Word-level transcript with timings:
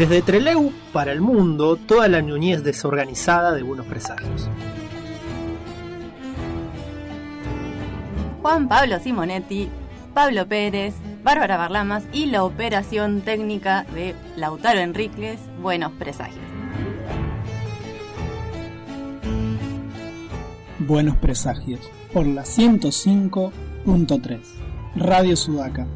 Desde 0.00 0.22
Treleu 0.22 0.72
para 0.94 1.12
el 1.12 1.20
mundo, 1.20 1.76
toda 1.76 2.08
la 2.08 2.22
ñuñez 2.22 2.64
desorganizada 2.64 3.52
de 3.52 3.62
buenos 3.62 3.84
presagios. 3.84 4.48
Juan 8.40 8.66
Pablo 8.66 8.98
Simonetti, 8.98 9.68
Pablo 10.14 10.48
Pérez, 10.48 10.94
Bárbara 11.22 11.58
Barlamas 11.58 12.04
y 12.14 12.24
la 12.24 12.44
operación 12.44 13.20
técnica 13.20 13.84
de 13.94 14.14
Lautaro 14.36 14.80
Enríquez, 14.80 15.38
Buenos 15.60 15.92
Presagios. 15.92 16.46
Buenos 20.78 21.18
Presagios, 21.18 21.80
por 22.14 22.24
la 22.26 22.44
105.3, 22.44 24.40
Radio 24.96 25.36
Sudaca. 25.36 25.86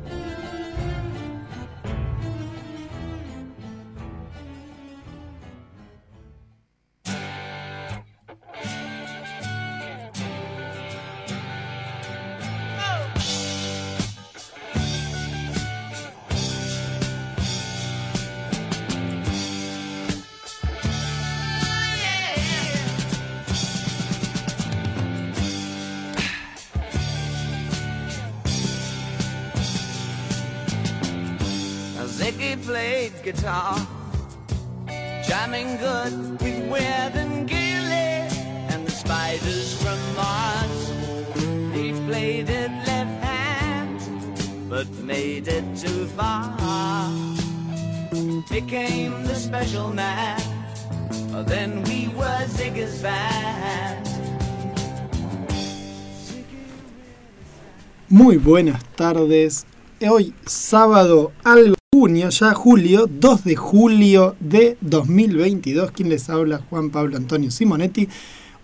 Tardes. 58.95 59.67
Hoy 60.09 60.35
sábado 60.47 61.33
algo 61.45 61.77
junio, 61.93 62.29
ya 62.31 62.55
julio, 62.55 63.09
2 63.09 63.45
de 63.45 63.57
julio 63.57 64.37
de 64.41 64.77
2022. 64.81 65.91
Quien 65.91 66.09
les 66.09 66.29
habla, 66.29 66.61
Juan 66.71 66.91
Pablo 66.91 67.17
Antonio 67.17 67.51
Simonetti. 67.51 68.09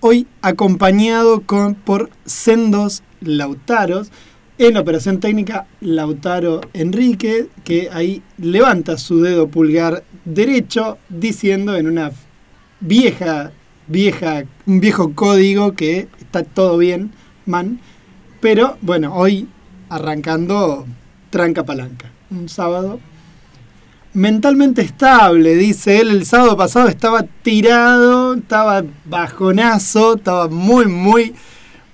Hoy 0.00 0.26
acompañado 0.42 1.42
con, 1.42 1.74
por 1.74 2.10
sendos 2.24 3.02
Lautaros. 3.20 4.10
En 4.58 4.76
operación 4.76 5.20
técnica, 5.20 5.66
Lautaro 5.80 6.60
Enrique, 6.74 7.48
que 7.64 7.88
ahí 7.90 8.22
levanta 8.36 8.98
su 8.98 9.22
dedo 9.22 9.48
pulgar 9.48 10.04
derecho 10.26 10.98
diciendo 11.08 11.76
en 11.76 11.86
una 11.86 12.12
vieja, 12.80 13.52
vieja, 13.86 14.44
un 14.66 14.80
viejo 14.80 15.14
código 15.14 15.72
que 15.72 16.08
está 16.18 16.44
todo 16.44 16.76
bien, 16.76 17.12
man. 17.46 17.80
Pero 18.40 18.76
bueno, 18.82 19.14
hoy 19.14 19.48
arrancando 19.90 20.86
tranca 21.28 21.64
palanca. 21.64 22.10
Un 22.30 22.48
sábado 22.48 23.00
mentalmente 24.12 24.82
estable, 24.82 25.54
dice 25.56 26.00
él. 26.00 26.10
El 26.10 26.26
sábado 26.26 26.56
pasado 26.56 26.88
estaba 26.88 27.24
tirado, 27.42 28.34
estaba 28.34 28.84
bajonazo, 29.04 30.16
estaba 30.16 30.48
muy, 30.48 30.86
muy 30.86 31.34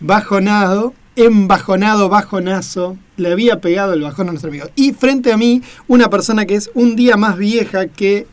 bajonado, 0.01 0.95
embajonado, 1.17 2.09
bajonazo. 2.09 2.97
Le 3.17 3.33
había 3.33 3.61
pegado 3.61 3.95
el 3.95 4.03
bajón 4.03 4.29
a 4.29 4.33
nuestro 4.33 4.51
amigo. 4.51 4.67
Y 4.77 4.93
frente 4.93 5.33
a 5.33 5.37
mí, 5.37 5.63
una 5.89 6.11
persona 6.11 6.47
que 6.47 6.55
es 6.55 6.71
un 6.75 6.97
día 6.97 7.17
más 7.17 7.37
vieja 7.37 7.87
que 7.89 8.27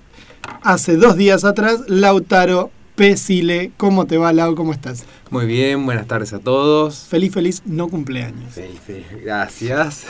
hace 0.61 0.97
dos 0.97 1.15
días 1.15 1.45
atrás, 1.45 1.81
Lautaro 1.87 2.71
Pesile. 2.95 3.71
¿Cómo 3.77 4.05
te 4.05 4.17
va, 4.17 4.33
Lau? 4.33 4.55
¿Cómo 4.55 4.71
estás? 4.71 5.05
Muy 5.31 5.45
bien, 5.47 5.83
buenas 5.85 6.07
tardes 6.07 6.31
a 6.33 6.39
todos. 6.39 7.05
Feliz, 7.07 7.33
feliz, 7.33 7.63
no 7.65 7.87
cumpleaños. 7.87 8.53
Feliz, 8.53 8.79
feliz, 8.85 9.05
gracias. 9.23 10.05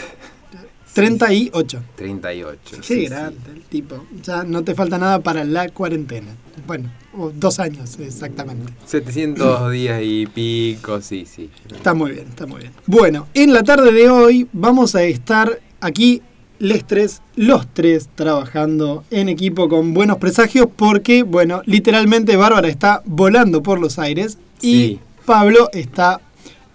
38. 0.94 1.82
38. 1.96 2.78
Qué 2.78 2.84
sí, 2.84 3.06
grande 3.06 3.40
sí. 3.46 3.52
el 3.56 3.62
tipo. 3.64 4.06
Ya 4.22 4.44
no 4.44 4.64
te 4.64 4.76
falta 4.76 4.98
nada 4.98 5.20
para 5.20 5.44
la 5.44 5.70
cuarentena. 5.70 6.36
Bueno, 6.68 6.92
o 7.18 7.32
dos 7.32 7.60
años 7.60 7.98
exactamente. 8.00 8.74
700 8.86 9.72
días 9.72 10.02
y 10.04 10.28
pico, 10.28 11.02
sí, 11.02 11.26
sí. 11.26 11.50
Está 11.74 11.94
muy 11.94 12.12
bien, 12.12 12.28
está 12.28 12.46
muy 12.46 12.60
bien. 12.60 12.74
Bueno, 12.86 13.28
en 13.34 13.54
la 13.54 13.64
tarde 13.64 13.92
de 13.92 14.10
hoy 14.10 14.48
vamos 14.52 14.94
a 14.96 15.04
estar 15.04 15.60
aquí 15.82 16.22
les 16.64 16.86
tres, 16.86 17.22
los 17.36 17.68
tres 17.68 18.10
trabajando 18.16 19.04
en 19.12 19.28
equipo 19.28 19.68
con 19.68 19.94
buenos 19.94 20.18
presagios 20.18 20.68
porque, 20.74 21.24
bueno, 21.24 21.62
literalmente 21.66 22.38
Bárbara 22.38 22.70
está 22.70 23.02
volando 23.06 23.62
por 23.62 23.80
los 23.80 24.00
aires 24.00 24.38
y. 24.62 25.00
Pablo 25.26 25.70
está 25.72 26.20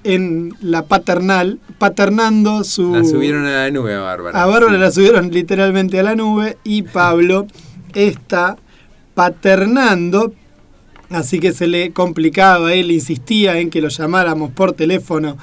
en 0.04 0.54
la 0.62 0.86
paternal, 0.86 1.58
paternando 1.76 2.64
su... 2.64 2.94
La 2.94 3.04
subieron 3.04 3.44
a 3.44 3.64
la 3.64 3.70
nube, 3.70 3.94
Bárbara. 3.98 4.42
A 4.42 4.46
Bárbara 4.46 4.74
Sí. 4.76 4.80
la 4.80 4.90
subieron 4.90 5.30
literalmente 5.30 6.00
a 6.00 6.02
la 6.02 6.14
nube 6.14 6.56
y 6.64 6.80
Pablo 6.80 7.46
está 7.92 8.56
paternando, 9.12 10.32
así 11.10 11.40
que 11.40 11.52
se 11.52 11.66
le 11.66 11.92
complicaba, 11.92 12.72
él 12.72 12.90
insistía 12.90 13.58
en 13.58 13.68
que 13.68 13.82
lo 13.82 13.88
llamáramos 13.88 14.50
por 14.52 14.72
teléfono 14.72 15.36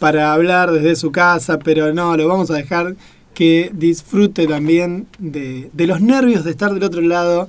para 0.00 0.32
hablar 0.32 0.72
desde 0.72 0.96
su 0.96 1.12
casa, 1.12 1.58
pero 1.60 1.92
no, 1.94 2.16
lo 2.16 2.26
vamos 2.26 2.50
a 2.50 2.54
dejar 2.54 2.96
que 3.38 3.70
disfrute 3.72 4.48
también 4.48 5.06
de, 5.20 5.70
de 5.72 5.86
los 5.86 6.00
nervios 6.00 6.42
de 6.42 6.50
estar 6.50 6.74
del 6.74 6.82
otro 6.82 7.02
lado, 7.02 7.48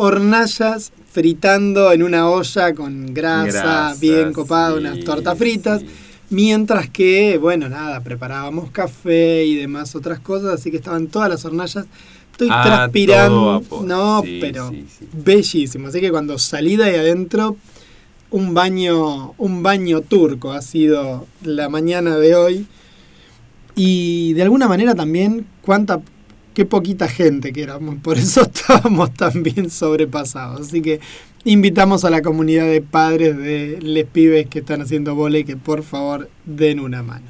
hornallas 0.00 0.92
fritando 1.12 1.92
en 1.92 2.02
una 2.02 2.28
olla 2.28 2.74
con 2.74 3.12
grasa, 3.12 3.94
bien 4.00 4.32
copada, 4.32 4.72
sí, 4.72 4.78
unas 4.78 5.00
tortas 5.04 5.36
fritas. 5.38 5.80
sí. 5.80 5.86
Mientras 6.30 6.88
que, 6.88 7.38
bueno, 7.38 7.68
nada, 7.68 8.00
preparábamos 8.02 8.70
café 8.70 9.44
y 9.44 9.56
demás 9.56 9.96
otras 9.96 10.20
cosas, 10.20 10.54
así 10.60 10.70
que 10.70 10.76
estaban 10.76 11.08
todas 11.08 11.28
las 11.28 11.44
hornallas. 11.44 11.86
Estoy 12.30 12.48
Ah, 12.52 12.62
transpirando. 12.64 13.62
No, 13.84 14.22
Sí, 14.22 14.38
pero 14.40 14.72
bellísimo. 15.12 15.88
Así 15.88 16.00
que 16.00 16.10
cuando 16.12 16.38
salí 16.38 16.76
de 16.76 16.84
ahí 16.84 16.94
adentro, 16.94 17.56
un 18.30 18.54
baño, 18.54 19.34
un 19.38 19.62
baño 19.64 20.02
turco 20.02 20.52
ha 20.52 20.62
sido 20.62 21.26
la 21.42 21.68
mañana 21.68 22.16
de 22.16 22.36
hoy. 22.36 22.66
Y 23.74 24.32
de 24.34 24.42
alguna 24.42 24.68
manera 24.68 24.94
también, 24.94 25.46
cuánta, 25.62 26.00
qué 26.60 26.66
poquita 26.66 27.08
gente 27.08 27.54
que 27.54 27.62
éramos. 27.62 27.96
Por 28.02 28.18
eso 28.18 28.42
estábamos 28.54 29.14
tan 29.14 29.42
bien 29.42 29.70
sobrepasados. 29.70 30.68
Así 30.68 30.82
que 30.82 31.00
invitamos 31.44 32.04
a 32.04 32.10
la 32.10 32.20
comunidad 32.20 32.66
de 32.66 32.82
padres 32.82 33.34
de 33.38 33.78
les 33.80 34.04
pibes 34.04 34.46
que 34.48 34.58
están 34.58 34.82
haciendo 34.82 35.14
vole 35.14 35.46
que 35.46 35.56
por 35.56 35.82
favor 35.82 36.28
den 36.44 36.78
una 36.80 37.02
mano. 37.02 37.24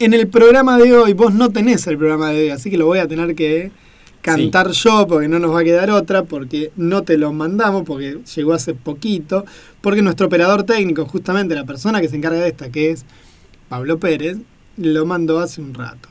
En 0.00 0.12
el 0.12 0.26
programa 0.26 0.76
de 0.76 0.92
hoy, 0.92 1.12
vos 1.12 1.32
no 1.34 1.50
tenés 1.50 1.86
el 1.86 1.98
programa 1.98 2.30
de 2.30 2.42
hoy, 2.42 2.50
así 2.50 2.68
que 2.68 2.76
lo 2.76 2.86
voy 2.86 2.98
a 2.98 3.06
tener 3.06 3.36
que 3.36 3.70
cantar 4.22 4.72
yo 4.72 5.06
porque 5.06 5.28
no 5.28 5.38
nos 5.38 5.54
va 5.54 5.60
a 5.60 5.64
quedar 5.64 5.92
otra, 5.92 6.24
porque 6.24 6.72
no 6.74 7.02
te 7.02 7.16
lo 7.16 7.32
mandamos, 7.32 7.84
porque 7.84 8.18
llegó 8.34 8.54
hace 8.54 8.74
poquito, 8.74 9.44
porque 9.80 10.02
nuestro 10.02 10.26
operador 10.26 10.64
técnico, 10.64 11.06
justamente 11.06 11.54
la 11.54 11.64
persona 11.64 12.00
que 12.00 12.08
se 12.08 12.16
encarga 12.16 12.40
de 12.40 12.48
esta, 12.48 12.70
que 12.70 12.90
es 12.90 13.04
Pablo 13.68 14.00
Pérez, 14.00 14.38
lo 14.76 15.06
mandó 15.06 15.38
hace 15.38 15.60
un 15.60 15.74
rato. 15.74 16.08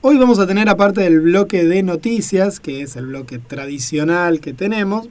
Hoy 0.00 0.16
vamos 0.16 0.38
a 0.38 0.46
tener, 0.46 0.68
aparte 0.68 1.00
del 1.00 1.18
bloque 1.18 1.64
de 1.64 1.82
noticias, 1.82 2.60
que 2.60 2.82
es 2.82 2.94
el 2.94 3.06
bloque 3.06 3.40
tradicional 3.40 4.38
que 4.38 4.52
tenemos, 4.52 5.08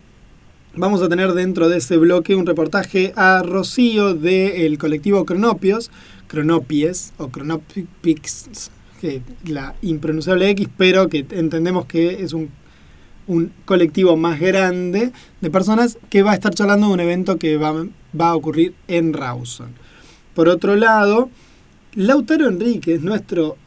vamos 0.78 1.02
a 1.02 1.10
tener 1.10 1.34
dentro 1.34 1.68
de 1.68 1.80
ese 1.80 1.98
bloque 1.98 2.36
un 2.36 2.46
reportaje 2.46 3.12
a 3.18 3.44
Rocío 3.44 4.14
del 4.14 4.78
colectivo 4.78 5.26
Cronopios, 5.26 5.92
Cronopies 6.28 7.12
o 7.18 7.28
Cronopics, 7.28 8.72
que 9.02 9.22
la 9.46 9.76
impronunciable 9.82 10.50
X, 10.52 10.70
pero 10.78 11.10
que 11.10 11.26
entendemos 11.32 11.86
que 11.86 12.24
es 12.24 12.32
un, 12.32 12.50
colectivo 13.66 14.16
más 14.16 14.40
grande 14.40 15.12
de 15.42 15.50
personas 15.50 15.98
que 16.10 16.24
va 16.24 16.32
a 16.32 16.36
estar 16.36 16.54
charlando 16.54 16.88
de 16.88 16.94
un 16.94 17.00
evento 17.02 17.38
que 17.38 17.58
va, 17.58 17.74
va 17.74 18.30
a 18.30 18.36
ocurrir 18.38 18.74
en 18.88 19.12
Rawson. 19.12 19.74
Por 20.34 20.48
otro 20.48 20.78
lado, 20.78 21.30
Lautaro 21.94 22.48
Enríquez, 22.48 23.02
nuestro, 23.02 23.58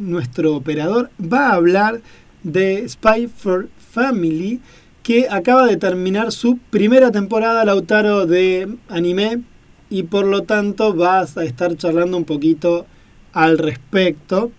nuestro 0.00 0.56
operador, 0.56 1.10
va 1.20 1.50
a 1.50 1.54
hablar 1.54 2.00
de 2.42 2.88
Spy 2.88 3.28
for 3.28 3.68
Family, 3.92 4.60
que 5.02 5.28
acaba 5.28 5.66
de 5.66 5.76
terminar 5.76 6.32
su 6.32 6.58
primera 6.70 7.10
temporada, 7.10 7.64
Lautaro, 7.64 8.26
de 8.26 8.76
anime, 8.88 9.42
y 9.88 10.04
por 10.04 10.24
lo 10.26 10.42
tanto 10.42 10.94
vas 10.94 11.36
a 11.36 11.44
estar 11.44 11.76
charlando 11.76 12.16
un 12.16 12.24
poquito 12.24 12.86
al 13.32 13.58
respecto. 13.58 14.52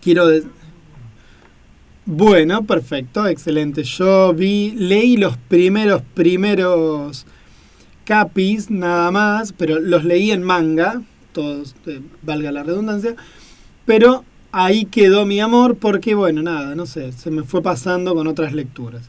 Quiero 0.00 0.28
Bueno, 2.04 2.64
perfecto, 2.64 3.26
excelente. 3.26 3.84
Yo 3.84 4.34
vi, 4.34 4.72
leí 4.72 5.16
los 5.16 5.36
primeros, 5.36 6.02
primeros 6.14 7.24
capis 8.04 8.70
nada 8.70 9.10
más, 9.12 9.52
pero 9.52 9.78
los 9.78 10.04
leí 10.04 10.32
en 10.32 10.42
manga, 10.42 11.02
todos, 11.32 11.76
eh, 11.86 12.00
valga 12.22 12.50
la 12.50 12.64
redundancia, 12.64 13.14
pero 13.86 14.24
ahí 14.52 14.84
quedó 14.84 15.26
mi 15.26 15.40
amor 15.40 15.76
porque, 15.76 16.14
bueno, 16.14 16.42
nada, 16.42 16.74
no 16.74 16.86
sé, 16.86 17.12
se 17.12 17.30
me 17.30 17.42
fue 17.42 17.62
pasando 17.62 18.14
con 18.14 18.26
otras 18.26 18.52
lecturas. 18.52 19.08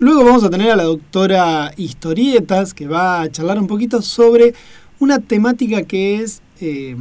Luego 0.00 0.24
vamos 0.24 0.44
a 0.44 0.50
tener 0.50 0.70
a 0.70 0.76
la 0.76 0.84
doctora 0.84 1.72
Historietas, 1.76 2.72
que 2.72 2.88
va 2.88 3.20
a 3.20 3.30
charlar 3.30 3.58
un 3.58 3.66
poquito 3.66 4.00
sobre 4.00 4.54
una 4.98 5.18
temática 5.18 5.82
que 5.82 6.22
es, 6.22 6.40
eh, 6.60 6.96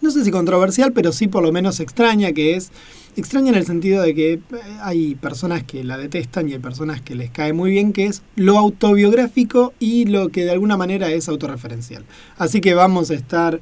no 0.00 0.10
sé 0.10 0.24
si 0.24 0.30
controversial, 0.30 0.92
pero 0.92 1.12
sí 1.12 1.28
por 1.28 1.42
lo 1.42 1.52
menos 1.52 1.80
extraña, 1.80 2.32
que 2.32 2.54
es 2.54 2.70
extraña 3.16 3.50
en 3.50 3.56
el 3.56 3.66
sentido 3.66 4.02
de 4.02 4.14
que 4.14 4.32
eh, 4.32 4.40
hay 4.80 5.14
personas 5.16 5.64
que 5.64 5.84
la 5.84 5.98
detestan 5.98 6.48
y 6.48 6.52
hay 6.52 6.58
personas 6.58 7.00
que 7.00 7.14
les 7.14 7.30
cae 7.30 7.52
muy 7.52 7.70
bien, 7.70 7.92
que 7.92 8.06
es 8.06 8.22
lo 8.36 8.58
autobiográfico 8.58 9.74
y 9.78 10.06
lo 10.06 10.30
que 10.30 10.44
de 10.44 10.52
alguna 10.52 10.76
manera 10.76 11.10
es 11.10 11.28
autorreferencial. 11.28 12.04
Así 12.38 12.60
que 12.60 12.74
vamos 12.74 13.10
a 13.10 13.14
estar 13.14 13.60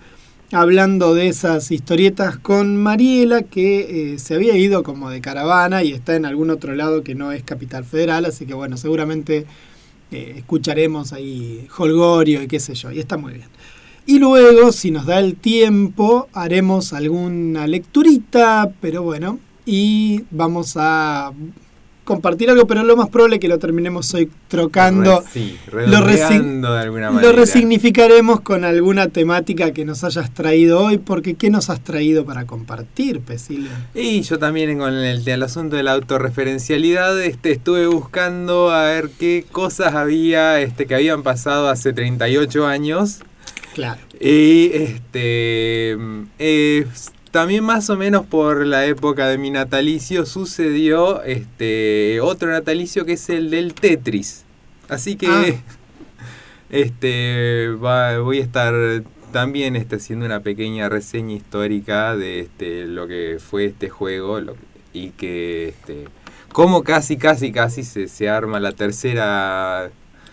hablando 0.53 1.15
de 1.15 1.29
esas 1.29 1.71
historietas 1.71 2.39
con 2.39 2.77
Mariela, 2.77 3.43
que 3.43 4.15
eh, 4.15 4.19
se 4.19 4.35
había 4.35 4.57
ido 4.57 4.83
como 4.83 5.11
de 5.11 5.21
caravana 5.21 5.83
y 5.83 5.93
está 5.93 6.15
en 6.17 6.25
algún 6.25 6.51
otro 6.51 6.75
lado 6.75 7.03
que 7.03 7.15
no 7.15 7.33
es 7.33 7.43
Capital 7.43 7.85
Federal, 7.85 8.25
así 8.25 8.47
que 8.47 8.55
bueno, 8.55 8.77
seguramente 8.77 9.47
eh, 10.13 10.35
escucharemos 10.37 11.13
ahí 11.13 11.67
Holgorio 11.77 12.43
y 12.43 12.47
qué 12.47 12.61
sé 12.61 12.75
yo, 12.75 12.93
y 12.93 13.01
está 13.01 13.17
muy 13.17 13.35
bien. 13.35 13.49
Y 14.07 14.21
luego, 14.21 14.71
si 14.71 14.93
nos 14.93 15.07
da 15.07 15.19
el 15.19 15.35
tiempo, 15.35 16.29
haremos 16.33 16.93
alguna 16.93 17.67
lecturita, 17.67 18.73
pero 18.81 19.03
bueno, 19.03 19.41
y 19.65 20.23
vamos 20.31 20.75
a 20.77 21.33
compartir 22.07 22.49
algo, 22.49 22.67
pero 22.67 22.83
lo 22.85 22.97
más 22.97 23.11
probable 23.11 23.37
es 23.37 23.41
que 23.41 23.49
lo 23.49 23.59
terminemos 23.59 24.15
hoy 24.15 24.31
trocando. 24.49 25.23
Sí, 25.31 25.59
lo 25.71 25.99
resi- 25.99 26.29
redondeando 26.29 26.73
de 26.73 26.81
alguna 26.81 27.11
manera. 27.11 27.31
Lo 27.33 27.37
resignificaremos 27.39 28.41
con 28.41 28.65
alguna 28.65 29.09
temática 29.09 29.73
que 29.73 29.85
nos 29.85 30.05
hayas 30.05 30.33
traído 30.33 30.81
hoy, 30.81 30.97
porque 30.97 31.35
¿qué 31.35 31.51
nos 31.51 31.69
has 31.69 31.81
traído 31.85 32.25
para 32.25 32.47
compartir, 32.47 33.21
Pesilio? 33.21 33.69
Y 33.95 34.23
yo 34.23 34.39
también 34.39 34.79
con 34.79 34.95
el, 34.95 35.29
el 35.29 35.43
asunto 35.43 35.77
de 35.77 35.83
la 35.83 35.93
autorreferencialidad 35.93 37.21
este, 37.23 37.51
estuve 37.53 37.87
buscando 37.87 38.71
a 38.71 38.85
ver 38.85 39.11
qué 39.19 39.45
cosas 39.53 39.95
había 39.95 40.61
este, 40.61 40.87
que 40.87 40.95
habían 40.95 41.23
pasado 41.23 41.69
hace 41.69 41.93
38 41.93 42.67
años. 42.67 43.19
Claro. 43.75 44.01
Y 44.19 44.71
este 44.73 45.97
eh, 46.39 46.87
también 47.37 47.65
más 47.65 47.91
o 47.91 47.97
menos 47.99 48.25
por 48.25 48.65
la 48.67 48.87
época 48.87 49.29
de 49.29 49.37
mi 49.37 49.51
natalicio 49.51 50.25
sucedió 50.25 51.23
este 51.23 52.19
otro 52.23 52.51
natalicio 52.51 53.05
que 53.05 53.13
es 53.13 53.29
el 53.29 53.51
del 53.51 53.75
Tetris. 53.75 54.45
Así 54.89 55.17
que 55.17 55.27
Ah. 55.29 55.45
este 56.71 57.69
va- 57.83 58.19
voy 58.21 58.39
a 58.39 58.43
estar 58.43 58.75
también 59.33 59.77
este, 59.77 59.97
haciendo 59.97 60.25
una 60.25 60.41
pequeña 60.41 60.89
reseña 60.89 61.35
histórica 61.35 62.17
de 62.17 62.41
este 62.41 62.87
lo 62.87 63.07
que 63.07 63.39
fue 63.39 63.67
este 63.67 63.89
juego 63.91 64.41
lo- 64.41 64.57
y 64.95 65.11
que 65.11 65.69
este 65.69 66.05
cómo 66.53 66.83
casi 66.85 67.19
casi 67.19 67.53
casi 67.53 67.85
se, 67.85 68.09
se 68.09 68.29
arma 68.31 68.61
la 68.61 68.73
tercera 68.73 69.91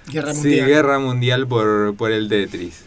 Guerra 0.09 0.33
sí, 0.33 0.39
Mundial. 0.47 0.67
guerra 0.67 0.99
mundial 0.99 1.47
por, 1.47 1.95
por 1.95 2.11
el 2.11 2.27
Tetris. 2.29 2.83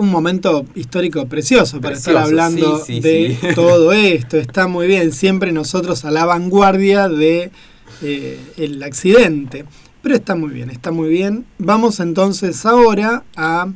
Un 0.00 0.10
momento 0.10 0.64
histórico 0.74 1.26
precioso 1.26 1.78
para 1.78 1.94
estar 1.94 2.16
hablando 2.16 2.78
sí, 2.78 2.94
sí, 2.94 3.00
de 3.00 3.36
sí. 3.38 3.48
todo 3.54 3.92
esto. 3.92 4.38
Está 4.38 4.66
muy 4.66 4.86
bien, 4.86 5.12
siempre 5.12 5.52
nosotros 5.52 6.06
a 6.06 6.10
la 6.10 6.24
vanguardia 6.24 7.06
de 7.10 7.50
eh, 8.00 8.40
el 8.56 8.82
accidente. 8.82 9.66
Pero 10.00 10.14
está 10.14 10.34
muy 10.36 10.52
bien, 10.54 10.70
está 10.70 10.90
muy 10.90 11.10
bien. 11.10 11.44
Vamos 11.58 12.00
entonces 12.00 12.64
ahora 12.64 13.24
a 13.36 13.70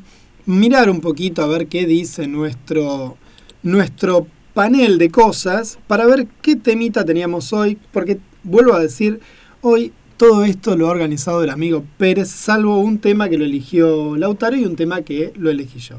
mirar 0.47 0.89
un 0.89 1.03
poquito 1.03 1.43
a 1.43 1.47
ver 1.47 1.67
qué 1.67 1.85
dice 1.85 2.27
nuestro, 2.27 3.19
nuestro 3.63 4.27
panel 4.55 4.97
de 4.97 5.11
cosas 5.11 5.79
para 5.87 6.07
ver 6.07 6.27
qué 6.41 6.57
temita 6.57 7.05
teníamos 7.05 7.53
hoy. 7.53 7.77
Porque 7.93 8.19
vuelvo 8.45 8.73
a 8.73 8.81
decir, 8.81 9.21
hoy 9.61 9.93
todo 10.17 10.45
esto 10.45 10.77
lo 10.77 10.89
ha 10.89 10.91
organizado 10.91 11.43
el 11.43 11.51
amigo 11.51 11.85
Pérez, 11.99 12.29
salvo 12.31 12.79
un 12.79 12.99
tema 12.99 13.29
que 13.29 13.39
lo 13.39 13.45
eligió 13.45 14.17
Lautaro 14.17 14.57
y 14.57 14.65
un 14.65 14.77
tema 14.77 15.03
que 15.03 15.33
lo 15.37 15.51
elegí 15.51 15.79
yo. 15.79 15.97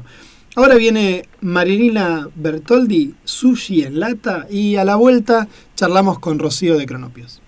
Ahora 0.54 0.76
viene 0.76 1.28
Marilina 1.42 2.28
Bertoldi, 2.34 3.14
Sushi 3.24 3.82
en 3.82 4.00
lata, 4.00 4.46
y 4.50 4.76
a 4.76 4.84
la 4.84 4.96
vuelta 4.96 5.48
charlamos 5.74 6.18
con 6.18 6.38
Rocío 6.38 6.78
de 6.78 6.86
Cronopios. 6.86 7.42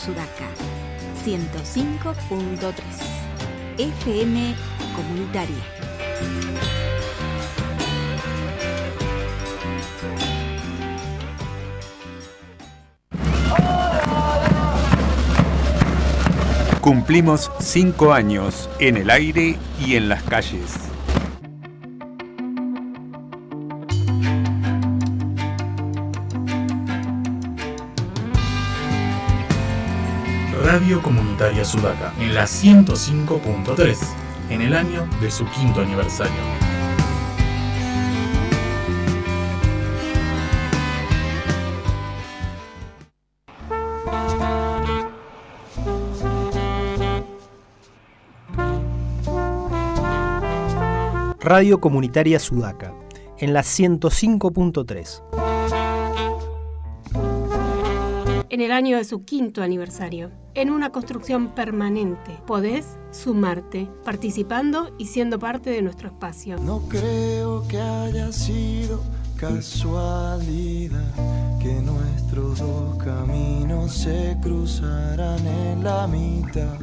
Sudaca. 0.00 0.48
105.3. 1.24 2.72
FM 3.76 4.54
Comunitaria. 4.96 5.56
Cumplimos 16.80 17.50
cinco 17.60 18.14
años 18.14 18.70
en 18.78 18.96
el 18.96 19.10
aire 19.10 19.58
y 19.78 19.96
en 19.96 20.08
las 20.08 20.22
calles. 20.22 20.89
Radio 30.72 31.02
Comunitaria 31.02 31.64
Sudaca 31.64 32.14
en 32.20 32.32
la 32.32 32.44
105.3 32.44 33.98
en 34.50 34.60
el 34.60 34.76
año 34.76 35.04
de 35.20 35.28
su 35.28 35.44
quinto 35.46 35.80
aniversario. 35.80 36.32
Radio 51.40 51.80
Comunitaria 51.80 52.38
Sudaca, 52.38 52.94
en 53.38 53.54
la 53.54 53.62
105.3. 53.62 55.39
en 58.50 58.60
el 58.60 58.72
año 58.72 58.96
de 58.96 59.04
su 59.04 59.24
quinto 59.24 59.62
aniversario, 59.62 60.30
en 60.54 60.70
una 60.70 60.90
construcción 60.90 61.54
permanente. 61.54 62.36
Podés 62.46 62.98
sumarte, 63.12 63.88
participando 64.04 64.94
y 64.98 65.06
siendo 65.06 65.38
parte 65.38 65.70
de 65.70 65.82
nuestro 65.82 66.08
espacio. 66.08 66.56
No 66.58 66.82
creo 66.88 67.66
que 67.68 67.78
haya 67.78 68.32
sido 68.32 69.00
casualidad 69.36 71.14
que 71.60 71.72
nuestros 71.80 72.58
dos 72.58 72.96
caminos 73.02 73.94
se 73.94 74.36
cruzaran 74.42 75.46
en 75.46 75.84
la 75.84 76.06
mitad 76.06 76.78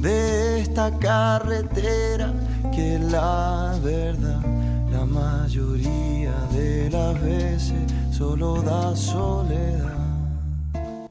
de 0.00 0.60
esta 0.60 0.90
carretera 0.98 2.32
que 2.74 2.98
la 2.98 3.78
verdad 3.82 4.40
la 4.90 5.04
mayoría 5.04 6.32
de 6.52 6.88
las 6.90 7.20
veces 7.22 7.92
solo 8.10 8.62
da 8.62 8.96
soledad. 8.96 10.05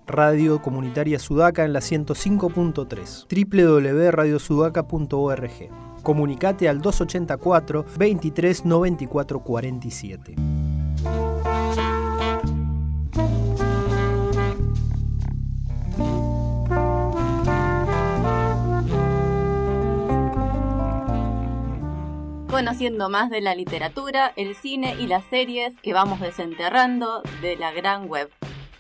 Radio 0.08 0.62
Comunitaria 0.62 1.20
Sudaca 1.20 1.66
en 1.66 1.74
la 1.74 1.80
105.3, 1.80 3.26
www.radiosudaca.org. 3.30 5.52
Comunicate 6.04 6.70
al 6.70 6.82
284 6.82 7.86
23 7.98 8.66
94 8.66 9.40
47. 9.40 10.36
Conociendo 22.56 23.10
más 23.10 23.30
de 23.30 23.42
la 23.42 23.54
literatura, 23.54 24.32
el 24.38 24.56
cine 24.56 24.96
y 24.98 25.08
las 25.08 25.26
series 25.26 25.74
que 25.82 25.92
vamos 25.92 26.22
desenterrando 26.22 27.22
de 27.42 27.58
la 27.58 27.74
gran 27.74 28.08
web. 28.08 28.32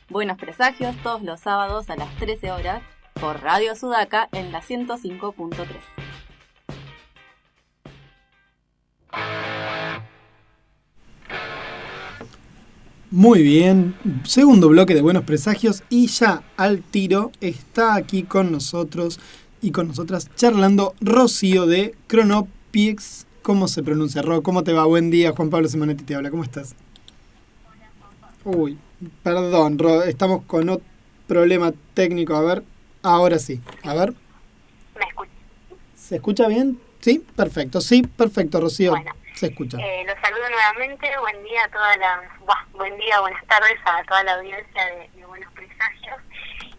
Buenos 0.07 0.37
presagios 0.37 0.95
todos 1.01 1.23
los 1.23 1.39
sábados 1.39 1.89
a 1.89 1.95
las 1.95 2.15
13 2.17 2.51
horas 2.51 2.83
por 3.19 3.41
Radio 3.41 3.75
Sudaca 3.75 4.29
en 4.33 4.51
la 4.51 4.61
105.3. 4.61 5.65
Muy 13.09 13.41
bien, 13.41 13.95
segundo 14.25 14.69
bloque 14.69 14.93
de 14.93 15.01
Buenos 15.01 15.23
Presagios 15.23 15.83
y 15.89 16.05
ya 16.05 16.43
al 16.55 16.83
tiro 16.83 17.31
está 17.41 17.95
aquí 17.95 18.21
con 18.23 18.51
nosotros 18.51 19.19
y 19.59 19.71
con 19.71 19.87
nosotras 19.87 20.29
charlando 20.35 20.93
Rocío 21.01 21.65
de 21.65 21.95
Cronopix. 22.05 23.25
¿Cómo 23.41 23.67
se 23.67 23.81
pronuncia, 23.81 24.21
Ro? 24.21 24.43
¿Cómo 24.43 24.63
te 24.63 24.73
va? 24.73 24.85
Buen 24.85 25.09
día, 25.09 25.31
Juan 25.31 25.49
Pablo 25.49 25.67
Simonetti 25.67 26.03
te 26.03 26.13
habla. 26.13 26.29
¿Cómo 26.29 26.43
estás? 26.43 26.75
Uy, 28.43 28.77
perdón, 29.23 29.79
Ro, 29.79 30.03
estamos 30.03 30.43
con 30.45 30.69
otro 30.69 30.85
problema 31.27 31.73
técnico. 31.93 32.35
A 32.35 32.41
ver, 32.41 32.63
ahora 33.03 33.39
sí. 33.39 33.61
A 33.83 33.93
ver. 33.93 34.13
¿Me 34.97 35.05
escucha? 35.07 35.31
¿Se 35.95 36.15
escucha 36.15 36.47
bien? 36.47 36.79
Sí, 37.01 37.25
perfecto. 37.35 37.81
Sí, 37.81 38.03
perfecto, 38.03 38.61
Rocío. 38.61 38.91
Bueno. 38.91 39.11
Se 39.33 39.47
escucha. 39.47 39.77
Eh, 39.79 40.05
los 40.07 40.15
saludo 40.21 40.49
nuevamente. 40.49 41.09
Buen 41.19 41.43
día 41.43 41.65
a 41.65 41.69
toda 41.69 41.97
la, 41.97 42.21
buah, 42.45 42.65
buen 42.71 42.97
día, 42.97 43.19
buenas 43.19 43.45
tardes 43.47 43.77
a 43.83 44.03
toda 44.05 44.23
la 44.23 44.35
audiencia 44.35 44.85
de, 44.85 45.09
de 45.19 45.25
Buenos 45.25 45.51
Presagios. 45.53 46.17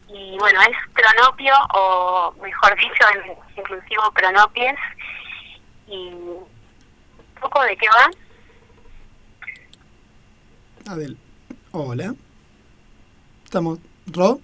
Y 0.08 0.38
bueno, 0.38 0.60
es 0.62 0.76
Cronopio, 0.94 1.54
o 1.74 2.34
mejor 2.40 2.74
dicho, 2.76 3.04
en 3.14 3.36
inclusivo 3.58 4.10
Cronopies. 4.14 4.78
Y 5.86 6.08
un 6.08 6.46
poco 7.40 7.62
de 7.62 7.76
qué 7.76 7.86
va. 7.88 8.10
Adel. 10.92 11.18
Hola. 11.78 12.14
Estamos. 13.44 13.78
¿Ro? 14.06 14.40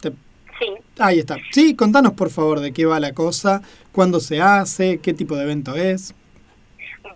Te- 0.00 0.12
Sí. 0.60 0.72
Ahí 1.00 1.18
está. 1.18 1.36
Sí, 1.50 1.74
contanos 1.74 2.12
por 2.12 2.30
favor 2.30 2.60
de 2.60 2.72
qué 2.72 2.86
va 2.86 3.00
la 3.00 3.14
cosa, 3.14 3.62
cuándo 3.90 4.20
se 4.20 4.40
hace, 4.40 5.00
qué 5.00 5.12
tipo 5.12 5.34
de 5.34 5.42
evento 5.42 5.74
es. 5.74 6.14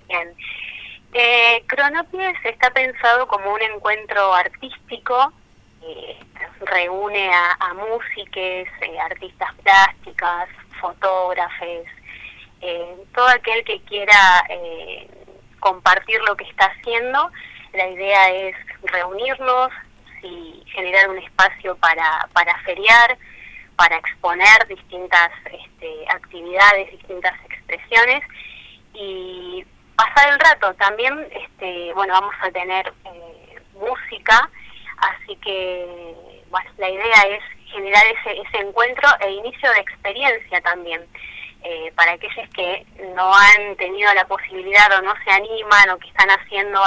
Bien. 0.09 0.29
Eh, 1.13 1.63
Cronopies 1.69 2.35
está 2.45 2.73
pensado 2.73 3.29
como 3.29 3.53
un 3.55 3.63
encuentro 3.63 4.35
artístico. 4.35 5.33
eh, 5.85 6.17
reúne 6.67 7.29
a, 7.33 7.53
a 7.61 7.75
músicos, 7.75 8.35
eh, 8.37 8.99
artistas 9.05 9.51
plásticas, 9.65 10.49
fotógrafes, 10.81 11.87
eh, 12.61 12.97
todo 13.15 13.27
aquel 13.29 13.63
que 13.65 13.81
quiera 13.83 14.45
eh, 14.49 15.09
compartir 15.61 16.21
lo 16.29 16.37
que 16.37 16.45
está 16.45 16.67
haciendo. 16.67 17.31
La 17.73 17.89
idea 17.89 18.31
es 18.31 18.57
reunirnos 18.83 19.71
y 20.23 20.63
generar 20.67 21.09
un 21.09 21.19
espacio 21.19 21.77
para, 21.77 22.29
para 22.33 22.57
feriar, 22.61 23.17
para 23.77 23.97
exponer 23.97 24.67
distintas 24.69 25.31
este, 25.51 26.05
actividades, 26.11 26.91
distintas 26.91 27.35
expresiones 27.47 28.23
y 28.95 29.65
pasar 29.97 30.33
el 30.33 30.39
rato. 30.39 30.75
También, 30.75 31.27
este, 31.31 31.93
bueno, 31.95 32.13
vamos 32.15 32.35
a 32.41 32.51
tener 32.51 32.93
eh, 33.07 33.61
música, 33.75 34.51
así 34.99 35.37
que, 35.37 36.15
la 36.77 36.91
idea 36.91 37.23
es 37.31 37.43
generar 37.71 38.03
ese, 38.07 38.41
ese 38.41 38.59
encuentro 38.59 39.09
e 39.21 39.31
inicio 39.33 39.73
de 39.73 39.81
experiencia 39.81 40.61
también. 40.61 41.01
Eh, 41.65 41.93
para 41.95 42.13
aquellos 42.13 42.49
que 42.51 42.85
no 43.15 43.33
han 43.33 43.77
tenido 43.77 44.13
la 44.15 44.27
posibilidad 44.27 44.99
o 44.99 45.03
no 45.03 45.15
se 45.25 45.31
animan 45.31 45.91
o 45.91 45.99
que 45.99 46.09
están 46.09 46.29
haciendo 46.29 46.83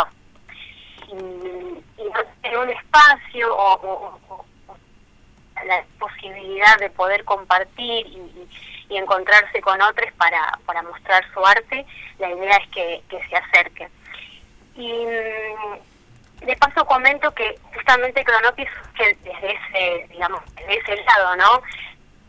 y, 1.07 2.01
y 2.01 2.03
no 2.05 2.19
tienen 2.41 2.59
un 2.59 2.69
espacio 2.69 3.55
o, 3.55 4.19
la 5.65 5.83
posibilidad 5.99 6.77
de 6.79 6.89
poder 6.89 7.23
compartir 7.25 8.05
y, 8.07 8.47
encontrarse 8.87 9.59
con 9.61 9.81
otros 9.81 10.09
para, 10.13 10.57
para 10.65 10.81
mostrar 10.83 11.25
su 11.33 11.45
arte, 11.45 11.85
la 12.17 12.29
idea 12.29 12.55
es 12.57 12.69
que, 12.69 13.01
que 13.09 13.19
se 13.27 13.35
acerquen. 13.35 13.89
Y 14.75 15.05
mm, 15.05 16.45
de 16.45 16.55
paso 16.57 16.85
comento 16.85 17.33
que 17.33 17.57
justamente 17.73 18.23
Cronopis 18.23 18.69
que 18.95 19.15
desde 19.23 19.53
ese, 19.53 20.07
digamos, 20.09 20.41
desde 20.55 20.77
ese 20.77 21.03
lado, 21.03 21.35
¿no? 21.35 21.61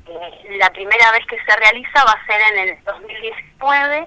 Eh, 0.08 0.56
la 0.58 0.70
primera 0.70 1.10
vez 1.12 1.26
que 1.26 1.36
se 1.44 1.56
realiza 1.56 2.04
va 2.04 2.12
a 2.12 2.26
ser 2.26 2.40
en 2.52 2.68
el 2.68 2.84
2019, 2.84 4.06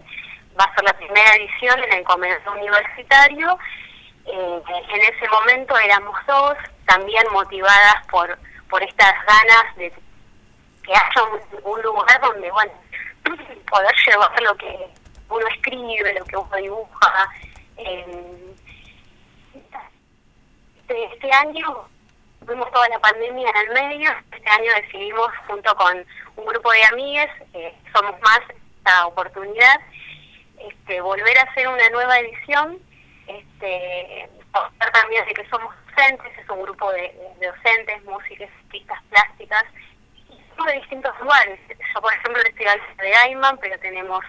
va 0.59 0.63
a 0.63 0.75
ser 0.75 0.83
la 0.83 0.93
primera 0.93 1.35
edición 1.35 1.83
en 1.83 1.93
el 1.93 2.03
comercio 2.03 2.51
universitario. 2.51 3.57
Eh, 4.31 4.63
en 4.67 5.01
ese 5.01 5.27
momento 5.29 5.77
éramos 5.77 6.15
dos, 6.27 6.57
también 6.85 7.23
motivadas 7.31 8.05
por, 8.09 8.37
por 8.69 8.83
estas 8.83 9.13
ganas 9.25 9.75
de 9.75 9.91
que 10.83 10.91
haya 10.93 11.23
un, 11.63 11.81
lugar 11.81 12.21
donde, 12.21 12.51
bueno, 12.51 12.73
poder 13.69 13.95
llevar 14.05 14.41
lo 14.41 14.55
que 14.55 14.87
uno 15.29 15.47
escribe, 15.47 16.13
lo 16.13 16.25
que 16.25 16.37
uno 16.37 16.55
dibuja. 16.57 17.29
eh, 17.77 18.55
este, 20.89 21.05
este 21.13 21.31
año 21.31 21.87
tuvimos 22.39 22.71
toda 22.71 22.89
la 22.89 22.99
pandemia 22.99 23.49
en 23.49 23.57
el 23.57 23.73
medio, 23.73 24.11
este 24.31 24.49
año 24.49 24.73
decidimos 24.81 25.27
junto 25.47 25.75
con 25.75 26.03
un 26.35 26.45
grupo 26.45 26.71
de 26.71 26.83
amigues, 26.85 27.29
eh, 27.53 27.75
somos 27.93 28.19
más 28.21 28.39
esta 28.49 29.05
oportunidad, 29.05 29.79
este, 30.57 30.99
volver 31.01 31.37
a 31.37 31.43
hacer 31.43 31.67
una 31.67 31.89
nueva 31.89 32.17
edición, 32.17 32.79
este, 33.29 34.29
también 34.93 35.25
de 35.25 35.33
que 35.33 35.47
somos 35.49 35.73
docentes, 35.87 36.37
es 36.37 36.49
un 36.49 36.63
grupo 36.63 36.91
de, 36.91 37.13
docentes, 37.41 38.03
músicos, 38.03 38.47
artistas 38.65 38.99
plásticas, 39.09 39.63
y 40.29 40.41
somos 40.55 40.67
de 40.67 40.79
distintos 40.79 41.19
lugares. 41.19 41.59
Yo, 41.69 42.01
por 42.01 42.13
ejemplo, 42.13 42.41
estoy 42.41 42.65
al 42.65 42.81
de 42.97 43.15
Ayman, 43.15 43.57
pero 43.59 43.79
tenemos 43.79 44.23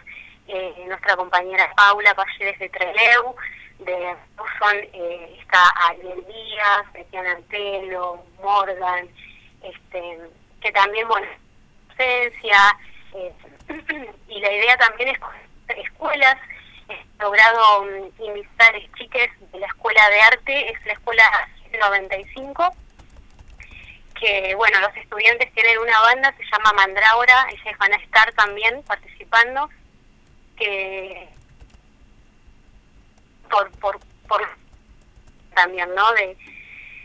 eh, 0.49 0.85
nuestra 0.87 1.17
compañera 1.17 1.73
Paula 1.77 2.15
Palleres 2.15 2.59
de 2.59 2.69
Treleu, 2.69 3.35
de 3.79 4.17
son 4.59 4.77
eh, 4.77 5.39
está 5.41 5.71
Ariel 5.89 6.25
Díaz, 6.27 6.93
Betiana 6.93 7.33
Antelo, 7.33 8.23
Morgan, 8.43 9.09
este, 9.63 10.19
que 10.61 10.73
también, 10.73 11.09
bueno, 11.09 11.27
docencia, 11.89 12.77
eh, 13.15 13.33
y 14.29 14.41
la 14.41 14.53
idea 14.53 14.77
también 14.77 15.11
es 15.11 15.19
escuelas, 15.79 16.37
he 16.91 17.23
logrado 17.23 17.85
mm, 17.85 18.23
invitar 18.23 18.75
a 18.75 18.97
chiques 18.97 19.31
de 19.53 19.59
la 19.59 19.67
Escuela 19.67 20.09
de 20.11 20.21
Arte, 20.21 20.73
es 20.73 20.87
la 20.87 20.93
Escuela 20.93 21.49
95, 21.79 22.75
que 24.19 24.55
bueno, 24.55 24.81
los 24.81 24.95
estudiantes 24.97 25.53
tienen 25.55 25.79
una 25.79 25.99
banda, 26.01 26.35
se 26.37 26.45
llama 26.45 26.73
Mandrágora, 26.75 27.47
ellas 27.51 27.79
van 27.79 27.93
a 27.93 27.97
estar 27.97 28.33
también 28.33 28.83
participando, 28.83 29.69
que 30.57 31.29
por, 33.51 33.71
por, 33.79 33.99
por 34.29 34.47
también, 35.55 35.95
¿no? 35.95 36.13
De, 36.13 36.37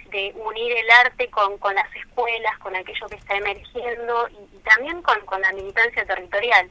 de 0.09 0.33
unir 0.35 0.71
el 0.77 0.89
arte 0.91 1.29
con, 1.29 1.57
con 1.57 1.73
las 1.75 1.93
escuelas, 1.95 2.57
con 2.59 2.75
aquello 2.75 3.07
que 3.07 3.15
está 3.15 3.35
emergiendo 3.35 4.29
y, 4.29 4.55
y 4.55 4.59
también 4.59 5.01
con, 5.01 5.19
con 5.25 5.41
la 5.41 5.51
militancia 5.53 6.05
territorial. 6.05 6.69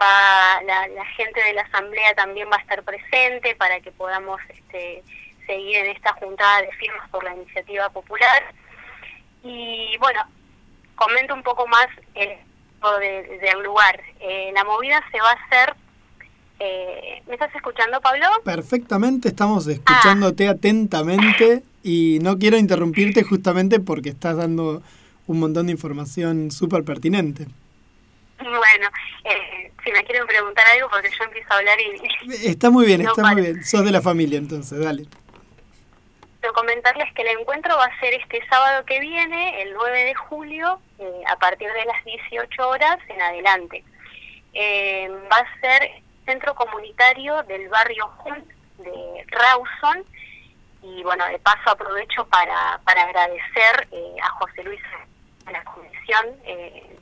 Va 0.00 0.62
la, 0.62 0.88
la 0.88 1.04
gente 1.16 1.42
de 1.42 1.52
la 1.54 1.62
asamblea 1.62 2.14
también 2.14 2.48
va 2.50 2.56
a 2.56 2.60
estar 2.60 2.82
presente 2.82 3.54
para 3.56 3.80
que 3.80 3.92
podamos 3.92 4.40
este, 4.48 5.02
seguir 5.46 5.76
en 5.76 5.86
esta 5.96 6.12
juntada 6.14 6.62
de 6.62 6.72
firmas 6.72 7.08
por 7.10 7.24
la 7.24 7.34
iniciativa 7.34 7.88
popular. 7.90 8.54
Y 9.42 9.96
bueno, 9.98 10.22
comento 10.94 11.34
un 11.34 11.42
poco 11.42 11.66
más 11.66 11.86
el 12.14 12.30
de, 13.00 13.38
del 13.40 13.62
lugar. 13.62 14.00
Eh, 14.20 14.50
la 14.54 14.64
movida 14.64 15.02
se 15.10 15.20
va 15.20 15.30
a 15.30 15.44
hacer 15.44 15.76
eh, 16.64 17.22
¿Me 17.26 17.34
estás 17.34 17.52
escuchando, 17.56 18.00
Pablo? 18.00 18.26
Perfectamente, 18.44 19.28
estamos 19.28 19.66
escuchándote 19.66 20.46
atentamente 20.46 21.64
y 21.82 22.20
no 22.22 22.38
quiero 22.38 22.56
interrumpirte 22.56 23.24
justamente 23.24 23.80
porque 23.80 24.10
estás 24.10 24.36
dando 24.36 24.80
un 25.26 25.40
montón 25.40 25.66
de 25.66 25.72
información 25.72 26.52
súper 26.52 26.84
pertinente. 26.84 27.48
Bueno, 28.62 28.90
eh, 29.24 29.72
si 29.84 29.92
me 29.92 30.04
quieren 30.04 30.26
preguntar 30.26 30.64
algo, 30.68 30.88
porque 30.90 31.10
yo 31.10 31.24
empiezo 31.24 31.52
a 31.52 31.56
hablar 31.58 31.78
y... 31.80 32.46
Está 32.48 32.70
muy 32.70 32.86
bien, 32.86 33.02
No 33.04 33.10
está 33.10 33.22
paro. 33.22 33.34
muy 33.34 33.42
bien. 33.42 33.64
Sos 33.64 33.84
de 33.84 33.90
la 33.90 34.00
familia 34.02 34.38
entonces, 34.38 34.78
dale. 34.78 35.06
Quiero 36.40 36.54
comentarles 36.54 37.12
que 37.14 37.22
el 37.22 37.38
encuentro 37.38 37.76
va 37.76 37.84
a 37.84 38.00
ser 38.00 38.14
este 38.14 38.44
sábado 38.48 38.84
que 38.84 38.98
viene, 38.98 39.62
el 39.62 39.74
9 39.74 40.04
de 40.04 40.14
julio, 40.14 40.80
eh, 40.98 41.22
a 41.28 41.36
partir 41.36 41.68
de 41.72 41.84
las 41.84 42.04
18 42.04 42.68
horas 42.68 42.98
en 43.08 43.22
adelante. 43.22 43.84
Eh, 44.54 45.08
va 45.30 45.36
a 45.36 45.60
ser 45.60 46.02
centro 46.26 46.54
comunitario 46.54 47.42
del 47.44 47.68
barrio 47.68 48.10
Hunt 48.24 48.46
de 48.78 49.24
Rawson 49.28 50.04
y 50.82 51.02
bueno, 51.04 51.24
de 51.26 51.38
paso 51.38 51.70
aprovecho 51.70 52.26
para, 52.26 52.80
para 52.84 53.02
agradecer 53.02 53.88
eh, 53.92 54.16
a 54.22 54.28
José 54.30 54.64
Luis, 54.64 54.80
a 55.46 55.52
la 55.52 55.62
comisión 55.64 56.26
eh, 56.44 56.96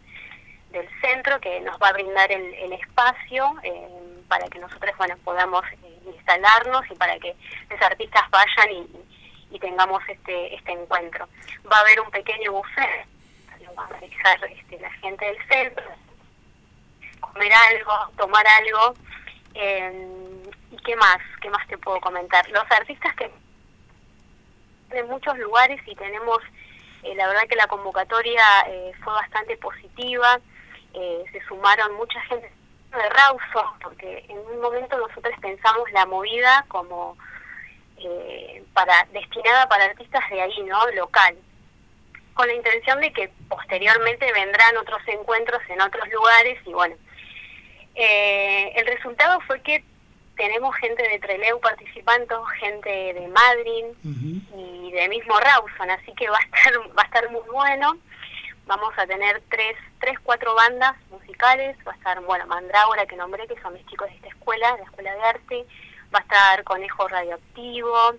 del 0.70 0.88
centro 1.00 1.40
que 1.40 1.60
nos 1.60 1.80
va 1.80 1.88
a 1.88 1.92
brindar 1.92 2.30
el, 2.30 2.54
el 2.54 2.72
espacio 2.74 3.54
eh, 3.62 3.88
para 4.28 4.46
que 4.48 4.58
nosotros 4.58 4.96
bueno, 4.96 5.16
podamos 5.24 5.64
eh, 5.82 6.00
instalarnos 6.06 6.88
y 6.90 6.94
para 6.94 7.18
que 7.18 7.34
los 7.68 7.80
artistas 7.82 8.28
vayan 8.30 8.70
y, 8.70 9.56
y 9.56 9.58
tengamos 9.58 10.02
este, 10.08 10.54
este 10.54 10.72
encuentro. 10.72 11.28
Va 11.70 11.78
a 11.78 11.80
haber 11.80 12.00
un 12.00 12.10
pequeño 12.10 12.52
buffet, 12.52 13.06
lo 13.64 13.74
va 13.74 13.86
a 13.86 13.88
realizar 13.88 14.44
este, 14.44 14.78
la 14.78 14.90
gente 14.92 15.24
del 15.24 15.46
centro, 15.48 15.84
comer 17.20 17.52
algo, 17.52 17.92
tomar 18.16 18.46
algo. 18.46 18.94
eh, 19.54 20.16
¿Y 20.70 20.76
qué 20.84 20.94
más? 20.94 21.18
¿Qué 21.40 21.50
más 21.50 21.66
te 21.66 21.76
puedo 21.78 22.00
comentar? 22.00 22.48
Los 22.50 22.70
artistas 22.70 23.12
que 23.16 23.28
de 24.90 25.04
muchos 25.04 25.36
lugares 25.38 25.80
y 25.86 25.94
tenemos, 25.94 26.38
eh, 27.02 27.14
la 27.14 27.26
verdad 27.26 27.48
que 27.48 27.56
la 27.56 27.66
convocatoria 27.66 28.44
eh, 28.68 28.92
fue 29.02 29.12
bastante 29.12 29.56
positiva, 29.56 30.40
eh, 30.94 31.24
se 31.32 31.40
sumaron 31.46 31.94
mucha 31.94 32.20
gente 32.22 32.50
de 32.90 33.08
Rawson, 33.08 33.78
porque 33.82 34.24
en 34.28 34.38
un 34.38 34.60
momento 34.60 34.98
nosotros 34.98 35.34
pensamos 35.40 35.90
la 35.92 36.06
movida 36.06 36.64
como 36.68 37.16
eh, 37.98 38.64
para 38.72 39.06
destinada 39.12 39.68
para 39.68 39.84
artistas 39.84 40.22
de 40.30 40.40
ahí, 40.40 40.62
¿no? 40.62 40.90
Local, 40.92 41.36
con 42.34 42.46
la 42.48 42.54
intención 42.54 43.00
de 43.00 43.12
que 43.12 43.30
posteriormente 43.48 44.32
vendrán 44.32 44.76
otros 44.78 45.00
encuentros 45.06 45.62
en 45.68 45.80
otros 45.80 46.08
lugares 46.08 46.58
y 46.66 46.72
bueno, 46.72 46.96
eh, 47.94 48.72
el 48.76 48.86
resultado 48.86 49.40
fue 49.46 49.60
que 49.62 49.84
tenemos 50.36 50.74
gente 50.76 51.02
de 51.06 51.18
Treleu 51.18 51.60
participando, 51.60 52.42
gente 52.44 52.88
de 52.88 53.28
Madrid 53.28 53.84
y 54.56 54.90
de 54.92 55.08
mismo 55.08 55.38
Rawson, 55.38 55.90
así 55.90 56.12
que 56.14 56.28
va 56.30 56.38
a 56.38 56.42
estar 56.42 56.78
va 56.96 57.02
a 57.02 57.04
estar 57.04 57.30
muy 57.30 57.42
bueno. 57.52 57.98
Vamos 58.70 58.96
a 58.96 59.04
tener 59.04 59.42
tres, 59.50 59.76
tres, 59.98 60.16
cuatro 60.22 60.54
bandas 60.54 60.94
musicales. 61.10 61.76
Va 61.84 61.90
a 61.90 61.96
estar, 61.96 62.20
bueno, 62.20 62.46
Mandrágora, 62.46 63.04
que 63.04 63.16
nombré, 63.16 63.48
que 63.48 63.60
son 63.60 63.74
mis 63.74 63.84
chicos 63.86 64.08
de 64.08 64.14
esta 64.14 64.28
escuela, 64.28 64.70
de 64.70 64.78
la 64.78 64.84
Escuela 64.84 65.12
de 65.12 65.22
Arte. 65.22 65.66
Va 66.14 66.20
a 66.20 66.22
estar 66.22 66.62
Conejo 66.62 67.08
Radioactivo, 67.08 68.14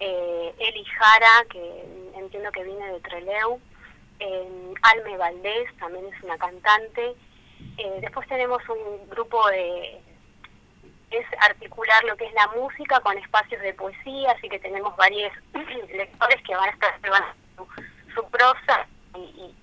eh, 0.00 0.54
Eli 0.58 0.84
Jara, 0.84 1.46
que 1.48 1.84
entiendo 2.16 2.52
que 2.52 2.64
viene 2.64 2.92
de 2.92 3.00
Treleu. 3.00 3.58
Eh, 4.20 4.74
Alme 4.82 5.16
Valdés, 5.16 5.74
también 5.78 6.04
es 6.12 6.22
una 6.22 6.36
cantante. 6.36 7.14
Eh, 7.78 7.98
después 8.02 8.28
tenemos 8.28 8.60
un 8.68 9.08
grupo 9.08 9.48
de 9.48 10.02
es 11.10 11.26
articular 11.40 12.04
lo 12.04 12.14
que 12.16 12.26
es 12.26 12.34
la 12.34 12.48
música 12.48 13.00
con 13.00 13.16
espacios 13.16 13.62
de 13.62 13.72
poesía, 13.72 14.32
así 14.32 14.50
que 14.50 14.58
tenemos 14.58 14.94
varios 14.96 15.32
lectores 15.94 16.42
que 16.42 16.54
van 16.54 16.68
a 16.68 16.72
estar 16.72 17.00
llevando 17.00 17.28
su, 18.14 18.28
prosa 18.28 18.86
y, 19.14 19.54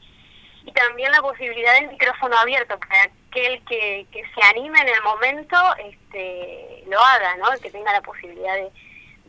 y 0.65 0.71
también 0.71 1.11
la 1.11 1.21
posibilidad 1.21 1.73
del 1.79 1.89
micrófono 1.89 2.35
abierto 2.37 2.77
para 2.79 3.03
aquel 3.03 3.61
que, 3.67 4.05
que 4.11 4.21
se 4.23 4.41
anime 4.53 4.79
en 4.81 4.87
el 4.89 5.01
momento 5.03 5.55
este 5.89 6.83
lo 6.89 6.99
haga, 6.99 7.35
¿no? 7.37 7.45
Que 7.61 7.69
tenga 7.71 7.91
la 7.93 8.01
posibilidad 8.01 8.53
de, 8.55 8.69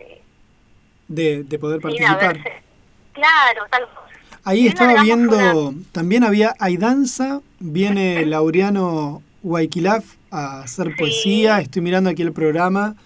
de 0.05 0.21
De, 1.09 1.42
de 1.45 1.59
poder 1.59 1.81
participar. 1.81 2.37
haberse- 2.37 2.61
Claro, 3.12 3.62
tal 3.71 3.88
Ahí 4.45 4.66
estaba 4.66 5.03
viendo, 5.03 5.73
también 5.92 6.25
había, 6.25 6.55
hay 6.59 6.77
danza, 6.77 7.40
viene 7.61 8.27
Laureano 8.27 9.23
Guayquilaf 9.42 10.05
a 10.33 10.62
hacer 10.62 10.97
poesía, 10.97 11.61
estoy 11.61 11.81
mirando 11.83 12.11
aquí 12.11 12.23
el 12.23 12.33
programa 12.33 12.97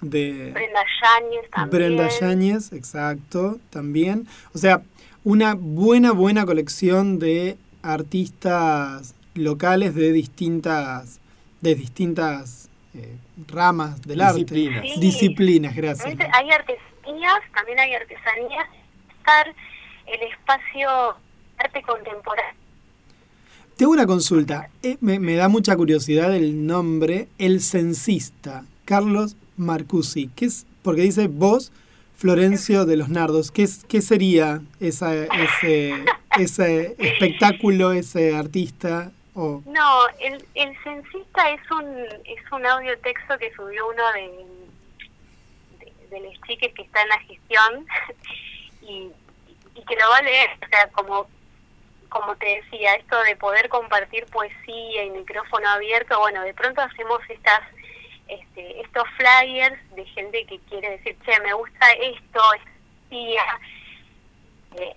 de 0.00 0.52
Brenda 0.52 0.80
Yáñez 1.02 1.50
también. 1.50 1.70
Brenda 1.96 2.08
Yáñez, 2.20 2.72
exacto, 2.72 3.58
también. 3.70 4.28
O 4.54 4.58
sea, 4.58 4.82
una 5.24 5.54
buena, 5.58 6.12
buena 6.12 6.44
colección 6.46 7.18
de 7.18 7.56
artistas 7.84 9.14
locales 9.34 9.94
de 9.94 10.12
distintas, 10.12 11.20
de 11.60 11.74
distintas 11.74 12.68
eh, 12.94 13.16
ramas 13.48 14.00
del 14.02 14.18
Disciplinas. 14.18 14.76
arte. 14.78 14.88
Sí. 14.94 15.00
Disciplinas, 15.00 15.76
gracias. 15.76 16.06
Hay 16.06 16.50
artesanías, 16.50 17.40
también 17.54 17.78
hay 17.78 17.94
artesanías. 17.94 18.66
Estar 19.18 19.46
el 20.06 20.22
espacio 20.30 20.88
arte 21.58 21.82
contemporáneo. 21.82 22.54
Tengo 23.76 23.92
una 23.92 24.06
consulta. 24.06 24.70
Eh, 24.82 24.96
me, 25.00 25.18
me 25.18 25.34
da 25.34 25.48
mucha 25.48 25.76
curiosidad 25.76 26.34
el 26.34 26.66
nombre, 26.66 27.28
el 27.38 27.60
censista, 27.60 28.64
Carlos 28.84 29.36
Marcusi. 29.56 30.30
¿Qué 30.36 30.46
es? 30.46 30.66
Porque 30.82 31.02
dice 31.02 31.26
vos, 31.26 31.72
Florencio 32.16 32.84
de 32.84 32.96
los 32.96 33.08
Nardos. 33.08 33.50
¿Qué, 33.50 33.66
qué 33.88 34.00
sería 34.00 34.60
esa, 34.80 35.14
ese, 35.14 36.04
ese 36.38 36.96
espectáculo, 36.98 37.92
ese 37.92 38.36
artista? 38.36 39.12
O, 39.34 39.62
No, 39.66 40.08
el, 40.20 40.44
el 40.54 40.76
censista 40.84 41.50
es 41.50 41.70
un 41.70 42.06
es 42.24 42.52
un 42.52 42.64
audio 42.64 42.96
texto 43.00 43.36
que 43.38 43.52
subió 43.54 43.88
uno 43.88 44.02
de, 44.12 45.84
de, 45.84 46.08
de 46.08 46.20
los 46.20 46.40
chiques 46.46 46.72
que 46.72 46.82
está 46.82 47.02
en 47.02 47.08
la 47.08 47.18
gestión 47.20 47.86
y, 48.82 49.10
y 49.74 49.84
que 49.84 49.96
lo 49.96 50.08
va 50.08 50.18
a 50.18 50.22
leer, 50.22 50.50
o 50.64 50.68
sea, 50.68 50.88
como 50.92 51.26
como 52.14 52.36
te 52.36 52.62
decía, 52.62 52.94
esto 52.94 53.20
de 53.24 53.34
poder 53.34 53.68
compartir 53.68 54.24
poesía 54.26 55.02
y 55.04 55.10
micrófono 55.10 55.68
abierto, 55.68 56.16
bueno, 56.20 56.42
de 56.42 56.54
pronto 56.54 56.80
hacemos 56.80 57.18
estas 57.28 57.60
este, 58.28 58.80
estos 58.80 59.04
flyers 59.16 59.78
de 59.94 60.04
gente 60.06 60.46
que 60.46 60.58
quiere 60.68 60.90
decir, 60.90 61.16
che, 61.24 61.40
me 61.40 61.52
gusta 61.52 61.90
esto, 61.92 62.40
poesía, 63.08 63.42
eh, 64.76 64.96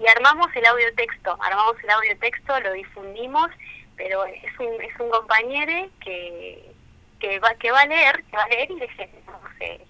y 0.00 0.06
armamos 0.06 0.54
el 0.54 0.64
audio 0.66 0.94
texto, 0.94 1.36
armamos 1.40 1.76
el 1.82 1.90
audio 1.90 2.18
texto, 2.18 2.60
lo 2.60 2.72
difundimos, 2.72 3.50
pero 3.96 4.24
es 4.24 4.58
un, 4.58 4.80
es 4.80 5.00
un 5.00 5.10
compañero 5.10 5.88
que, 6.04 6.72
que 7.18 7.38
va 7.40 7.54
que 7.54 7.72
va 7.72 7.80
a 7.80 7.86
leer, 7.86 8.24
que 8.30 8.36
va 8.36 8.44
a 8.44 8.48
leer 8.48 8.70
y 8.70 8.80
dice, 8.80 9.10
no 9.26 9.40
sé, 9.58 9.80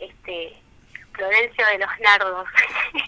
este 0.00 0.56
Florencio 1.12 1.64
de 1.72 1.78
los 1.78 1.88
Nardos. 2.02 2.48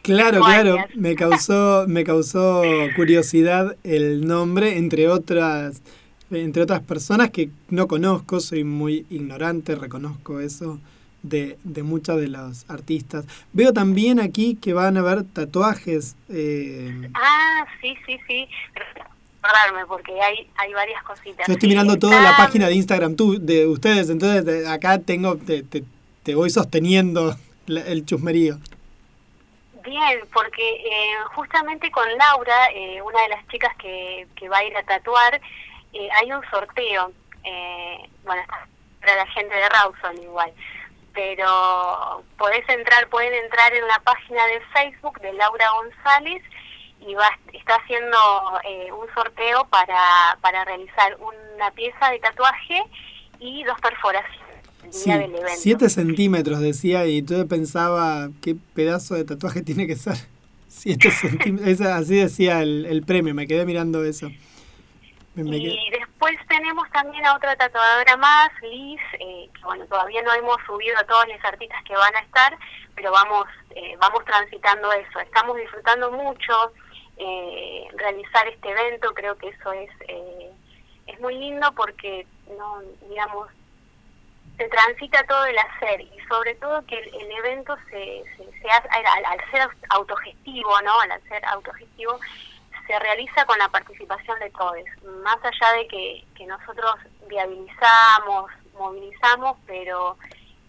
Claro, 0.03 0.41
claro, 0.41 0.77
me 0.95 1.17
causó, 1.17 1.85
me 1.89 2.05
causó 2.05 2.63
curiosidad 2.95 3.77
el 3.83 4.25
nombre, 4.25 4.79
entre 4.79 5.09
otras, 5.09 5.83
entre 6.31 6.63
otras 6.63 6.81
personas 6.81 7.31
que 7.31 7.51
no 7.69 7.87
conozco, 7.87 8.41
soy 8.41 8.65
muy 8.65 9.07
ignorante, 9.11 9.75
reconozco 9.77 10.41
eso 10.41 10.79
de, 11.23 11.59
de 11.65 11.83
muchos 11.83 12.21
de 12.21 12.29
los 12.29 12.69
artistas. 12.69 13.25
Veo 13.53 13.73
también 13.73 14.21
aquí 14.21 14.55
que 14.57 14.73
van 14.73 14.97
a 14.97 15.01
haber 15.01 15.25
tatuajes. 15.25 16.17
eh, 16.29 17.11
Ah, 17.15 17.65
sí, 17.81 17.95
sí, 18.07 18.19
sí. 18.29 18.49
Recordarme 18.75 19.87
porque 19.87 20.21
hay 20.21 20.49
hay 20.57 20.73
varias 20.73 21.03
cositas. 21.05 21.47
yo 21.47 21.53
estoy 21.55 21.69
mirando 21.69 21.97
toda 21.99 22.21
la 22.21 22.31
está- 22.31 22.45
página 22.47 22.67
de 22.67 22.75
Instagram 22.75 23.15
tú, 23.15 23.39
de 23.41 23.67
ustedes, 23.67 24.11
entonces 24.11 24.45
de- 24.45 24.69
acá 24.69 24.99
tengo, 24.99 25.37
te, 25.37 25.63
te, 25.63 25.85
te 26.25 26.35
voy 26.35 26.51
sosteniendo 26.51 27.37
la- 27.67 27.83
el 27.83 28.05
chusmerío. 28.05 28.59
Bien, 29.85 30.19
porque 30.33 30.69
eh, 30.69 31.15
justamente 31.37 31.91
con 31.93 32.05
Laura, 32.19 32.71
eh, 32.75 33.01
una 33.03 33.23
de 33.23 33.29
las 33.29 33.47
chicas 33.49 33.73
que, 33.79 34.27
que 34.35 34.49
va 34.49 34.59
a 34.59 34.65
ir 34.65 34.77
a 34.77 34.83
tatuar, 34.83 35.41
eh, 35.99 36.09
hay 36.13 36.33
un 36.33 36.43
sorteo. 36.51 37.13
Eh, 37.45 38.09
bueno, 38.25 38.43
está 38.43 38.67
para 39.01 39.17
la 39.25 39.27
gente 39.33 39.55
de 39.55 39.69
Rawson 39.69 40.23
igual. 40.23 40.53
Pero 41.15 42.23
podés 42.37 42.69
entrar, 42.69 43.09
pueden 43.09 43.33
entrar 43.45 43.73
en 43.73 43.87
la 43.87 44.01
página 44.01 44.45
de 44.47 44.61
Facebook 44.75 45.21
de 45.21 45.33
Laura 45.33 45.67
González 45.71 46.43
y 47.01 47.15
va, 47.15 47.29
está 47.53 47.77
haciendo 47.77 48.19
eh, 48.65 48.91
un 48.93 49.07
sorteo 49.15 49.67
para, 49.69 50.37
para 50.41 50.65
realizar 50.65 51.17
una 51.21 51.71
pieza 51.71 52.11
de 52.11 52.19
tatuaje 52.19 52.83
y 53.39 53.65
dos 53.65 53.81
perforaciones 53.81 54.47
el 54.85 54.91
día 54.91 55.01
Sí, 55.01 55.11
del 55.11 55.35
evento. 55.35 55.61
7 55.61 55.91
centímetros 55.91 56.61
decía 56.61 57.07
y 57.07 57.23
yo 57.23 57.47
pensaba 57.47 58.29
qué 58.43 58.57
pedazo 58.75 59.15
de 59.15 59.25
tatuaje 59.25 59.63
tiene 59.63 59.87
que 59.87 59.97
ser. 59.97 60.17
7 60.69 61.11
centímetros, 61.11 61.81
así 61.81 62.17
decía 62.17 62.61
el, 62.61 62.85
el 62.87 63.03
premio, 63.05 63.35
me 63.35 63.47
quedé 63.47 63.65
mirando 63.65 64.05
eso. 64.05 64.31
Me- 65.37 65.57
Y 65.59 65.91
después 65.91 66.35
tenemos 66.49 66.89
también 66.91 67.25
a 67.27 67.35
otra 67.37 67.55
tatuadora 67.57 68.17
más, 68.17 68.51
Liz, 68.63 69.01
eh, 69.21 69.49
que 69.55 69.63
bueno, 69.65 69.85
todavía 69.87 70.23
no 70.23 70.33
hemos 70.33 70.57
subido 70.67 70.99
a 70.99 71.05
todos 71.05 71.27
los 71.29 71.45
artistas 71.45 71.83
que 71.85 71.95
van 71.97 72.17
a 72.17 72.21
estar, 72.21 72.57
pero 72.95 73.13
vamos 73.13 73.47
eh, 73.75 73.95
vamos 74.01 74.25
transitando 74.25 74.91
eso. 74.93 75.21
Estamos 75.21 75.57
disfrutando 75.59 76.11
mucho 76.11 76.73
eh, 77.19 77.87
realizar 77.97 78.49
este 78.49 78.71
evento, 78.71 79.13
creo 79.15 79.37
que 79.37 79.49
eso 79.49 79.73
es 79.73 79.91
eh, 80.09 80.51
es 81.07 81.21
muy 81.21 81.35
lindo 81.39 81.71
porque 81.73 82.27
no 82.59 82.81
digamos 83.09 83.49
se 84.57 84.67
transita 84.69 85.23
todo 85.25 85.45
el 85.45 85.59
hacer 85.59 86.01
y 86.01 86.19
sobre 86.31 86.55
todo 86.55 86.85
que 86.87 86.99
el, 86.99 87.15
el 87.15 87.31
evento 87.33 87.77
se, 87.91 88.25
se, 88.39 88.59
se 88.59 88.69
hace, 88.71 88.89
al, 88.89 89.25
al 89.27 89.51
ser 89.51 89.69
autogestivo, 89.91 90.81
¿no? 90.83 90.99
Al 91.01 91.23
ser 91.29 91.45
autogestivo 91.45 92.19
se 92.87 92.99
realiza 92.99 93.45
con 93.47 93.59
la 93.59 93.69
participación 93.69 94.39
de 94.39 94.51
todos, 94.51 94.85
más 95.23 95.39
allá 95.43 95.73
de 95.79 95.89
que, 95.89 96.25
que 96.37 96.47
nosotros 96.47 96.95
viabilizamos, 97.29 98.51
movilizamos, 98.79 99.57
pero 99.67 100.17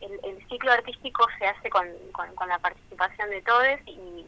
el, 0.02 0.48
ciclo 0.48 0.72
artístico 0.72 1.26
se 1.38 1.48
hace 1.48 1.70
con, 1.70 1.88
con, 2.12 2.48
la 2.48 2.60
participación 2.60 3.30
de 3.30 3.42
todos 3.42 3.80
y, 3.86 4.26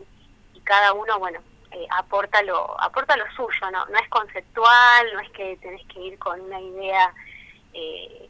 cada 0.63 0.93
uno, 0.93 1.17
bueno, 1.17 1.39
eh, 1.71 1.87
aporta 1.97 2.43
lo 2.43 2.79
aporta 2.79 3.17
lo 3.17 3.25
suyo, 3.31 3.71
¿no? 3.71 3.87
No 3.87 3.97
es 3.97 4.07
conceptual, 4.09 5.07
no 5.13 5.19
es 5.19 5.29
que 5.31 5.57
tenés 5.57 5.83
que 5.87 5.99
ir 5.99 6.19
con 6.19 6.39
una 6.39 6.61
idea 6.61 7.11
eh, 7.73 8.29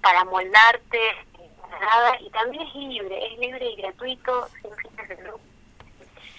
para 0.00 0.24
moldarte, 0.24 1.08
eh, 1.08 1.50
nada, 1.80 2.16
y 2.20 2.30
también 2.30 2.62
es 2.62 2.74
libre, 2.76 3.26
es 3.26 3.38
libre 3.40 3.70
y 3.72 3.76
gratuito, 3.76 4.48
sin 4.60 4.70
fines 4.76 5.08
de 5.08 5.16
lucro. 5.16 5.51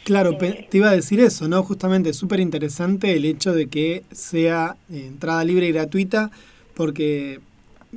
Claro, 0.03 0.37
pe- 0.37 0.67
te 0.69 0.77
iba 0.77 0.89
a 0.89 0.95
decir 0.95 1.19
eso, 1.19 1.47
¿no? 1.47 1.63
Justamente 1.63 2.13
súper 2.13 2.39
interesante 2.39 3.15
el 3.15 3.25
hecho 3.25 3.53
de 3.53 3.67
que 3.67 4.03
sea 4.11 4.75
eh, 4.91 5.05
entrada 5.07 5.43
libre 5.45 5.67
y 5.67 5.71
gratuita, 5.71 6.29
porque 6.75 7.39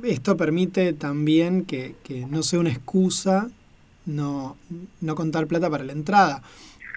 esto 0.03 0.37
permite 0.37 0.93
también 0.93 1.65
que, 1.65 1.95
que 2.03 2.25
no 2.25 2.43
sea 2.43 2.59
una 2.59 2.69
excusa 2.71 3.49
no, 4.05 4.55
no 5.01 5.15
contar 5.15 5.47
plata 5.47 5.69
para 5.69 5.83
la 5.83 5.91
entrada. 5.91 6.41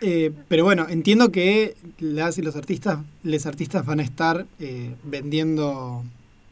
Eh, 0.00 0.32
pero 0.48 0.64
bueno, 0.64 0.86
entiendo 0.88 1.30
que 1.32 1.76
las 1.98 2.38
y 2.38 2.42
los 2.42 2.56
artistas, 2.56 2.98
los 3.22 3.46
artistas 3.46 3.84
van 3.84 4.00
a 4.00 4.02
estar 4.04 4.46
eh, 4.60 4.94
vendiendo 5.02 6.04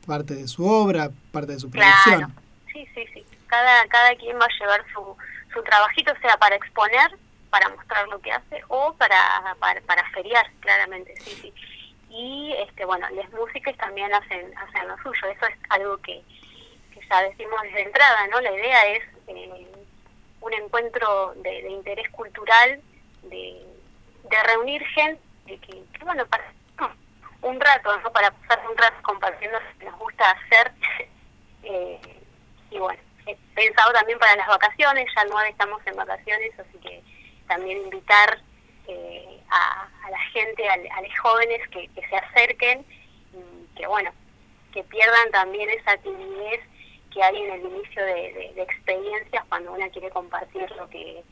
parte 0.06 0.34
de 0.34 0.48
su 0.48 0.64
obra, 0.66 1.10
parte 1.30 1.52
de 1.52 1.60
su 1.60 1.70
producción. 1.70 2.18
Claro, 2.18 2.32
sí, 2.72 2.84
sí, 2.94 3.02
sí. 3.14 3.22
Cada, 3.46 3.86
cada 3.88 4.14
quien 4.16 4.36
va 4.36 4.44
a 4.44 4.58
llevar 4.60 4.80
su, 4.92 5.00
su 5.54 5.62
trabajito, 5.62 6.12
sea 6.20 6.36
para 6.38 6.56
exponer, 6.56 7.10
para 7.50 7.68
mostrar 7.70 8.06
lo 8.08 8.20
que 8.20 8.32
hace, 8.32 8.62
o 8.68 8.94
para, 8.94 9.56
para, 9.87 10.11
feriar, 10.11 10.50
claramente, 10.61 11.14
sí, 11.20 11.30
sí. 11.40 11.54
Y, 12.11 12.54
este 12.58 12.84
bueno, 12.84 13.06
las 13.11 13.30
músicas 13.32 13.76
también 13.76 14.12
hacen, 14.12 14.56
hacen 14.56 14.88
lo 14.88 14.96
suyo. 14.98 15.28
Eso 15.28 15.46
es 15.46 15.56
algo 15.70 15.98
que, 15.98 16.22
que 16.92 17.00
ya 17.08 17.22
decimos 17.22 17.61
desde 17.62 17.82
entrada, 17.82 18.26
¿no? 18.28 18.40
La 18.40 18.52
idea 18.52 18.87
es 18.88 19.04
eh, 19.28 19.66
un 20.40 20.52
encuentro 20.54 21.34
de, 21.37 21.62
de 21.62 21.70
interés 21.70 22.08
cultural, 22.11 22.80
de, 23.22 23.62
de 24.30 24.42
reunir 24.44 24.84
gente, 24.87 25.20
que, 25.46 25.56
que, 25.58 26.04
bueno, 26.04 26.26
para 26.26 26.44
un 27.42 27.61
rato, 27.61 27.96
¿no? 28.00 28.11
Para 28.12 28.30
pasar 28.30 28.66
un 28.68 28.76
rato 28.76 28.96
compartiendo 29.02 29.58
lo 29.61 29.78
que 29.78 29.84
nos 29.87 29.98
gusta 29.98 30.30
hacer. 30.30 30.72
Eh, 31.64 32.00
y 32.70 32.78
bueno, 32.78 32.98
he 33.26 33.37
pensado 33.54 33.92
también 33.92 34.18
para 34.18 34.37
las 34.37 34.46
vacaciones, 34.46 35.06
ya 35.14 35.24
9 35.28 35.50
estamos 35.50 35.82
en 35.87 35.96
vacaciones, 35.96 36.58
así 36.58 36.78
que 36.78 37.02
también 37.48 37.78
invitar 37.82 38.40
eh, 38.87 39.40
a, 39.50 40.11
la 40.11 40.20
gente, 40.32 40.68
a, 40.68 40.74
a 40.74 41.02
los 41.02 41.18
jóvenes 41.18 41.61
que, 41.70 41.88
se 42.08 42.16
acerquen 42.16 42.84
y 43.32 43.76
que 43.76 43.87
bueno, 43.87 44.11
que 44.72 44.82
pierdan 44.84 45.30
también 45.32 45.68
esa 45.70 45.96
timidez 45.98 46.61
que 47.12 47.22
hay 47.22 47.37
en 47.37 47.52
el 47.52 47.61
inicio 47.61 48.04
de, 48.04 48.62
experiencias 48.62 49.44
cuando 49.48 49.72
uno 49.72 49.84
quiere 49.92 50.11
compartir 50.11 50.70
lo 50.76 50.88
que 50.88 51.22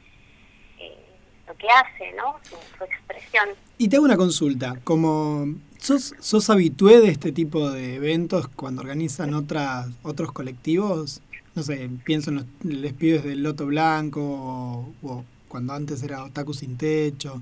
eh, 0.79 1.07
lo 1.47 1.57
que 1.57 1.69
hace, 1.69 2.13
¿no? 2.17 2.39
Su, 2.43 2.85
expresión. 2.85 3.51
Y 3.79 3.89
te 3.89 3.97
hago 3.97 4.05
una 4.05 4.17
consulta, 4.17 4.75
como 4.83 5.47
sos, 5.79 6.15
sos 6.19 6.51
habitué 6.51 7.01
de 7.01 7.09
este 7.09 7.31
tipo 7.31 7.71
de 7.71 7.95
eventos 7.95 8.49
cuando 8.49 8.83
organizan 8.83 9.33
otras, 9.35 9.89
otros 10.03 10.33
colectivos, 10.33 11.23
no 11.55 11.63
sé, 11.63 11.89
pienso 12.05 12.31
en 12.31 12.37
los 12.37 12.47
les 12.65 12.93
pibes 12.93 13.23
del 13.25 13.43
Loto 13.43 13.67
Blanco 13.67 14.93
o 15.03 15.25
cuando 15.57 15.73
antes 15.73 16.03
era 16.03 16.23
Otaku 16.23 16.53
Sin 16.53 16.77
Techo, 16.77 17.41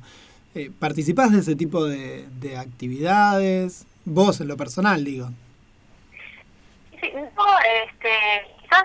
eh, 0.55 0.71
¿participás 0.79 1.33
de 1.33 1.41
ese 1.41 1.57
tipo 1.57 1.85
de, 1.85 2.29
de 2.39 2.57
actividades? 2.57 3.89
Vos 4.05 4.41
en 4.41 4.47
lo 4.47 4.57
personal, 4.57 5.05
digo. 5.05 5.31
Sí, 7.01 7.11
no, 7.13 7.59
este, 7.83 8.11
quizás 8.61 8.85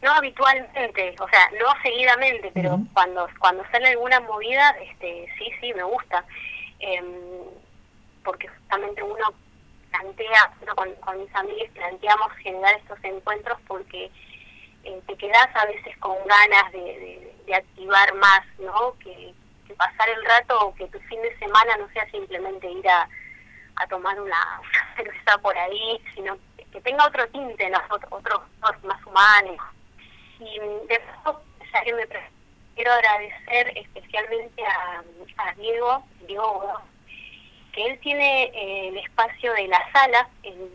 no 0.00 0.10
habitualmente, 0.12 1.14
o 1.20 1.28
sea, 1.28 1.50
no 1.60 1.66
seguidamente, 1.82 2.50
pero 2.54 2.80
cuando 2.94 3.28
cuando 3.38 3.62
sale 3.70 3.88
alguna 3.88 4.20
movida, 4.20 4.70
este, 4.90 5.26
sí, 5.36 5.50
sí, 5.60 5.74
me 5.74 5.82
gusta. 5.82 6.24
Em, 6.78 7.04
porque 8.24 8.48
justamente 8.48 9.02
uno 9.02 9.34
plantea, 9.90 10.74
con, 10.74 10.94
con 10.94 11.20
mis 11.20 11.34
amigos 11.34 11.68
planteamos 11.74 12.32
generar 12.42 12.74
estos 12.76 13.04
encuentros 13.04 13.58
porque 13.68 14.10
eh, 14.84 15.02
te 15.06 15.16
quedas 15.16 15.48
a 15.54 15.66
veces 15.66 15.96
con 15.98 16.16
ganas 16.26 16.72
de, 16.72 17.28
activar 17.54 18.14
más, 18.14 18.40
¿no? 18.58 18.96
Que, 18.98 19.34
pasar 19.76 20.06
el 20.10 20.22
rato 20.26 20.66
o 20.66 20.74
que 20.74 20.86
tu 20.88 21.00
fin 21.00 21.20
de 21.22 21.34
semana 21.38 21.74
no 21.78 21.88
sea 21.94 22.08
simplemente 22.10 22.70
ir 22.70 22.86
a, 22.88 23.08
tomar 23.88 24.20
una, 24.20 24.60
cerveza 24.96 25.38
por 25.38 25.56
ahí, 25.56 25.98
sino 26.14 26.36
que, 26.70 26.80
tenga 26.82 27.06
otro 27.06 27.26
tinte, 27.28 27.70
¿no? 27.70 27.78
Otro, 27.90 28.08
otro 28.10 28.44
otros 28.62 28.84
más 28.84 29.04
humanos. 29.06 29.56
Y 30.38 30.58
de 30.88 31.00
paso, 31.00 31.42
ya 31.72 31.94
me 31.94 32.06
quiero 32.74 32.92
agradecer 32.92 33.72
especialmente 33.76 34.62
a, 34.64 35.02
Diego, 35.56 36.04
Diego 36.26 36.80
que 37.72 37.86
él 37.86 37.98
tiene 38.00 38.44
eh, 38.44 38.88
el 38.88 38.98
espacio 38.98 39.52
de 39.54 39.68
la 39.68 39.92
sala, 39.92 40.28
en, 40.42 40.70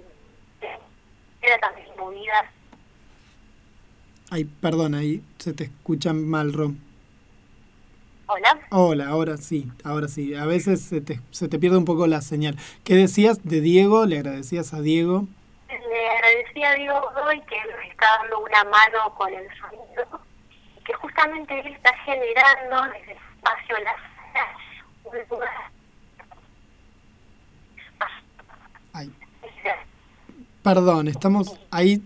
era 1.41 1.57
también 1.59 1.87
movidas 1.97 2.45
Ay, 4.29 4.43
perdón, 4.43 4.93
ahí 4.93 5.23
se 5.37 5.53
te 5.53 5.65
escucha 5.65 6.11
mal, 6.11 6.51
Rom. 6.51 6.77
Hola. 8.25 8.59
Hola, 8.71 9.07
ahora 9.07 9.37
sí, 9.37 9.71
ahora 9.85 10.09
sí. 10.09 10.35
A 10.35 10.45
veces 10.45 10.81
se 10.81 10.99
te, 10.99 11.21
se 11.31 11.47
te 11.47 11.59
pierde 11.59 11.77
un 11.77 11.85
poco 11.85 12.07
la 12.07 12.19
señal. 12.21 12.57
¿Qué 12.83 12.95
decías 12.95 13.41
de 13.45 13.61
Diego? 13.61 14.05
¿Le 14.05 14.17
agradecías 14.17 14.73
a 14.73 14.81
Diego? 14.81 15.27
Le 15.69 16.09
agradecí 16.09 16.61
a 16.61 16.73
Diego 16.73 16.99
Godoy 17.13 17.39
que 17.43 17.55
él 17.55 17.69
nos 17.71 17.85
está 17.89 18.05
dando 18.21 18.39
una 18.39 18.63
mano 18.65 19.15
con 19.15 19.33
el 19.33 19.47
sonido 19.57 20.21
y 20.77 20.83
que 20.83 20.93
justamente 20.95 21.57
él 21.57 21.67
está 21.67 21.95
generando 21.99 22.83
desde 22.91 23.11
el 23.11 23.17
espacio 23.17 23.75
de 23.77 23.83
la 23.83 23.93
sala 23.93 24.57
un 25.05 25.29
lugar 25.29 25.71
Ay. 28.91 29.13
Perdón, 30.63 31.07
estamos 31.07 31.57
ahí. 31.71 32.01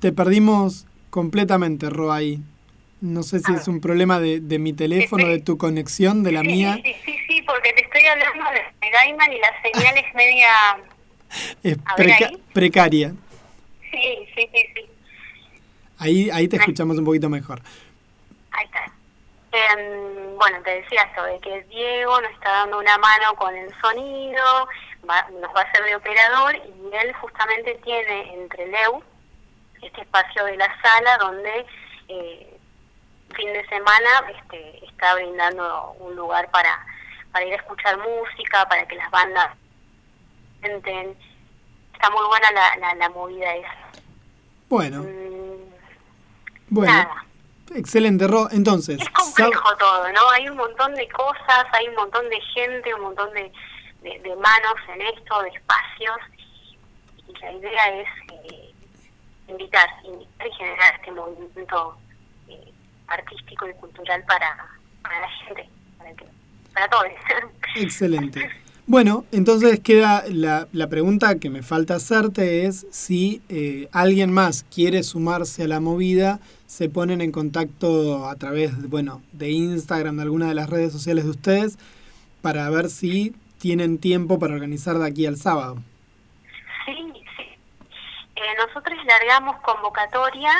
Te 0.00 0.10
perdimos 0.10 0.86
completamente, 1.12 1.90
Ro, 1.90 2.10
ahí. 2.10 2.40
No 3.02 3.22
sé 3.22 3.40
si 3.40 3.52
es 3.52 3.68
un 3.68 3.80
problema 3.80 4.18
de, 4.18 4.40
de 4.40 4.58
mi 4.58 4.72
teléfono, 4.72 5.26
de 5.26 5.40
tu 5.40 5.58
conexión, 5.58 6.22
de 6.22 6.32
la 6.32 6.42
mía. 6.42 6.78
Sí, 6.82 6.94
sí, 7.04 7.18
sí, 7.28 7.42
porque 7.42 7.72
te 7.74 7.82
estoy 7.84 8.04
hablando 8.06 8.44
de 8.80 8.90
Gaiman 8.90 9.32
y 9.32 9.38
la 9.38 9.52
señal 9.62 9.96
es 9.98 10.14
media... 10.14 10.48
Es 11.62 11.76
preca- 11.96 12.28
ahí. 12.28 12.42
precaria. 12.52 13.12
Sí, 13.90 14.18
sí, 14.34 14.48
sí, 14.52 14.66
sí. 14.74 14.80
Ahí, 15.98 16.30
ahí 16.30 16.46
te 16.48 16.56
escuchamos 16.56 16.96
un 16.98 17.04
poquito 17.04 17.28
mejor. 17.28 17.60
Ahí 18.52 18.64
está. 18.66 18.84
Em, 19.52 20.36
bueno, 20.36 20.58
te 20.64 20.70
decía 20.82 21.02
esto, 21.02 21.24
de 21.24 21.38
que 21.40 21.62
Diego 21.74 22.20
nos 22.20 22.30
está 22.32 22.50
dando 22.50 22.78
una 22.78 22.96
mano 22.98 23.34
con 23.36 23.54
el 23.54 23.68
sonido, 23.80 24.42
va- 25.08 25.26
nos 25.40 25.54
va 25.54 25.60
a 25.62 25.72
ser 25.72 25.84
de 25.84 25.96
operador 25.96 26.54
y 26.56 26.96
él 26.96 27.12
justamente 27.14 27.78
tiene 27.84 28.34
entre 28.34 28.66
Leu 28.68 29.02
este 29.82 30.00
espacio 30.02 30.44
de 30.44 30.56
la 30.56 30.68
sala 30.80 31.18
donde 31.18 31.66
eh, 32.08 32.58
fin 33.34 33.52
de 33.52 33.66
semana 33.68 34.08
este, 34.36 34.84
está 34.86 35.14
brindando 35.14 35.92
un 35.98 36.14
lugar 36.16 36.50
para, 36.50 36.84
para 37.32 37.44
ir 37.44 37.52
a 37.52 37.56
escuchar 37.56 37.98
música, 37.98 38.66
para 38.68 38.86
que 38.86 38.94
las 38.96 39.10
bandas 39.10 39.50
canten. 40.60 41.16
Está 41.94 42.10
muy 42.10 42.26
buena 42.26 42.50
la, 42.52 42.76
la, 42.76 42.94
la 42.94 43.08
movida 43.10 43.54
esa. 43.54 43.74
Bueno, 44.68 45.02
Mm, 45.02 45.70
bueno. 46.68 46.92
Nada. 46.92 47.24
Excelente, 47.74 48.26
Ro. 48.26 48.48
Entonces, 48.50 49.00
Es 49.00 49.08
complejo 49.10 49.76
todo, 49.76 50.10
¿no? 50.12 50.30
Hay 50.30 50.48
un 50.48 50.56
montón 50.56 50.94
de 50.94 51.08
cosas, 51.08 51.64
hay 51.72 51.88
un 51.88 51.94
montón 51.94 52.28
de 52.28 52.40
gente, 52.54 52.92
un 52.94 53.00
montón 53.02 53.32
de, 53.32 53.50
de, 54.02 54.18
de 54.18 54.36
manos 54.36 54.74
en 54.94 55.00
esto, 55.02 55.40
de 55.42 55.48
espacios, 55.50 56.18
y 57.28 57.32
la 57.38 57.52
idea 57.52 57.88
es 58.00 58.08
invitar, 59.48 59.88
invitar 60.04 60.46
y 60.46 60.52
generar 60.52 60.94
este 60.98 61.12
movimiento 61.12 61.96
eh, 62.48 62.72
artístico 63.08 63.68
y 63.68 63.74
cultural 63.74 64.22
para, 64.24 64.68
para 65.02 65.20
la 65.20 65.28
gente, 65.28 65.68
para, 65.98 66.14
que, 66.14 66.26
para 66.72 66.88
todos. 66.88 67.06
Excelente. 67.76 68.50
Bueno, 68.86 69.24
entonces 69.30 69.78
queda 69.78 70.24
la, 70.28 70.66
la 70.72 70.88
pregunta 70.88 71.36
que 71.36 71.50
me 71.50 71.62
falta 71.62 71.94
hacerte 71.94 72.66
es 72.66 72.84
si 72.90 73.40
eh, 73.48 73.88
alguien 73.92 74.32
más 74.32 74.64
quiere 74.74 75.04
sumarse 75.04 75.62
a 75.62 75.68
la 75.68 75.78
movida, 75.78 76.40
se 76.66 76.88
ponen 76.88 77.20
en 77.20 77.30
contacto 77.30 78.28
a 78.28 78.34
través, 78.34 78.88
bueno, 78.88 79.22
de 79.32 79.50
Instagram, 79.50 80.16
de 80.16 80.22
alguna 80.22 80.48
de 80.48 80.54
las 80.54 80.68
redes 80.68 80.90
sociales 80.90 81.24
de 81.24 81.30
ustedes, 81.30 81.78
para 82.40 82.68
ver 82.70 82.90
si 82.90 83.34
tienen 83.58 83.98
tiempo 83.98 84.40
para 84.40 84.54
organizar 84.54 84.98
de 84.98 85.06
aquí 85.06 85.26
al 85.26 85.36
sábado. 85.36 85.78
Eh, 88.42 88.54
nosotros 88.58 88.98
largamos 89.04 89.56
convocatoria, 89.60 90.52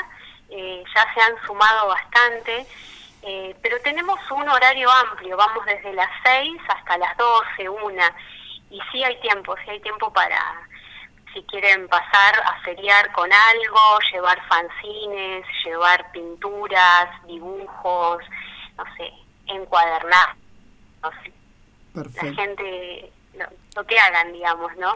eh, 0.49 0.83
ya 0.95 1.13
se 1.13 1.19
han 1.19 1.45
sumado 1.45 1.87
bastante, 1.87 2.65
eh, 3.23 3.55
pero 3.61 3.77
tenemos 3.81 4.19
un 4.31 4.47
horario 4.47 4.89
amplio, 4.89 5.35
vamos 5.35 5.65
desde 5.65 5.91
las 5.93 6.09
6 6.23 6.61
hasta 6.69 6.97
las 6.97 7.17
12, 7.17 7.67
una, 7.67 8.15
y 8.69 8.79
sí 8.91 9.03
hay 9.03 9.19
tiempo, 9.19 9.55
sí 9.65 9.71
hay 9.71 9.81
tiempo 9.81 10.13
para, 10.13 10.39
si 11.33 11.43
quieren 11.43 11.89
pasar 11.89 12.35
a 12.45 12.61
feriar 12.63 13.11
con 13.11 13.29
algo, 13.33 13.99
llevar 14.13 14.41
fanzines, 14.47 15.45
llevar 15.65 16.09
pinturas, 16.13 17.09
dibujos, 17.27 18.23
no 18.77 18.85
sé, 18.95 19.11
encuadernar, 19.47 20.35
no 21.01 21.11
sé, 21.21 21.33
la 21.93 22.03
Perfecto. 22.03 22.41
gente 22.41 23.11
lo, 23.33 23.45
lo 23.75 23.85
que 23.85 23.99
hagan, 23.99 24.31
digamos, 24.31 24.73
¿no? 24.77 24.95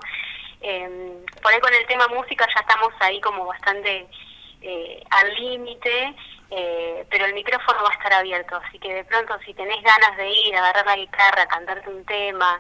Eh, 0.62 1.24
por 1.42 1.54
ahí 1.54 1.60
con 1.60 1.74
el 1.74 1.86
tema 1.88 2.08
música 2.08 2.46
ya 2.54 2.62
estamos 2.62 2.94
ahí 3.00 3.22
como 3.22 3.46
bastante 3.46 4.08
eh, 4.62 5.04
al 5.10 5.34
límite, 5.36 6.16
eh, 6.50 7.06
pero 7.10 7.26
el 7.26 7.34
micrófono 7.34 7.84
va 7.84 7.90
a 7.90 7.94
estar 7.94 8.14
abierto, 8.14 8.56
así 8.56 8.80
que 8.80 8.94
de 8.94 9.04
pronto 9.04 9.38
si 9.46 9.54
tenés 9.54 9.82
ganas 9.84 10.18
de 10.18 10.30
ir, 10.30 10.56
agarrar 10.56 10.86
la 10.86 10.96
guitarra, 10.96 11.46
cantarte 11.48 11.90
un 11.90 12.06
tema, 12.06 12.60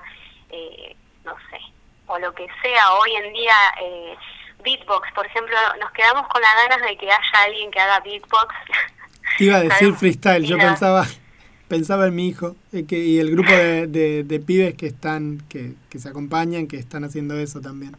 eh, 0.49 0.95
no 1.23 1.35
sé, 1.49 1.59
o 2.07 2.19
lo 2.19 2.33
que 2.33 2.47
sea, 2.61 2.93
hoy 2.93 3.15
en 3.15 3.33
día 3.33 3.55
eh, 3.81 4.15
beatbox, 4.63 5.11
por 5.13 5.25
ejemplo, 5.25 5.55
nos 5.79 5.91
quedamos 5.91 6.27
con 6.27 6.41
las 6.41 6.53
ganas 6.67 6.87
de 6.87 6.97
que 6.97 7.07
haya 7.07 7.43
alguien 7.45 7.71
que 7.71 7.79
haga 7.79 7.99
beatbox. 8.01 8.55
Te 9.37 9.43
iba 9.45 9.57
a 9.57 9.59
decir 9.63 9.93
freestyle, 9.93 10.45
yo 10.45 10.57
pensaba 10.57 11.05
pensaba 11.67 12.07
en 12.07 12.15
mi 12.15 12.27
hijo 12.27 12.55
eh, 12.73 12.83
que, 12.85 13.05
y 13.05 13.19
el 13.19 13.31
grupo 13.31 13.51
de, 13.51 13.87
de- 13.87 14.23
de 14.23 14.39
pibes 14.39 14.73
que 14.75 14.87
están, 14.87 15.43
que, 15.49 15.73
que 15.89 15.99
se 15.99 16.09
acompañan, 16.09 16.67
que 16.67 16.77
están 16.77 17.03
haciendo 17.03 17.37
eso 17.37 17.61
también. 17.61 17.95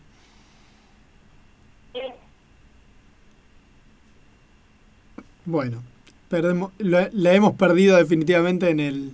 Bueno, 5.45 5.83
perdemos, 6.29 6.73
lo- 6.79 7.09
la 7.13 7.33
hemos 7.35 7.55
perdido 7.55 7.97
definitivamente 7.97 8.71
en 8.71 8.81
el 8.81 9.13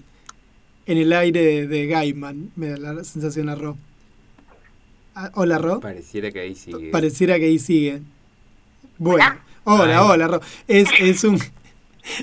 en 0.87 0.99
el 0.99 1.14
aire 1.14 1.40
de, 1.43 1.67
de 1.67 1.87
Gaiman, 1.87 2.51
me 2.57 2.69
da 2.69 2.93
la 2.93 3.05
sensación 3.05 3.49
a 3.49 3.55
Ro. 3.55 3.79
Ah, 5.14 5.31
hola 5.35 5.57
Ro, 5.57 5.81
Pareciera 5.81 6.31
que 6.31 6.40
ahí 6.40 6.55
sigue. 6.55 6.90
pareciera 6.90 7.38
que 7.38 7.47
ahí 7.47 7.59
sigue. 7.59 8.03
Bueno, 8.99 9.25
hola, 9.64 10.01
Ay. 10.01 10.07
hola 10.11 10.29
Ro. 10.29 10.40
Es, 10.69 10.88
es 11.01 11.25
un 11.25 11.38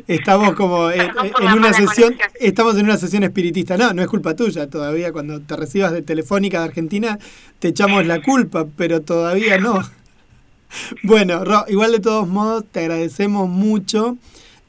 estamos 0.07 0.53
como 0.55 0.91
en, 0.91 1.01
en 1.01 1.53
una 1.53 1.73
sesión, 1.73 2.15
estamos 2.39 2.77
en 2.77 2.85
una 2.85 2.97
sesión 2.97 3.23
espiritista. 3.23 3.77
No, 3.77 3.93
no 3.93 4.01
es 4.01 4.07
culpa 4.07 4.35
tuya 4.35 4.69
todavía. 4.69 5.11
Cuando 5.11 5.41
te 5.41 5.55
recibas 5.55 5.91
de 5.91 6.01
Telefónica 6.01 6.59
de 6.59 6.65
Argentina, 6.65 7.19
te 7.59 7.69
echamos 7.69 8.05
la 8.05 8.21
culpa, 8.21 8.67
pero 8.75 9.01
todavía 9.01 9.57
no. 9.57 9.81
Bueno, 11.03 11.43
Ro, 11.43 11.65
igual 11.67 11.91
de 11.91 11.99
todos 11.99 12.27
modos, 12.29 12.63
te 12.71 12.79
agradecemos 12.79 13.49
mucho. 13.49 14.17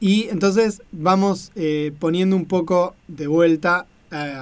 Y 0.01 0.29
entonces 0.31 0.83
vamos 0.91 1.53
eh, 1.55 1.93
poniendo 2.01 2.35
un 2.35 2.47
poco 2.47 2.97
de 3.07 3.29
vuelta, 3.29 3.87
eh, 4.11 4.35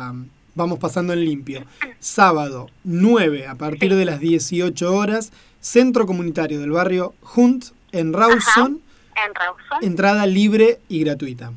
vamos 0.54 0.78
pasando 0.78 1.12
en 1.12 1.22
limpio. 1.22 1.64
Sábado 1.98 2.70
9 2.84 3.46
a 3.46 3.56
partir 3.56 3.94
de 3.94 4.06
las 4.06 4.20
18 4.20 4.94
horas, 4.94 5.32
Centro 5.60 6.06
Comunitario 6.06 6.60
del 6.60 6.70
Barrio 6.70 7.14
Hunt 7.36 7.66
en 7.92 8.14
Rawson, 8.14 8.80
En 9.26 9.34
Rawson. 9.34 9.82
entrada 9.84 10.26
libre 10.26 10.78
y 10.88 11.04
gratuita. 11.04 11.52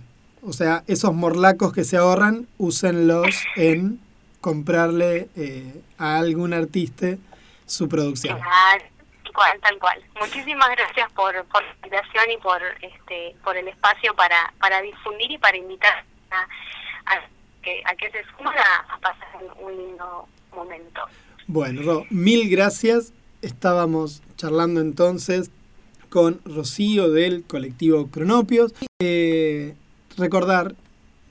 O 0.45 0.53
sea, 0.53 0.83
esos 0.87 1.13
morlacos 1.13 1.71
que 1.73 1.83
se 1.83 1.97
ahorran, 1.97 2.47
úsenlos 2.57 3.29
en 3.55 3.99
comprarle 4.41 5.29
eh, 5.37 5.81
a 5.97 6.17
algún 6.17 6.53
artista 6.53 7.15
su 7.65 7.87
producción. 7.87 8.37
Claro, 8.37 8.83
tal 9.23 9.33
cual, 9.33 9.59
tal 9.61 9.79
cual. 9.79 10.03
Muchísimas 10.19 10.69
gracias 10.71 11.09
por, 11.13 11.33
por 11.45 11.63
la 11.63 11.71
invitación 11.75 12.31
y 12.31 12.37
por 12.37 12.61
este 12.81 13.35
por 13.43 13.55
el 13.55 13.69
espacio 13.69 14.13
para, 14.15 14.53
para 14.59 14.81
difundir 14.81 15.31
y 15.31 15.37
para 15.37 15.55
invitar 15.55 16.03
a, 16.31 16.41
a 17.13 17.21
que, 17.61 17.81
a 17.85 17.95
que 17.95 18.11
se 18.11 18.23
sumen 18.35 18.53
a, 18.57 18.93
a 18.93 18.97
pasar 18.99 19.29
un, 19.41 19.65
un 19.65 19.77
lindo 19.77 20.27
momento. 20.53 21.01
Bueno, 21.47 21.81
Ro, 21.83 22.05
mil 22.09 22.49
gracias. 22.49 23.13
Estábamos 23.41 24.21
charlando 24.35 24.81
entonces 24.81 25.51
con 26.13 26.39
Rocío 26.45 27.09
del 27.09 27.43
colectivo 27.43 28.05
Cronopios. 28.05 28.75
Eh, 29.01 29.73
recordar, 30.15 30.75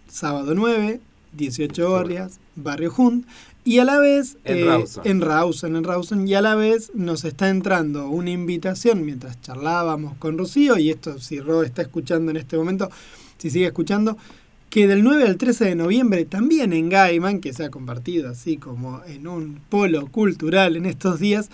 sábado 0.09 0.57
9, 0.57 0.99
18 1.35 1.89
horas, 1.89 2.41
Barrio 2.57 2.93
Hunt, 2.97 3.25
y 3.63 3.79
a 3.79 3.85
la 3.85 4.01
vez 4.01 4.39
En 4.43 4.59
eh, 4.59 4.65
Rawson. 4.65 5.07
en 5.07 5.21
Rawson, 5.21 5.77
en 5.77 5.85
Rawson, 5.85 6.27
y 6.27 6.35
a 6.35 6.43
la 6.43 6.57
vez 6.57 6.91
nos 6.95 7.25
está 7.25 7.49
entrando 7.49 8.09
una 8.09 8.33
invitación 8.33 9.05
mientras 9.05 9.41
charlábamos 9.41 10.17
con 10.17 10.37
Rocío, 10.37 10.77
y 10.77 10.91
esto 10.91 11.21
si 11.21 11.39
Ro 11.39 11.63
está 11.63 11.83
escuchando 11.83 12.33
en 12.33 12.39
este 12.39 12.57
momento, 12.57 12.91
si 13.39 13.51
sigue 13.51 13.67
escuchando, 13.67 14.19
que 14.69 14.89
del 14.89 15.05
9 15.05 15.29
al 15.29 15.37
13 15.37 15.65
de 15.65 15.75
noviembre 15.77 16.25
también 16.25 16.73
en 16.73 16.89
Gaiman, 16.89 17.41
que 17.41 17.53
se 17.53 17.63
ha 17.63 17.71
compartido 17.71 18.31
así 18.31 18.57
como 18.57 19.01
en 19.07 19.29
un 19.29 19.61
polo 19.69 20.09
cultural 20.09 20.75
en 20.75 20.87
estos 20.87 21.21
días, 21.21 21.51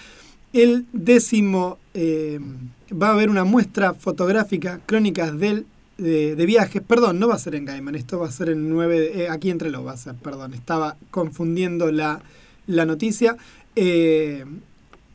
el 0.55 0.87
décimo 0.95 1.77
eh, 1.93 2.41
va 2.91 3.09
a 3.09 3.13
haber 3.13 3.31
una 3.31 3.45
muestra 3.45 3.95
fotográfica, 3.95 4.81
crónicas 4.87 5.39
del, 5.39 5.67
de, 5.99 6.37
de 6.37 6.47
viajes, 6.47 6.83
perdón, 6.83 7.19
no 7.19 7.29
va 7.29 7.35
a 7.35 7.39
ser 7.39 7.55
en 7.55 7.65
Gaiman, 7.65 7.95
esto 7.95 8.19
va 8.19 8.29
a 8.29 8.33
ser 8.33 8.49
en 8.51 8.69
9, 8.69 9.01
de- 9.01 9.25
eh, 9.25 9.29
aquí 9.29 9.51
entre 9.51 9.71
los 9.71 9.87
va 9.87 9.93
a 9.93 9.97
ser, 9.97 10.15
perdón, 10.15 10.55
estaba 10.55 10.97
confundiendo 11.11 11.91
la, 11.93 12.21
la 12.67 12.85
noticia. 12.87 13.37
Eh, 13.77 14.45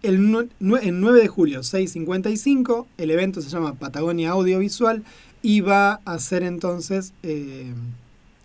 el, 0.01 0.49
el 0.81 0.99
9 0.99 1.19
de 1.21 1.27
julio, 1.27 1.62
6.55, 1.62 2.86
el 2.97 3.12
evento 3.12 3.41
se 3.41 3.49
llama 3.49 3.73
Patagonia 3.75 4.31
Audiovisual 4.31 5.03
y 5.41 5.62
va 5.62 6.01
a 6.05 6.19
ser 6.19 6.43
entonces 6.43 7.13
eh, 7.23 7.71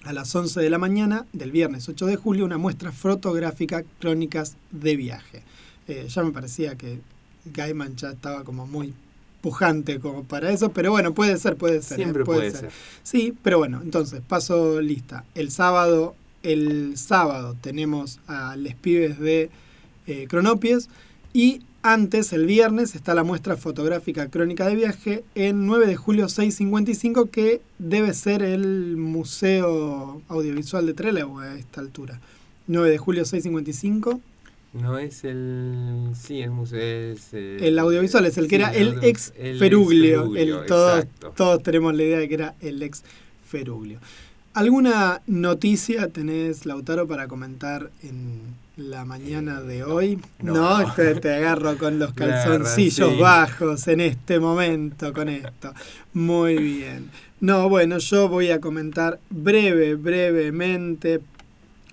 a 0.04 0.12
las 0.12 0.34
11 0.34 0.60
de 0.60 0.70
la 0.70 0.78
mañana 0.78 1.26
del 1.32 1.50
viernes 1.50 1.88
8 1.88 2.06
de 2.06 2.16
julio 2.16 2.44
una 2.44 2.58
muestra 2.58 2.92
fotográfica 2.92 3.82
Crónicas 4.00 4.56
de 4.70 4.96
Viaje. 4.96 5.42
Eh, 5.88 6.06
ya 6.08 6.22
me 6.22 6.30
parecía 6.30 6.76
que 6.76 7.00
Gaiman 7.46 7.96
ya 7.96 8.10
estaba 8.10 8.44
como 8.44 8.66
muy 8.66 8.94
pujante 9.48 9.98
como 9.98 10.24
para 10.24 10.50
eso, 10.52 10.70
pero 10.70 10.90
bueno, 10.90 11.14
puede 11.14 11.38
ser, 11.38 11.56
puede 11.56 11.80
ser. 11.80 11.98
eh, 12.00 12.02
Siempre 12.04 12.24
puede 12.24 12.50
ser. 12.50 12.70
Sí, 13.02 13.34
pero 13.42 13.56
bueno, 13.58 13.80
entonces 13.82 14.20
paso 14.26 14.80
lista. 14.82 15.24
El 15.34 15.50
sábado, 15.50 16.14
el 16.42 16.98
sábado 16.98 17.56
tenemos 17.60 18.20
a 18.26 18.56
Les 18.56 18.74
Pibes 18.74 19.18
de 19.18 19.50
eh, 20.06 20.26
Cronopies 20.28 20.90
y 21.32 21.62
antes, 21.80 22.32
el 22.32 22.44
viernes, 22.44 22.94
está 22.94 23.14
la 23.14 23.22
muestra 23.24 23.56
fotográfica 23.56 24.28
Crónica 24.28 24.66
de 24.66 24.74
Viaje 24.74 25.24
en 25.34 25.66
9 25.66 25.86
de 25.86 25.96
julio 25.96 26.28
655 26.28 27.30
que 27.30 27.62
debe 27.78 28.12
ser 28.12 28.42
el 28.42 28.96
Museo 28.96 30.20
Audiovisual 30.28 30.84
de 30.84 30.92
Trelew 30.92 31.38
a 31.38 31.56
esta 31.56 31.80
altura. 31.80 32.20
9 32.66 32.90
de 32.90 32.98
julio 32.98 33.24
655. 33.24 34.20
No 34.74 34.98
es 34.98 35.24
el. 35.24 36.10
Sí, 36.14 36.40
el 36.42 36.50
museo 36.50 37.12
es. 37.14 37.28
eh, 37.32 37.56
El 37.62 37.78
audiovisual 37.78 38.26
es 38.26 38.36
el 38.38 38.48
que 38.48 38.56
sí, 38.56 38.62
era 38.62 38.72
el 38.74 38.98
ex 39.02 39.32
el 39.36 39.50
ex 39.52 39.58
Feruglio. 39.58 40.20
Feruglio, 40.32 40.60
El- 40.60 40.66
todos, 40.66 41.06
todos 41.36 41.62
tenemos 41.62 41.94
la 41.94 42.02
idea 42.02 42.18
de 42.18 42.28
que 42.28 42.34
era 42.34 42.54
el 42.60 42.82
ex 42.82 43.02
Feruglio. 43.48 43.98
¿Alguna 44.54 45.22
noticia 45.26 46.08
tenés, 46.08 46.66
Lautaro, 46.66 47.06
para 47.06 47.28
comentar 47.28 47.90
en 48.02 48.40
la 48.76 49.04
mañana 49.04 49.60
de 49.62 49.84
hoy? 49.84 50.18
no. 50.42 50.80
No, 50.82 50.94
te, 50.94 51.14
te 51.16 51.32
agarro 51.34 51.76
con 51.78 51.98
los 51.98 52.12
calzoncillos 52.14 53.12
sí. 53.12 53.20
bajos 53.20 53.86
en 53.88 54.00
este 54.00 54.38
momento 54.40 55.12
con 55.12 55.28
esto. 55.28 55.72
Muy 56.12 56.56
bien. 56.58 57.10
No, 57.40 57.68
bueno, 57.68 57.98
yo 57.98 58.28
voy 58.28 58.50
a 58.50 58.60
comentar 58.60 59.20
breve, 59.30 59.94
brevemente 59.94 61.20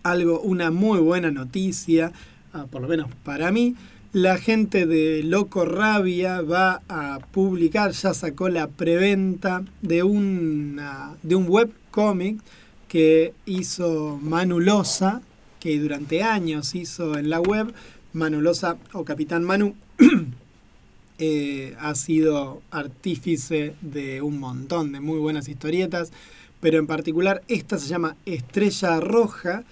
algo, 0.04 0.40
una 0.42 0.72
muy 0.72 1.00
buena 1.00 1.30
noticia, 1.32 2.12
ah, 2.56 2.66
por 2.70 2.82
lo 2.82 2.88
menos 2.88 3.10
para 3.24 3.52
mí. 3.52 3.76
La 4.14 4.38
gente 4.38 4.86
de 4.86 5.24
Loco 5.24 5.66
Rabia 5.66 6.42
va 6.42 6.82
a 6.88 7.20
publicar, 7.32 7.92
ya 7.92 8.14
sacó 8.14 8.48
la 8.48 8.68
preventa 8.68 9.64
de, 9.82 9.98
de 9.98 11.36
un 11.36 11.46
webcómic 11.50 12.40
que 12.88 13.34
hizo 13.46 14.18
Manu 14.22 14.62
Loza, 14.62 15.22
que 15.60 15.78
durante 15.80 16.24
años 16.24 16.76
hizo 16.76 17.18
en 17.18 17.30
la 17.30 17.42
web. 17.42 17.74
Manu 18.14 18.40
Loza 18.40 18.78
o 18.94 19.04
Capitán 19.04 19.44
Manu 19.44 19.76
eh, 21.18 21.76
ha 21.78 21.94
sido 21.96 22.62
artífice 22.72 23.76
de 23.82 24.22
un 24.22 24.40
montón 24.40 24.94
de 24.94 25.02
muy 25.02 25.20
buenas 25.20 25.50
historietas, 25.50 26.14
pero 26.62 26.80
en 26.80 26.88
particular 26.88 27.44
esta 27.50 27.78
se 27.78 27.88
llama 27.90 28.16
Estrella 28.26 29.02
Roja 29.02 29.66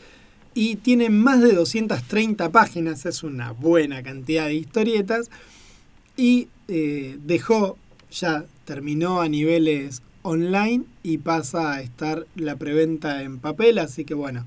y 0.54 0.76
tiene 0.78 1.10
más 1.10 1.42
de 1.42 1.54
230 1.54 2.52
páginas, 2.52 3.06
es 3.06 3.24
una 3.24 3.52
buena 3.52 4.04
cantidad 4.04 4.46
de 4.46 4.56
historietas 4.56 5.30
y 6.16 6.48
eh, 6.68 7.18
dejó, 7.24 7.78
ya 8.12 8.46
terminó 8.66 9.22
a 9.22 9.30
niveles 9.30 10.02
online 10.22 10.86
y 11.02 11.18
pasa 11.18 11.74
a 11.74 11.82
estar 11.82 12.26
la 12.36 12.56
preventa 12.56 13.24
en 13.24 13.40
papel, 13.40 13.80
así 13.80 14.06
que 14.06 14.14
bueno, 14.14 14.46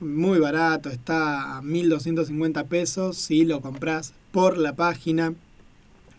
muy 0.00 0.38
barato, 0.38 0.88
está 0.88 1.56
a 1.56 1.62
1250 1.62 2.64
pesos 2.64 3.16
si 3.16 3.44
lo 3.44 3.60
compras 3.60 4.14
por 4.32 4.58
la 4.58 4.74
página, 4.74 5.34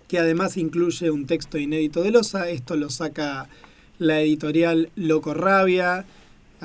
que 0.08 0.20
además 0.20 0.58
incluye 0.58 1.10
un 1.12 1.26
texto 1.26 1.58
inédito 1.58 2.02
de 2.02 2.12
Loza, 2.12 2.50
esto 2.50 2.76
lo 2.76 2.90
saca 2.90 3.50
la 4.00 4.22
editorial 4.22 4.90
Loco 4.96 5.34
Rabia, 5.34 6.06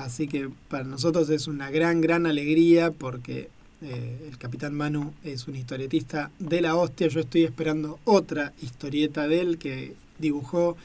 así 0.04 0.28
que 0.28 0.50
para 0.68 0.84
nosotros 0.84 1.28
es 1.30 1.46
una 1.46 1.70
gran, 1.70 2.00
gran 2.00 2.26
alegría 2.26 2.90
porque 2.90 3.48
eh, 3.82 4.28
el 4.28 4.38
Capitán 4.38 4.74
Manu 4.74 5.12
es 5.22 5.46
un 5.46 5.56
historietista 5.56 6.30
de 6.38 6.60
la 6.60 6.74
hostia, 6.74 7.08
yo 7.08 7.20
estoy 7.20 7.44
esperando 7.44 7.98
otra 8.04 8.52
historieta 8.60 9.28
de 9.28 9.40
él 9.40 9.58
que 9.58 9.94
dibujó 10.18 10.76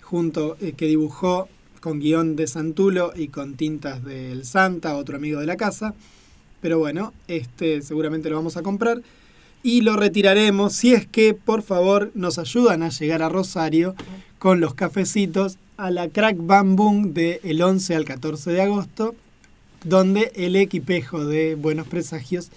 junto, 0.00 0.56
eh, 0.60 0.72
que 0.72 0.86
dibujó 0.86 1.48
con 1.80 2.00
guion 2.00 2.36
de 2.36 2.46
Santulo 2.46 3.12
y 3.14 3.28
con 3.28 3.54
tintas 3.54 4.04
del 4.04 4.44
Santa, 4.44 4.96
otro 4.96 5.16
amigo 5.16 5.40
de 5.40 5.46
la 5.46 5.56
casa. 5.56 5.94
Pero 6.60 6.78
bueno, 6.78 7.12
este 7.26 7.82
seguramente 7.82 8.30
lo 8.30 8.36
vamos 8.36 8.56
a 8.56 8.62
comprar 8.62 9.02
y 9.62 9.82
lo 9.82 9.96
retiraremos 9.96 10.74
si 10.74 10.94
es 10.94 11.06
que 11.06 11.34
por 11.34 11.62
favor 11.62 12.10
nos 12.14 12.38
ayudan 12.38 12.82
a 12.82 12.90
llegar 12.90 13.22
a 13.22 13.28
Rosario 13.28 13.94
con 14.42 14.58
los 14.60 14.74
cafecitos 14.74 15.56
a 15.76 15.92
la 15.92 16.08
Crack 16.08 16.36
Bam 16.36 16.74
Boom 16.74 17.14
del 17.14 17.62
11 17.62 17.94
al 17.94 18.04
14 18.04 18.50
de 18.50 18.60
agosto, 18.60 19.14
donde 19.84 20.32
el 20.34 20.56
equipejo 20.56 21.24
de 21.24 21.54
Buenos 21.54 21.86
Presagios 21.86 22.50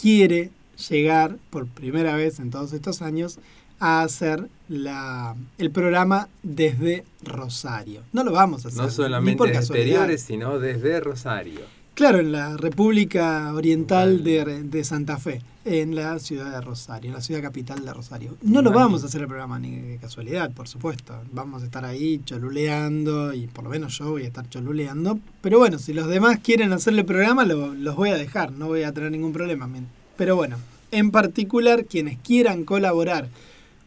quiere 0.00 0.50
llegar 0.88 1.36
por 1.50 1.66
primera 1.66 2.14
vez 2.14 2.38
en 2.38 2.52
todos 2.52 2.72
estos 2.72 3.02
años 3.02 3.40
a 3.80 4.02
hacer 4.02 4.48
la, 4.68 5.34
el 5.58 5.72
programa 5.72 6.28
desde 6.44 7.04
Rosario. 7.24 8.02
No 8.12 8.22
lo 8.22 8.30
vamos 8.30 8.64
a 8.64 8.68
hacer. 8.68 8.80
No 8.80 8.86
ni 8.86 8.94
solamente 8.94 9.38
por 9.38 9.48
desde 9.48 9.58
casualidad. 9.58 9.88
exteriores, 9.88 10.22
sino 10.22 10.60
desde 10.60 11.00
Rosario. 11.00 11.62
Claro, 11.94 12.18
en 12.18 12.32
la 12.32 12.56
República 12.56 13.52
Oriental 13.54 14.24
de, 14.24 14.64
de 14.64 14.82
Santa 14.84 15.16
Fe, 15.16 15.42
en 15.64 15.94
la 15.94 16.18
ciudad 16.18 16.50
de 16.50 16.60
Rosario, 16.60 17.10
en 17.10 17.14
la 17.14 17.20
ciudad 17.20 17.40
capital 17.40 17.84
de 17.84 17.92
Rosario. 17.94 18.36
No 18.42 18.62
lo 18.62 18.72
vamos 18.72 19.04
a 19.04 19.06
hacer 19.06 19.20
el 19.20 19.28
programa 19.28 19.60
ni 19.60 19.76
de 19.76 19.98
casualidad, 19.98 20.50
por 20.50 20.66
supuesto. 20.66 21.14
Vamos 21.32 21.62
a 21.62 21.66
estar 21.66 21.84
ahí 21.84 22.20
choluleando 22.24 23.32
y 23.32 23.46
por 23.46 23.62
lo 23.62 23.70
menos 23.70 23.96
yo 23.96 24.10
voy 24.10 24.22
a 24.24 24.26
estar 24.26 24.48
choluleando. 24.50 25.20
Pero 25.40 25.58
bueno, 25.60 25.78
si 25.78 25.92
los 25.92 26.08
demás 26.08 26.40
quieren 26.42 26.72
hacer 26.72 26.94
el 26.94 27.04
programa, 27.04 27.44
lo- 27.44 27.74
los 27.74 27.94
voy 27.94 28.10
a 28.10 28.16
dejar, 28.16 28.50
no 28.50 28.66
voy 28.66 28.82
a 28.82 28.90
tener 28.92 29.12
ningún 29.12 29.32
problema. 29.32 29.68
Pero 30.16 30.34
bueno, 30.34 30.56
en 30.90 31.12
particular 31.12 31.84
quienes 31.84 32.18
quieran 32.18 32.64
colaborar 32.64 33.28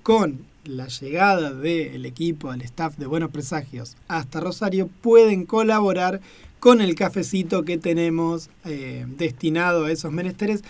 con 0.01 0.39
la 0.63 0.87
llegada 0.87 1.51
del 1.53 2.05
equipo, 2.05 2.51
del 2.51 2.61
staff 2.61 2.95
de 2.97 3.05
Buenos 3.05 3.31
Presagios 3.31 3.97
hasta 4.07 4.39
Rosario, 4.39 4.89
pueden 5.01 5.45
colaborar 5.45 6.21
con 6.59 6.81
el 6.81 6.95
cafecito 6.95 7.63
que 7.63 7.77
tenemos 7.77 8.49
eh, 8.65 9.05
destinado 9.17 9.85
a 9.85 9.91
esos 9.91 10.11
menesteres. 10.11 10.63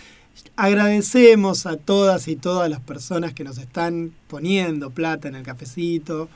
Agradecemos 0.56 1.66
a 1.66 1.78
todas 1.78 2.28
y 2.28 2.36
todas 2.36 2.70
las 2.70 2.80
personas 2.80 3.34
que 3.34 3.44
nos 3.44 3.58
están 3.58 4.12
poniendo 4.28 4.90
plata 4.92 5.28
en 5.28 5.36
el 5.36 5.44
cafecito, 5.44 6.30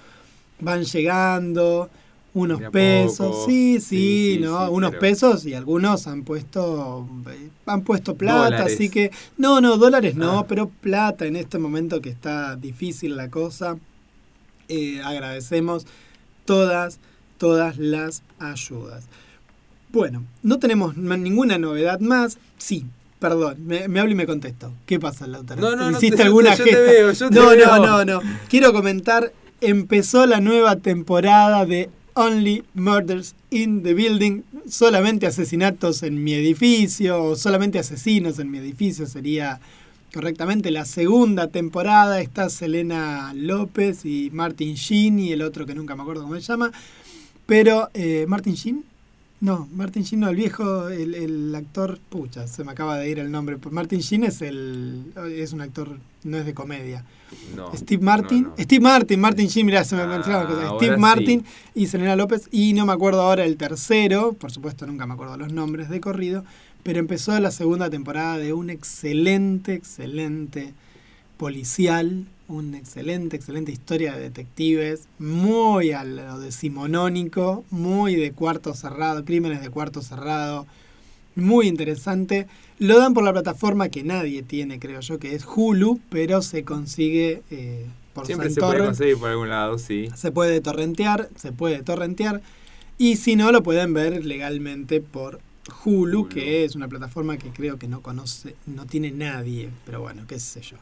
van 0.60 0.84
llegando 0.84 1.90
unos 2.34 2.62
pesos, 2.72 3.28
poco. 3.28 3.46
sí, 3.48 3.80
sí, 3.82 4.38
¿no? 4.42 4.66
sí, 4.68 4.72
unos 4.72 4.92
pero- 4.92 5.02
pesos 5.02 5.46
y 5.46 5.54
algunos 5.54 6.08
han 6.08 6.24
puesto 6.24 7.06
eh, 7.30 7.50
han 7.66 7.82
puesto 7.82 8.16
plata, 8.16 8.44
Dólares. 8.46 8.74
así 8.76 8.90
que 8.90 9.12
no, 9.38 9.60
no, 9.60 9.76
dólares 9.78 10.16
no, 10.16 10.40
Ah. 10.40 10.46
pero 10.48 10.70
plata 10.70 11.26
en 11.26 11.36
este 11.36 11.58
momento 11.58 12.00
que 12.00 12.10
está 12.10 12.56
difícil 12.56 13.18
la 13.18 13.30
cosa. 13.30 13.78
Eh, 14.70 15.02
agradecemos 15.04 15.86
todas, 16.46 17.00
todas 17.38 17.78
las 17.78 18.24
ayudas. 18.40 19.04
Bueno, 19.92 20.24
no 20.44 20.60
tenemos 20.60 20.96
ninguna 20.98 21.58
novedad 21.58 22.00
más. 22.00 22.38
Sí, 22.58 22.86
perdón, 23.20 23.58
me, 23.66 23.88
me 23.88 24.00
hablo 24.00 24.12
y 24.14 24.16
me 24.16 24.26
contesto. 24.26 24.72
¿Qué 24.86 25.00
pasa, 25.00 25.28
Lautaro? 25.28 25.62
No, 25.62 25.76
no, 25.76 25.92
no, 25.92 25.98
¿Hiciste 25.98 26.18
te- 26.18 26.24
yo 26.24 26.28
alguna 26.28 26.52
te- 26.56 26.58
yo 26.60 26.64
te 26.66 26.82
veo, 26.82 27.12
yo 27.12 27.30
te 27.30 27.36
no, 27.36 27.50
veo. 27.50 27.66
no, 27.78 27.86
no, 27.86 28.06
no. 28.06 28.22
Quiero 28.50 28.72
comentar, 28.74 29.34
empezó 29.60 30.26
la 30.26 30.40
nueva 30.40 30.78
temporada 30.78 31.66
de 31.66 31.90
Only 32.14 32.64
Murders 32.74 33.36
in 33.50 33.84
the 33.84 33.94
Building. 33.94 34.42
Solamente 34.70 35.28
asesinatos 35.28 36.04
en 36.04 36.24
mi 36.24 36.34
edificio, 36.34 37.22
o 37.24 37.36
solamente 37.36 37.80
asesinos 37.80 38.40
en 38.40 38.50
mi 38.52 38.60
edificio 38.60 39.06
sería 39.08 39.60
correctamente 40.14 40.72
la 40.72 40.86
segunda 40.86 41.48
temporada. 41.48 42.22
Está 42.22 42.50
Selena 42.50 43.34
López 43.36 44.06
y 44.06 44.30
Martin 44.32 44.76
Sheen 44.76 45.20
y 45.20 45.32
el 45.34 45.42
otro 45.42 45.66
que 45.66 45.76
nunca 45.76 45.96
me 45.96 46.04
acuerdo 46.04 46.24
cómo 46.24 46.36
se 46.36 46.42
llama. 46.42 46.72
Pero, 47.46 47.90
eh, 47.94 48.26
¿Martin 48.28 48.54
Sheen? 48.54 48.84
No, 49.42 49.68
Martin 49.74 50.04
Sheen, 50.04 50.20
no, 50.22 50.30
el 50.30 50.36
viejo, 50.36 50.88
el, 50.90 51.16
el 51.16 51.56
actor, 51.56 52.00
pucha, 52.10 52.48
se 52.48 52.64
me 52.64 52.72
acaba 52.74 52.98
de 52.98 53.10
ir 53.10 53.18
el 53.18 53.32
nombre. 53.32 53.58
Martin 53.72 54.00
Sheen 54.00 54.24
es 54.24 54.42
el 54.44 55.12
es 55.36 55.52
un 55.52 55.62
actor, 55.62 55.98
no 56.24 56.38
es 56.38 56.46
de 56.46 56.54
comedia. 56.54 57.04
No, 57.56 57.76
Steve 57.76 58.04
Martin, 58.04 58.44
no, 58.44 58.50
no. 58.50 58.56
Steve 58.60 58.82
Martin, 58.82 59.20
Martin 59.20 59.48
Sheen, 59.48 59.66
mirá, 59.66 59.84
se 59.84 59.96
me 59.96 60.04
Ah, 60.04 60.08
mencionaba 60.08 60.46
una 60.46 60.54
cosa. 60.54 60.68
ahora 60.68 60.78
Steve 60.80 60.96
sí. 60.96 61.02
Martin 61.02 61.46
y 61.74 61.88
Selena 61.88 62.16
López, 62.16 62.50
y 62.52 62.74
no 62.74 62.86
me 62.86 62.94
acuerdo 62.94 63.22
ahora 63.22 63.44
el 63.44 63.58
tercero, 63.58 64.34
por 64.34 64.52
supuesto 64.52 64.86
nunca 64.86 65.08
me 65.08 65.14
acuerdo 65.16 65.36
los 65.38 65.52
nombres 65.52 65.90
de 65.90 66.00
corrido, 66.02 66.44
pero 66.84 67.00
empezó 67.00 67.38
la 67.40 67.50
segunda 67.52 67.90
temporada 67.90 68.38
de 68.38 68.54
un 68.54 68.70
excelente, 68.70 69.74
excelente 69.74 70.74
policial, 71.38 72.26
una 72.52 72.78
excelente, 72.78 73.36
excelente 73.36 73.72
historia 73.72 74.14
de 74.14 74.22
detectives, 74.22 75.08
muy 75.20 75.92
a 75.92 76.04
lo 76.04 76.40
decimonónico, 76.40 77.64
muy 77.72 78.16
de 78.16 78.32
cuarto 78.32 78.74
cerrado, 78.74 79.26
crímenes 79.26 79.62
de 79.62 79.70
cuarto 79.70 80.02
cerrado, 80.02 80.68
muy 81.36 81.68
interesante. 81.68 82.48
Lo 82.78 83.00
dan 83.00 83.14
por 83.14 83.24
la 83.24 83.32
plataforma 83.32 83.90
que 83.90 84.04
nadie 84.04 84.44
tiene, 84.44 84.80
creo 84.80 85.00
yo, 85.00 85.20
que 85.20 85.34
es 85.34 85.46
Hulu, 85.46 86.00
pero 86.10 86.42
se 86.42 86.64
consigue 86.64 87.42
eh, 87.52 87.86
por 88.14 88.26
Siempre 88.26 88.50
San 88.50 88.56
se 88.56 88.62
puede 88.62 88.86
conseguir 88.86 89.18
por 89.18 89.30
algún 89.30 89.50
lado, 89.50 89.78
sí. 89.78 90.10
Se 90.16 90.32
puede 90.32 90.62
torrentear, 90.62 91.30
se 91.36 91.52
puede 91.52 91.82
torrentear. 91.84 92.42
Y 92.98 93.16
si 93.16 93.36
no, 93.36 93.52
lo 93.52 93.64
pueden 93.64 93.94
ver 93.94 94.26
legalmente 94.26 95.00
por 95.00 95.40
Hulu, 95.86 96.28
que 96.28 96.66
es 96.66 96.76
una 96.76 96.88
plataforma 96.88 97.38
que 97.38 97.50
creo 97.50 97.78
que 97.78 97.88
no 97.88 98.02
conoce, 98.02 98.56
no 98.66 98.86
tiene 98.86 99.12
nadie, 99.12 99.70
pero 99.86 100.02
bueno, 100.02 100.24
qué 100.28 100.40
sé 100.40 100.62
yo. 100.62 100.78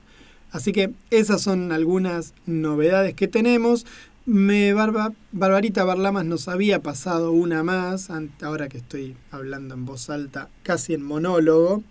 Así 0.52 0.72
que 0.72 0.94
esas 1.12 1.42
son 1.42 1.72
algunas 1.72 2.34
novedades 2.46 3.14
que 3.14 3.28
tenemos. 3.28 3.86
Me 4.26 4.74
Barba, 4.74 5.14
Barbarita 5.32 5.84
Barlamas 5.84 6.26
nos 6.26 6.48
había 6.48 6.82
pasado 6.82 7.32
una 7.32 7.64
más, 7.64 8.10
ahora 8.42 8.70
que 8.70 8.78
estoy 8.78 9.16
hablando 9.32 9.74
en 9.76 9.86
voz 9.86 10.10
alta, 10.10 10.50
casi 10.64 10.94
en 10.94 11.04
monólogo. 11.04 11.84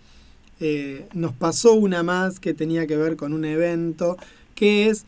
Eh, 0.60 1.08
nos 1.14 1.32
pasó 1.32 1.74
una 1.74 2.02
más 2.02 2.40
que 2.40 2.54
tenía 2.54 2.86
que 2.86 2.96
ver 2.96 3.16
con 3.16 3.32
un 3.32 3.44
evento 3.44 4.16
que 4.54 4.88
es 4.88 5.04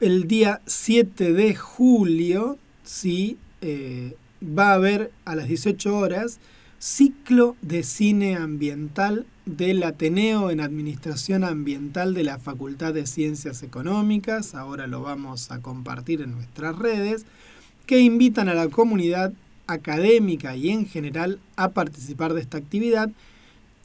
el 0.00 0.28
día 0.28 0.60
7 0.66 1.32
de 1.32 1.54
julio, 1.54 2.56
sí, 2.84 3.36
eh, 3.60 4.16
va 4.42 4.70
a 4.70 4.74
haber 4.74 5.12
a 5.24 5.34
las 5.34 5.48
18 5.48 5.96
horas 5.96 6.38
ciclo 6.78 7.56
de 7.60 7.82
cine 7.82 8.36
ambiental 8.36 9.26
del 9.56 9.82
Ateneo 9.82 10.50
en 10.50 10.60
Administración 10.60 11.42
Ambiental 11.42 12.14
de 12.14 12.22
la 12.22 12.38
Facultad 12.38 12.94
de 12.94 13.06
Ciencias 13.06 13.64
Económicas, 13.64 14.54
ahora 14.54 14.86
lo 14.86 15.02
vamos 15.02 15.50
a 15.50 15.60
compartir 15.60 16.20
en 16.20 16.32
nuestras 16.32 16.78
redes, 16.78 17.26
que 17.86 17.98
invitan 17.98 18.48
a 18.48 18.54
la 18.54 18.68
comunidad 18.68 19.32
académica 19.66 20.54
y 20.54 20.70
en 20.70 20.86
general 20.86 21.40
a 21.56 21.70
participar 21.70 22.32
de 22.32 22.42
esta 22.42 22.58
actividad 22.58 23.10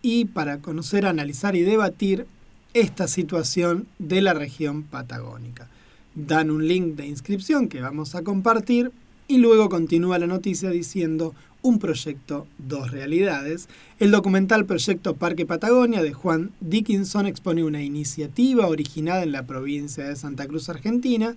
y 0.04 0.26
para 0.26 0.60
conocer, 0.60 1.08
analizar 1.08 1.56
y 1.56 1.62
debatir 1.62 2.28
esta 2.76 3.08
situación 3.08 3.88
de 3.98 4.22
la 4.22 4.36
región 4.36 4.84
patagónica. 4.84 5.68
Dan 6.14 6.52
un 6.52 6.68
link 6.68 6.96
de 6.96 7.08
inscripción 7.08 7.70
que 7.70 7.82
vamos 7.82 8.14
a 8.14 8.24
compartir 8.24 8.92
y 9.28 9.40
luego 9.40 9.70
continúa 9.70 10.20
la 10.20 10.28
noticia 10.28 10.70
diciendo 10.70 11.34
un 11.66 11.80
proyecto, 11.80 12.46
dos 12.60 12.92
realidades. 12.92 13.70
El 14.00 14.12
documental 14.12 14.68
Proyecto 14.68 15.16
Parque 15.16 15.48
Patagonia 15.48 16.04
de 16.04 16.14
Juan 16.14 16.52
Dickinson 16.62 17.26
expone 17.26 17.64
una 17.64 17.82
iniciativa 17.82 18.68
originada 18.68 19.24
en 19.24 19.32
la 19.32 19.48
provincia 19.48 20.08
de 20.08 20.16
Santa 20.16 20.46
Cruz, 20.46 20.70
Argentina, 20.70 21.36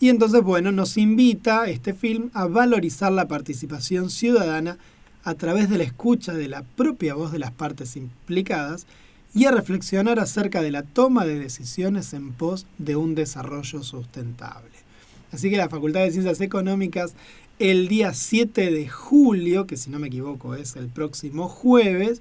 y 0.00 0.08
entonces, 0.08 0.42
bueno, 0.42 0.72
nos 0.72 0.96
invita 0.96 1.68
este 1.68 1.94
film 1.94 2.30
a 2.34 2.46
valorizar 2.46 3.12
la 3.12 3.28
participación 3.28 4.10
ciudadana 4.10 4.78
a 5.22 5.34
través 5.34 5.70
de 5.70 5.78
la 5.78 5.84
escucha 5.84 6.32
de 6.32 6.48
la 6.48 6.64
propia 6.64 7.14
voz 7.14 7.30
de 7.30 7.38
las 7.38 7.52
partes 7.52 7.94
implicadas 7.94 8.88
y 9.32 9.44
a 9.44 9.52
reflexionar 9.52 10.18
acerca 10.18 10.60
de 10.60 10.72
la 10.72 10.82
toma 10.82 11.24
de 11.24 11.38
decisiones 11.38 12.14
en 12.14 12.32
pos 12.32 12.66
de 12.78 12.96
un 12.96 13.14
desarrollo 13.14 13.84
sustentable. 13.84 14.72
Así 15.32 15.50
que 15.50 15.56
la 15.56 15.68
Facultad 15.68 16.00
de 16.00 16.10
Ciencias 16.10 16.40
Económicas 16.40 17.14
el 17.58 17.88
día 17.88 18.12
7 18.14 18.70
de 18.70 18.88
julio, 18.88 19.66
que 19.66 19.76
si 19.76 19.90
no 19.90 19.98
me 19.98 20.08
equivoco 20.08 20.54
es 20.54 20.76
el 20.76 20.88
próximo 20.88 21.48
jueves, 21.48 22.20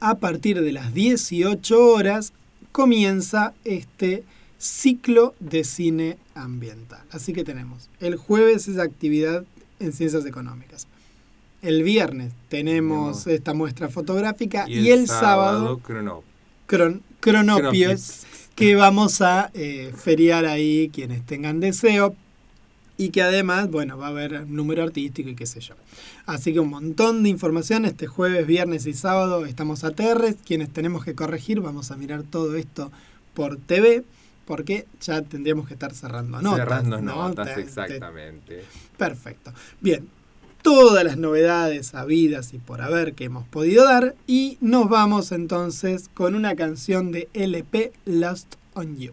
a 0.00 0.16
partir 0.18 0.60
de 0.60 0.72
las 0.72 0.94
18 0.94 1.78
horas 1.86 2.32
comienza 2.72 3.52
este 3.64 4.24
ciclo 4.58 5.34
de 5.40 5.64
cine 5.64 6.16
ambiental. 6.34 7.00
Así 7.10 7.32
que 7.32 7.44
tenemos 7.44 7.88
el 8.00 8.16
jueves 8.16 8.68
esa 8.68 8.82
actividad 8.82 9.44
en 9.78 9.92
ciencias 9.92 10.26
económicas. 10.26 10.86
El 11.62 11.82
viernes 11.82 12.32
tenemos 12.48 13.26
esta 13.26 13.52
muestra 13.54 13.88
fotográfica 13.88 14.66
y, 14.68 14.90
el, 14.90 15.06
sábado, 15.06 15.78
crono- 15.82 16.22
cron- 16.66 17.00
cronopios 17.20 17.60
Cronopios. 17.60 18.22
que 18.54 18.76
vamos 18.76 19.20
a 19.20 19.50
eh, 19.52 19.92
feriar 19.94 20.46
ahí 20.46 20.90
quienes 20.92 21.24
tengan 21.26 21.60
deseo 21.60 22.14
y 23.00 23.08
que 23.08 23.22
además, 23.22 23.70
bueno, 23.70 23.96
va 23.96 24.08
a 24.08 24.10
haber 24.10 24.46
número 24.46 24.82
artístico 24.82 25.30
y 25.30 25.34
qué 25.34 25.46
sé 25.46 25.60
yo. 25.60 25.74
Así 26.26 26.52
que 26.52 26.60
un 26.60 26.68
montón 26.68 27.22
de 27.22 27.30
información 27.30 27.86
este 27.86 28.06
jueves, 28.06 28.46
viernes 28.46 28.84
y 28.84 28.92
sábado 28.92 29.46
estamos 29.46 29.84
a 29.84 29.92
TR, 29.92 30.34
quienes 30.44 30.70
tenemos 30.70 31.02
que 31.02 31.14
corregir, 31.14 31.60
vamos 31.62 31.90
a 31.90 31.96
mirar 31.96 32.24
todo 32.24 32.56
esto 32.56 32.92
por 33.32 33.56
TV 33.56 34.04
porque 34.44 34.86
ya 35.00 35.22
tendríamos 35.22 35.66
que 35.66 35.72
estar 35.72 35.94
cerrando 35.94 36.42
notas. 36.42 36.58
Cerrando 36.58 37.00
¿no? 37.00 37.28
notas, 37.28 37.54
te- 37.54 37.62
exactamente. 37.62 38.64
Perfecto. 38.98 39.54
Bien, 39.80 40.06
todas 40.60 41.02
las 41.02 41.16
novedades 41.16 41.94
habidas 41.94 42.52
y 42.52 42.58
por 42.58 42.82
haber 42.82 43.14
que 43.14 43.24
hemos 43.24 43.48
podido 43.48 43.84
dar 43.86 44.14
y 44.26 44.58
nos 44.60 44.90
vamos 44.90 45.32
entonces 45.32 46.10
con 46.12 46.34
una 46.34 46.54
canción 46.54 47.12
de 47.12 47.30
LP 47.32 47.92
Lost 48.04 48.56
on 48.74 48.98
You. 48.98 49.12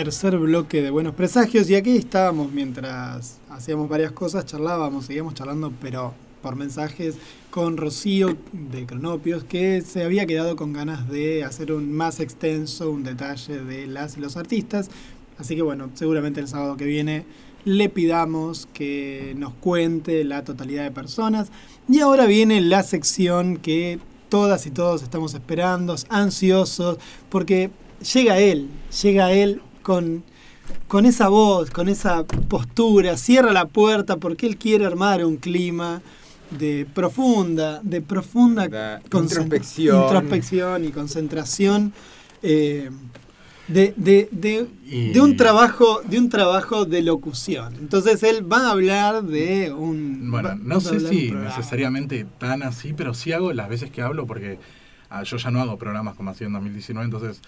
Tercer 0.00 0.38
bloque 0.38 0.80
de 0.80 0.88
Buenos 0.88 1.14
Presagios 1.14 1.68
y 1.68 1.74
aquí 1.74 1.94
estábamos 1.94 2.50
mientras 2.50 3.36
hacíamos 3.50 3.86
varias 3.86 4.12
cosas, 4.12 4.46
charlábamos, 4.46 5.04
seguíamos 5.04 5.34
charlando, 5.34 5.74
pero 5.78 6.14
por 6.40 6.56
mensajes 6.56 7.16
con 7.50 7.76
Rocío 7.76 8.34
de 8.50 8.86
Cronopios, 8.86 9.44
que 9.44 9.82
se 9.82 10.02
había 10.02 10.24
quedado 10.24 10.56
con 10.56 10.72
ganas 10.72 11.06
de 11.10 11.44
hacer 11.44 11.70
un 11.70 11.92
más 11.92 12.18
extenso, 12.18 12.90
un 12.90 13.04
detalle 13.04 13.62
de 13.62 13.86
las 13.86 14.16
y 14.16 14.20
los 14.20 14.38
artistas. 14.38 14.88
Así 15.36 15.54
que 15.54 15.60
bueno, 15.60 15.90
seguramente 15.92 16.40
el 16.40 16.48
sábado 16.48 16.78
que 16.78 16.86
viene 16.86 17.26
le 17.66 17.90
pidamos 17.90 18.70
que 18.72 19.34
nos 19.36 19.52
cuente 19.52 20.24
la 20.24 20.44
totalidad 20.44 20.84
de 20.84 20.92
personas. 20.92 21.48
Y 21.90 22.00
ahora 22.00 22.24
viene 22.24 22.62
la 22.62 22.84
sección 22.84 23.58
que 23.58 23.98
todas 24.30 24.64
y 24.64 24.70
todos 24.70 25.02
estamos 25.02 25.34
esperando, 25.34 25.94
ansiosos, 26.08 26.96
porque 27.28 27.68
llega 28.14 28.38
él, 28.38 28.70
llega 29.02 29.32
él 29.32 29.60
con, 29.82 30.22
con 30.88 31.06
esa 31.06 31.28
voz, 31.28 31.70
con 31.70 31.88
esa 31.88 32.24
postura, 32.24 33.16
cierra 33.16 33.52
la 33.52 33.66
puerta 33.66 34.16
porque 34.16 34.46
él 34.46 34.56
quiere 34.56 34.86
armar 34.86 35.24
un 35.24 35.36
clima 35.36 36.00
de 36.50 36.86
profunda, 36.92 37.80
de 37.82 38.00
profunda 38.00 38.64
introspección. 39.12 40.02
introspección 40.02 40.84
y 40.84 40.90
concentración. 40.90 41.92
eh, 42.42 42.90
de, 43.68 43.94
de, 43.96 44.28
de, 44.32 44.66
Y- 44.84 45.12
de 45.12 45.20
un 45.20 45.36
trabajo 45.36 46.00
de 46.04 46.18
un 46.18 46.28
trabajo 46.28 46.84
de 46.86 47.02
locución. 47.02 47.74
Entonces 47.78 48.20
él 48.24 48.50
va 48.52 48.66
a 48.66 48.70
hablar 48.72 49.22
de 49.22 49.72
un 49.72 50.28
Bueno, 50.28 50.56
no 50.56 50.80
sé 50.80 50.98
si 50.98 51.30
necesariamente 51.30 52.26
tan 52.38 52.64
así, 52.64 52.92
pero 52.94 53.14
sí 53.14 53.32
hago 53.32 53.52
las 53.52 53.68
veces 53.68 53.90
que 53.90 54.02
hablo 54.02 54.26
porque 54.26 54.58
ah, 55.08 55.22
yo 55.22 55.36
ya 55.36 55.52
no 55.52 55.60
hago 55.60 55.78
programas 55.78 56.16
como 56.16 56.30
hacía 56.30 56.48
en 56.48 56.52
2019, 56.54 57.04
entonces, 57.04 57.40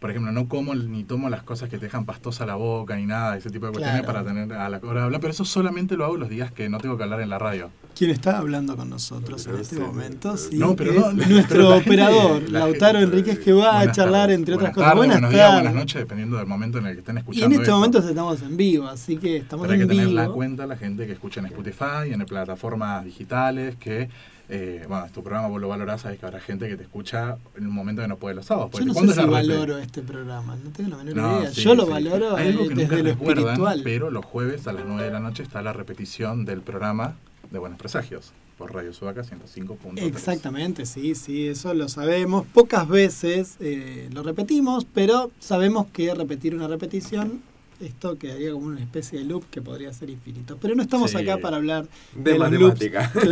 por 0.00 0.10
ejemplo, 0.10 0.32
no 0.32 0.48
como 0.48 0.74
ni 0.74 1.02
tomo 1.04 1.30
las 1.30 1.42
cosas 1.42 1.68
que 1.70 1.78
te 1.78 1.86
dejan 1.86 2.04
pastosa 2.04 2.44
la 2.44 2.56
boca 2.56 2.94
ni 2.96 3.06
nada, 3.06 3.36
ese 3.38 3.48
tipo 3.50 3.66
de 3.66 3.72
cuestiones 3.72 4.02
Claro. 4.02 4.12
para 4.20 4.24
tener 4.34 4.52
a 4.52 4.68
la 4.68 4.78
hora 4.82 5.00
de 5.00 5.06
hablar, 5.06 5.20
pero 5.20 5.30
eso 5.32 5.44
solamente 5.46 5.96
lo 5.96 6.04
hago 6.04 6.16
los 6.18 6.28
días 6.28 6.52
que 6.52 6.68
no 6.68 6.78
tengo 6.78 6.96
que 6.98 7.04
hablar 7.04 7.20
en 7.22 7.30
la 7.30 7.38
radio. 7.38 7.70
¿Quién 7.96 8.10
está 8.10 8.38
hablando 8.38 8.76
con 8.76 8.90
nosotros 8.90 9.46
en 9.46 9.56
este 9.56 9.78
momento? 9.78 10.36
Sí, 10.36 10.58
No, 10.58 10.74
pero 10.76 10.92
no, 10.92 11.22
es 11.22 11.28
nuestro 11.28 11.48
pero 11.56 11.68
la 11.70 11.74
gente- 11.76 11.90
operador, 11.90 12.42
la 12.50 12.58
Lautaro 12.60 12.98
gente- 12.98 13.16
Enríquez, 13.18 13.38
que 13.38 13.52
va 13.52 13.80
a 13.80 13.92
charlar, 13.92 14.22
tardes, 14.22 14.36
entre 14.38 14.54
otras 14.54 14.74
buenas 14.74 14.74
cosas. 14.74 14.86
tardes, 14.88 14.96
buenas 14.98 15.14
buenos 15.16 15.30
días, 15.30 15.42
tardes. 15.46 15.62
buenas 15.62 15.74
noches, 15.80 16.00
dependiendo 16.00 16.36
del 16.38 16.46
momento 16.46 16.78
en 16.78 16.86
el 16.86 16.92
que 16.94 16.98
estén 17.00 17.16
Y 17.16 17.18
escuchando. 17.20 17.46
en 17.46 17.52
este 17.52 17.62
esto. 17.62 17.74
momento 17.76 17.98
estamos 18.00 18.42
en 18.42 18.56
vivo, 18.56 18.86
así 18.88 19.16
que 19.16 19.36
estamos 19.36 19.62
Pero 19.66 19.72
hay 19.72 19.78
que 19.78 19.82
en 19.84 19.88
tener 19.88 20.06
vivo. 20.08 20.20
la 20.20 20.28
cuenta 20.28 20.66
la 20.66 20.76
gente 20.76 21.06
que 21.06 21.12
escucha 21.12 21.40
en 21.40 21.46
Spotify, 21.46 22.10
en 22.12 22.20
plataformas 22.26 23.04
digitales, 23.04 23.76
que, 23.76 24.08
eh, 24.48 24.84
bueno, 24.88 25.06
tu 25.12 25.22
programa 25.22 25.48
vos 25.48 25.60
lo 25.60 25.68
valorás, 25.68 26.02
sabes 26.02 26.18
que 26.18 26.26
habrá 26.26 26.40
gente 26.40 26.68
que 26.68 26.76
te 26.76 26.82
escucha 26.82 27.38
en 27.56 27.66
un 27.66 27.72
momento 27.72 28.02
que 28.02 28.08
no 28.08 28.16
puede 28.18 28.34
los 28.34 28.46
sábados. 28.46 28.72
Yo 28.72 28.84
no 28.84 28.92
sé 28.92 28.98
¿cuándo 28.98 29.14
si 29.14 29.20
valoro 29.24 29.78
este 29.78 30.02
programa, 30.02 30.56
no 30.62 30.70
tengo 30.70 30.90
la 30.90 30.96
menor 30.98 31.16
No, 31.16 31.40
idea. 31.40 31.50
sí, 31.52 31.62
Yo 31.62 31.74
lo 31.74 31.86
valoro 31.86 32.36
Hay 32.36 32.48
algo 32.48 32.64
eh, 32.64 32.68
que 32.68 32.74
desde 32.74 33.02
lo 33.02 33.10
espiritual. 33.10 33.80
Pero 33.82 34.10
los 34.10 34.24
jueves 34.24 34.66
a 34.66 34.72
las 34.72 34.84
9 34.86 35.02
de 35.04 35.10
la 35.10 35.20
noche 35.20 35.42
está 35.42 35.62
la 35.62 35.72
repetición 35.72 36.44
del 36.44 36.60
programa 36.60 37.16
de 37.50 37.58
Buenos 37.58 37.78
Presagios 37.78 38.32
por 38.58 38.72
Radio 38.72 38.92
Sudaca 38.92 39.22
105.3. 39.22 39.98
Exactamente, 40.02 40.86
sí, 40.86 41.14
sí, 41.14 41.48
eso 41.48 41.74
lo 41.74 41.88
sabemos. 41.88 42.46
Pocas 42.52 42.86
veces 42.86 43.56
eh, 43.60 44.08
lo 44.12 44.22
repetimos, 44.22 44.84
pero 44.84 45.30
sabemos 45.40 45.86
que 45.92 46.14
repetir 46.14 46.54
una 46.54 46.68
repetición, 46.68 47.42
esto 47.84 48.18
quedaría 48.18 48.52
como 48.52 48.66
una 48.66 48.80
especie 48.80 49.18
de 49.18 49.24
loop 49.24 49.44
que 49.50 49.60
podría 49.62 49.92
ser 49.92 50.10
infinito. 50.10 50.56
Pero 50.60 50.74
no 50.74 50.82
estamos 50.82 51.10
Sí. 51.10 51.16
acá 51.18 51.38
para 51.38 51.56
hablar 51.58 51.86
De 52.14 52.32
de, 52.32 52.38
los 52.38 52.50
loops. 52.50 52.62
matemática. 52.80 53.10
Claro, 53.12 53.24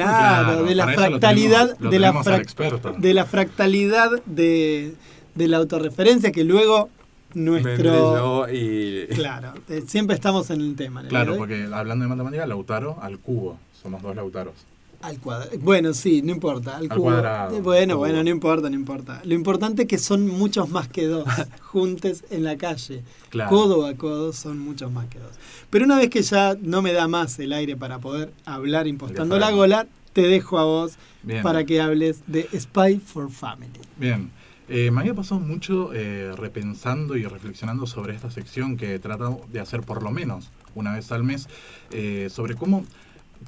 Claro, 0.52 0.64
de 0.64 0.74
la 0.74 0.82
eso 0.84 0.90
lo 0.92 1.06
fractalidad, 1.08 1.66
tenemos- 1.76 1.80
lo 1.82 1.90
de, 1.90 1.98
la 1.98 2.12
frac- 2.12 2.96
de 2.98 3.14
la 3.14 3.24
fractalidad 3.24 4.10
de, 4.26 4.94
de 5.34 5.48
la 5.48 5.56
autorreferencia 5.58 6.30
que 6.32 6.44
luego 6.44 6.88
nuestro... 7.34 8.46
yo 8.46 8.52
y... 8.52 9.06
Claro, 9.14 9.54
eh, 9.68 9.82
siempre 9.86 10.14
estamos 10.14 10.50
en 10.50 10.60
el 10.60 10.76
tema. 10.76 11.00
en 11.00 11.06
el 11.06 11.10
día 11.10 11.20
Claro, 11.24 11.36
porque 11.38 11.68
hablando 11.72 12.04
de 12.04 12.08
matemática, 12.10 12.46
Lautaro 12.46 12.98
al 13.00 13.18
cubo. 13.18 13.58
Somos 13.82 14.02
dos 14.02 14.14
Lautaros. 14.14 14.54
Al 15.02 15.18
cuadrado. 15.18 15.50
Bueno, 15.60 15.92
sí, 15.94 16.22
no 16.22 16.32
importa. 16.32 16.76
Al, 16.76 16.84
Al 16.84 16.88
cubo. 16.90 17.02
cuadrado. 17.02 17.60
Bueno, 17.62 17.94
Cubo. 17.94 18.04
bueno, 18.06 18.22
no 18.22 18.30
importa, 18.30 18.70
no 18.70 18.76
importa. 18.76 19.20
Lo 19.24 19.34
importante 19.34 19.82
es 19.82 19.88
que 19.88 19.98
son 19.98 20.26
muchos 20.28 20.70
más 20.70 20.88
que 20.88 21.06
dos, 21.06 21.24
juntos 21.60 22.24
en 22.30 22.44
la 22.44 22.56
calle. 22.56 23.02
Claro. 23.30 23.50
Codo 23.50 23.86
a 23.86 23.94
codo 23.94 24.32
son 24.32 24.58
muchos 24.58 24.90
más 24.92 25.06
que 25.08 25.18
dos. 25.18 25.32
Pero 25.70 25.84
una 25.84 25.96
vez 25.98 26.08
que 26.10 26.22
ya 26.22 26.56
no 26.60 26.82
me 26.82 26.92
da 26.92 27.08
más 27.08 27.38
el 27.38 27.52
aire 27.52 27.76
para 27.76 27.98
poder 27.98 28.32
hablar 28.44 28.86
impostando 28.86 29.38
la 29.38 29.50
gola, 29.50 29.86
te 30.12 30.22
dejo 30.22 30.58
a 30.58 30.64
vos 30.64 30.92
Bien. 31.22 31.42
para 31.42 31.64
que 31.64 31.80
hables 31.80 32.20
de 32.26 32.48
Spy 32.58 32.98
for 32.98 33.30
Family. 33.30 33.72
Bien. 33.96 34.30
Eh, 34.68 34.90
me 34.90 35.00
había 35.00 35.12
pasado 35.12 35.40
mucho 35.40 35.90
eh, 35.92 36.32
repensando 36.36 37.16
y 37.16 37.24
reflexionando 37.24 37.86
sobre 37.86 38.14
esta 38.14 38.30
sección 38.30 38.76
que 38.76 38.98
trata 38.98 39.36
de 39.52 39.60
hacer 39.60 39.82
por 39.82 40.02
lo 40.02 40.10
menos 40.12 40.50
una 40.74 40.94
vez 40.94 41.10
al 41.12 41.24
mes, 41.24 41.48
eh, 41.90 42.28
sobre 42.30 42.54
cómo 42.54 42.84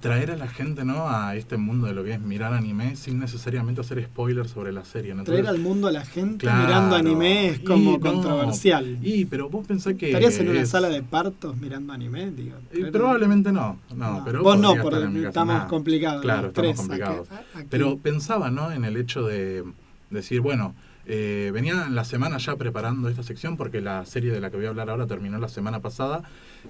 traer 0.01 0.31
a 0.31 0.37
la 0.37 0.49
gente 0.49 0.85
¿no? 0.85 1.09
a 1.09 1.37
este 1.37 1.57
mundo 1.57 1.87
de 1.87 1.95
lo 1.95 2.05
que 2.05 2.13
es 2.15 2.21
mirar 2.21 2.53
anime 2.55 2.97
sin 2.97 3.19
necesariamente 3.19 3.81
hacer 3.81 4.03
spoilers 4.05 4.51
sobre 4.51 4.73
la 4.73 4.85
serie. 4.85 5.15
¿no? 5.15 5.25
Traer 5.25 5.47
al 5.47 5.59
mundo 5.59 5.89
a 5.89 5.93
la 5.93 6.05
gente 6.05 6.47
Claro. 6.47 6.67
mirando 6.67 6.97
anime 6.97 7.49
es 7.49 7.59
como 7.61 7.93
Y 7.93 7.99
no, 7.99 8.01
controversial. 8.01 8.99
Y, 9.03 9.25
pero 9.27 9.49
vos 9.49 9.67
pensás 9.67 9.95
que. 9.95 10.07
¿Estarías 10.07 10.39
en 10.39 10.49
una 10.49 10.67
sala 10.67 10.89
de 10.89 11.03
partos 11.03 11.57
mirando 11.57 11.93
anime? 11.93 12.31
Digo, 12.31 12.57
probablemente 12.93 13.53
no, 13.53 13.79
no, 13.95 14.19
No. 14.19 14.25
pero 14.25 14.43
Vos 14.43 14.59
no, 14.59 14.75
porque 14.81 15.27
estamos 15.27 15.55
Nada. 15.55 15.69
complicados, 15.69 16.23
Claro, 16.23 16.49
estamos 16.49 16.77
complicados. 16.77 17.29
Pero 17.71 17.99
pensaba, 17.99 18.51
¿no? 18.51 18.71
En 18.73 18.85
el 18.85 18.97
hecho 18.97 19.27
de 19.27 19.65
decir, 20.11 20.41
bueno, 20.41 20.75
eh, 21.07 21.51
venía 21.53 21.85
en 21.87 21.95
la 21.95 22.05
semana 22.05 22.39
ya 22.39 22.57
preparando 22.57 23.09
esta 23.09 23.23
sección 23.23 23.57
porque 23.59 23.81
la 23.83 24.07
serie 24.07 24.33
de 24.33 24.41
la 24.41 24.51
que 24.51 24.57
voy 24.57 24.67
a 24.67 24.71
hablar 24.71 24.89
ahora 24.89 25.07
terminó 25.07 25.39
la 25.39 25.49
semana 25.49 25.81
pasada 25.81 26.23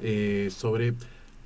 eh, 0.03 0.49
sobre 0.51 0.95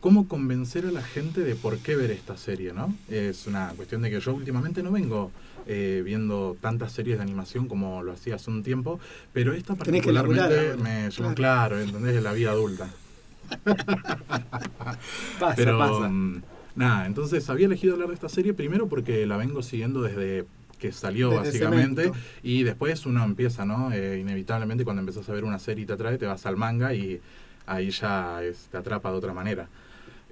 cómo 0.00 0.28
convencer 0.28 0.86
a 0.86 0.92
la 0.92 1.02
gente 1.02 1.42
de 1.42 1.56
por 1.56 1.78
qué 1.80 1.96
ver 1.96 2.10
esta 2.10 2.36
serie, 2.36 2.72
¿no? 2.72 2.94
Es 3.08 3.46
una 3.46 3.74
cuestión 3.74 4.02
de 4.02 4.10
que 4.10 4.20
yo 4.20 4.34
últimamente 4.34 4.82
no 4.82 4.92
vengo 4.92 5.32
eh, 5.66 6.02
viendo 6.04 6.56
tantas 6.60 6.92
series 6.92 7.18
de 7.18 7.22
animación 7.24 7.68
como 7.68 8.02
lo 8.02 8.12
hacía 8.12 8.36
hace 8.36 8.50
un 8.50 8.62
tiempo, 8.62 9.00
pero 9.32 9.52
esta 9.52 9.74
Tenés 9.84 10.02
que 10.02 10.12
laburar 10.12 10.48
particularmente 10.50 10.76
me 10.82 11.10
claro. 11.10 11.10
llamó 11.10 11.34
claro, 11.34 11.80
¿entendés? 11.80 12.14
De 12.14 12.20
la 12.20 12.32
vida 12.32 12.50
adulta. 12.50 12.88
Pasa, 15.38 15.56
Pero 15.56 15.78
pasa. 15.78 16.08
mm, 16.08 16.42
nada, 16.76 17.06
entonces 17.06 17.48
había 17.50 17.66
elegido 17.66 17.94
hablar 17.94 18.08
de 18.08 18.14
esta 18.14 18.28
serie 18.28 18.54
primero 18.54 18.88
porque 18.88 19.26
la 19.26 19.36
vengo 19.36 19.62
siguiendo 19.62 20.02
desde 20.02 20.46
que 20.78 20.92
salió 20.92 21.30
Desde 21.30 21.38
básicamente 21.40 22.12
y 22.42 22.62
después 22.62 23.04
uno 23.06 23.24
empieza, 23.24 23.64
¿no? 23.64 23.90
Eh, 23.92 24.18
inevitablemente 24.20 24.84
cuando 24.84 25.00
empezás 25.00 25.28
a 25.28 25.32
ver 25.32 25.44
una 25.44 25.58
serie 25.58 25.82
y 25.84 25.86
te 25.86 25.94
atrae, 25.94 26.18
te 26.18 26.26
vas 26.26 26.46
al 26.46 26.56
manga 26.56 26.94
y 26.94 27.20
ahí 27.66 27.90
ya 27.90 28.42
es- 28.44 28.68
te 28.70 28.76
atrapa 28.76 29.10
de 29.10 29.16
otra 29.16 29.32
manera. 29.34 29.68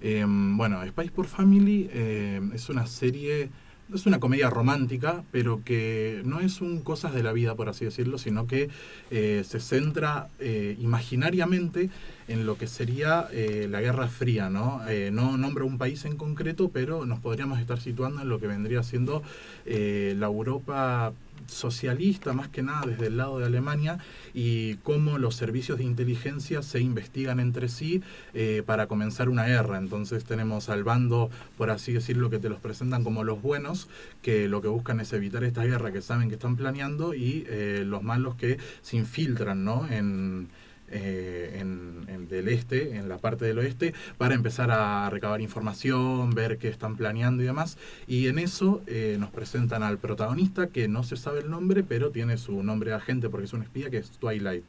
Eh, 0.03 0.24
bueno, 0.28 0.84
Spice 0.86 1.11
por 1.11 1.26
Family 1.26 1.88
eh, 1.92 2.40
es 2.55 2.68
una 2.68 2.86
serie, 2.86 3.49
es 3.92 4.05
una 4.07 4.20
comedia 4.20 4.51
romántica, 4.51 5.24
pero 5.32 5.62
que 5.64 6.22
no 6.24 6.40
es 6.40 6.61
un 6.61 6.80
cosas 6.80 7.14
de 7.14 7.22
la 7.22 7.32
vida, 7.32 7.55
por 7.55 7.68
así 7.68 7.84
decirlo, 7.84 8.18
sino 8.18 8.47
que 8.47 8.68
eh, 9.11 9.42
se 9.47 9.61
centra 9.61 10.28
eh, 10.38 10.76
imaginariamente 10.80 11.90
en 12.28 12.44
lo 12.44 12.59
que 12.59 12.66
sería 12.66 13.28
eh, 13.32 13.68
la 13.70 13.80
Guerra 13.80 14.09
Fría, 14.09 14.51
¿no? 14.51 14.82
No 15.12 15.36
nombra 15.36 15.64
un 15.64 15.78
país 15.78 16.05
en 16.05 16.16
concreto, 16.16 16.70
pero 16.70 17.07
nos 17.07 17.20
podríamos 17.20 17.61
estar 17.61 17.80
situando 17.80 18.22
en 18.22 18.28
lo 18.28 18.40
que 18.40 18.49
vendría 18.49 18.82
siendo 18.82 19.22
la 19.64 20.26
Europa 20.26 21.12
socialista, 21.49 22.32
más 22.32 22.49
que 22.49 22.62
nada 22.62 22.86
desde 22.86 23.09
el 23.09 23.16
lado 23.16 23.38
de 23.38 23.47
Alemania, 23.47 23.99
y 24.34 24.74
cómo 24.76 25.18
los 25.18 25.34
servicios 25.34 25.78
de 25.78 25.84
inteligencia 25.84 26.62
se 26.62 26.80
investigan 26.80 27.40
entre 27.40 27.68
sí 27.68 28.03
eh, 28.34 28.62
para 28.64 28.86
comenzar 28.86 29.28
una 29.28 29.44
guerra. 29.44 29.78
Entonces 29.78 30.24
tenemos 30.24 30.68
al 30.68 30.84
bando, 30.84 31.30
por 31.57 31.70
así 31.70 31.92
decirlo, 31.92 32.30
que 32.30 32.38
te 32.38 32.49
los 32.49 32.61
presentan 32.61 33.05
como 33.05 33.24
los 33.24 33.40
buenos, 33.40 33.88
que 34.22 34.49
lo 34.49 34.62
que 34.62 34.68
buscan 34.68 35.01
es 35.01 35.12
evitar 35.12 35.44
esta 35.44 35.64
guerra 35.64 35.92
que 35.92 36.03
saben 36.03 36.28
que 36.28 36.34
están 36.34 36.57
planeando, 36.57 37.14
y 37.14 37.44
eh, 37.49 37.84
los 37.86 38.03
malos 38.03 38.36
que 38.36 38.59
se 38.82 38.97
infiltran 38.97 39.64
¿no? 39.64 39.86
en, 39.90 40.49
eh, 40.91 41.59
en, 41.61 42.05
en 42.09 42.28
del 42.28 42.49
este, 42.49 42.97
en 42.97 43.09
la 43.09 43.18
parte 43.18 43.45
del 43.45 43.59
oeste, 43.59 43.95
para 44.18 44.34
empezar 44.34 44.70
a 44.70 45.09
recabar 45.11 45.41
información, 45.41 46.30
ver 46.30 46.59
qué 46.59 46.68
están 46.68 46.97
planeando 46.97 47.43
y 47.43 47.47
demás. 47.47 47.78
Y 48.07 48.28
en 48.28 48.39
eso 48.39 48.82
eh, 48.87 49.16
nos 49.18 49.30
presentan 49.30 49.82
al 49.82 49.99
protagonista, 49.99 50.68
que 50.68 50.89
no 50.89 51.03
se 51.03 51.16
sabe 51.16 51.41
el 51.41 51.51
nombre, 51.51 51.82
pero 51.82 52.11
tiene 52.11 52.37
su 52.37 52.62
nombre 52.62 52.91
de 52.91 52.97
agente 52.97 53.28
porque 53.28 53.47
es 53.47 53.53
un 53.53 53.62
espía, 53.62 53.91
que 53.91 53.99
es 53.99 54.11
Twilight. 54.11 54.64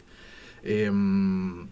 Em, 0.64 1.68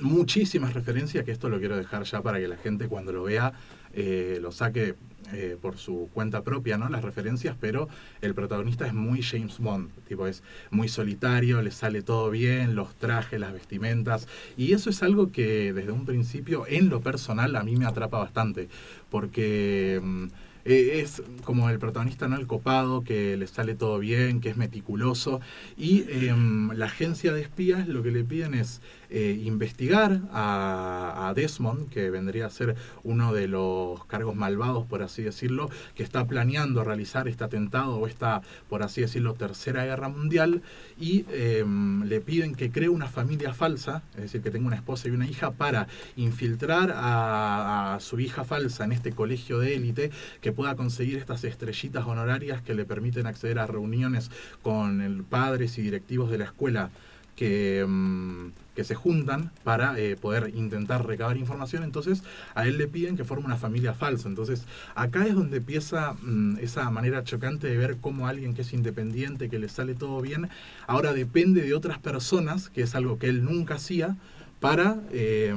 muchísimas 0.00 0.74
referencias, 0.74 1.24
que 1.24 1.32
esto 1.32 1.48
lo 1.48 1.58
quiero 1.58 1.76
dejar 1.76 2.04
ya 2.04 2.22
para 2.22 2.38
que 2.38 2.48
la 2.48 2.56
gente 2.56 2.88
cuando 2.88 3.12
lo 3.12 3.24
vea 3.24 3.52
eh, 3.92 4.38
lo 4.40 4.52
saque 4.52 4.94
eh, 5.32 5.56
por 5.60 5.76
su 5.78 6.08
cuenta 6.12 6.42
propia, 6.42 6.78
¿no? 6.78 6.88
Las 6.88 7.02
referencias, 7.02 7.56
pero 7.60 7.88
el 8.20 8.34
protagonista 8.34 8.86
es 8.86 8.94
muy 8.94 9.22
James 9.22 9.58
Bond, 9.58 9.90
tipo 10.08 10.26
es 10.26 10.42
muy 10.70 10.88
solitario, 10.88 11.62
le 11.62 11.70
sale 11.70 12.02
todo 12.02 12.30
bien, 12.30 12.74
los 12.74 12.94
trajes, 12.94 13.38
las 13.40 13.52
vestimentas, 13.52 14.28
y 14.56 14.72
eso 14.72 14.90
es 14.90 15.02
algo 15.02 15.32
que 15.32 15.72
desde 15.72 15.92
un 15.92 16.06
principio, 16.06 16.64
en 16.68 16.88
lo 16.88 17.00
personal, 17.00 17.56
a 17.56 17.62
mí 17.62 17.76
me 17.76 17.86
atrapa 17.86 18.18
bastante, 18.18 18.68
porque... 19.10 20.00
mm, 20.02 20.26
eh, 20.64 21.00
es 21.00 21.22
como 21.44 21.70
el 21.70 21.78
protagonista, 21.78 22.28
¿no? 22.28 22.36
El 22.36 22.46
copado, 22.46 23.02
que 23.02 23.36
le 23.36 23.46
sale 23.46 23.74
todo 23.74 23.98
bien, 23.98 24.40
que 24.40 24.50
es 24.50 24.56
meticuloso. 24.56 25.40
Y 25.76 26.04
em, 26.08 26.70
la 26.72 26.86
agencia 26.86 27.32
de 27.32 27.40
espías 27.42 27.88
lo 27.88 28.02
que 28.02 28.10
le 28.10 28.24
piden 28.24 28.54
es 28.54 28.80
eh, 29.08 29.40
investigar 29.44 30.20
a, 30.32 31.28
a 31.28 31.34
Desmond, 31.34 31.88
que 31.88 32.10
vendría 32.10 32.46
a 32.46 32.50
ser 32.50 32.76
uno 33.02 33.32
de 33.32 33.48
los 33.48 34.04
cargos 34.06 34.36
malvados, 34.36 34.86
por 34.86 35.02
así 35.02 35.22
decirlo, 35.22 35.70
que 35.94 36.02
está 36.02 36.26
planeando 36.26 36.84
realizar 36.84 37.26
este 37.26 37.44
atentado 37.44 37.96
o 37.96 38.06
esta, 38.06 38.42
por 38.68 38.82
así 38.82 39.00
decirlo, 39.00 39.34
tercera 39.34 39.84
guerra 39.84 40.08
mundial. 40.08 40.62
Y 40.98 41.24
em, 41.30 42.04
le 42.04 42.20
piden 42.20 42.54
que 42.54 42.70
cree 42.70 42.88
una 42.88 43.08
familia 43.08 43.54
falsa, 43.54 44.02
es 44.14 44.22
decir, 44.22 44.42
que 44.42 44.50
tenga 44.50 44.66
una 44.66 44.76
esposa 44.76 45.08
y 45.08 45.12
una 45.12 45.26
hija, 45.26 45.52
para 45.52 45.88
infiltrar 46.16 46.92
a, 46.94 47.94
a 47.94 48.00
su 48.00 48.20
hija 48.20 48.44
falsa 48.44 48.84
en 48.84 48.92
este 48.92 49.12
colegio 49.12 49.58
de 49.58 49.74
élite, 49.74 50.10
que 50.40 50.49
pueda 50.52 50.76
conseguir 50.76 51.18
estas 51.18 51.44
estrellitas 51.44 52.06
honorarias 52.06 52.62
que 52.62 52.74
le 52.74 52.84
permiten 52.84 53.26
acceder 53.26 53.58
a 53.58 53.66
reuniones 53.66 54.30
con 54.62 55.00
el 55.00 55.24
padres 55.24 55.78
y 55.78 55.82
directivos 55.82 56.30
de 56.30 56.38
la 56.38 56.44
escuela 56.44 56.90
que, 57.36 57.86
mm, 57.88 58.50
que 58.74 58.84
se 58.84 58.94
juntan 58.94 59.50
para 59.64 59.98
eh, 59.98 60.16
poder 60.16 60.52
intentar 60.54 61.06
recabar 61.06 61.36
información. 61.36 61.82
Entonces 61.82 62.22
a 62.54 62.66
él 62.66 62.78
le 62.78 62.86
piden 62.86 63.16
que 63.16 63.24
forme 63.24 63.46
una 63.46 63.56
familia 63.56 63.94
falsa. 63.94 64.28
Entonces 64.28 64.64
acá 64.94 65.26
es 65.26 65.34
donde 65.34 65.58
empieza 65.58 66.14
mm, 66.20 66.58
esa 66.58 66.90
manera 66.90 67.24
chocante 67.24 67.66
de 67.66 67.76
ver 67.76 67.96
cómo 68.00 68.26
alguien 68.26 68.54
que 68.54 68.62
es 68.62 68.72
independiente, 68.72 69.48
que 69.48 69.58
le 69.58 69.68
sale 69.68 69.94
todo 69.94 70.20
bien, 70.20 70.48
ahora 70.86 71.12
depende 71.12 71.62
de 71.62 71.74
otras 71.74 71.98
personas, 71.98 72.68
que 72.68 72.82
es 72.82 72.94
algo 72.94 73.18
que 73.18 73.28
él 73.28 73.44
nunca 73.44 73.74
hacía 73.74 74.16
para, 74.60 75.00
eh, 75.10 75.54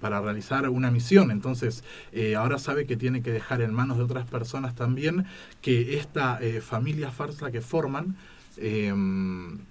para 0.00 0.20
realizar 0.20 0.68
una 0.68 0.90
misión. 0.90 1.30
Entonces, 1.30 1.84
eh, 2.12 2.34
ahora 2.34 2.58
sabe 2.58 2.86
que 2.86 2.96
tiene 2.96 3.22
que 3.22 3.32
dejar 3.32 3.62
en 3.62 3.72
manos 3.72 3.98
de 3.98 4.04
otras 4.04 4.26
personas 4.28 4.74
también 4.74 5.24
que 5.60 5.96
esta 5.98 6.38
eh, 6.42 6.60
familia 6.60 7.10
farsa 7.10 7.50
que 7.50 7.60
forman 7.60 8.16
eh, 8.56 8.92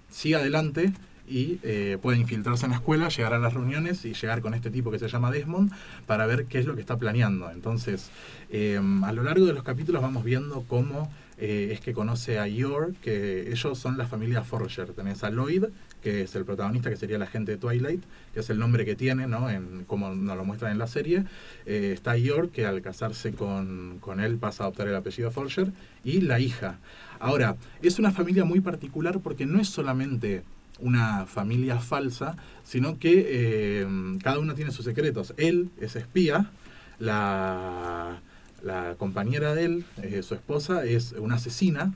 siga 0.10 0.40
adelante 0.40 0.94
y 1.28 1.60
eh, 1.64 1.98
pueda 2.02 2.18
infiltrarse 2.18 2.66
en 2.66 2.72
la 2.72 2.78
escuela, 2.78 3.08
llegar 3.08 3.34
a 3.34 3.40
las 3.40 3.54
reuniones 3.54 4.04
y 4.06 4.14
llegar 4.14 4.42
con 4.42 4.54
este 4.54 4.70
tipo 4.70 4.92
que 4.92 5.00
se 5.00 5.08
llama 5.08 5.32
Desmond 5.32 5.72
para 6.06 6.26
ver 6.26 6.46
qué 6.46 6.60
es 6.60 6.66
lo 6.66 6.76
que 6.76 6.82
está 6.82 6.98
planeando. 6.98 7.50
Entonces, 7.52 8.10
eh, 8.50 8.82
a 9.04 9.12
lo 9.14 9.24
largo 9.24 9.46
de 9.46 9.54
los 9.54 9.64
capítulos 9.64 10.02
vamos 10.02 10.24
viendo 10.26 10.66
cómo 10.68 11.12
eh, 11.38 11.70
es 11.72 11.80
que 11.80 11.94
conoce 11.94 12.38
a 12.38 12.48
Yor, 12.48 12.94
que 13.02 13.50
ellos 13.52 13.80
son 13.80 13.98
la 13.98 14.08
familia 14.08 14.44
Forger. 14.44 14.90
Tenés 14.94 15.24
a 15.24 15.30
Lloyd, 15.30 15.66
que 16.02 16.22
es 16.24 16.36
el 16.36 16.45
protagonista, 16.45 16.89
que 16.89 16.97
sería 16.97 17.18
la 17.18 17.28
gente 17.28 17.54
de 17.54 17.58
Twilight, 17.58 18.04
que 18.34 18.39
es 18.39 18.49
el 18.49 18.60
nombre 18.60 18.86
que 18.86 18.95
tiene, 18.95 19.28
¿no? 19.28 19.49
En, 19.49 19.86
como 19.86 20.14
nos 20.14 20.38
lo 20.38 20.45
muestran 20.45 20.72
en 20.72 20.80
la 20.80 20.88
serie. 20.88 21.26
Eh, 21.66 21.91
está 21.93 22.18
Yor, 22.18 22.49
que 22.49 22.66
al 22.66 22.82
casarse 22.82 23.34
con, 23.34 23.97
con 23.99 24.20
él 24.20 24.38
pasa 24.38 24.64
a 24.64 24.68
adoptar 24.68 24.88
el 24.88 24.95
apellido 24.95 25.32
Forger, 25.32 25.72
y 26.04 26.22
la 26.22 26.39
hija. 26.39 26.80
Ahora, 27.20 27.56
es 27.82 27.99
una 27.99 28.12
familia 28.12 28.45
muy 28.45 28.62
particular 28.62 29.20
porque 29.20 29.45
no 29.45 29.60
es 29.60 29.70
solamente 29.70 30.43
una 30.80 31.26
familia 31.28 31.80
falsa, 31.80 32.36
sino 32.64 32.97
que 32.97 33.26
eh, 33.28 33.88
cada 34.24 34.39
uno 34.39 34.56
tiene 34.56 34.72
sus 34.72 34.86
secretos. 34.86 35.34
Él 35.38 35.70
es 35.80 35.95
espía, 35.95 36.49
la, 36.97 38.20
la 38.64 38.95
compañera 38.97 39.54
de 39.54 39.66
él, 39.66 39.86
eh, 40.02 40.24
su 40.24 40.34
esposa, 40.34 40.84
es 40.86 41.14
una 41.14 41.36
asesina 41.36 41.93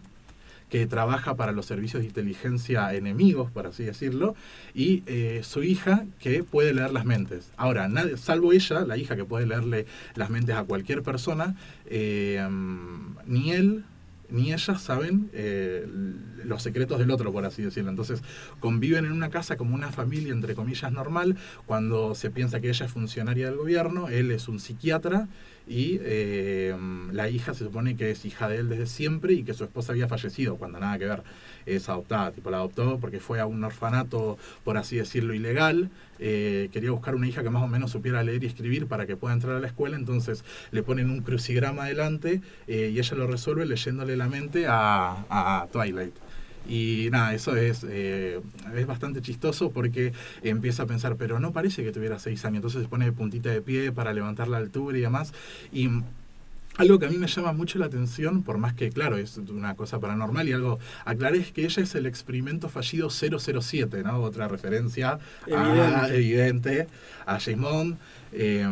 que 0.70 0.88
trabaja 0.88 1.36
para 1.36 1.51
los 1.51 1.66
servicios 1.66 2.01
de 2.01 2.07
inteligencia 2.07 2.93
enemigos, 2.93 3.51
por 3.51 3.68
así 3.68 3.84
decirlo, 3.84 4.36
y 4.74 5.03
eh, 5.05 5.41
su 5.43 5.63
hija 5.63 6.05
que 6.20 6.43
puede 6.43 6.74
leer 6.74 6.91
las 6.91 7.05
mentes. 7.05 7.51
Ahora, 7.57 7.89
salvo 8.18 8.51
ella, 8.51 8.82
la 8.82 8.97
hija 8.97 9.16
que 9.16 9.26
puede 9.26 9.45
leerle 9.45 9.86
las 10.16 10.30
mentes 10.30 10.55
a 10.55 10.63
cualquier 10.63 11.03
persona, 11.03 11.55
eh, 11.86 12.47
ni 13.26 13.51
él 13.51 13.84
ni 14.30 14.53
ellas 14.53 14.82
saben 14.82 15.30
eh, 15.34 15.88
los 16.43 16.63
secretos 16.63 16.99
del 16.99 17.11
otro, 17.11 17.32
por 17.32 17.45
así 17.45 17.61
decirlo. 17.61 17.89
Entonces 17.89 18.22
conviven 18.59 19.05
en 19.05 19.11
una 19.11 19.30
casa 19.30 19.57
como 19.57 19.76
una 19.76 19.91
familia, 19.91 20.34
entre 20.34 20.55
comillas, 20.55 20.91
normal, 20.91 21.38
cuando 21.66 22.16
se 22.16 22.30
piensa 22.30 22.59
que 22.59 22.70
ella 22.70 22.86
es 22.86 22.91
funcionaria 22.91 23.47
del 23.47 23.57
gobierno, 23.57 24.09
él 24.09 24.32
es 24.32 24.47
un 24.47 24.59
psiquiatra 24.59 25.28
y 25.68 25.99
eh, 26.01 26.76
la 27.11 27.30
hija 27.30 27.53
se 27.53 27.66
supone 27.66 27.95
que 27.95 28.11
es 28.11 28.24
hija 28.26 28.47
de 28.47 28.57
él 28.57 28.70
desde 28.70 28.86
siempre 28.86 29.34
y 29.34 29.43
que 29.43 29.53
su 29.53 29.63
esposa 29.63 29.93
había 29.93 30.07
fallecido 30.07 30.57
cuando 30.57 30.80
nada 30.80 30.97
que 30.99 31.05
ver 31.05 31.24
es 31.66 31.89
adoptada 31.89 32.32
tipo 32.32 32.51
la 32.51 32.57
adoptó 32.57 32.99
porque 32.99 33.20
fue 33.20 33.39
a 33.39 33.47
un 33.47 33.63
orfanato 33.63 34.38
por 34.63 34.78
así 34.78 34.97
decirlo 34.97 35.34
ilegal. 35.34 35.89
Eh, 36.18 36.70
quería 36.72 36.91
buscar 36.91 37.13
una 37.13 37.28
hija 37.28 37.43
que 37.43 37.49
más 37.49 37.63
o 37.63 37.68
menos 37.68 37.91
supiera 37.91 38.24
leer 38.24 38.41
y 38.43 38.47
escribir 38.47 38.88
para 38.88 39.05
que 39.05 39.18
pueda 39.18 39.34
entrar 39.34 39.57
a 39.57 39.59
la 39.59 39.68
escuela 39.68 39.97
entonces 39.97 40.45
le 40.72 40.82
ponen 40.82 41.09
un 41.09 41.20
crucigrama 41.22 41.84
adelante 41.84 42.41
eh, 42.68 42.91
y 42.93 42.99
ella 42.99 43.18
lo 43.18 43.28
resuelve 43.28 43.66
leyéndole 43.66 44.16
la 44.16 44.30
mente 44.30 44.66
a 44.68 45.68
Twilight 45.74 46.16
y 46.68 47.09
nada, 47.11 47.34
eso 47.34 47.55
es, 47.55 47.86
eh, 47.88 48.39
es 48.76 48.86
bastante 48.88 49.22
chistoso 49.22 49.72
porque 49.72 50.13
empieza 50.43 50.84
a 50.84 50.86
pensar, 50.86 51.16
pero 51.16 51.39
no 51.39 51.51
parece 51.53 51.84
que 51.84 51.91
tuviera 51.91 52.20
seis 52.20 52.43
años. 52.45 52.57
Entonces 52.57 52.84
se 52.84 52.88
pone 52.88 53.05
de 53.05 53.11
puntita 53.11 53.49
de 53.49 53.61
pie 53.61 53.91
para 53.91 54.13
levantar 54.13 54.47
la 54.47 54.57
altura 54.57 54.97
y 54.97 55.01
demás. 55.01 55.34
Y 55.72 55.89
algo 56.78 56.99
que 56.99 57.05
a 57.05 57.09
mí 57.09 57.18
me 57.18 57.28
llama 57.28 57.53
mucho 57.53 57.80
la 57.80 57.86
atención, 57.86 58.43
por 58.43 58.57
más 58.57 58.74
que, 58.74 58.89
claro, 58.89 59.18
es 59.18 59.38
una 59.38 59.76
cosa 59.76 59.99
paranormal 59.99 60.49
y 60.49 60.51
algo 60.51 60.78
aclaré, 61.05 61.38
es 61.38 61.51
que 61.53 61.63
ella 61.63 61.82
es 61.84 61.95
el 61.95 62.05
experimento 62.05 62.68
fallido 62.68 63.09
007, 63.09 64.03
¿no? 64.03 64.20
Otra 64.22 64.47
referencia 64.49 65.11
a- 65.11 65.20
Evidente. 65.47 66.16
evidente 66.18 66.88
a 67.26 67.39
James 67.39 67.61
Bond. 67.61 67.97
Eh, 68.34 68.68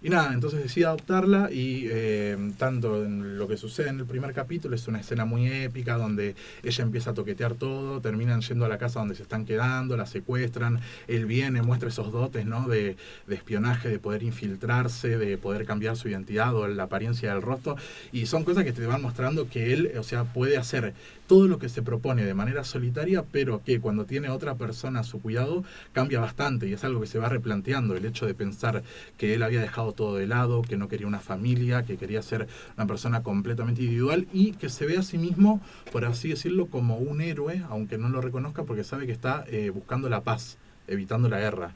y 0.00 0.10
nada, 0.10 0.32
entonces 0.32 0.62
decide 0.62 0.86
adoptarla 0.86 1.50
y 1.50 1.88
eh, 1.90 2.52
tanto 2.56 3.04
en 3.04 3.36
lo 3.36 3.48
que 3.48 3.56
sucede 3.56 3.88
en 3.88 3.98
el 3.98 4.06
primer 4.06 4.32
capítulo 4.32 4.76
es 4.76 4.86
una 4.86 5.00
escena 5.00 5.24
muy 5.24 5.48
épica 5.48 5.96
donde 5.96 6.36
ella 6.62 6.84
empieza 6.84 7.10
a 7.10 7.14
toquetear 7.14 7.54
todo, 7.54 8.00
terminan 8.00 8.40
yendo 8.40 8.64
a 8.64 8.68
la 8.68 8.78
casa 8.78 9.00
donde 9.00 9.16
se 9.16 9.24
están 9.24 9.44
quedando, 9.44 9.96
la 9.96 10.06
secuestran, 10.06 10.78
él 11.08 11.26
viene, 11.26 11.62
muestra 11.62 11.88
esos 11.88 12.12
dotes 12.12 12.46
¿no? 12.46 12.68
de, 12.68 12.96
de 13.26 13.34
espionaje, 13.34 13.88
de 13.88 13.98
poder 13.98 14.22
infiltrarse, 14.22 15.18
de 15.18 15.36
poder 15.36 15.66
cambiar 15.66 15.96
su 15.96 16.08
identidad 16.08 16.54
o 16.54 16.68
la 16.68 16.84
apariencia 16.84 17.32
del 17.32 17.42
rostro 17.42 17.74
y 18.12 18.26
son 18.26 18.44
cosas 18.44 18.62
que 18.62 18.72
te 18.72 18.86
van 18.86 19.02
mostrando 19.02 19.48
que 19.48 19.72
él, 19.72 19.92
o 19.98 20.04
sea, 20.04 20.22
puede 20.22 20.58
hacer 20.58 20.94
todo 21.26 21.46
lo 21.46 21.58
que 21.58 21.68
se 21.68 21.82
propone 21.82 22.24
de 22.24 22.34
manera 22.34 22.64
solitaria, 22.64 23.22
pero 23.30 23.62
que 23.62 23.80
cuando 23.80 24.06
tiene 24.06 24.30
otra 24.30 24.54
persona 24.54 25.00
a 25.00 25.04
su 25.04 25.20
cuidado 25.20 25.62
cambia 25.92 26.20
bastante 26.20 26.66
y 26.66 26.72
es 26.72 26.84
algo 26.84 27.00
que 27.00 27.06
se 27.06 27.18
va 27.18 27.28
replanteando, 27.28 27.94
el 27.94 28.06
hecho 28.06 28.26
de 28.26 28.34
pensar 28.34 28.82
que 29.18 29.34
él 29.34 29.42
había 29.42 29.60
dejado 29.60 29.87
todo 29.92 30.16
de 30.16 30.26
lado, 30.26 30.62
que 30.62 30.76
no 30.76 30.88
quería 30.88 31.06
una 31.06 31.20
familia, 31.20 31.84
que 31.84 31.96
quería 31.96 32.22
ser 32.22 32.48
una 32.76 32.86
persona 32.86 33.22
completamente 33.22 33.82
individual 33.82 34.26
y 34.32 34.52
que 34.52 34.68
se 34.68 34.86
ve 34.86 34.98
a 34.98 35.02
sí 35.02 35.18
mismo, 35.18 35.60
por 35.92 36.04
así 36.04 36.28
decirlo, 36.28 36.66
como 36.66 36.96
un 36.96 37.20
héroe, 37.20 37.62
aunque 37.68 37.98
no 37.98 38.08
lo 38.08 38.20
reconozca 38.20 38.64
porque 38.64 38.84
sabe 38.84 39.06
que 39.06 39.12
está 39.12 39.44
eh, 39.48 39.70
buscando 39.70 40.08
la 40.08 40.22
paz, 40.22 40.58
evitando 40.86 41.28
la 41.28 41.38
guerra. 41.38 41.72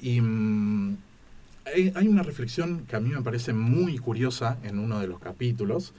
Y 0.00 0.20
mm, 0.20 0.96
hay, 1.94 2.08
una 2.08 2.22
reflexión 2.22 2.86
que 2.86 2.96
a 2.96 3.00
mí 3.00 3.10
me 3.10 3.22
parece 3.22 3.52
muy 3.52 3.98
curiosa 3.98 4.58
en 4.62 4.78
uno 4.78 5.00
de 5.00 5.06
los 5.06 5.20
capítulos, 5.20 5.92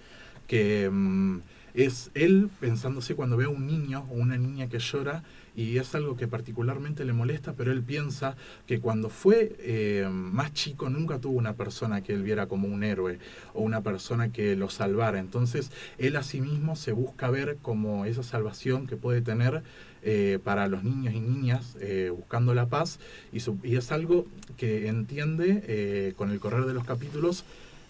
que 0.48 0.90
mm, 0.92 1.40
es 1.74 2.12
él 2.14 2.50
pensándose 2.60 3.16
cuando 3.16 3.38
ve 3.38 3.46
a 3.46 3.50
un 3.50 3.66
niño 3.66 4.06
o 4.10 4.14
una 4.14 4.38
niña 4.38 4.68
que 4.68 4.80
llora 4.80 5.24
y 5.56 5.78
es 5.78 5.94
algo 5.96 6.16
que 6.16 6.28
particularmente 6.28 7.06
le 7.06 7.14
molesta, 7.14 7.54
pero 7.54 7.72
él 7.72 7.82
piensa 7.82 8.36
que 8.66 8.80
cuando 8.80 9.10
fue 9.10 9.56
eh, 9.60 10.08
más 10.10 10.54
chico 10.54 10.90
nunca 10.90 11.20
tuvo 11.20 11.38
una 11.38 11.54
persona 11.54 12.02
que 12.02 12.14
él 12.14 12.24
viera 12.24 12.48
como 12.48 12.68
un 12.68 12.84
héroe 12.84 13.20
o 13.54 13.62
una 13.62 13.82
persona 13.82 14.32
que 14.32 14.56
lo 14.56 14.70
salvara. 14.70 15.20
Entonces 15.20 15.72
él 15.98 16.16
a 16.16 16.24
sí 16.24 16.42
mismo 16.42 16.76
se 16.76 16.94
busca 16.94 17.30
ver 17.30 17.58
como 17.62 18.06
esa 18.06 18.24
salvación 18.24 18.88
que 18.88 18.96
puede 18.96 19.22
tener 19.22 19.64
eh, 20.04 20.40
para 20.44 20.68
los 20.68 20.84
niños 20.84 21.14
y 21.14 21.20
niñas 21.20 21.78
eh, 21.80 22.12
buscando 22.16 22.56
la 22.56 22.68
paz 22.68 23.00
y, 23.32 23.42
es 23.76 23.92
algo 23.92 24.26
que 24.58 24.88
entiende 24.88 26.14
con 26.16 26.32
el 26.32 26.40
correr 26.40 26.66
de 26.66 26.74
los 26.74 26.86
capítulos 26.86 27.46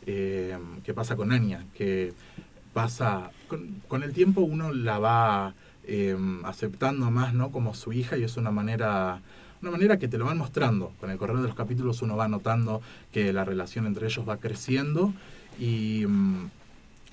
que 0.05 0.93
pasa 0.95 1.15
con 1.15 1.31
Anya, 1.31 1.65
que 1.75 2.13
pasa 2.73 3.31
con, 3.47 3.81
con 3.87 4.03
el 4.03 4.13
tiempo 4.13 4.41
uno 4.41 4.73
la 4.73 4.99
va 4.99 5.53
eh, 5.85 6.17
aceptando 6.43 7.09
más 7.11 7.33
no 7.33 7.51
como 7.51 7.73
su 7.73 7.93
hija 7.93 8.17
y 8.17 8.23
es 8.23 8.37
una 8.37 8.51
manera 8.51 9.21
una 9.61 9.71
manera 9.71 9.99
que 9.99 10.07
te 10.07 10.17
lo 10.17 10.25
van 10.25 10.39
mostrando. 10.39 10.91
Con 10.99 11.11
el 11.11 11.17
correr 11.17 11.37
de 11.37 11.43
los 11.43 11.55
capítulos 11.55 12.01
uno 12.01 12.17
va 12.17 12.27
notando 12.27 12.81
que 13.11 13.31
la 13.31 13.45
relación 13.45 13.85
entre 13.85 14.07
ellos 14.07 14.27
va 14.27 14.37
creciendo 14.37 15.13
y 15.59 16.05
mm, 16.07 16.49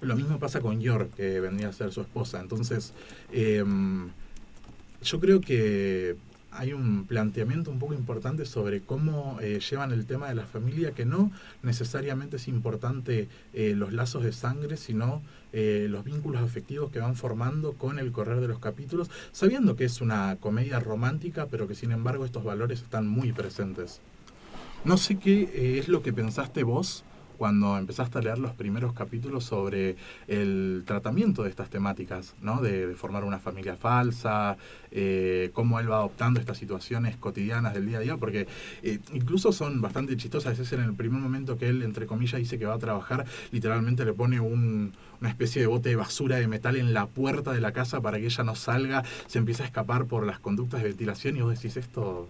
lo 0.00 0.16
mismo 0.16 0.38
pasa 0.38 0.60
con 0.60 0.80
York 0.80 1.12
que 1.14 1.40
vendría 1.40 1.68
a 1.68 1.72
ser 1.72 1.92
su 1.92 2.00
esposa. 2.00 2.40
Entonces 2.40 2.94
eh, 3.32 3.64
yo 5.02 5.20
creo 5.20 5.40
que 5.40 6.16
hay 6.50 6.72
un 6.72 7.04
planteamiento 7.04 7.70
un 7.70 7.78
poco 7.78 7.94
importante 7.94 8.46
sobre 8.46 8.80
cómo 8.80 9.38
eh, 9.40 9.60
llevan 9.60 9.92
el 9.92 10.06
tema 10.06 10.28
de 10.28 10.34
la 10.34 10.46
familia, 10.46 10.92
que 10.92 11.04
no 11.04 11.30
necesariamente 11.62 12.36
es 12.36 12.48
importante 12.48 13.28
eh, 13.52 13.74
los 13.76 13.92
lazos 13.92 14.24
de 14.24 14.32
sangre, 14.32 14.76
sino 14.76 15.22
eh, 15.52 15.86
los 15.90 16.04
vínculos 16.04 16.42
afectivos 16.42 16.90
que 16.90 17.00
van 17.00 17.16
formando 17.16 17.74
con 17.74 17.98
el 17.98 18.12
correr 18.12 18.40
de 18.40 18.48
los 18.48 18.58
capítulos, 18.58 19.10
sabiendo 19.32 19.76
que 19.76 19.84
es 19.84 20.00
una 20.00 20.36
comedia 20.40 20.80
romántica, 20.80 21.46
pero 21.46 21.68
que 21.68 21.74
sin 21.74 21.92
embargo 21.92 22.24
estos 22.24 22.44
valores 22.44 22.82
están 22.82 23.06
muy 23.06 23.32
presentes. 23.32 24.00
No 24.84 24.96
sé 24.96 25.16
qué 25.16 25.78
es 25.78 25.88
lo 25.88 26.02
que 26.02 26.12
pensaste 26.12 26.62
vos 26.62 27.04
cuando 27.38 27.78
empezaste 27.78 28.18
a 28.18 28.20
leer 28.20 28.38
los 28.38 28.52
primeros 28.52 28.92
capítulos 28.92 29.44
sobre 29.44 29.96
el 30.26 30.82
tratamiento 30.84 31.44
de 31.44 31.50
estas 31.50 31.70
temáticas, 31.70 32.34
¿no? 32.42 32.60
De, 32.60 32.86
de 32.86 32.94
formar 32.94 33.24
una 33.24 33.38
familia 33.38 33.76
falsa, 33.76 34.56
eh, 34.90 35.50
cómo 35.52 35.80
él 35.80 35.90
va 35.90 35.96
adoptando 35.96 36.40
estas 36.40 36.58
situaciones 36.58 37.16
cotidianas 37.16 37.74
del 37.74 37.86
día 37.86 37.98
a 37.98 38.00
día, 38.00 38.16
porque 38.16 38.46
eh, 38.82 38.98
incluso 39.12 39.52
son 39.52 39.80
bastante 39.80 40.16
chistosas. 40.16 40.58
Es 40.58 40.72
en 40.72 40.80
el 40.80 40.94
primer 40.94 41.20
momento 41.20 41.56
que 41.56 41.68
él, 41.68 41.82
entre 41.82 42.06
comillas, 42.06 42.38
dice 42.38 42.58
que 42.58 42.66
va 42.66 42.74
a 42.74 42.78
trabajar, 42.78 43.24
literalmente 43.52 44.04
le 44.04 44.12
pone 44.12 44.40
un, 44.40 44.92
una 45.20 45.30
especie 45.30 45.62
de 45.62 45.68
bote 45.68 45.90
de 45.90 45.96
basura 45.96 46.36
de 46.36 46.48
metal 46.48 46.76
en 46.76 46.92
la 46.92 47.06
puerta 47.06 47.52
de 47.52 47.60
la 47.60 47.72
casa 47.72 48.00
para 48.00 48.18
que 48.18 48.26
ella 48.26 48.44
no 48.44 48.54
salga, 48.54 49.04
se 49.26 49.38
empieza 49.38 49.62
a 49.62 49.66
escapar 49.66 50.06
por 50.06 50.26
las 50.26 50.40
conductas 50.40 50.82
de 50.82 50.88
ventilación 50.88 51.36
y 51.36 51.42
vos 51.42 51.54
decís, 51.54 51.76
esto 51.76 52.28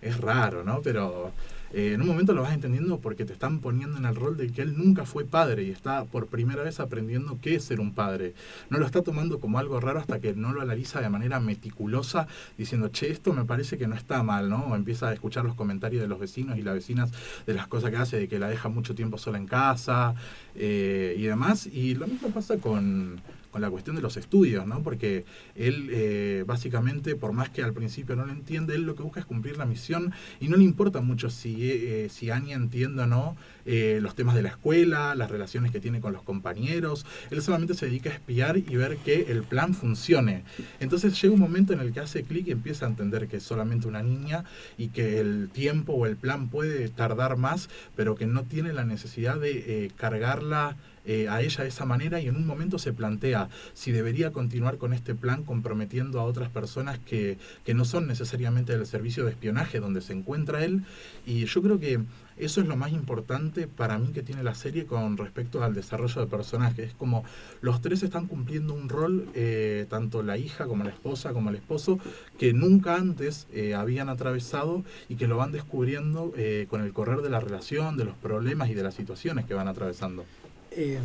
es 0.00 0.18
raro, 0.20 0.64
¿no? 0.64 0.80
Pero 0.82 1.32
eh, 1.72 1.92
en 1.94 2.00
un 2.00 2.08
momento 2.08 2.32
lo 2.32 2.42
vas 2.42 2.52
entendiendo 2.52 2.98
porque 2.98 3.24
te 3.24 3.32
están 3.32 3.60
poniendo 3.60 3.96
en 3.96 4.04
el 4.04 4.16
rol 4.16 4.36
de 4.36 4.48
que 4.50 4.62
él 4.62 4.76
nunca 4.76 5.04
fue 5.04 5.24
padre 5.24 5.62
y 5.64 5.70
está 5.70 6.04
por 6.04 6.26
primera 6.26 6.62
vez 6.62 6.80
aprendiendo 6.80 7.38
qué 7.40 7.56
es 7.56 7.64
ser 7.64 7.80
un 7.80 7.92
padre. 7.92 8.34
No 8.70 8.78
lo 8.78 8.86
está 8.86 9.02
tomando 9.02 9.38
como 9.38 9.58
algo 9.58 9.78
raro 9.80 10.00
hasta 10.00 10.20
que 10.20 10.34
no 10.34 10.52
lo 10.52 10.62
analiza 10.62 11.00
de 11.00 11.08
manera 11.08 11.40
meticulosa, 11.40 12.26
diciendo, 12.58 12.88
che, 12.88 13.10
esto 13.10 13.32
me 13.32 13.44
parece 13.44 13.78
que 13.78 13.86
no 13.86 13.94
está 13.94 14.22
mal, 14.22 14.48
¿no? 14.48 14.74
Empieza 14.74 15.08
a 15.08 15.12
escuchar 15.12 15.44
los 15.44 15.54
comentarios 15.54 16.02
de 16.02 16.08
los 16.08 16.18
vecinos 16.18 16.58
y 16.58 16.62
las 16.62 16.74
vecinas 16.74 17.10
de 17.46 17.54
las 17.54 17.68
cosas 17.68 17.90
que 17.90 17.96
hace, 17.96 18.16
de 18.18 18.28
que 18.28 18.38
la 18.38 18.48
deja 18.48 18.68
mucho 18.68 18.94
tiempo 18.94 19.18
sola 19.18 19.38
en 19.38 19.46
casa 19.46 20.14
eh, 20.54 21.14
y 21.16 21.22
demás. 21.22 21.66
Y 21.66 21.94
lo 21.94 22.06
mismo 22.06 22.30
pasa 22.30 22.56
con 22.58 23.20
con 23.50 23.60
la 23.60 23.70
cuestión 23.70 23.96
de 23.96 24.02
los 24.02 24.16
estudios, 24.16 24.66
¿no? 24.66 24.82
Porque 24.82 25.24
él 25.54 25.88
eh, 25.90 26.44
básicamente, 26.46 27.16
por 27.16 27.32
más 27.32 27.50
que 27.50 27.62
al 27.62 27.72
principio 27.72 28.16
no 28.16 28.26
lo 28.26 28.32
entiende, 28.32 28.74
él 28.74 28.82
lo 28.82 28.94
que 28.94 29.02
busca 29.02 29.20
es 29.20 29.26
cumplir 29.26 29.56
la 29.56 29.66
misión 29.66 30.12
y 30.40 30.48
no 30.48 30.56
le 30.56 30.64
importa 30.64 31.00
mucho 31.00 31.30
si, 31.30 31.70
eh, 31.70 32.08
si 32.10 32.30
Anya 32.30 32.56
entiende 32.56 33.02
o 33.02 33.06
no 33.06 33.36
eh, 33.66 33.98
los 34.00 34.14
temas 34.14 34.34
de 34.34 34.42
la 34.42 34.48
escuela, 34.50 35.14
las 35.14 35.30
relaciones 35.30 35.70
que 35.72 35.80
tiene 35.80 36.00
con 36.00 36.12
los 36.12 36.22
compañeros. 36.22 37.06
Él 37.30 37.42
solamente 37.42 37.74
se 37.74 37.86
dedica 37.86 38.10
a 38.10 38.14
espiar 38.14 38.56
y 38.56 38.76
ver 38.76 38.96
que 38.98 39.30
el 39.30 39.42
plan 39.42 39.74
funcione. 39.74 40.44
Entonces 40.80 41.20
llega 41.20 41.34
un 41.34 41.40
momento 41.40 41.72
en 41.72 41.80
el 41.80 41.92
que 41.92 42.00
hace 42.00 42.22
clic 42.22 42.48
y 42.48 42.52
empieza 42.52 42.86
a 42.86 42.88
entender 42.88 43.28
que 43.28 43.36
es 43.38 43.42
solamente 43.42 43.88
una 43.88 44.02
niña 44.02 44.44
y 44.78 44.88
que 44.88 45.20
el 45.20 45.50
tiempo 45.52 45.92
o 45.92 46.06
el 46.06 46.16
plan 46.16 46.48
puede 46.48 46.88
tardar 46.88 47.36
más, 47.36 47.68
pero 47.96 48.14
que 48.14 48.26
no 48.26 48.44
tiene 48.44 48.72
la 48.72 48.84
necesidad 48.84 49.38
de 49.38 49.84
eh, 49.84 49.90
cargarla 49.96 50.76
eh, 51.04 51.28
a 51.28 51.42
ella 51.42 51.62
de 51.62 51.68
esa 51.68 51.84
manera 51.84 52.20
y 52.20 52.28
en 52.28 52.36
un 52.36 52.46
momento 52.46 52.78
se 52.78 52.92
plantea 52.92 53.48
si 53.74 53.92
debería 53.92 54.32
continuar 54.32 54.78
con 54.78 54.92
este 54.92 55.14
plan 55.14 55.44
comprometiendo 55.44 56.20
a 56.20 56.24
otras 56.24 56.50
personas 56.50 56.98
que, 56.98 57.38
que 57.64 57.74
no 57.74 57.84
son 57.84 58.06
necesariamente 58.06 58.76
del 58.76 58.86
servicio 58.86 59.24
de 59.24 59.30
espionaje 59.30 59.80
donde 59.80 60.00
se 60.00 60.12
encuentra 60.12 60.64
él 60.64 60.82
y 61.26 61.44
yo 61.44 61.62
creo 61.62 61.78
que 61.78 62.00
eso 62.40 62.62
es 62.62 62.66
lo 62.66 62.76
más 62.76 62.92
importante 62.92 63.66
para 63.66 63.98
mí 63.98 64.12
que 64.12 64.22
tiene 64.22 64.42
la 64.42 64.54
serie 64.54 64.86
con 64.86 65.18
respecto 65.18 65.62
al 65.62 65.74
desarrollo 65.74 66.22
de 66.22 66.26
personajes. 66.26 66.88
Es 66.88 66.94
como 66.94 67.22
los 67.60 67.82
tres 67.82 68.02
están 68.02 68.28
cumpliendo 68.28 68.72
un 68.72 68.88
rol, 68.88 69.28
eh, 69.34 69.84
tanto 69.90 70.22
la 70.22 70.38
hija 70.38 70.64
como 70.64 70.82
la 70.82 70.90
esposa 70.90 71.34
como 71.34 71.50
el 71.50 71.56
esposo, 71.56 71.98
que 72.38 72.54
nunca 72.54 72.96
antes 72.96 73.46
eh, 73.52 73.74
habían 73.74 74.08
atravesado 74.08 74.82
y 75.10 75.16
que 75.16 75.28
lo 75.28 75.36
van 75.36 75.52
descubriendo 75.52 76.32
eh, 76.34 76.66
con 76.70 76.80
el 76.82 76.94
correr 76.94 77.20
de 77.20 77.28
la 77.28 77.40
relación, 77.40 77.98
de 77.98 78.06
los 78.06 78.16
problemas 78.16 78.70
y 78.70 78.74
de 78.74 78.84
las 78.84 78.94
situaciones 78.94 79.44
que 79.44 79.52
van 79.52 79.68
atravesando. 79.68 80.24
Eh, 80.72 80.98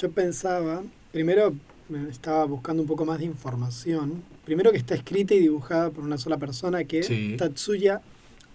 yo 0.00 0.10
pensaba, 0.10 0.82
primero 1.12 1.54
me 1.88 2.08
estaba 2.10 2.44
buscando 2.44 2.82
un 2.82 2.88
poco 2.88 3.04
más 3.04 3.18
de 3.18 3.24
información. 3.24 4.22
Primero 4.44 4.70
que 4.72 4.78
está 4.78 4.94
escrita 4.94 5.34
y 5.34 5.40
dibujada 5.40 5.90
por 5.90 6.04
una 6.04 6.18
sola 6.18 6.36
persona 6.38 6.84
que 6.84 7.00
es 7.00 7.06
Sí. 7.06 7.34
Tatsuya 7.38 8.00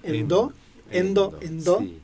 Endo. 0.03 0.53
Endo, 0.91 1.37
Endo. 1.41 1.79
sí. 1.79 1.97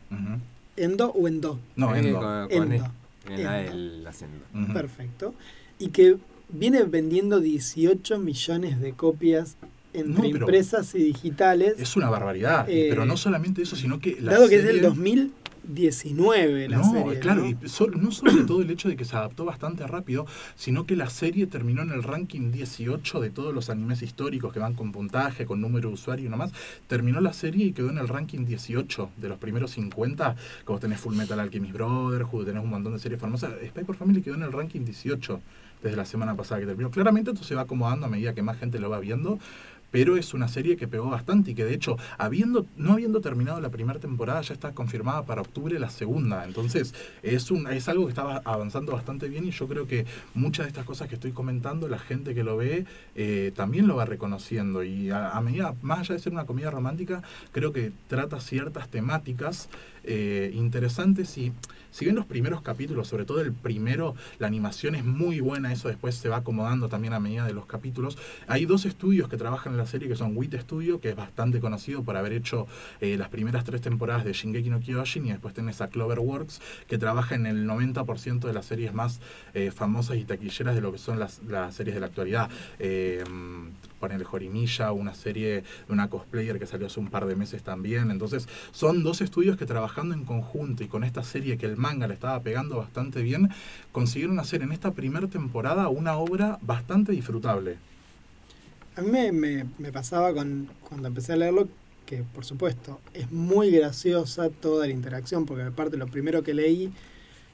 Endo 0.77 1.11
o 1.11 1.27
Endo. 1.27 1.59
No, 1.75 1.93
Eh, 1.95 1.99
Endo. 1.99 2.19
con- 2.19 2.47
con 2.49 2.71
Endo. 2.73 2.85
E- 3.27 3.33
en 3.35 3.43
la 3.43 3.61
Endo. 3.61 3.71
el 3.71 4.07
acento. 4.07 4.45
Ujú. 4.55 4.73
Perfecto. 4.73 5.33
Y 5.77 5.89
que 5.89 6.17
viene 6.49 6.83
vendiendo 6.83 7.39
18 7.39 8.17
millones 8.17 8.79
de 8.79 8.93
copias 8.93 9.55
entre 9.93 10.21
No, 10.21 10.37
impresas 10.37 10.93
y 10.95 10.99
digitales. 11.03 11.75
Es 11.77 11.95
una 11.95 12.09
barbaridad. 12.09 12.67
Eh, 12.69 12.87
pero 12.89 13.05
no 13.05 13.17
solamente 13.17 13.61
eso, 13.61 13.75
sino 13.75 13.99
que 13.99 14.17
la 14.21 14.33
dado 14.33 14.47
que 14.47 14.55
es 14.57 14.63
del 14.63 14.75
serie- 14.77 14.87
2000, 14.89 15.33
2019 15.69 16.67
la 16.69 16.77
no, 16.77 16.91
serie. 16.91 17.19
claro, 17.19 17.43
¿no? 17.43 17.47
y 17.49 17.69
so- 17.69 17.87
no 17.91 18.11
solo 18.11 18.45
todo 18.45 18.61
el 18.61 18.69
hecho 18.71 18.89
de 18.89 18.95
que 18.95 19.05
se 19.05 19.15
adaptó 19.15 19.45
bastante 19.45 19.85
rápido, 19.87 20.25
sino 20.55 20.85
que 20.85 20.95
la 20.95 21.09
serie 21.09 21.45
terminó 21.47 21.81
en 21.83 21.91
el 21.91 22.03
ranking 22.03 22.51
18 22.51 23.19
de 23.21 23.29
todos 23.29 23.53
los 23.53 23.69
animes 23.69 24.01
históricos 24.01 24.51
que 24.51 24.59
van 24.59 24.73
con 24.73 24.91
puntaje, 24.91 25.45
con 25.45 25.61
número 25.61 25.89
de 25.89 25.93
usuario 25.93 26.25
y 26.25 26.29
nomás. 26.29 26.51
Terminó 26.87 27.21
la 27.21 27.33
serie 27.33 27.67
y 27.67 27.71
quedó 27.73 27.89
en 27.89 27.97
el 27.99 28.07
ranking 28.07 28.45
18 28.45 29.09
de 29.17 29.29
los 29.29 29.37
primeros 29.37 29.71
50, 29.71 30.35
como 30.65 30.79
tenés 30.79 30.99
Full 30.99 31.15
Metal 31.15 31.39
Alchemist 31.39 31.73
Brotherhood, 31.73 32.45
tenés 32.45 32.63
un 32.63 32.69
montón 32.69 32.93
de 32.93 32.99
series 32.99 33.21
famosas. 33.21 33.51
Spy 33.67 33.83
por 33.83 33.95
Family 33.95 34.21
quedó 34.21 34.35
en 34.35 34.43
el 34.43 34.51
ranking 34.51 34.81
18 34.85 35.41
desde 35.83 35.95
la 35.95 36.03
semana 36.03 36.35
pasada 36.35 36.59
que 36.59 36.67
terminó. 36.67 36.91
Claramente 36.91 37.31
esto 37.31 37.43
se 37.45 37.55
va 37.55 37.61
acomodando 37.61 38.05
a 38.05 38.09
medida 38.09 38.33
que 38.33 38.41
más 38.41 38.57
gente 38.57 38.79
lo 38.79 38.89
va 38.89 38.99
viendo, 38.99 39.39
pero 39.91 40.17
es 40.17 40.33
una 40.33 40.47
serie 40.47 40.77
que 40.77 40.87
pegó 40.87 41.09
bastante 41.09 41.51
y 41.51 41.55
que 41.55 41.65
de 41.65 41.73
hecho, 41.73 41.97
no 42.77 42.93
habiendo 42.93 43.21
terminado 43.21 43.59
la 43.61 43.69
primera 43.69 43.99
temporada, 43.99 44.41
ya 44.41 44.53
está 44.53 44.71
confirmada 44.71 45.25
para 45.25 45.41
octubre 45.41 45.77
la 45.79 45.89
segunda. 45.89 46.45
Entonces, 46.45 46.93
es, 47.23 47.49
es 47.71 47.89
algo 47.89 48.05
que 48.05 48.09
estaba 48.09 48.41
avanzando 48.45 48.93
bastante 48.93 49.29
bien 49.29 49.45
y 49.45 49.51
yo 49.51 49.67
creo 49.67 49.87
que 49.87 50.05
muchas 50.33 50.65
de 50.65 50.69
estas 50.69 50.85
cosas 50.85 51.07
que 51.07 51.15
estoy 51.15 51.31
comentando, 51.31 51.87
la 51.87 51.99
gente 51.99 52.33
que 52.33 52.43
lo 52.43 52.57
ve 52.57 52.85
eh, 53.15 53.51
también 53.55 53.87
lo 53.87 53.95
va 53.95 54.05
reconociendo. 54.05 54.83
Y 54.83 55.09
a, 55.09 55.29
a 55.29 55.41
medida, 55.41 55.75
más 55.81 55.99
allá 55.99 56.15
de 56.15 56.21
ser 56.21 56.33
una 56.33 56.45
comedia 56.45 56.71
romántica, 56.71 57.21
creo 57.51 57.73
que 57.73 57.91
trata 58.07 58.39
ciertas 58.39 58.89
temáticas 58.89 59.69
eh, 60.03 60.51
interesantes 60.55 61.37
y 61.37 61.51
si 61.91 62.05
bien 62.05 62.15
los 62.15 62.25
primeros 62.25 62.61
capítulos, 62.61 63.07
sobre 63.07 63.25
todo 63.25 63.41
el 63.41 63.53
primero, 63.53 64.15
la 64.37 64.47
animación 64.47 64.95
es 64.95 65.03
muy 65.03 65.39
buena, 65.39 65.71
eso 65.71 65.87
después 65.87 66.15
se 66.15 66.29
va 66.29 66.37
acomodando 66.37 66.89
también 66.89 67.13
a 67.13 67.19
medida 67.19 67.45
de 67.45 67.53
los 67.53 67.65
capítulos. 67.65 68.17
Hay 68.47 68.65
dos 68.65 68.85
estudios 68.85 69.29
que 69.29 69.37
trabajan 69.37 69.73
en 69.73 69.77
la 69.77 69.85
serie 69.85 70.07
que 70.07 70.15
son 70.15 70.35
WIT 70.35 70.55
Studio, 70.61 70.99
que 70.99 71.09
es 71.09 71.15
bastante 71.15 71.59
conocido 71.59 72.03
por 72.03 72.17
haber 72.17 72.33
hecho 72.33 72.67
eh, 73.01 73.17
las 73.17 73.29
primeras 73.29 73.63
tres 73.63 73.81
temporadas 73.81 74.23
de 74.23 74.33
Shingeki 74.33 74.69
no 74.69 74.79
Kyojin, 74.79 75.25
y 75.25 75.29
después 75.31 75.53
tenés 75.53 75.81
a 75.81 75.87
Cloverworks, 75.87 76.61
que 76.87 76.97
trabaja 76.97 77.35
en 77.35 77.45
el 77.45 77.67
90% 77.67 78.39
de 78.41 78.53
las 78.53 78.65
series 78.65 78.93
más 78.93 79.19
eh, 79.53 79.71
famosas 79.71 80.17
y 80.17 80.25
taquilleras 80.25 80.75
de 80.75 80.81
lo 80.81 80.91
que 80.91 80.97
son 80.97 81.19
las, 81.19 81.41
las 81.43 81.75
series 81.75 81.95
de 81.95 82.01
la 82.01 82.07
actualidad. 82.07 82.49
Eh, 82.79 83.23
poner 83.99 84.23
Jorimilla, 84.23 84.91
una 84.91 85.13
serie 85.13 85.61
de 85.87 85.93
una 85.93 86.09
cosplayer 86.09 86.57
que 86.57 86.65
salió 86.65 86.87
hace 86.87 86.99
un 86.99 87.09
par 87.09 87.25
de 87.25 87.35
meses 87.35 87.61
también. 87.63 88.09
Entonces, 88.09 88.47
son 88.71 89.03
dos 89.03 89.21
estudios 89.21 89.57
que 89.57 89.65
trabajando 89.65 90.15
en 90.15 90.25
conjunto 90.25 90.83
y 90.83 90.87
con 90.87 91.03
esta 91.03 91.23
serie 91.23 91.57
que 91.57 91.65
el 91.65 91.77
manga 91.79 92.07
le 92.07 92.13
estaba 92.13 92.39
pegando 92.41 92.77
bastante 92.77 93.21
bien, 93.21 93.49
consiguieron 93.91 94.39
hacer 94.39 94.61
en 94.61 94.71
esta 94.71 94.91
primera 94.91 95.27
temporada 95.27 95.89
una 95.89 96.17
obra 96.17 96.59
bastante 96.61 97.11
disfrutable. 97.11 97.77
A 98.95 99.01
mí 99.01 99.31
me, 99.31 99.91
pasaba 99.91 100.33
con, 100.33 100.69
cuando 100.87 101.07
empecé 101.07 101.33
a 101.33 101.37
leerlo 101.37 101.67
que, 102.05 102.23
por 102.23 102.43
supuesto, 102.43 102.99
es 103.13 103.31
muy 103.31 103.71
graciosa 103.71 104.49
toda 104.49 104.87
la 104.87 104.93
interacción, 104.93 105.45
porque 105.45 105.63
aparte 105.63 105.95
lo 105.95 106.07
primero 106.07 106.43
que 106.43 106.53
leí 106.53 106.91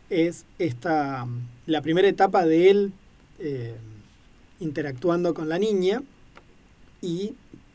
es 0.10 0.46
esta 0.60 1.28
la 1.66 1.82
primera 1.82 2.08
etapa 2.08 2.46
de 2.46 2.70
él 2.70 2.94
eh, 3.40 3.76
interactuando 4.60 5.34
con 5.34 5.50
la 5.50 5.60
niña 5.60 6.04
y 7.02 7.34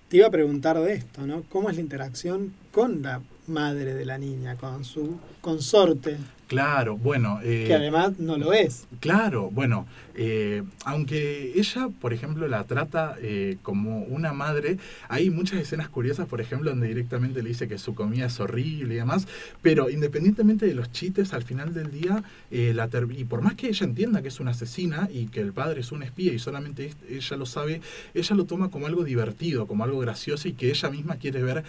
te 0.09 0.17
iba 0.17 0.27
a 0.27 0.31
preguntar 0.31 0.79
de 0.81 0.95
esto, 0.95 1.27
¿no? 1.27 1.45
¿Cómo 1.49 1.71
es 1.71 1.77
la 1.77 1.83
interacción 1.83 2.53
con 2.73 3.03
la 3.03 3.21
madre 3.47 3.95
de 3.95 4.05
la 4.05 4.19
niña, 4.19 4.57
con 4.57 4.85
su 4.85 5.19
consorte, 5.41 6.17
Claro, 6.51 6.97
bueno. 6.97 7.39
eh, 7.45 7.67
que 7.69 7.75
además 7.75 8.19
no 8.19 8.37
lo 8.37 8.53
es? 8.53 8.89
Claro, 8.99 9.53
bueno, 9.53 9.87
eh, 10.17 10.65
aunque 10.85 11.53
ella, 11.55 11.89
por 12.01 12.13
ejemplo, 12.13 12.49
la 12.49 12.65
trata 12.65 13.17
eh, 13.23 13.59
como 13.63 14.01
una 14.01 14.33
madre, 14.33 14.77
hay 15.09 15.31
muchas 15.31 15.61
escenas 15.61 15.89
curiosas, 15.89 16.27
por 16.27 16.41
ejemplo, 16.41 16.71
donde 16.71 16.89
directamente 16.89 17.41
le 17.45 17.51
dice 17.51 17.69
que 17.69 17.79
su 17.79 17.95
comida 17.95 18.27
es 18.27 18.41
horrible 18.41 18.95
y 18.95 18.97
demás, 18.97 19.29
pero 19.63 19.91
independientemente 19.91 20.67
de 20.67 20.75
los 20.75 20.91
chistes, 20.91 21.35
al 21.35 21.45
final 21.45 21.73
del 21.73 21.93
día, 21.93 22.25
la 22.51 22.89
y 23.17 23.25
por 23.27 23.43
más 23.43 23.55
que 23.55 23.69
ella 23.69 23.87
entienda 23.87 24.21
que 24.21 24.29
es 24.29 24.41
una 24.41 24.51
asesina 24.51 25.09
y 25.13 25.27
que 25.27 25.41
el 25.41 25.53
padre 25.53 25.83
es 25.83 25.93
un 25.93 26.03
espía 26.03 26.33
y 26.33 26.41
solamente 26.41 26.93
ella 27.09 27.37
lo 27.37 27.47
sabe, 27.47 27.81
ella 28.13 28.35
lo 28.35 28.45
toma 28.45 28.71
como 28.71 28.89
algo 28.89 29.05
divertido, 29.05 29.69
como 29.69 29.85
algo 29.85 30.01
gracioso 30.01 30.49
y 30.49 30.55
que 30.55 30.71
ella 30.71 30.91
misma 30.91 31.15
quiere 31.15 31.45
ver 31.45 31.63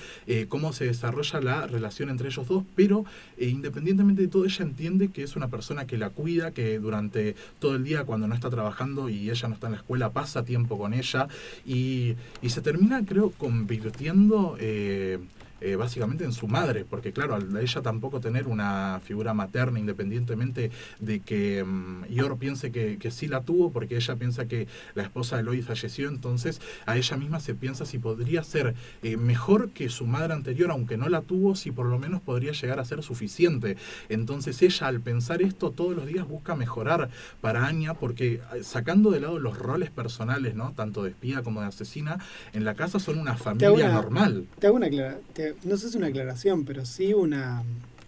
cómo 0.49 0.73
se 0.73 0.85
desarrolla 0.85 1.39
la 1.39 1.67
relación 1.67 2.09
entre 2.09 2.29
ellos 2.29 2.47
dos, 2.47 2.63
pero 2.75 3.05
independientemente 3.37 4.23
de 4.23 4.27
todo, 4.27 4.45
ella 4.45 4.70
entiende 4.71 5.09
que 5.09 5.23
es 5.23 5.35
una 5.35 5.49
persona 5.49 5.85
que 5.85 5.97
la 5.97 6.09
cuida, 6.09 6.51
que 6.51 6.79
durante 6.79 7.35
todo 7.59 7.75
el 7.75 7.83
día 7.83 8.05
cuando 8.05 8.27
no 8.27 8.33
está 8.33 8.49
trabajando 8.49 9.09
y 9.09 9.29
ella 9.29 9.47
no 9.47 9.55
está 9.55 9.67
en 9.67 9.73
la 9.73 9.79
escuela, 9.79 10.11
pasa 10.11 10.43
tiempo 10.43 10.77
con 10.77 10.93
ella 10.93 11.27
y, 11.65 12.15
se 12.47 12.61
termina, 12.61 13.05
creo, 13.05 13.31
convirtiendo... 13.31 14.57
eh, 14.59 15.19
eh, 15.61 15.75
básicamente 15.75 16.23
en 16.25 16.33
su 16.33 16.47
madre, 16.47 16.85
porque 16.89 17.13
claro, 17.13 17.35
al 17.35 17.55
ella 17.55 17.81
tampoco 17.81 18.19
tener 18.19 18.47
una 18.47 18.99
figura 19.03 19.33
materna, 19.33 19.79
independientemente 19.79 20.71
de 20.99 21.19
que 21.19 21.63
mm, 21.63 22.05
Yor 22.09 22.37
piense 22.37 22.71
que, 22.71 22.97
que 22.97 23.11
sí 23.11 23.27
la 23.27 23.41
tuvo, 23.41 23.71
porque 23.71 23.95
ella 23.95 24.15
piensa 24.15 24.45
que 24.47 24.67
la 24.95 25.03
esposa 25.03 25.35
de 25.35 25.43
Eloy 25.43 25.61
falleció, 25.61 26.09
entonces 26.09 26.61
a 26.85 26.97
ella 26.97 27.17
misma 27.17 27.39
se 27.39 27.53
piensa 27.55 27.85
si 27.85 27.99
podría 27.99 28.43
ser 28.43 28.75
eh, 29.03 29.17
mejor 29.17 29.69
que 29.69 29.89
su 29.89 30.05
madre 30.07 30.33
anterior, 30.33 30.71
aunque 30.71 30.97
no 30.97 31.09
la 31.09 31.21
tuvo, 31.21 31.55
si 31.55 31.71
por 31.71 31.85
lo 31.85 31.99
menos 31.99 32.21
podría 32.21 32.51
llegar 32.51 32.79
a 32.79 32.85
ser 32.85 33.03
suficiente. 33.03 33.77
Entonces 34.09 34.61
ella 34.61 34.87
al 34.87 34.99
pensar 35.01 35.41
esto 35.41 35.71
todos 35.71 35.95
los 35.95 36.05
días 36.05 36.27
busca 36.27 36.55
mejorar 36.55 37.09
para 37.39 37.65
Anya, 37.67 37.93
porque 37.93 38.41
eh, 38.55 38.63
sacando 38.63 39.11
de 39.11 39.19
lado 39.19 39.39
los 39.39 39.57
roles 39.57 39.89
personales, 39.91 40.55
¿no? 40.55 40.73
tanto 40.73 41.03
de 41.03 41.11
espía 41.11 41.43
como 41.43 41.61
de 41.61 41.67
asesina, 41.67 42.17
en 42.53 42.65
la 42.65 42.73
casa 42.75 42.99
son 42.99 43.17
una 43.19 43.33
Te 43.35 43.43
familia 43.43 43.67
hago 43.69 43.75
una- 43.77 43.91
normal. 43.93 44.47
Te 44.59 44.67
hago 44.67 44.75
una 44.77 44.89
te- 45.33 45.50
no 45.63 45.77
sé 45.77 45.83
si 45.83 45.87
es 45.89 45.95
una 45.95 46.07
aclaración, 46.07 46.65
pero 46.65 46.85
sí 46.85 47.13
una, 47.13 47.63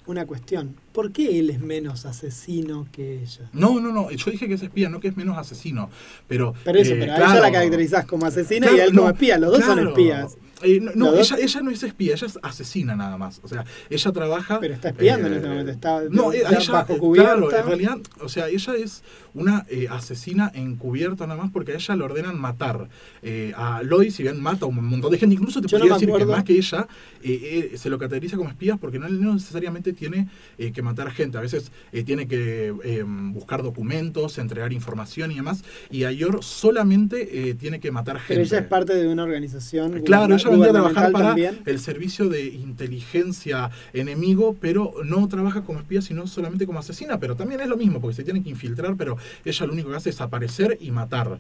una 0.06 0.26
cuestión. 0.26 0.76
¿Por 0.94 1.12
qué 1.12 1.40
él 1.40 1.50
es 1.50 1.60
menos 1.60 2.06
asesino 2.06 2.88
que 2.92 3.24
ella? 3.24 3.50
No, 3.52 3.80
no, 3.80 3.92
no, 3.92 4.12
yo 4.12 4.32
dije 4.32 4.48
que 4.48 4.54
es 4.54 4.62
espía, 4.62 4.90
no 4.90 5.00
que 5.00 5.08
es 5.08 5.18
menos 5.18 5.38
asesino, 5.38 5.90
pero... 6.28 6.54
Pero 6.64 6.80
eso, 6.80 6.94
eh, 6.94 6.98
pero 7.00 7.14
a 7.14 7.18
ella 7.18 7.42
la 7.42 7.52
caracterizás 7.52 8.06
como 8.06 8.28
asesina 8.28 8.72
y 8.72 8.80
a 8.80 8.86
él 8.86 8.92
como 8.92 9.08
no, 9.08 9.10
espía. 9.10 9.40
Los 9.40 9.52
dos 9.54 9.66
son 9.66 9.88
espías. 9.88 10.38
Eh, 10.62 10.80
no, 10.96 11.14
ella, 11.16 11.36
ella 11.42 11.62
no 11.62 11.72
es 11.72 11.84
espía, 11.84 12.14
ella 12.14 12.28
es 12.28 12.40
asesina 12.42 12.96
nada 12.96 13.18
más. 13.18 13.42
O 13.44 13.48
sea, 13.48 13.66
ella 13.90 14.12
trabaja... 14.12 14.60
Pero 14.60 14.76
está 14.76 14.90
espiando 14.90 15.28
en 15.28 15.34
eh, 15.34 15.36
este 15.38 15.50
momento, 15.50 15.72
está 15.72 16.02
No, 16.10 16.32
eh, 16.32 16.44
ella, 16.48 16.72
bajo 16.72 16.94
eh, 16.94 16.98
cubierta. 17.00 17.36
Claro, 17.36 17.58
en 17.58 17.66
realidad, 17.66 17.98
o 18.22 18.30
sea, 18.30 18.48
ella 18.48 18.76
es 18.76 19.04
una 19.34 19.66
eh, 19.70 19.88
asesina 19.90 20.52
encubierta 20.54 21.26
nada 21.28 21.42
más 21.42 21.52
porque 21.52 21.74
a 21.74 21.76
ella 21.76 21.96
le 21.96 22.04
ordenan 22.04 22.40
matar. 22.40 22.88
Eh, 23.22 23.52
a 23.56 23.82
Lois, 23.84 24.16
si 24.16 24.24
bien 24.24 24.42
mata 24.42 24.66
a 24.66 24.70
un 24.70 24.84
montón 24.86 25.12
de 25.12 25.18
gente, 25.18 25.36
incluso 25.36 25.62
te 25.62 25.68
Yo 25.68 25.78
podría 25.78 25.94
decir 25.96 26.12
que 26.14 26.26
más 26.26 26.44
que 26.44 26.54
ella, 26.54 26.88
eh, 27.24 27.70
eh, 27.74 27.78
se 27.78 27.90
lo 27.90 27.98
categoriza 27.98 28.38
como 28.38 28.50
espías 28.50 28.78
porque 28.80 29.00
no, 29.00 29.10
necesariamente 29.10 29.94
tiene 29.94 30.28
eh, 30.58 30.72
que 30.84 30.90
matar 30.90 31.12
gente. 31.12 31.38
A 31.38 31.42
veces 31.42 31.72
eh, 31.92 32.04
tiene 32.04 32.28
que 32.28 32.74
eh, 32.84 33.04
buscar 33.06 33.64
documentos, 33.64 34.38
entregar 34.38 34.74
información 34.74 35.32
y 35.32 35.36
demás. 35.36 35.64
Y 35.90 36.04
a 36.04 36.12
Yor 36.12 36.44
solamente 36.44 37.50
eh, 37.50 37.54
tiene 37.56 37.80
que 37.80 37.92
matar 37.92 38.18
gente. 38.20 38.34
Pero 38.34 38.42
ella 38.42 38.60
es 38.60 38.68
parte 38.68 38.94
de 38.94 39.08
una 39.08 39.24
organización 39.24 40.02
Claro, 40.02 40.36
ella 40.36 40.50
vendría 40.50 40.70
a 40.70 40.74
trabajar 40.74 41.12
para 41.12 41.28
también. 41.28 41.62
el 41.66 41.80
servicio 41.80 42.28
de 42.30 42.46
inteligencia 42.48 43.72
enemigo, 43.94 44.56
pero 44.60 44.94
no 45.04 45.28
trabaja 45.28 45.64
como 45.64 45.80
espía, 45.80 46.02
sino 46.02 46.28
solamente 46.28 46.66
como 46.66 46.80
asesina. 46.80 47.20
Pero 47.20 47.36
también 47.36 47.62
es 47.62 47.68
lo 47.68 47.78
mismo, 47.78 48.02
porque 48.02 48.16
se 48.16 48.24
tiene 48.24 48.44
que 48.44 48.50
infiltrar, 48.50 48.96
pero 48.98 49.18
ella 49.46 49.66
lo 49.66 49.74
único 49.74 49.90
que 49.90 49.96
hace 49.96 50.10
es 50.10 50.22
aparecer 50.22 50.78
y 50.82 50.92
matar. 50.92 51.40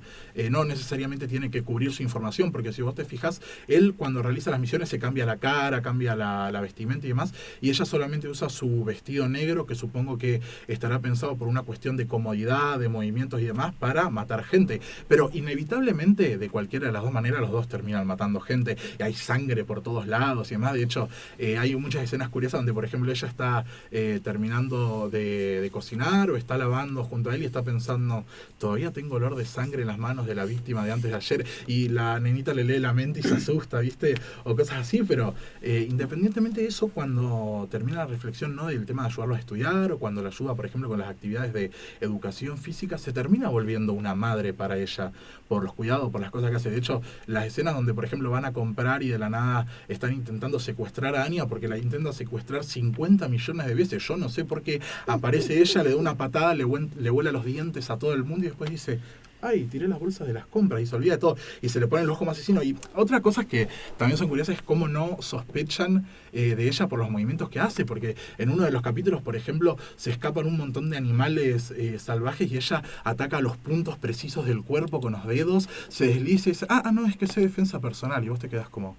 No 0.49 0.63
necesariamente 0.65 1.27
tiene 1.27 1.51
que 1.51 1.63
cubrir 1.63 1.91
su 1.91 2.03
información, 2.03 2.51
porque 2.51 2.73
si 2.73 2.81
vos 2.81 2.95
te 2.95 3.05
fijas, 3.05 3.41
él 3.67 3.93
cuando 3.95 4.21
realiza 4.21 4.51
las 4.51 4.59
misiones 4.59 4.89
se 4.89 4.99
cambia 4.99 5.25
la 5.25 5.37
cara, 5.37 5.81
cambia 5.81 6.15
la, 6.15 6.51
la 6.51 6.61
vestimenta 6.61 7.05
y 7.05 7.09
demás, 7.09 7.33
y 7.61 7.69
ella 7.69 7.85
solamente 7.85 8.27
usa 8.27 8.49
su 8.49 8.83
vestido 8.83 9.27
negro, 9.33 9.65
que 9.65 9.75
supongo 9.75 10.17
que 10.17 10.39
estará 10.67 10.99
pensado 10.99 11.35
por 11.35 11.49
una 11.49 11.63
cuestión 11.63 11.97
de 11.97 12.07
comodidad, 12.07 12.79
de 12.79 12.87
movimientos 12.87 13.41
y 13.41 13.45
demás, 13.45 13.73
para 13.77 14.09
matar 14.09 14.45
gente. 14.45 14.79
Pero 15.09 15.29
inevitablemente, 15.33 16.37
de 16.37 16.49
cualquiera 16.49 16.87
de 16.87 16.93
las 16.93 17.03
dos 17.03 17.11
maneras, 17.11 17.41
los 17.41 17.51
dos 17.51 17.67
terminan 17.67 18.07
matando 18.07 18.39
gente. 18.39 18.77
Y 18.97 19.03
hay 19.03 19.13
sangre 19.13 19.65
por 19.65 19.81
todos 19.81 20.07
lados 20.07 20.51
y 20.51 20.55
demás. 20.55 20.73
De 20.73 20.83
hecho, 20.83 21.09
eh, 21.37 21.57
hay 21.57 21.75
muchas 21.75 22.03
escenas 22.03 22.29
curiosas 22.29 22.59
donde, 22.59 22.73
por 22.73 22.85
ejemplo, 22.85 23.11
ella 23.11 23.27
está 23.27 23.65
eh, 23.91 24.21
terminando 24.23 25.09
de, 25.09 25.69
cocinar 25.73 26.29
o 26.29 26.37
está 26.37 26.55
lavando 26.57 27.03
junto 27.03 27.31
a 27.31 27.35
él 27.35 27.41
y 27.41 27.45
está 27.45 27.63
pensando, 27.63 28.25
todavía 28.59 28.91
tengo 28.91 29.15
olor 29.15 29.35
de 29.35 29.43
sangre 29.43 29.81
en 29.81 29.87
las 29.87 29.97
manos 29.97 30.27
de 30.27 30.35
la 30.35 30.45
víctima 30.45 30.85
de 30.85 30.91
antes 30.91 31.09
de 31.09 31.17
ayer. 31.17 31.45
Y 31.67 31.89
la 31.89 32.19
nenita 32.19 32.53
le 32.53 32.63
lee 32.63 32.79
la 32.79 32.93
mente 32.93 33.21
y 33.21 33.23
se 33.23 33.35
asusta, 33.35 33.79
¿viste? 33.79 34.13
O 34.43 34.55
cosas 34.55 34.77
así. 34.77 35.01
Pero 35.03 35.33
eh, 35.61 35.87
independientemente 35.89 36.61
de 36.61 36.67
eso, 36.67 36.89
cuando 36.89 37.67
termina 37.71 37.99
la 37.99 38.05
reflexión 38.05 38.55
¿no? 38.55 38.67
del 38.67 38.85
tema 38.85 39.03
de 39.03 39.09
a 39.31 39.39
estudiar 39.39 39.91
o 39.91 39.99
cuando 39.99 40.21
le 40.21 40.27
ayuda, 40.27 40.55
por 40.55 40.65
ejemplo, 40.65 40.89
con 40.89 40.99
las 40.99 41.09
actividades 41.09 41.53
de 41.53 41.71
educación 42.01 42.57
física, 42.57 42.97
se 42.97 43.13
termina 43.13 43.49
volviendo 43.49 43.93
una 43.93 44.15
madre 44.15 44.53
para 44.53 44.77
ella 44.77 45.11
por 45.47 45.63
los 45.63 45.73
cuidados, 45.73 46.11
por 46.11 46.21
las 46.21 46.31
cosas 46.31 46.49
que 46.49 46.57
hace. 46.57 46.69
De 46.69 46.77
hecho, 46.77 47.01
las 47.27 47.45
escenas 47.45 47.73
donde, 47.73 47.93
por 47.93 48.05
ejemplo, 48.05 48.29
van 48.29 48.45
a 48.45 48.53
comprar 48.53 49.03
y 49.03 49.09
de 49.09 49.17
la 49.17 49.29
nada 49.29 49.67
están 49.87 50.13
intentando 50.13 50.59
secuestrar 50.59 51.15
a 51.15 51.23
Anya 51.23 51.47
porque 51.47 51.67
la 51.67 51.77
intenta 51.77 52.11
secuestrar 52.11 52.63
50 52.63 53.27
millones 53.27 53.67
de 53.67 53.75
veces. 53.75 54.05
Yo 54.07 54.17
no 54.17 54.29
sé 54.29 54.45
por 54.45 54.61
qué 54.61 54.81
aparece 55.07 55.59
ella, 55.61 55.83
le 55.83 55.91
da 55.91 55.95
una 55.95 56.15
patada, 56.15 56.53
le, 56.55 56.65
le 56.99 57.09
vuela 57.09 57.31
los 57.31 57.45
dientes 57.45 57.89
a 57.89 57.97
todo 57.97 58.13
el 58.13 58.23
mundo 58.23 58.45
y 58.45 58.49
después 58.49 58.69
dice, 58.69 58.99
ay, 59.43 59.65
tiré 59.65 59.87
las 59.87 59.99
bolsas 59.99 60.27
de 60.27 60.33
las 60.33 60.45
compras 60.45 60.81
y 60.81 60.85
se 60.85 60.95
olvida 60.95 61.13
de 61.13 61.19
todo. 61.19 61.37
Y 61.61 61.69
se 61.69 61.79
le 61.79 61.87
pone 61.87 62.03
el 62.03 62.09
ojo 62.09 62.25
más 62.25 62.37
asesino. 62.37 62.63
Y 62.63 62.75
otra 62.95 63.21
cosa 63.21 63.45
que 63.45 63.67
también 63.97 64.17
son 64.17 64.29
curiosas 64.29 64.55
es 64.55 64.61
cómo 64.61 64.87
no 64.87 65.17
sospechan 65.21 66.05
eh, 66.31 66.55
de 66.55 66.67
ella 66.67 66.87
por 66.87 66.99
los 66.99 67.09
movimientos 67.09 67.49
que 67.49 67.59
hace. 67.59 67.85
Porque 67.85 68.15
en 68.37 68.49
uno 68.49 68.63
de 68.63 68.71
los 68.71 68.81
capítulos, 68.81 69.21
por 69.21 69.35
ejemplo, 69.35 69.77
se 69.95 70.11
escapan 70.11 70.47
un 70.47 70.57
montón 70.57 70.89
de 70.89 70.97
animales 70.97 71.71
eh, 71.71 71.99
salvajes 71.99 72.51
y 72.51 72.57
ella 72.57 72.83
ataca 73.03 73.41
los 73.41 73.57
puntos 73.57 73.97
precisos 73.97 74.45
del 74.45 74.63
cuerpo 74.63 75.01
con 75.01 75.13
los 75.13 75.27
dedos, 75.27 75.69
se 75.89 76.07
desliza 76.07 76.49
y 76.49 76.51
dice, 76.53 76.65
ah, 76.69 76.83
ah, 76.85 76.91
no, 76.91 77.05
es 77.05 77.17
que 77.17 77.25
es 77.25 77.35
defensa 77.35 77.79
personal. 77.79 78.23
Y 78.23 78.29
vos 78.29 78.39
te 78.39 78.49
quedas 78.49 78.69
como, 78.69 78.95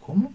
¿cómo? 0.00 0.32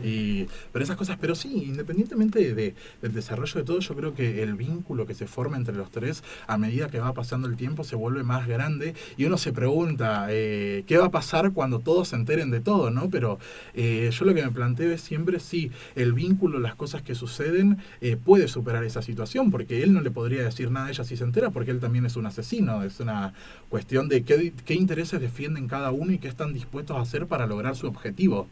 Y, 0.00 0.46
pero 0.72 0.84
esas 0.84 0.96
cosas, 0.96 1.16
pero 1.20 1.34
sí, 1.34 1.64
independientemente 1.66 2.38
de- 2.40 2.54
de- 2.54 2.74
del 3.02 3.12
desarrollo 3.12 3.54
de 3.60 3.64
todo, 3.64 3.78
yo 3.80 3.94
creo 3.96 4.14
que 4.14 4.42
el 4.42 4.54
vínculo 4.54 5.06
que 5.06 5.14
se 5.14 5.26
forma 5.26 5.56
entre 5.56 5.74
los 5.74 5.90
tres 5.90 6.22
a 6.46 6.58
medida 6.58 6.88
que 6.88 6.98
va 7.00 7.12
pasando 7.14 7.48
el 7.48 7.56
tiempo 7.56 7.84
se 7.84 7.96
vuelve 7.96 8.22
más 8.22 8.46
grande 8.46 8.94
y 9.16 9.24
uno 9.24 9.38
se 9.38 9.52
pregunta 9.52 10.26
eh, 10.30 10.84
qué 10.86 10.98
va 10.98 11.06
a 11.06 11.10
pasar 11.10 11.52
cuando 11.52 11.80
todos 11.80 12.08
se 12.08 12.16
enteren 12.16 12.50
de 12.50 12.60
todo, 12.60 12.90
¿no? 12.90 13.08
Pero 13.10 13.38
eh, 13.74 14.10
yo 14.12 14.24
lo 14.24 14.34
que 14.34 14.42
me 14.44 14.50
planteo 14.50 14.92
es 14.92 15.00
siempre 15.00 15.40
si 15.40 15.70
el 15.94 16.12
vínculo, 16.12 16.58
las 16.58 16.74
cosas 16.74 17.02
que 17.02 17.14
suceden, 17.14 17.78
eh, 18.00 18.16
puede 18.16 18.48
superar 18.48 18.84
esa 18.84 19.02
situación, 19.02 19.50
porque 19.50 19.82
él 19.82 19.92
no 19.92 20.00
le 20.00 20.10
podría 20.10 20.42
decir 20.44 20.70
nada 20.70 20.86
a 20.86 20.90
ella 20.90 21.04
si 21.04 21.16
se 21.16 21.24
entera, 21.24 21.50
porque 21.50 21.70
él 21.70 21.80
también 21.80 22.06
es 22.06 22.16
un 22.16 22.26
asesino, 22.26 22.82
es 22.82 23.00
una 23.00 23.34
cuestión 23.68 24.08
de 24.08 24.22
qué, 24.24 24.52
qué 24.64 24.74
intereses 24.74 25.20
defienden 25.20 25.68
cada 25.68 25.90
uno 25.90 26.12
y 26.12 26.18
qué 26.18 26.28
están 26.28 26.52
dispuestos 26.52 26.96
a 26.96 27.00
hacer 27.00 27.26
para 27.26 27.46
lograr 27.46 27.76
su 27.76 27.86
objetivo 27.86 28.48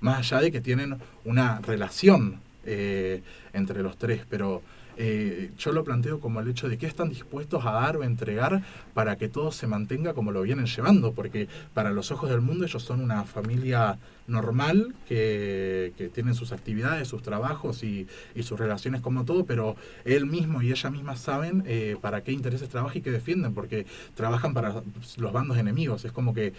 más 0.00 0.18
allá 0.18 0.42
de 0.42 0.52
que 0.52 0.60
tienen 0.60 0.96
una 1.24 1.60
relación 1.60 2.40
eh, 2.64 3.22
entre 3.52 3.82
los 3.82 3.96
tres, 3.96 4.22
pero 4.28 4.60
eh, 4.98 5.50
yo 5.58 5.72
lo 5.72 5.84
planteo 5.84 6.20
como 6.20 6.40
el 6.40 6.48
hecho 6.48 6.68
de 6.68 6.78
qué 6.78 6.86
están 6.86 7.10
dispuestos 7.10 7.64
a 7.66 7.70
dar 7.70 7.96
o 7.96 8.02
entregar 8.02 8.62
para 8.94 9.16
que 9.16 9.28
todo 9.28 9.52
se 9.52 9.66
mantenga 9.66 10.14
como 10.14 10.32
lo 10.32 10.42
vienen 10.42 10.66
llevando, 10.66 11.12
porque 11.12 11.48
para 11.74 11.92
los 11.92 12.10
ojos 12.10 12.30
del 12.30 12.40
mundo 12.40 12.64
ellos 12.64 12.82
son 12.82 13.00
una 13.00 13.24
familia 13.24 13.98
normal 14.26 14.94
que, 15.06 15.92
que 15.96 16.08
tienen 16.08 16.34
sus 16.34 16.50
actividades, 16.52 17.06
sus 17.06 17.22
trabajos 17.22 17.82
y, 17.82 18.08
y 18.34 18.42
sus 18.42 18.58
relaciones 18.58 19.00
como 19.00 19.24
todo, 19.24 19.44
pero 19.44 19.76
él 20.04 20.26
mismo 20.26 20.62
y 20.62 20.70
ella 20.70 20.90
misma 20.90 21.14
saben 21.16 21.62
eh, 21.66 21.96
para 22.00 22.22
qué 22.22 22.32
intereses 22.32 22.68
trabajan 22.68 22.98
y 22.98 23.02
qué 23.02 23.12
defienden, 23.12 23.54
porque 23.54 23.86
trabajan 24.14 24.54
para 24.54 24.82
los 25.18 25.32
bandos 25.32 25.58
enemigos, 25.58 26.04
es 26.04 26.12
como 26.12 26.34
que 26.34 26.52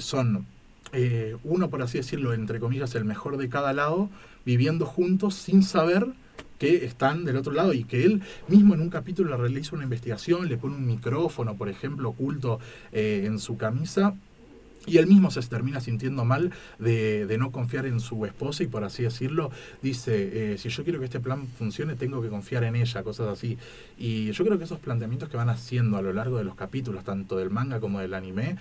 son 0.00 0.46
eh, 0.92 1.36
uno, 1.44 1.70
por 1.70 1.82
así 1.82 1.98
decirlo, 1.98 2.32
entre 2.32 2.60
comillas, 2.60 2.94
el 2.94 3.04
mejor 3.04 3.36
de 3.36 3.48
cada 3.48 3.72
lado, 3.72 4.10
viviendo 4.44 4.86
juntos 4.86 5.34
sin 5.34 5.62
saber 5.62 6.06
que 6.58 6.84
están 6.84 7.24
del 7.24 7.36
otro 7.36 7.52
lado 7.52 7.72
y 7.72 7.84
que 7.84 8.04
él 8.04 8.22
mismo 8.48 8.74
en 8.74 8.80
un 8.80 8.90
capítulo 8.90 9.36
realiza 9.36 9.74
una 9.74 9.84
investigación, 9.84 10.48
le 10.48 10.56
pone 10.56 10.76
un 10.76 10.86
micrófono, 10.86 11.56
por 11.56 11.68
ejemplo, 11.68 12.10
oculto 12.10 12.60
eh, 12.92 13.24
en 13.26 13.38
su 13.38 13.56
camisa. 13.56 14.14
Y 14.88 14.98
él 14.98 15.08
mismo 15.08 15.32
se 15.32 15.42
termina 15.42 15.80
sintiendo 15.80 16.24
mal 16.24 16.52
de, 16.78 17.34
no 17.40 17.50
confiar 17.50 17.86
en 17.86 17.98
su 17.98 18.24
esposa 18.24 18.62
y 18.62 18.68
por 18.68 18.84
así 18.84 19.02
decirlo, 19.02 19.50
dice, 19.82 20.52
eh, 20.52 20.58
si 20.58 20.68
yo 20.68 20.84
quiero 20.84 21.00
que 21.00 21.06
este 21.06 21.18
plan 21.18 21.48
funcione, 21.48 21.96
tengo 21.96 22.22
que 22.22 22.28
confiar 22.28 22.62
en 22.62 22.76
ella, 22.76 23.02
cosas 23.02 23.26
así. 23.26 23.58
Y 23.98 24.30
yo 24.30 24.44
creo 24.44 24.58
que 24.58 24.64
esos 24.64 24.78
planteamientos 24.78 25.28
que 25.28 25.36
van 25.36 25.48
haciendo 25.48 25.96
a 25.96 26.02
lo 26.02 26.12
largo 26.12 26.38
de 26.38 26.44
los 26.44 26.54
capítulos, 26.54 27.02
tanto 27.02 27.36
del 27.36 27.50
manga 27.50 27.80
como 27.80 27.98
del 27.98 28.14
anime, 28.14 28.58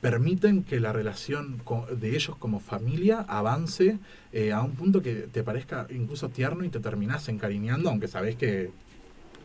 permiten 0.00 0.62
que 0.62 0.80
la 0.80 0.92
relación 0.92 1.62
de 1.98 2.16
ellos 2.16 2.36
como 2.38 2.60
familia 2.60 3.24
avance 3.28 3.98
eh, 4.32 4.52
a 4.52 4.62
un 4.62 4.72
punto 4.72 5.02
que 5.02 5.14
te 5.14 5.42
parezca 5.42 5.86
incluso 5.90 6.28
tierno 6.28 6.64
y 6.64 6.68
te 6.68 6.80
terminás 6.80 7.28
encariñando, 7.28 7.88
aunque 7.88 8.08
sabés 8.08 8.36
que... 8.36 8.70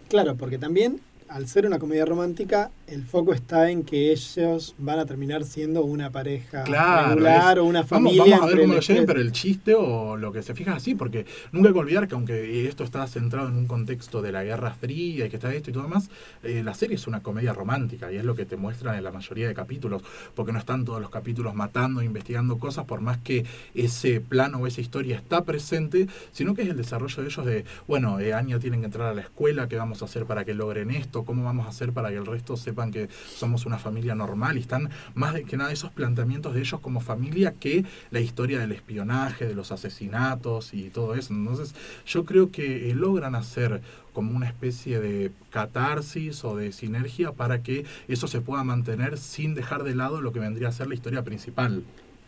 Claro, 0.10 0.36
porque 0.36 0.58
también, 0.58 1.00
al 1.32 1.48
ser 1.48 1.66
una 1.66 1.80
comedia 1.80 2.04
romántica, 2.04 2.72
el 2.88 3.06
foco 3.06 3.34
está 3.34 3.72
en 3.72 3.84
que 3.84 4.12
ellos 4.12 4.76
van 4.78 5.00
a 5.00 5.06
terminar 5.06 5.46
siendo 5.46 5.86
una 5.86 6.10
pareja 6.10 6.64
Claro, 6.64 7.12
regular 7.16 7.58
es- 7.58 7.62
o 7.62 7.66
una 7.66 7.86
familia. 7.86 8.24
Vamos, 8.24 8.42
a 8.42 8.46
ver 8.48 8.60
cómo 8.62 8.74
lo 8.74 8.82
lleven, 8.82 9.06
pero 9.06 9.22
el 9.22 9.32
chiste 9.32 9.74
o 9.74 10.18
lo 10.18 10.34
que 10.34 10.44
se 10.44 10.54
fija 10.54 10.76
así, 10.76 10.94
porque 10.94 11.26
nunca 11.54 11.70
hay 11.70 11.74
que 11.74 11.80
olvidar 11.80 12.08
que 12.10 12.16
aunque 12.16 12.68
esto 12.68 12.84
está 12.84 13.08
centrado 13.08 13.48
en 13.48 13.56
un 13.56 13.66
contexto 13.66 14.22
de 14.22 14.34
la 14.34 14.44
Guerra 14.44 14.74
Fría 14.74 15.26
y 15.26 15.30
que 15.30 15.38
está 15.38 15.54
esto 15.54 15.70
y 15.70 15.74
todo 15.74 15.88
más, 15.88 16.10
eh, 16.44 16.64
la 16.66 16.74
serie 16.74 16.96
es 16.98 17.08
una 17.08 17.22
comedia 17.22 17.54
romántica 17.54 18.12
y 18.12 18.18
es 18.18 18.26
lo 18.26 18.36
que 18.36 18.46
te 18.46 18.58
muestran 18.58 18.98
en 18.98 19.04
la 19.06 19.12
mayoría 19.14 19.48
de 19.48 19.54
capítulos, 19.54 20.02
porque 20.36 20.52
no 20.52 20.60
están 20.60 20.84
todos 20.84 21.00
los 21.00 21.12
capítulos 21.12 21.56
matando, 21.56 22.02
investigando 22.02 22.58
cosas, 22.60 22.84
por 22.84 23.00
más 23.00 23.20
que 23.20 23.46
ese 23.74 24.20
plano 24.20 24.58
o 24.58 24.68
esa 24.68 24.82
historia 24.82 25.16
está 25.16 25.46
presente, 25.46 26.08
sino 26.34 26.56
que 26.56 26.64
es 26.64 26.70
el 26.70 26.76
desarrollo 26.76 27.24
de 27.24 27.30
ellos 27.30 27.46
de, 27.46 27.66
bueno, 27.88 28.20
eh, 28.20 28.34
Anya 28.34 28.60
tienen 28.60 28.82
que 28.82 28.88
entrar 28.88 29.08
a 29.08 29.14
la 29.14 29.22
escuela, 29.22 29.70
¿qué 29.70 29.78
vamos 29.78 30.02
a 30.02 30.06
hacer 30.06 30.26
para 30.26 30.44
que 30.44 30.54
logren 30.54 30.92
esto? 30.92 31.21
¿Cómo 31.26 31.44
vamos 31.44 31.66
a 31.66 31.70
hacer 31.70 31.94
para 31.94 32.10
que 32.10 32.18
el 32.18 32.26
resto 32.26 32.58
sepan 32.58 32.92
que 32.92 33.10
somos 33.10 33.66
una 33.66 33.78
familia 33.78 34.16
normal? 34.16 34.58
Y 34.58 34.62
están 34.62 34.90
más 35.14 35.34
que 35.42 35.58
nada 35.58 35.72
esos 35.72 35.92
planteamientos 35.92 36.54
de 36.54 36.62
ellos 36.62 36.80
como 36.80 37.02
familia 37.02 37.54
que 37.60 37.86
la 38.12 38.20
historia 38.20 38.60
del 38.60 38.72
espionaje, 38.72 39.46
de 39.46 39.56
los 39.56 39.72
asesinatos 39.72 40.74
y 40.74 40.90
todo 40.90 41.16
eso. 41.16 41.34
Entonces, 41.34 41.76
yo 42.06 42.26
creo 42.26 42.52
que 42.52 42.90
eh, 42.90 42.96
logran 42.96 43.36
hacer 43.36 43.82
como 44.14 44.36
una 44.36 44.48
especie 44.48 45.00
de 45.00 45.32
catarsis 45.50 46.44
o 46.44 46.56
de 46.56 46.72
sinergia 46.72 47.32
para 47.32 47.64
que 47.64 47.86
eso 48.08 48.28
se 48.28 48.42
pueda 48.42 48.64
mantener 48.64 49.18
sin 49.18 49.56
dejar 49.56 49.84
de 49.84 49.96
lado 49.96 50.22
lo 50.22 50.34
que 50.34 50.40
vendría 50.40 50.68
a 50.68 50.72
ser 50.72 50.88
la 50.88 50.96
historia 50.96 51.24
principal. 51.24 51.84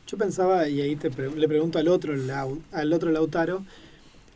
Yo 0.07 0.17
pensaba, 0.17 0.67
y 0.67 0.81
ahí 0.81 0.95
te 0.95 1.09
le 1.09 1.47
pregunto 1.47 1.79
al 1.79 1.87
otro, 1.87 2.13
al 2.71 2.93
otro 2.93 3.11
Lautaro, 3.11 3.63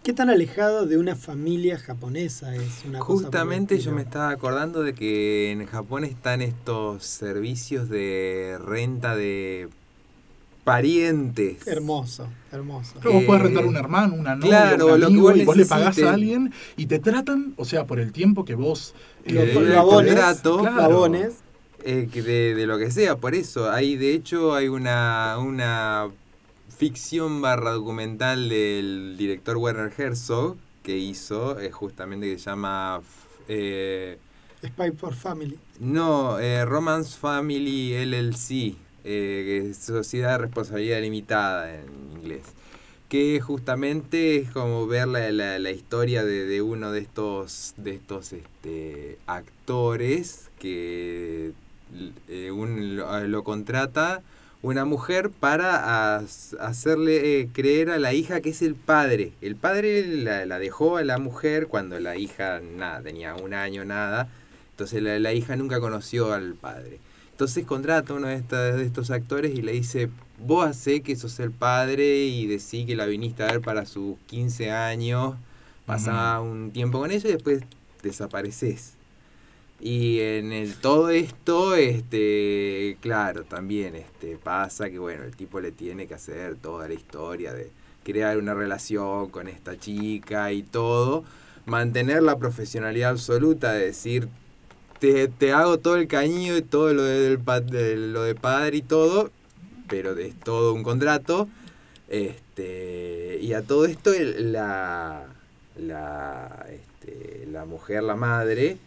¿qué 0.03 0.13
tan 0.13 0.29
alejado 0.29 0.85
de 0.85 0.97
una 0.97 1.15
familia 1.15 1.77
japonesa 1.77 2.55
es 2.55 2.83
una 2.85 2.99
cosa 2.99 3.19
el 3.19 3.25
Justamente 3.25 3.79
yo 3.79 3.91
me 3.91 4.01
estaba 4.01 4.29
acordando 4.29 4.83
de 4.83 4.93
que 4.93 5.51
en 5.51 5.65
Japón 5.65 6.03
están 6.03 6.41
estos 6.41 7.03
servicios 7.03 7.89
de 7.89 8.57
renta 8.63 9.15
de 9.15 9.69
parientes. 10.63 11.65
Hermoso, 11.65 12.27
hermoso. 12.51 12.95
Pero 13.01 13.13
vos 13.13 13.23
podés 13.23 13.41
Eh, 13.41 13.43
rentar 13.45 13.65
un 13.65 13.77
hermano, 13.77 14.15
una 14.15 14.35
novia, 14.35 14.49
claro, 14.49 14.95
un 14.95 14.99
lo 14.99 15.07
que 15.07 15.17
vos 15.17 15.37
y 15.37 15.45
vos 15.45 15.55
le 15.57 15.65
pagás 15.65 15.97
a 15.99 16.13
alguien 16.13 16.53
y 16.75 16.87
te 16.87 16.99
tratan, 16.99 17.53
o 17.55 17.63
sea, 17.63 17.85
por 17.85 17.99
el 17.99 18.11
tiempo 18.11 18.43
que 18.43 18.55
vos... 18.55 18.93
Eh, 19.25 19.53
el 19.55 19.75
contrato, 19.75 20.59
claro. 20.59 21.09
Eh, 21.83 22.09
que 22.11 22.21
de, 22.21 22.53
de 22.55 22.67
lo 22.67 22.77
que 22.77 22.91
sea, 22.91 23.15
por 23.15 23.33
eso. 23.33 23.71
Hay, 23.71 23.95
de 23.95 24.13
hecho, 24.13 24.53
hay 24.55 24.67
una, 24.67 25.37
una 25.39 26.09
ficción 26.77 27.41
barra 27.41 27.71
documental 27.71 28.49
del 28.49 29.15
director 29.17 29.57
Werner 29.57 29.91
Herzog 29.97 30.57
que 30.83 30.97
hizo, 30.97 31.59
eh, 31.59 31.71
justamente 31.71 32.27
que 32.31 32.37
se 32.39 32.45
llama... 32.49 33.01
eh, 33.47 34.17
Spy 34.65 34.91
for 34.91 35.13
Family. 35.15 35.57
no, 35.79 36.39
eh, 36.39 36.65
Romance 36.65 37.17
Family 37.17 37.93
LLC, 37.93 38.75
eh, 39.03 39.43
que 39.45 39.69
es 39.69 39.77
Sociedad 39.77 40.31
de 40.33 40.37
Responsabilidad 40.39 41.01
Limitada 41.01 41.73
en 41.75 41.85
inglés. 42.17 42.43
Que 43.09 43.39
justamente 43.39 44.35
es 44.37 44.51
como 44.51 44.85
ver 44.87 45.07
la, 45.07 45.31
la- 45.31 45.59
la 45.59 45.71
historia 45.71 46.25
de, 46.25 46.45
de 46.45 46.61
uno 46.61 46.91
de 46.91 46.99
estos, 46.99 47.73
de 47.77 47.91
estos 47.95 48.33
este, 48.33 49.17
actores 49.27 50.49
que 50.59 51.53
un- 52.51 52.95
lo, 52.97 53.27
lo 53.27 53.43
contrata 53.43 54.21
una 54.61 54.85
mujer 54.85 55.29
para 55.29 56.17
hacerle 56.59 57.41
eh, 57.41 57.49
creer 57.53 57.89
a 57.89 57.99
la 57.99 58.13
hija 58.13 58.41
que 58.41 58.49
es 58.49 58.61
el 58.61 58.75
padre. 58.75 59.33
El 59.41 59.55
padre 59.55 60.05
la, 60.07 60.45
la 60.45 60.59
dejó 60.59 60.97
a 60.97 61.03
la 61.03 61.17
mujer 61.19 61.67
cuando 61.67 61.99
la 61.99 62.17
hija 62.17 62.59
nada, 62.59 63.01
tenía 63.01 63.35
un 63.35 63.53
año, 63.53 63.85
nada. 63.85 64.27
Entonces 64.71 65.01
la, 65.03 65.19
la 65.19 65.33
hija 65.33 65.55
nunca 65.55 65.79
conoció 65.79 66.33
al 66.33 66.55
padre. 66.55 66.99
Entonces 67.31 67.65
contrata 67.65 68.13
a 68.13 68.15
uno 68.15 68.27
de, 68.27 68.35
esta- 68.35 68.75
de 68.75 68.83
estos 68.83 69.11
actores 69.11 69.53
y 69.55 69.61
le 69.61 69.71
dice, 69.73 70.09
vos 70.39 70.65
hacé 70.67 71.01
que 71.01 71.15
sos 71.15 71.39
el 71.39 71.51
padre 71.51 72.25
y 72.25 72.47
decí 72.47 72.85
que 72.85 72.95
la 72.95 73.05
viniste 73.05 73.43
a 73.43 73.47
ver 73.51 73.61
para 73.61 73.85
sus 73.85 74.17
15 74.25 74.71
años, 74.71 75.35
pasá 75.85 76.39
un 76.41 76.71
tiempo 76.71 76.99
con 76.99 77.11
ella 77.11 77.29
y 77.29 77.33
después 77.33 77.61
desapareces. 78.01 78.96
Y 79.79 80.19
en 80.21 80.51
el 80.51 80.75
todo 80.75 81.09
esto, 81.09 81.75
este, 81.75 82.97
claro, 82.99 83.43
también 83.43 83.95
este, 83.95 84.37
pasa 84.37 84.89
que 84.89 84.97
bueno, 84.97 85.23
el 85.23 85.35
tipo 85.35 85.59
le 85.59 85.71
tiene 85.71 86.07
que 86.07 86.15
hacer 86.15 86.55
toda 86.55 86.87
la 86.87 86.95
historia 86.95 87.53
de 87.53 87.71
crear 88.03 88.37
una 88.37 88.53
relación 88.53 89.29
con 89.29 89.47
esta 89.47 89.77
chica 89.77 90.51
y 90.51 90.63
todo, 90.63 91.23
mantener 91.65 92.23
la 92.23 92.37
profesionalidad 92.37 93.11
absoluta 93.11 93.73
de 93.73 93.85
decir 93.85 94.29
te, 94.99 95.27
te 95.27 95.51
hago 95.51 95.77
todo 95.79 95.95
el 95.97 96.07
caño 96.07 96.57
y 96.57 96.61
todo 96.61 96.93
lo 96.93 97.03
de, 97.03 97.37
de 97.37 97.97
lo 97.97 98.23
de 98.23 98.35
padre 98.35 98.77
y 98.77 98.81
todo, 98.81 99.31
pero 99.87 100.17
es 100.17 100.35
todo 100.39 100.73
un 100.73 100.83
contrato. 100.83 101.47
Este, 102.09 103.39
y 103.41 103.53
a 103.53 103.61
todo 103.61 103.85
esto 103.85 104.11
la, 104.39 105.25
la, 105.77 106.65
este, 106.69 107.45
la 107.51 107.65
mujer, 107.65 108.03
la 108.03 108.15
madre, 108.15 108.77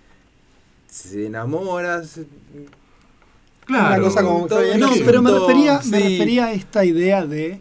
se 0.91 1.27
enamora. 1.27 2.05
se- 2.05 2.27
Una 3.69 3.99
cosa 4.01 4.23
como 4.23 4.47
todo. 4.47 4.61
No, 4.79 4.89
junto, 4.89 5.05
pero 5.05 5.23
me 5.23 5.31
refería, 5.31 5.81
me 5.87 6.01
refería 6.01 6.47
a 6.47 6.53
esta 6.53 6.85
idea 6.85 7.25
de 7.27 7.61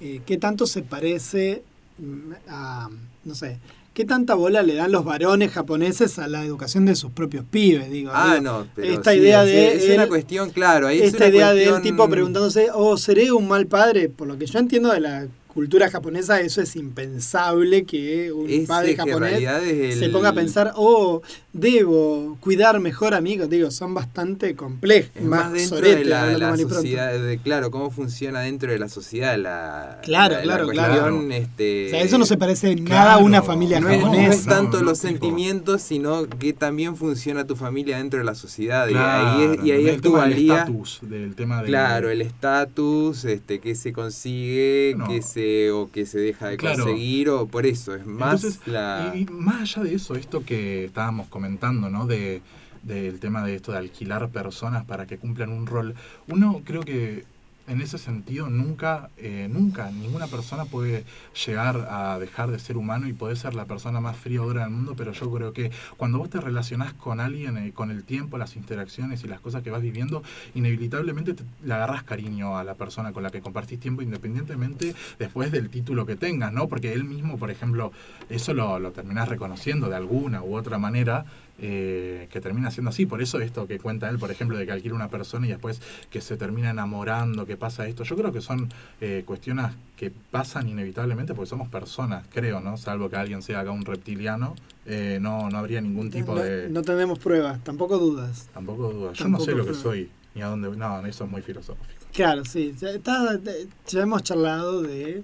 eh, 0.00 0.20
qué 0.26 0.36
tanto 0.36 0.66
se 0.66 0.82
parece 0.82 1.62
mm, 1.98 2.32
a, 2.48 2.90
no 3.24 3.34
sé, 3.34 3.58
¿qué 3.94 4.04
tanta 4.04 4.34
bola 4.34 4.62
le 4.62 4.74
dan 4.74 4.92
los 4.92 5.04
varones 5.06 5.50
japoneses 5.52 6.18
a 6.18 6.28
la 6.28 6.44
educación 6.44 6.84
de 6.84 6.94
sus 6.94 7.10
propios 7.12 7.44
pibes? 7.50 7.90
Digo, 7.90 8.10
Ah, 8.12 8.36
Digo, 8.38 8.42
no, 8.42 8.66
pero 8.74 8.92
esta 8.92 9.12
sí, 9.12 9.18
idea 9.18 9.44
es, 9.44 9.48
de 9.48 9.74
es 9.88 9.94
una 9.94 10.02
él- 10.02 10.08
cuestión, 10.10 10.50
claro, 10.50 10.88
ahí 10.88 10.98
es 11.00 11.06
esta 11.14 11.24
una 11.24 11.28
idea 11.34 11.54
del 11.54 11.70
cuestión- 11.70 11.82
tipo 11.94 12.08
preguntándose, 12.10 12.68
oh, 12.74 12.98
¿seré 12.98 13.32
un 13.32 13.48
mal 13.48 13.66
padre? 13.66 14.10
Por 14.10 14.28
lo 14.28 14.36
que 14.36 14.44
yo 14.44 14.58
entiendo 14.58 14.92
de 14.92 15.00
la 15.00 15.26
cultura 15.56 15.90
japonesa, 15.90 16.38
eso 16.42 16.60
es 16.60 16.76
impensable 16.76 17.84
que 17.86 18.30
un 18.30 18.48
Es, 18.50 18.68
padre 18.68 18.94
japonés 18.94 19.40
es 19.64 19.98
se 19.98 20.04
el- 20.04 20.12
ponga 20.12 20.28
a 20.28 20.32
pensar, 20.34 20.72
oh, 20.76 21.22
debo 21.54 22.36
cuidar 22.40 22.78
mejor 22.78 23.14
a 23.14 23.22
mi 23.22 23.32
hijo. 23.32 23.46
Digo, 23.46 23.70
son 23.70 23.94
bastante 23.94 24.54
complejos. 24.54 25.10
Es 25.14 25.22
más 25.24 25.50
dentro 25.50 25.78
sorete, 25.78 25.96
de 26.00 26.04
la, 26.04 26.26
la 26.36 26.56
sociedad, 26.58 27.18
de, 27.18 27.38
claro, 27.38 27.70
cómo 27.70 27.90
funciona 27.90 28.40
dentro 28.40 28.70
de 28.70 28.78
la 28.78 28.90
sociedad 28.90 29.38
la, 29.38 30.00
Claro, 30.02 30.34
la- 30.34 30.40
la 30.40 30.44
claro, 30.44 30.64
cuestión, 30.66 30.92
claro. 30.92 31.22
Este, 31.32 31.86
O 31.86 31.90
sea, 31.90 32.02
eso 32.02 32.18
no 32.18 32.26
se 32.26 32.36
parece 32.36 32.72
en 32.72 32.84
nada 32.84 33.14
a 33.14 33.18
una 33.18 33.40
familia 33.42 33.80
no 33.80 33.88
es, 33.88 33.98
no 34.00 34.04
japonesa. 34.08 34.34
es 34.34 34.44
tanto 34.44 34.82
los 34.82 34.98
sentimientos, 34.98 35.80
sino 35.80 36.28
que 36.28 36.52
también 36.52 36.96
funciona 36.96 37.46
tu 37.46 37.56
familia 37.56 37.96
dentro 37.96 38.18
de 38.18 38.26
la 38.26 38.34
sociedad. 38.34 38.86
Claro, 38.88 39.40
y 39.40 39.42
ahí 39.46 39.56
es, 39.58 39.64
y 39.64 39.70
ahí 39.72 39.88
el 39.88 39.94
es 39.94 40.00
tu 40.02 40.12
valía. 40.12 40.58
estatus, 40.58 40.98
del 41.02 41.34
tema 41.34 41.62
de- 41.62 41.68
Claro, 41.68 42.10
el 42.10 42.20
estatus, 42.20 43.24
este, 43.24 43.60
que 43.60 43.74
se 43.74 43.94
consigue, 43.94 44.94
No. 44.98 45.08
que 45.08 45.22
se, 45.22 45.45
o 45.72 45.90
que 45.90 46.06
se 46.06 46.18
deja 46.18 46.48
de 46.48 46.56
Claro. 46.56 46.84
conseguir, 46.84 47.28
o 47.30 47.46
por 47.46 47.66
eso, 47.66 47.94
es 47.94 48.06
más 48.06 48.42
Entonces, 48.44 48.66
la... 48.66 49.12
y, 49.14 49.20
y 49.20 49.24
más 49.26 49.62
allá 49.76 49.82
de 49.88 49.94
eso, 49.94 50.14
esto 50.14 50.44
que 50.44 50.84
estábamos 50.86 51.28
comentando, 51.28 51.90
¿no? 51.90 52.06
De, 52.06 52.42
del 52.82 53.18
tema 53.18 53.44
de 53.44 53.56
esto 53.56 53.72
de 53.72 53.78
alquilar 53.78 54.28
personas 54.30 54.84
para 54.84 55.06
que 55.06 55.18
cumplan 55.18 55.50
un 55.50 55.66
rol. 55.66 55.94
Uno 56.28 56.62
creo 56.64 56.82
que 56.82 57.24
en 57.68 57.80
ese 57.80 57.98
sentido 57.98 58.48
nunca, 58.48 59.10
eh, 59.16 59.48
nunca 59.50 59.90
ninguna 59.90 60.26
persona 60.26 60.64
puede 60.66 61.04
llegar 61.46 61.88
a 61.90 62.18
dejar 62.18 62.50
de 62.50 62.58
ser 62.58 62.76
humano 62.76 63.08
y 63.08 63.12
poder 63.12 63.36
ser 63.36 63.54
la 63.54 63.64
persona 63.64 64.00
más 64.00 64.16
fría 64.16 64.42
o 64.42 64.46
dura 64.46 64.62
del 64.62 64.70
mundo, 64.70 64.94
pero 64.96 65.12
yo 65.12 65.30
creo 65.32 65.52
que 65.52 65.70
cuando 65.96 66.18
vos 66.18 66.30
te 66.30 66.40
relacionás 66.40 66.92
con 66.94 67.20
alguien, 67.20 67.56
eh, 67.58 67.72
con 67.72 67.90
el 67.90 68.04
tiempo, 68.04 68.38
las 68.38 68.56
interacciones 68.56 69.24
y 69.24 69.28
las 69.28 69.40
cosas 69.40 69.62
que 69.62 69.70
vas 69.70 69.82
viviendo, 69.82 70.22
inevitablemente 70.54 71.34
te- 71.34 71.44
le 71.64 71.74
agarras 71.74 72.02
cariño 72.04 72.56
a 72.58 72.64
la 72.64 72.74
persona 72.74 73.12
con 73.12 73.22
la 73.22 73.30
que 73.30 73.40
compartís 73.40 73.78
tiempo, 73.80 74.02
independientemente 74.02 74.94
después 75.18 75.52
del 75.52 75.68
título 75.70 76.06
que 76.06 76.16
tengas, 76.16 76.52
¿no? 76.52 76.68
Porque 76.68 76.92
él 76.92 77.04
mismo, 77.04 77.38
por 77.38 77.50
ejemplo, 77.50 77.92
eso 78.28 78.54
lo, 78.54 78.78
lo 78.78 78.92
terminás 78.92 79.28
reconociendo 79.28 79.88
de 79.88 79.96
alguna 79.96 80.42
u 80.42 80.56
otra 80.56 80.78
manera, 80.78 81.24
eh, 81.58 82.28
que 82.30 82.40
termina 82.40 82.70
siendo 82.70 82.90
así. 82.90 83.06
Por 83.06 83.22
eso 83.22 83.40
esto 83.40 83.66
que 83.66 83.78
cuenta 83.78 84.08
él, 84.08 84.18
por 84.18 84.30
ejemplo, 84.30 84.56
de 84.58 84.66
que 84.66 84.72
alquila 84.72 84.94
una 84.94 85.08
persona 85.08 85.46
y 85.46 85.50
después 85.50 85.80
que 86.10 86.20
se 86.20 86.36
termina 86.36 86.70
enamorando, 86.70 87.46
que 87.46 87.56
pasa 87.56 87.86
esto, 87.86 88.04
yo 88.04 88.16
creo 88.16 88.32
que 88.32 88.40
son 88.40 88.68
eh, 89.00 89.22
cuestiones 89.26 89.72
que 89.96 90.10
pasan 90.30 90.68
inevitablemente 90.68 91.34
porque 91.34 91.48
somos 91.48 91.68
personas, 91.68 92.26
creo, 92.32 92.60
¿no? 92.60 92.76
Salvo 92.76 93.08
que 93.08 93.16
alguien 93.16 93.42
sea 93.42 93.60
acá 93.60 93.70
un 93.70 93.84
reptiliano, 93.84 94.54
eh, 94.84 95.18
no, 95.20 95.48
no 95.50 95.58
habría 95.58 95.80
ningún 95.80 96.10
tipo 96.10 96.34
no, 96.34 96.42
de... 96.42 96.68
no 96.68 96.82
tenemos 96.82 97.18
pruebas, 97.18 97.62
tampoco 97.64 97.98
dudas. 97.98 98.48
Tampoco 98.52 98.92
duda. 98.92 99.12
Yo 99.12 99.24
Tampoco 99.24 99.44
no 99.44 99.44
sé 99.44 99.54
lo 99.56 99.66
que 99.66 99.74
soy, 99.74 100.10
ni 100.34 100.42
a 100.42 100.46
dónde... 100.48 100.68
No, 100.76 101.04
eso 101.06 101.24
es 101.24 101.30
muy 101.30 101.40
filosófico. 101.42 101.86
Claro, 102.12 102.44
sí. 102.44 102.74
Ya, 102.80 102.90
está- 102.90 103.36
de- 103.36 103.68
ya 103.88 104.00
hemos 104.02 104.22
charlado 104.22 104.80
de 104.82 105.22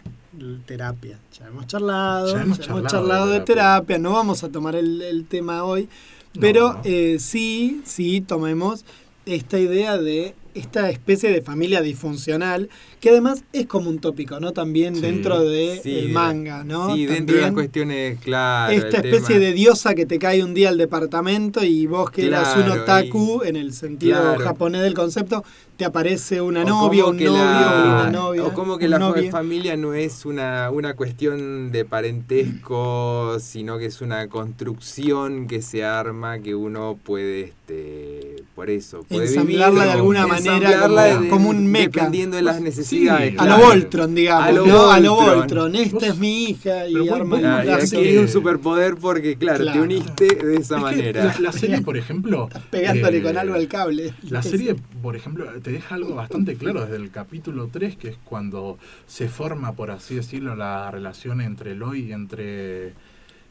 terapia. 0.66 1.18
Ya 1.39 1.47
hemos 1.49 1.66
charlado, 1.66 2.26
Ya 2.28 2.35
ya 2.37 2.43
hemos 2.43 2.59
hemos 2.68 2.91
charlado 2.91 3.26
de 3.28 3.39
de 3.39 3.45
terapia. 3.45 3.99
No 3.99 4.12
vamos 4.12 4.45
a 4.45 4.51
tomar 4.51 4.74
el, 4.74 5.01
el 5.03 5.24
tema 5.26 5.64
hoy. 5.64 5.89
No, 6.35 6.41
Pero 6.41 6.72
no. 6.74 6.80
eh, 6.85 7.16
sí, 7.20 7.83
sí 7.85 8.20
tomemos 8.20 8.85
esta 9.26 9.59
idea 9.59 9.99
de 9.99 10.35
esta 10.55 10.91
especie 10.91 11.30
de 11.30 11.43
familia 11.43 11.80
disfuncional, 11.80 12.68
que 13.03 13.11
además 13.11 13.42
es 13.53 13.66
como 13.66 13.90
un 13.90 13.98
tópico, 13.98 14.38
¿no? 14.38 14.53
También 14.53 14.94
Sí, 14.94 15.00
dentro 15.00 15.40
del 15.42 15.80
sí, 15.82 16.09
manga, 16.12 16.62
¿no? 16.62 16.94
Sí, 16.94 17.05
dentro 17.07 17.34
de 17.34 17.40
las 17.42 17.48
También 17.48 17.55
cuestiones, 17.55 18.18
claro. 18.20 18.72
esta 18.72 18.98
especie 18.98 19.26
tema- 19.34 19.38
de 19.40 19.53
diosa 19.55 19.94
que 19.96 20.07
te 20.07 20.20
cae 20.20 20.44
un 20.44 20.55
día 20.55 20.68
al 20.68 20.78
departamento 20.78 21.64
y 21.64 21.86
vos 21.86 22.12
que 22.12 22.26
eras 22.28 22.57
un 22.57 22.62
Claro, 22.62 22.82
otaku, 22.82 23.42
en 23.44 23.57
el 23.57 23.72
sentido 23.72 24.20
claro. 24.20 24.40
japonés 24.44 24.82
del 24.82 24.94
concepto, 24.94 25.42
te 25.76 25.84
aparece 25.84 26.40
una 26.40 26.62
O 26.62 26.68
novia, 26.68 27.07
un 27.07 27.16
novio, 27.16 27.32
la- 27.32 28.03
una 28.05 28.11
novia. 28.12 28.44
O 28.44 28.55
como 28.55 28.78
que 28.78 28.86
la 28.88 29.00
novio. 29.00 29.28
familia 29.32 29.76
no 29.76 29.94
es 29.94 30.24
una, 30.24 30.70
una 30.70 30.94
cuestión 30.94 31.72
de 31.72 31.84
parentesco, 31.84 33.38
sino 33.40 33.78
que 33.78 33.86
es 33.86 34.00
una 34.00 34.28
construcción 34.28 35.48
que 35.48 35.61
se 35.61 35.82
arma 35.84 36.38
que 36.38 36.55
uno 36.55 36.98
puede, 37.03 37.40
este, 37.40 38.44
por 38.55 38.70
eso, 38.70 39.03
puede 39.09 39.26
Ensamblarla 39.26 39.68
vivir, 39.70 39.84
de 39.86 39.90
alguna 39.92 40.26
manera 40.26 40.80
como- 40.80 41.30
como 41.30 41.48
un 41.50 41.66
mecha. 41.66 41.86
Dependiendo 41.90 42.36
de 42.36 42.42
las 42.42 42.61
necesidades. 42.61 42.91
A 43.09 43.30
claro. 43.30 43.59
lo 43.59 43.66
Voltron, 43.66 44.14
digamos, 44.14 44.45
A 44.45 44.53
lo 44.53 44.66
¿no? 44.66 44.90
A 44.90 45.01
lo 45.01 45.14
Voltron. 45.14 45.38
Voltron. 45.38 45.76
Esta 45.76 46.07
es 46.09 46.18
mi 46.18 46.45
hija 46.45 46.88
y 46.88 47.09
arma 47.09 47.38
Claro, 47.38 47.68
y 47.68 47.70
aquí 47.70 48.16
un 48.16 48.28
superpoder 48.28 48.97
porque, 48.97 49.36
claro, 49.36 49.70
te 49.72 49.80
uniste 49.80 50.34
de 50.34 50.57
esa 50.57 50.76
Es 50.76 50.82
manera. 50.82 51.24
La, 51.24 51.40
la 51.40 51.53
serie, 51.53 51.80
por 51.80 51.97
ejemplo... 51.97 52.49
Pegándole 52.70 53.18
eh, 53.18 53.22
con 53.22 53.36
algo 53.36 53.55
al 53.55 53.68
cable. 53.68 54.14
La 54.28 54.43
serie, 54.43 54.76
por 55.03 55.16
ejemplo, 55.16 55.47
te 55.62 55.72
deja 55.72 55.95
algo 55.95 56.14
bastante 56.14 56.57
claro 56.57 56.82
desde 56.82 56.97
el 56.97 57.11
capítulo 57.11 57.68
3, 57.72 57.97
que 57.97 58.09
es 58.09 58.16
cuando 58.24 58.78
se 59.07 59.28
forma, 59.28 59.72
por 59.72 59.90
así 59.90 60.14
decirlo, 60.14 60.55
la 60.57 60.90
relación 60.90 61.40
entre 61.40 61.72
Eloy 61.72 62.09
y 62.09 62.12
entre, 62.12 62.95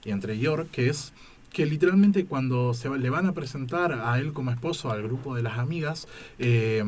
y 0.04 0.12
entre 0.12 0.40
York, 0.40 0.70
que 0.72 0.90
es 0.90 1.14
que 1.52 1.66
literalmente 1.66 2.26
cuando 2.26 2.74
se 2.74 2.90
le 2.98 3.10
van 3.10 3.26
a 3.26 3.34
presentar 3.34 3.92
a 3.92 4.18
él 4.20 4.32
como 4.32 4.52
esposo 4.52 4.90
al 4.90 5.04
grupo 5.04 5.36
de 5.36 5.44
las 5.44 5.58
amigas 5.60 6.08
eh, 6.40 6.82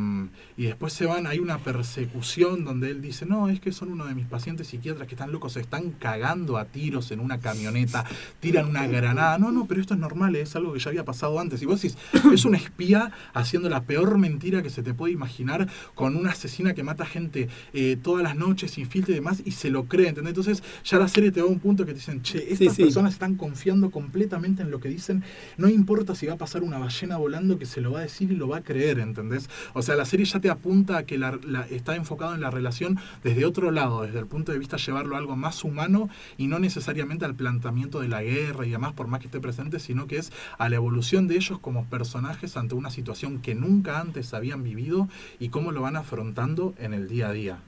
y 0.56 0.64
después 0.64 0.94
se 0.94 1.06
van, 1.06 1.28
hay 1.28 1.40
una 1.40 1.58
persecución 1.58 2.64
donde 2.64 2.90
él 2.92 3.02
dice, 3.02 3.26
no, 3.26 3.50
es 3.50 3.60
que 3.60 3.72
son 3.74 3.92
uno 3.92 4.06
de 4.06 4.16
mis 4.16 4.26
pacientes 4.26 4.68
psiquiatras 4.68 5.08
que 5.08 5.16
están 5.16 5.32
locos, 5.32 5.54
se 5.54 5.60
están 5.60 5.92
cagando 5.92 6.58
a 6.58 6.66
tiros 6.66 7.12
en 7.12 7.20
una 7.20 7.40
camioneta, 7.40 8.06
tiran 8.40 8.68
una 8.68 8.88
granada, 8.88 9.38
no, 9.38 9.52
no, 9.52 9.66
pero 9.66 9.82
esto 9.82 9.96
es 9.96 10.00
normal, 10.00 10.36
es 10.38 10.56
algo 10.56 10.72
que 10.74 10.80
ya 10.80 10.90
había 10.90 11.04
pasado 11.04 11.40
antes. 11.40 11.62
Y 11.62 11.66
vos 11.66 11.82
decís, 11.82 11.98
es 12.34 12.46
un 12.46 12.56
espía 12.56 13.12
haciendo 13.34 13.68
la 13.70 13.84
peor 13.84 14.18
mentira 14.18 14.64
que 14.64 14.70
se 14.70 14.82
te 14.84 14.94
puede 14.94 15.12
imaginar 15.14 15.68
con 15.94 16.16
una 16.16 16.32
asesina 16.32 16.74
que 16.74 16.84
mata 16.84 17.06
gente 17.06 17.50
eh, 17.74 17.98
todas 18.02 18.24
las 18.24 18.36
noches 18.38 18.72
sin 18.72 18.88
filtro 18.88 19.12
y 19.12 19.16
demás 19.16 19.42
y 19.46 19.52
se 19.52 19.70
lo 19.70 19.86
cree, 19.86 20.08
¿entendés? 20.08 20.32
Entonces 20.32 20.64
ya 20.86 21.00
la 21.00 21.08
serie 21.10 21.32
te 21.32 21.42
va 21.42 21.48
a 21.48 21.52
un 21.52 21.60
punto 21.60 21.86
que 21.86 21.92
te 21.92 22.00
dicen, 22.00 22.22
che, 22.22 22.38
estas 22.54 22.58
Sí, 22.58 22.70
sí. 22.76 22.84
personas 22.84 23.14
están 23.14 23.36
confiando 23.36 23.92
completamente 23.92 24.53
en 24.62 24.72
lo 24.72 24.80
que 24.80 24.90
dicen, 24.90 25.24
no 25.58 25.68
importa 25.68 26.14
si 26.16 26.28
va 26.28 26.34
a 26.34 26.38
pasar 26.38 26.62
una 26.62 26.78
ballena 26.78 27.18
volando 27.18 27.58
que 27.58 27.66
se 27.66 27.82
lo 27.82 27.92
va 27.92 28.00
a 28.00 28.04
decir 28.04 28.32
y 28.32 28.36
lo 28.36 28.48
va 28.48 28.58
a 28.58 28.64
creer, 28.64 29.00
¿entendés? 29.00 29.50
O 29.74 29.82
sea, 29.82 29.96
la 29.96 30.06
serie 30.06 30.26
ya 30.26 30.40
te 30.40 30.50
apunta 30.50 30.98
a 30.98 31.04
que 31.04 31.18
la, 31.18 31.40
está 31.70 31.96
enfocado 31.96 32.36
en 32.36 32.42
la 32.42 32.52
relación 32.52 33.00
desde 33.24 33.46
otro 33.46 33.72
lado, 33.72 34.04
desde 34.04 34.20
el 34.20 34.28
punto 34.28 34.52
de 34.52 34.60
vista 34.60 34.78
llevarlo 34.78 35.16
a 35.16 35.20
algo 35.20 35.36
más 35.36 35.64
humano 35.64 36.10
y 36.38 36.48
no 36.48 36.60
necesariamente 36.60 37.26
al 37.26 37.36
planteamiento 37.36 38.00
de 38.00 38.08
la 38.08 38.22
guerra 38.22 38.66
y 38.66 38.72
demás, 38.72 38.94
por 38.94 39.08
más 39.08 39.20
que 39.20 39.28
esté 39.28 39.40
presente, 39.40 39.80
sino 39.80 40.08
que 40.08 40.18
es 40.18 40.32
a 40.58 40.70
la 40.70 40.76
evolución 40.76 41.28
de 41.28 41.36
ellos 41.36 41.60
como 41.60 41.86
personajes 41.86 42.58
ante 42.58 42.76
una 42.76 42.90
situación 42.90 43.40
que 43.40 43.56
nunca 43.56 44.00
antes 44.00 44.34
habían 44.34 44.64
vivido 44.64 45.08
y 45.40 45.50
cómo 45.50 45.72
lo 45.72 45.82
van 45.82 45.96
afrontando 45.96 46.74
en 46.78 46.94
el 46.94 47.08
día 47.08 47.30
a 47.30 47.34
día. 47.34 47.60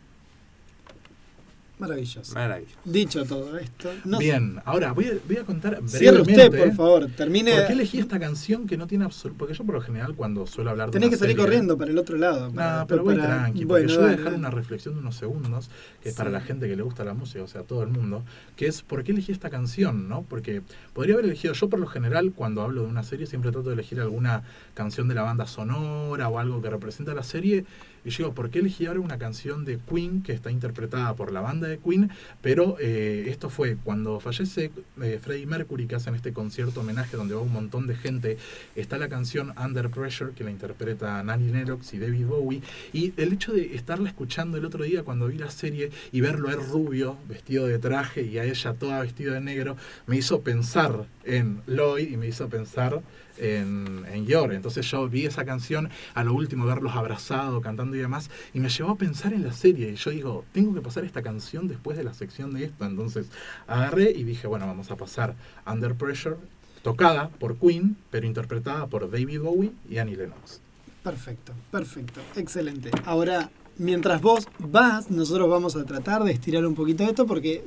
Maravilloso. 1.78 2.34
Maravilloso. 2.34 2.76
Dicho 2.86 3.26
todo 3.26 3.58
esto, 3.58 3.92
no 4.06 4.18
sé. 4.18 4.24
Bien, 4.24 4.62
ahora 4.64 4.94
voy 4.94 5.06
a, 5.08 5.14
voy 5.28 5.38
a 5.38 5.44
contar 5.44 5.80
Cierre 5.88 6.22
usted, 6.22 6.50
por 6.58 6.74
favor. 6.74 7.08
Termine. 7.18 7.54
¿Por 7.54 7.68
qué 7.68 7.74
elegí 7.74 8.00
esta 8.00 8.18
canción 8.18 8.66
que 8.66 8.78
no 8.78 8.88
tiene 8.88 9.04
absoluto? 9.04 9.38
Porque 9.40 9.54
yo 9.54 9.66
por 9.66 9.76
lo 9.76 9.82
general 9.82 10.16
cuando 10.16 10.48
suelo 10.48 10.70
hablar 10.72 10.88
de 10.88 10.94
Tenés 10.94 11.08
una 11.10 11.12
que 11.16 11.20
salir 11.20 11.34
serie- 11.36 11.44
corriendo 11.46 11.78
para 11.78 11.92
el 11.92 11.98
otro 11.98 12.18
lado. 12.18 12.50
para- 12.52 12.80
No, 12.80 12.88
pero 12.88 13.04
voy 13.04 13.16
para- 13.16 13.28
tranqui, 13.28 13.66
porque 13.66 13.66
Bueno, 13.66 13.90
yo 13.90 14.02
voy 14.02 14.10
a 14.14 14.16
dejar 14.16 14.34
una 14.36 14.50
reflexión 14.52 14.94
de 14.94 15.00
unos 15.02 15.16
segundos, 15.18 15.70
que 16.02 16.10
es 16.10 16.16
para 16.16 16.30
la 16.30 16.40
gente 16.40 16.68
que 16.70 16.76
le 16.78 16.84
gusta 16.84 17.04
la 17.04 17.14
música, 17.14 17.44
o 17.44 17.48
sea, 17.48 17.64
todo 17.64 17.84
el 17.84 17.90
mundo, 17.90 18.24
que 18.56 18.68
es 18.68 18.82
por 18.82 19.04
qué 19.04 19.12
elegí 19.12 19.34
esta 19.34 19.50
canción, 19.50 20.08
¿no? 20.08 20.22
Porque 20.24 20.62
podría 20.94 21.16
haber 21.16 21.26
elegido, 21.26 21.54
yo 21.54 21.70
por 21.70 21.80
lo 21.80 21.88
general, 21.88 22.32
cuando 22.34 22.62
hablo 22.62 22.84
de 22.84 22.88
una 22.88 23.04
serie, 23.04 23.26
siempre 23.28 23.52
trato 23.52 23.68
de 23.68 23.74
elegir 23.74 24.00
alguna 24.00 24.44
canción 24.76 25.10
de 25.10 25.16
la 25.16 25.24
banda 25.24 25.46
sonora 25.46 26.30
o 26.30 26.40
algo 26.40 26.62
que 26.62 26.70
representa 26.70 27.14
la 27.14 27.24
serie, 27.24 27.66
y 28.06 28.12
yo 28.12 28.18
digo, 28.20 28.34
¿por 28.36 28.52
qué 28.52 28.60
elegí 28.60 28.86
ahora 28.86 29.00
una 29.00 29.18
canción 29.18 29.66
de 29.66 29.80
Queen 29.80 30.22
que 30.22 30.32
está 30.32 30.52
interpretada 30.52 31.16
por 31.16 31.32
la 31.32 31.42
banda 31.42 31.68
de 31.68 31.80
Queen? 31.80 32.12
Pero 32.42 32.78
eh, 32.80 33.26
esto 33.28 33.50
fue 33.50 33.78
cuando 33.84 34.20
fallece 34.20 34.72
eh, 35.02 35.20
Freddie 35.20 35.48
Mercury, 35.48 35.88
que 35.88 35.96
hacen 35.96 36.14
este 36.14 36.32
concierto 36.32 36.82
homenaje 36.82 37.18
donde 37.18 37.34
va 37.34 37.42
un 37.42 37.52
montón 37.52 37.88
de 37.88 37.96
gente, 37.96 38.38
está 38.76 39.00
la 39.00 39.10
canción 39.10 39.54
Under 39.58 39.90
Pressure, 39.90 40.34
que 40.34 40.44
la 40.44 40.52
interpreta 40.52 41.24
Nanny 41.24 41.52
Lennox 41.52 41.96
y 41.96 42.00
David 42.00 42.28
Bowie, 42.28 42.62
y 42.94 43.14
el 43.18 43.34
hecho 43.34 43.54
de 43.54 43.76
estarla 43.76 44.08
escuchando 44.08 44.58
el 44.58 44.66
otro 44.66 44.84
día 44.84 45.02
cuando 45.02 45.28
vi 45.28 45.40
la 45.40 45.50
serie 45.50 45.90
y 46.12 46.22
verlo 46.22 46.50
él 46.50 46.58
rubio, 46.58 47.18
vestido 47.28 47.66
de 47.66 47.80
traje, 47.80 48.22
y 48.22 48.38
a 48.38 48.44
ella 48.44 48.74
toda 48.74 49.02
vestida 49.02 49.34
de 49.34 49.42
negro, 49.42 49.78
me 50.06 50.18
hizo 50.18 50.42
pensar 50.42 51.08
en 51.24 51.62
Lloyd 51.66 52.12
y 52.12 52.18
me 52.18 52.28
hizo 52.28 52.50
pensar 52.50 53.02
en, 53.38 54.06
en. 54.12 54.26
Entonces 54.52 54.90
yo 54.90 55.08
vi 55.08 55.26
esa 55.26 55.46
canción, 55.46 55.90
a 56.14 56.24
lo 56.24 56.34
último 56.34 56.66
verlos 56.66 56.96
abrazados, 56.96 57.62
cantando 57.62 57.96
y 57.96 58.00
demás, 58.00 58.30
y 58.54 58.60
me 58.60 58.70
llevó 58.70 58.92
a 58.92 58.96
pensar 58.96 59.34
en 59.34 59.44
la 59.44 59.54
serie. 59.54 59.92
Y 59.92 59.96
yo 59.96 60.12
digo, 60.12 60.46
tengo 60.52 60.74
que 60.74 60.82
pasar 60.82 61.06
esta 61.06 61.22
canción 61.22 61.68
después 61.68 61.98
de 61.98 62.04
la 62.04 62.14
sección 62.14 62.54
de 62.54 62.66
esto. 62.66 62.86
Entonces 62.86 63.28
agarré 63.68 64.12
y 64.12 64.24
dije, 64.24 64.48
bueno, 64.48 64.66
vamos 64.68 64.92
a 64.92 64.96
pasar 64.96 65.36
Under 65.66 65.96
Pressure, 65.96 66.38
tocada 66.82 67.30
por 67.30 67.58
Queen, 67.58 67.98
pero 68.10 68.26
interpretada 68.26 68.88
por 68.88 69.10
David 69.10 69.42
Bowie 69.42 69.72
y 69.90 69.98
Annie 69.98 70.16
Lennox. 70.16 70.62
Perfecto, 71.04 71.54
perfecto, 71.72 72.20
excelente. 72.36 72.90
Ahora, 73.06 73.52
mientras 73.78 74.22
vos 74.22 74.48
vas, 74.60 75.12
nosotros 75.12 75.50
vamos 75.50 75.76
a 75.76 75.86
tratar 75.86 76.24
de 76.24 76.32
estirar 76.32 76.66
un 76.66 76.76
poquito 76.76 77.04
esto 77.04 77.28
porque 77.28 77.64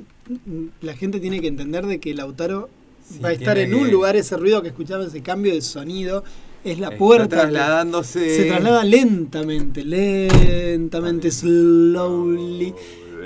la 0.81 0.95
gente 0.95 1.19
tiene 1.19 1.39
que 1.39 1.47
entender 1.47 1.85
de 1.85 1.99
que 1.99 2.13
Lautaro 2.13 2.69
va 3.23 3.29
a 3.29 3.33
estar 3.33 3.57
en 3.57 3.73
un 3.73 3.85
que- 3.85 3.91
lugar 3.91 4.15
ese 4.15 4.37
ruido 4.37 4.61
que 4.61 4.69
escuchamos, 4.69 5.07
ese 5.07 5.21
cambio 5.21 5.53
de 5.53 5.61
sonido. 5.61 6.23
Es 6.63 6.77
la 6.79 6.87
Está 6.87 6.97
puerta. 6.97 7.23
que 7.35 7.41
trasladándose. 7.41 8.35
Se 8.35 8.45
traslada 8.45 8.83
lentamente, 8.83 9.83
lentamente, 9.85 11.31
slowly. 11.31 12.73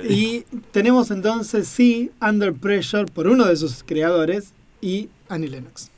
Y 0.08 0.44
tenemos 0.70 1.10
entonces, 1.10 1.66
sí, 1.66 2.10
Under 2.20 2.52
Pressure 2.52 3.06
por 3.06 3.26
uno 3.26 3.46
de 3.46 3.56
sus 3.56 3.82
creadores 3.82 4.52
y 4.80 5.08
Annie 5.28 5.48
Lennox. 5.48 5.90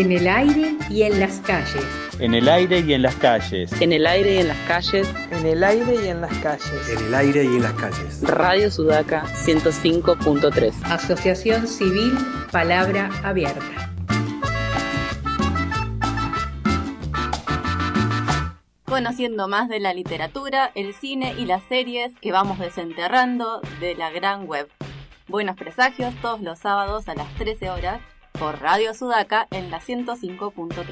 En 0.00 0.12
el 0.12 0.26
aire 0.28 0.78
y 0.88 1.02
en 1.02 1.20
las 1.20 1.40
calles. 1.40 1.84
En 2.18 2.32
el 2.32 2.48
aire 2.48 2.80
y 2.80 2.94
en 2.94 3.02
las 3.02 3.14
calles. 3.16 3.70
En 3.82 3.92
el 3.92 4.06
aire 4.06 4.36
y 4.36 4.38
en 4.38 4.48
las 4.48 4.56
calles. 4.66 5.06
En 5.30 5.44
el 5.44 5.62
aire 5.62 5.94
y 5.94 6.08
en 6.08 6.22
las 6.22 6.38
calles. 6.38 6.88
En 6.88 7.04
el 7.04 7.14
aire 7.14 7.44
y 7.44 7.46
en 7.48 7.62
las 7.62 7.74
calles. 7.74 8.22
Radio 8.22 8.70
Sudaca 8.70 9.24
105.3. 9.44 10.72
Asociación 10.84 11.66
Civil 11.66 12.16
Palabra 12.50 13.10
Abierta. 13.22 13.92
Conociendo 18.86 19.48
más 19.48 19.68
de 19.68 19.80
la 19.80 19.92
literatura, 19.92 20.72
el 20.74 20.94
cine 20.94 21.34
y 21.36 21.44
las 21.44 21.62
series 21.64 22.16
que 22.22 22.32
vamos 22.32 22.58
desenterrando 22.58 23.60
de 23.80 23.94
la 23.96 24.10
gran 24.10 24.46
web. 24.46 24.66
Buenos 25.28 25.56
presagios 25.56 26.14
todos 26.22 26.40
los 26.40 26.58
sábados 26.58 27.06
a 27.10 27.14
las 27.14 27.28
13 27.34 27.68
horas 27.68 28.00
por 28.40 28.58
Radio 28.58 28.94
Sudaca 28.94 29.46
en 29.50 29.70
la 29.70 29.80
105.3. 29.82 30.86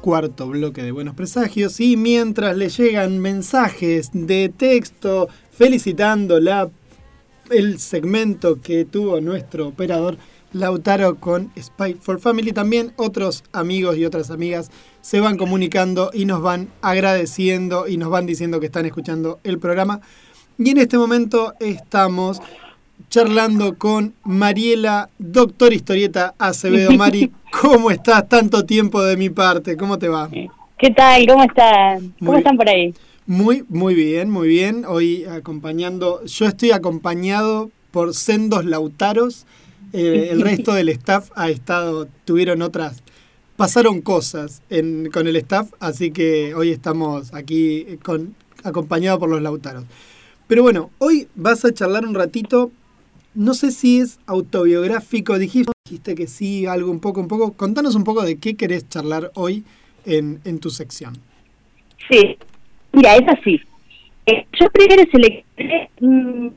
cuarto 0.00 0.46
bloque 0.46 0.82
de 0.82 0.92
Buenos 0.92 1.14
Presagios 1.14 1.80
y 1.80 1.96
mientras 1.96 2.56
le 2.58 2.68
llegan 2.68 3.18
mensajes 3.18 4.10
de 4.12 4.52
texto 4.54 5.28
felicitándola 5.50 6.70
el 7.50 7.78
segmento 7.78 8.60
que 8.60 8.84
tuvo 8.84 9.20
nuestro 9.20 9.68
operador 9.68 10.16
Lautaro 10.52 11.16
con 11.16 11.50
Spy 11.60 11.94
for 11.94 12.20
Family, 12.20 12.52
también 12.52 12.92
otros 12.96 13.42
amigos 13.52 13.96
y 13.96 14.04
otras 14.04 14.30
amigas 14.30 14.70
se 15.00 15.18
van 15.20 15.36
comunicando 15.36 16.10
y 16.14 16.26
nos 16.26 16.42
van 16.42 16.68
agradeciendo 16.80 17.88
y 17.88 17.96
nos 17.96 18.08
van 18.10 18.26
diciendo 18.26 18.60
que 18.60 18.66
están 18.66 18.86
escuchando 18.86 19.40
el 19.42 19.58
programa. 19.58 20.00
Y 20.56 20.70
en 20.70 20.78
este 20.78 20.96
momento 20.96 21.54
estamos 21.58 22.40
charlando 23.10 23.76
con 23.76 24.14
Mariela, 24.22 25.10
doctor 25.18 25.72
historieta 25.72 26.34
Acevedo. 26.38 26.92
Mari, 26.96 27.32
¿cómo 27.60 27.90
estás? 27.90 28.28
Tanto 28.28 28.64
tiempo 28.64 29.02
de 29.02 29.16
mi 29.16 29.30
parte, 29.30 29.76
¿cómo 29.76 29.98
te 29.98 30.08
va? 30.08 30.30
¿Qué 30.78 30.90
tal? 30.90 31.26
¿Cómo 31.26 31.42
están? 31.42 32.14
¿Cómo 32.20 32.30
Muy- 32.32 32.38
están 32.38 32.56
por 32.56 32.68
ahí? 32.68 32.94
Muy, 33.26 33.64
muy 33.70 33.94
bien, 33.94 34.28
muy 34.28 34.48
bien. 34.48 34.84
Hoy 34.86 35.24
acompañando, 35.24 36.22
yo 36.26 36.46
estoy 36.46 36.72
acompañado 36.72 37.70
por 37.90 38.14
sendos 38.14 38.66
lautaros. 38.66 39.46
Eh, 39.94 40.28
el 40.30 40.42
resto 40.42 40.74
del 40.74 40.90
staff 40.90 41.30
ha 41.34 41.48
estado, 41.48 42.06
tuvieron 42.26 42.60
otras, 42.60 43.02
pasaron 43.56 44.02
cosas 44.02 44.60
con 45.12 45.26
el 45.26 45.36
staff, 45.36 45.72
así 45.80 46.10
que 46.10 46.54
hoy 46.54 46.70
estamos 46.70 47.32
aquí 47.32 47.98
con, 48.02 48.34
acompañados 48.62 49.20
por 49.20 49.30
los 49.30 49.40
lautaros. 49.40 49.84
Pero 50.46 50.62
bueno, 50.62 50.90
hoy 50.98 51.26
vas 51.34 51.64
a 51.64 51.72
charlar 51.72 52.06
un 52.06 52.14
ratito. 52.14 52.72
No 53.34 53.54
sé 53.54 53.72
si 53.72 54.00
es 54.00 54.18
autobiográfico, 54.26 55.38
dijiste, 55.38 55.72
dijiste 55.86 56.14
que 56.14 56.26
sí, 56.26 56.66
algo 56.66 56.90
un 56.90 57.00
poco, 57.00 57.20
un 57.20 57.28
poco. 57.28 57.54
Contanos 57.54 57.94
un 57.94 58.04
poco 58.04 58.22
de 58.22 58.36
qué 58.36 58.54
querés 58.54 58.86
charlar 58.86 59.32
hoy 59.34 59.64
en, 60.04 60.40
en 60.44 60.58
tu 60.58 60.68
sección. 60.68 61.16
Sí, 62.10 62.36
mira, 62.94 63.14
es 63.16 63.28
así. 63.28 63.60
Eh, 64.26 64.46
yo 64.58 64.70
primero 64.70 65.02
seleccioné 65.10 65.90
mm, 66.00 66.48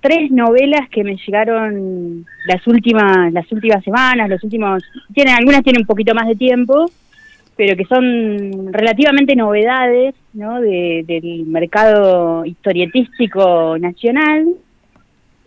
tres 0.00 0.30
novelas 0.30 0.88
que 0.90 1.02
me 1.04 1.16
llegaron 1.16 2.24
las 2.46 2.66
últimas 2.66 3.32
las 3.32 3.50
últimas 3.52 3.82
semanas, 3.84 4.28
los 4.28 4.42
últimos 4.44 4.82
tienen 5.12 5.34
algunas 5.34 5.62
tienen 5.62 5.82
un 5.82 5.86
poquito 5.86 6.14
más 6.14 6.26
de 6.28 6.36
tiempo, 6.36 6.90
pero 7.56 7.76
que 7.76 7.84
son 7.84 8.72
relativamente 8.72 9.34
novedades, 9.36 10.14
¿no? 10.32 10.60
de- 10.60 11.04
del 11.06 11.44
mercado 11.46 12.44
historietístico 12.46 13.76
nacional. 13.78 14.46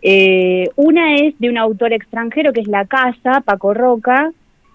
Eh, 0.02 0.68
una 0.76 1.16
es 1.16 1.34
de 1.38 1.48
un 1.48 1.56
autor 1.56 1.92
extranjero 1.94 2.52
que 2.52 2.60
es 2.60 2.68
La 2.68 2.84
Casa, 2.84 3.40
Paco 3.44 3.72
Roca, 3.72 4.30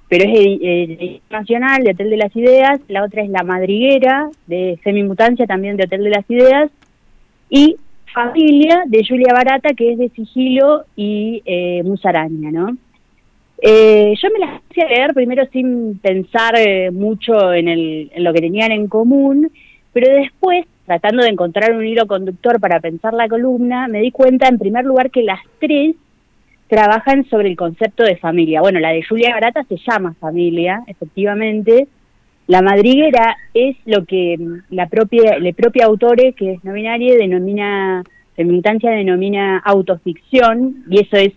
pero 0.10 0.26
es 0.26 0.31
eh, 0.36 1.22
nacional 1.30 1.84
de 1.84 1.91
Hotel 1.91 2.10
de 2.10 2.18
las 2.18 2.36
Ideas. 2.36 2.81
La 2.88 3.03
otra 3.03 3.22
es 3.22 3.30
La 3.30 3.44
Madriguera, 3.44 4.30
de 4.48 4.80
Semimutancia, 4.84 5.45
también 5.45 5.77
de 5.77 5.84
Hotel 5.84 6.03
de 6.03 6.10
las 6.10 6.30
Ideas. 6.30 6.72
Y 7.49 7.77
Familia, 8.14 8.84
de 8.88 9.06
Julia 9.07 9.34
Barata, 9.34 9.69
que 9.76 9.94
es 9.94 9.98
de 9.99 10.10
Sigilo 10.10 10.86
y 10.95 11.41
eh, 11.45 11.84
Musaraña, 11.84 12.52
¿no? 12.52 12.76
Eh, 13.61 14.14
yo 14.22 14.30
me 14.31 14.40
las 14.40 14.61
hice 14.72 14.88
leer 14.88 15.14
primero 15.14 15.45
sin 15.52 15.99
pensar 15.99 16.57
eh, 16.57 16.91
mucho 16.91 17.53
en, 17.53 17.68
el, 17.68 18.10
en 18.14 18.23
lo 18.23 18.34
que 18.34 18.41
tenían 18.41 18.72
en 18.72 18.88
común, 18.88 19.52
pero 19.91 20.11
después, 20.15 20.65
tratando 20.86 21.23
de 21.23 21.30
encontrar 21.30 21.73
un 21.73 21.86
hilo 21.86 22.07
conductor 22.07 22.60
para 22.60 22.80
pensar 22.80 23.14
la 23.14 23.27
columna, 23.27 23.88
me 23.88 23.99
di 23.99 24.11
cuenta, 24.11 24.48
en 24.48 24.57
primer 24.57 24.86
lugar, 24.86 25.11
que 25.11 25.23
las 25.23 25.41
tres 25.60 25.95
trabajan 26.70 27.26
sobre 27.30 27.50
el 27.50 27.58
concepto 27.58 28.04
de 28.04 28.16
familia. 28.18 28.62
Bueno, 28.62 28.80
la 28.80 28.91
de 28.91 29.04
Julia 29.04 29.34
Barata 29.34 29.64
se 29.64 29.76
llama 29.78 30.16
familia, 30.20 30.84
efectivamente. 30.88 31.88
La 32.48 32.62
madriguera 32.62 33.36
es 33.54 33.76
lo 33.86 34.06
que 34.06 34.38
mm, 34.40 34.74
la 34.76 34.88
propia, 34.88 35.32
el 35.34 35.54
propio 35.54 35.86
autore, 35.86 36.34
que 36.34 36.54
es 36.54 36.64
no 36.64 36.74
binaria, 36.74 37.16
denomina, 37.16 38.04
feminitancia 38.36 38.91
denomina 38.91 39.58
autoficción, 39.60 40.84
y 40.90 41.02
eso 41.02 41.18
es 41.18 41.34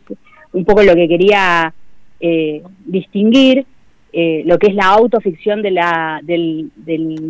un 0.52 0.64
poco 0.64 0.82
lo 0.82 0.94
que 0.94 1.08
quería 1.08 1.72
eh, 2.20 2.62
distinguir, 2.86 3.64
eh, 4.12 4.42
lo 4.44 4.58
que 4.58 4.68
es 4.68 4.74
la 4.74 4.86
autoficción 4.86 5.62
de 5.62 5.70
la, 5.70 6.20
del- 6.22 6.70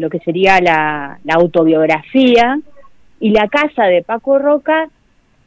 lo 0.01 0.11
que 0.11 0.19
sería 0.19 0.61
la, 0.61 1.19
la 1.24 1.35
autobiografía, 1.35 2.59
y 3.20 3.31
la 3.31 3.47
casa 3.47 3.85
de 3.85 4.03
Paco 4.03 4.39
Roca, 4.41 4.89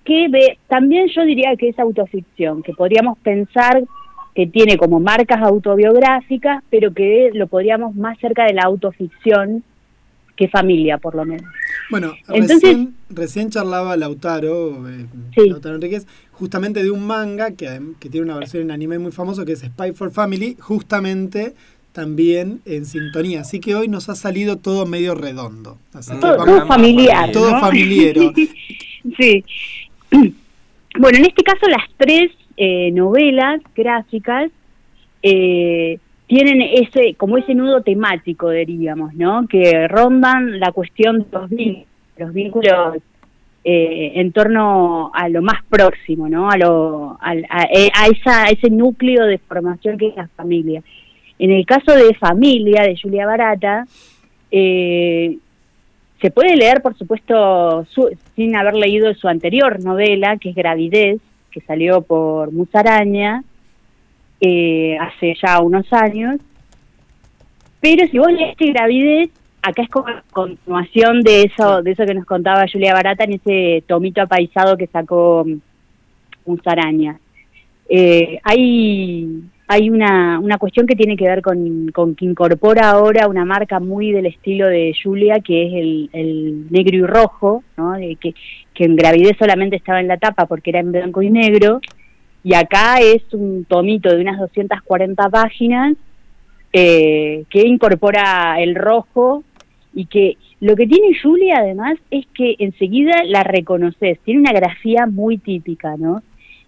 que 0.06 0.28
ve, 0.30 0.58
también 0.68 1.08
yo 1.14 1.24
diría 1.26 1.56
que 1.58 1.70
es 1.70 1.80
autoficción, 1.80 2.62
que 2.64 2.74
podríamos 2.74 3.18
pensar 3.20 3.84
que 4.36 4.46
tiene 4.48 4.78
como 4.78 5.00
marcas 5.00 5.42
autobiográficas, 5.42 6.64
pero 6.70 6.94
que 6.94 7.32
lo 7.34 7.48
podríamos 7.48 7.96
más 7.96 8.18
cerca 8.20 8.46
de 8.46 8.54
la 8.54 8.64
autoficción 8.64 9.64
que 10.36 10.50
familia, 10.50 10.98
por 10.98 11.16
lo 11.16 11.24
menos. 11.26 11.50
Bueno, 11.90 12.12
Entonces- 12.28 12.62
recién, 12.62 12.96
recién 13.10 13.50
charlaba 13.50 13.96
Lautaro, 13.96 14.88
eh, 14.90 15.06
Sí. 15.34 15.50
Lautaro 15.50 15.76
Enríquez, 15.76 16.06
justamente 16.34 16.84
de 16.84 16.92
un 16.92 17.08
manga 17.08 17.52
que, 17.52 17.80
que 18.00 18.10
tiene 18.10 18.26
una 18.26 18.38
versión 18.38 18.64
en 18.64 18.72
anime 18.72 19.00
muy 19.00 19.14
famoso 19.14 19.46
que 19.46 19.54
es 19.54 19.62
Spy 19.62 19.94
for 19.94 20.12
Family, 20.12 20.58
justamente 20.60 21.54
también 21.94 22.60
en 22.66 22.86
sintonía. 22.86 23.42
Así 23.42 23.62
que 23.62 23.74
hoy 23.76 23.88
nos 23.88 24.10
ha 24.10 24.16
salido 24.16 24.58
todo 24.58 24.86
medio 24.86 25.16
redondo. 25.16 25.78
Así 25.94 26.12
que 26.12 26.18
Todo, 26.20 26.38
vamos- 26.38 26.46
todo 26.58 26.68
familiar. 26.68 27.32
Todo 27.32 27.52
¿no? 27.52 27.60
familiero. 27.62 28.34
sí. 29.18 29.46
Bueno, 30.98 31.18
en 31.18 31.26
este 31.26 31.44
caso 31.44 31.68
las 31.68 31.84
tres 31.98 32.32
eh, 32.56 32.90
novelas 32.92 33.60
gráficas 33.76 34.50
eh, 35.22 36.00
tienen 36.28 36.62
ese, 36.62 37.16
como 37.16 37.38
ese 37.38 37.54
nudo 37.54 37.82
temático, 37.82 38.50
diríamos, 38.50 39.14
¿no? 39.14 39.46
Que 39.48 39.90
rondan 39.90 40.58
la 40.60 40.72
cuestión 40.72 41.20
de 41.20 41.26
los 41.34 41.50
vínculos, 41.50 41.88
los 42.18 42.34
vínculos 42.34 42.98
eh, 43.66 44.14
en 44.16 44.32
torno 44.32 45.12
a 45.14 45.28
lo 45.28 45.42
más 45.42 45.62
próximo, 45.70 46.30
¿no? 46.30 46.50
A, 46.50 46.56
lo, 46.58 47.18
al- 47.20 47.46
a, 47.50 47.64
eh, 47.64 47.92
a 47.94 48.08
esa, 48.08 48.44
a 48.46 48.48
ese 48.48 48.70
núcleo 48.70 49.26
de 49.26 49.38
formación 49.40 49.98
que 49.98 50.08
es 50.08 50.16
la 50.16 50.30
familia. 50.30 50.82
En 51.38 51.52
el 51.52 51.66
caso 51.66 51.92
de 51.92 52.14
Familia, 52.14 52.84
de 52.84 52.96
Julia 52.98 53.26
Barata, 53.26 53.86
eh, 54.50 55.38
se 56.22 56.32
puede 56.32 56.56
leer, 56.56 56.82
por 56.82 56.98
supuesto, 56.98 57.86
su- 57.90 58.16
sin 58.36 58.56
haber 58.56 58.76
leído 58.76 59.14
su 59.14 59.28
anterior 59.28 59.84
novela, 59.84 60.38
que 60.38 60.50
es 60.50 60.56
Gravidez, 60.56 61.22
que 61.52 61.62
salió 61.62 62.02
por 62.02 62.52
Musaraña 62.52 63.44
eh, 64.42 64.98
hace 65.00 65.36
ya 65.42 65.62
unos 65.62 65.92
años. 65.94 66.40
Pero 67.80 68.08
si 68.08 68.18
vos 68.18 68.32
leíste 68.32 68.72
Gravidez, 68.72 69.30
acá 69.62 69.84
es 69.84 69.90
como 69.90 70.08
continuación 70.32 71.22
de 71.22 71.44
eso, 71.44 71.82
de 71.82 71.92
eso 71.92 72.06
que 72.06 72.14
nos 72.14 72.26
contaba 72.26 72.66
Julia 72.72 72.94
Barata 72.94 73.24
en 73.24 73.34
ese 73.34 73.84
tomito 73.88 74.22
apaisado 74.22 74.78
que 74.78 74.88
sacó 74.88 75.46
Musaraña. 76.46 77.20
Eh, 77.88 78.40
hay 78.44 79.44
hay 79.68 79.90
una, 79.90 80.40
una 80.40 80.58
cuestión 80.58 80.86
que 80.86 80.96
tiene 80.96 81.18
que 81.18 81.28
ver 81.28 81.42
con, 81.42 81.92
con 81.92 82.16
que 82.16 82.26
incorpora 82.26 82.92
ahora 82.92 83.28
una 83.28 83.46
marca 83.46 83.80
muy 83.80 84.12
del 84.12 84.28
estilo 84.28 84.68
de 84.68 84.96
Julia, 85.02 85.40
que 85.40 85.68
es 85.68 85.74
el, 85.74 86.10
el 86.14 86.72
negro 86.72 86.98
y 86.98 87.04
rojo, 87.04 87.64
¿no? 87.76 87.94
De 87.94 88.16
que, 88.18 88.36
que 88.74 88.86
en 88.86 88.96
gravidez 88.96 89.38
solamente 89.40 89.76
estaba 89.76 90.00
en 90.00 90.08
la 90.08 90.18
tapa 90.18 90.46
porque 90.46 90.70
era 90.70 90.82
en 90.82 90.92
blanco 90.92 91.22
y 91.24 91.32
negro, 91.32 91.82
y 92.44 92.54
acá 92.54 92.98
es 93.02 93.24
un 93.34 93.66
tomito 93.66 94.16
de 94.16 94.22
unas 94.22 94.38
240 94.38 95.30
páginas 95.30 95.96
eh, 96.72 97.46
que 97.50 97.68
incorpora 97.68 98.58
el 98.60 98.76
rojo 98.76 99.44
y 99.96 100.06
que 100.06 100.38
lo 100.60 100.76
que 100.76 100.86
tiene 100.86 101.18
Julia 101.20 101.56
además 101.58 101.98
es 102.12 102.28
que 102.36 102.56
enseguida 102.60 103.24
la 103.24 103.44
reconoces, 103.44 104.20
tiene 104.20 104.42
una 104.42 104.54
grafía 104.54 105.08
muy 105.08 105.40
típica, 105.40 105.96
¿no? 105.98 106.22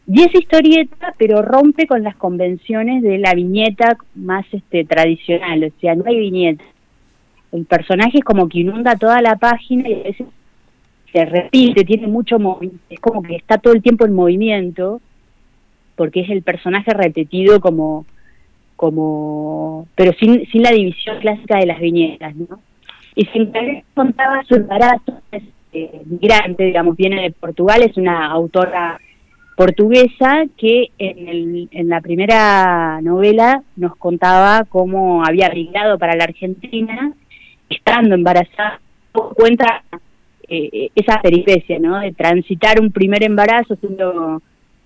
Y 0.09 0.21
es 0.21 0.33
historieta, 0.33 1.13
pero 1.17 1.41
rompe 1.41 1.85
con 1.85 2.01
las 2.01 2.15
convenciones 2.15 3.03
de 3.03 3.17
la 3.17 3.33
viñeta 3.33 3.97
más 4.15 4.45
este 4.53 4.85
tradicional, 4.85 5.65
o 5.65 5.81
sea, 5.81 5.95
no 5.95 6.05
hay 6.07 6.17
viñeta. 6.17 6.63
El 7.51 7.65
personaje 7.65 8.19
es 8.19 8.23
como 8.23 8.47
que 8.47 8.59
inunda 8.59 8.95
toda 8.95 9.21
la 9.21 9.35
página 9.35 9.89
y 9.89 9.93
a 9.93 10.03
veces 10.03 10.27
se 11.11 11.25
repite, 11.25 11.83
tiene 11.83 12.07
mucho 12.07 12.39
movimiento, 12.39 12.85
es 12.89 12.99
como 13.01 13.21
que 13.21 13.35
está 13.35 13.57
todo 13.57 13.73
el 13.73 13.81
tiempo 13.81 14.05
en 14.05 14.13
movimiento, 14.13 15.01
porque 15.97 16.21
es 16.21 16.29
el 16.29 16.41
personaje 16.41 16.91
repetido 16.91 17.59
como, 17.59 18.05
como 18.77 19.87
pero 19.95 20.13
sin, 20.13 20.45
sin 20.47 20.63
la 20.63 20.71
división 20.71 21.19
clásica 21.19 21.57
de 21.57 21.65
las 21.65 21.81
viñetas, 21.81 22.33
¿no? 22.35 22.61
Y 23.13 23.25
sin 23.25 23.51
querer 23.51 23.83
contaba 23.93 24.41
su 24.43 24.55
embarazo, 24.55 25.21
es 25.31 25.43
eh, 25.73 26.01
migrante, 26.05 26.63
digamos, 26.63 26.95
viene 26.95 27.23
de 27.23 27.31
Portugal, 27.31 27.81
es 27.81 27.97
una 27.97 28.27
autora 28.27 28.99
portuguesa 29.57 30.45
que 30.55 30.91
en, 30.99 31.27
el, 31.27 31.69
en 31.71 31.89
la 31.89 31.99
primera 31.99 33.01
novela 33.01 33.63
nos 33.75 33.95
contaba 33.95 34.65
cómo 34.69 35.25
había 35.25 35.49
migrado 35.49 35.97
para 35.97 36.15
la 36.15 36.25
Argentina, 36.25 37.11
estando 37.67 38.13
embarazada, 38.13 38.79
cuenta 39.11 39.83
eh, 40.47 40.91
esa 40.93 41.19
peripecia, 41.23 41.79
¿no? 41.79 41.99
De 41.99 42.13
transitar 42.13 42.79
un 42.79 42.91
primer 42.91 43.23
embarazo 43.23 43.75
siendo 43.77 44.43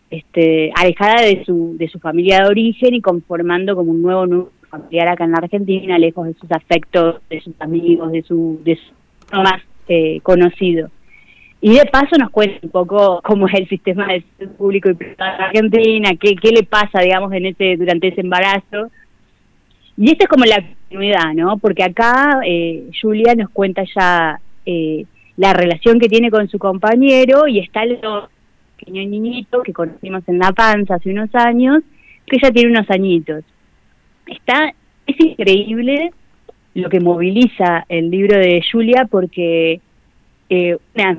este, 0.10 0.72
alejada 0.73 1.22
de 1.22 1.43
su, 1.43 1.76
de 1.77 1.89
su 1.89 1.99
familia 1.99 2.39
de 2.39 2.49
origen 2.49 2.93
y 2.93 3.02
conformando 3.02 3.76
como 3.76 3.91
un 3.91 4.02
nuevo 4.02 4.26
núcleo 4.26 4.53
familiar 4.69 5.10
acá 5.10 5.26
en 5.26 5.31
la 5.31 5.39
Argentina, 5.39 5.99
lejos 5.99 6.27
de 6.27 6.34
sus 6.35 6.49
afectos, 6.49 7.22
de 7.30 7.41
sus 7.41 7.60
amigos, 7.60 8.14
de 8.14 8.23
su, 8.23 8.61
de 8.64 8.77
su 8.77 9.35
más 9.35 9.61
eh, 9.89 10.22
conocido. 10.23 10.89
Y 11.63 11.77
de 11.77 11.85
paso 11.85 12.17
nos 12.17 12.31
cuenta 12.31 12.57
un 12.63 12.71
poco 12.71 13.21
cómo 13.23 13.47
es 13.47 13.53
el 13.53 13.69
sistema 13.69 14.07
de 14.07 14.23
salud 14.38 14.51
público 14.53 14.89
y 14.89 14.95
privado 14.95 15.35
en 15.35 15.41
Argentina, 15.43 16.09
qué, 16.19 16.35
qué 16.35 16.51
le 16.51 16.63
pasa, 16.63 17.01
digamos, 17.01 17.31
en 17.33 17.45
ese 17.45 17.77
durante 17.77 18.07
ese 18.07 18.21
embarazo. 18.21 18.89
Y 19.95 20.09
esta 20.11 20.23
es 20.23 20.29
como 20.29 20.45
la 20.45 20.55
continuidad, 20.55 21.33
¿no? 21.35 21.57
Porque 21.59 21.83
acá 21.83 22.41
eh, 22.43 22.89
Julia 22.99 23.35
nos 23.35 23.51
cuenta 23.51 23.83
ya 23.95 24.39
eh, 24.65 25.05
la 25.38 25.53
relación 25.53 25.99
que 25.99 26.09
tiene 26.09 26.31
con 26.31 26.47
su 26.49 26.57
compañero 26.57 27.47
y 27.47 27.59
está 27.59 27.83
el 27.83 27.99
pequeño 28.79 29.07
niñito 29.07 29.61
que 29.61 29.73
conocimos 29.73 30.23
en 30.27 30.39
la 30.39 30.53
panza 30.53 30.95
hace 30.95 31.11
unos 31.11 31.29
años, 31.35 31.83
que 32.25 32.38
ya 32.41 32.51
tiene 32.51 32.71
unos 32.71 32.89
añitos. 32.89 33.43
Está, 34.25 34.73
es 35.05 35.19
increíble 35.19 36.11
lo 36.73 36.89
que 36.89 36.99
moviliza 36.99 37.85
el 37.88 38.09
libro 38.09 38.39
de 38.39 38.63
Julia 38.71 39.07
porque 39.09 39.79
eh, 40.52 40.78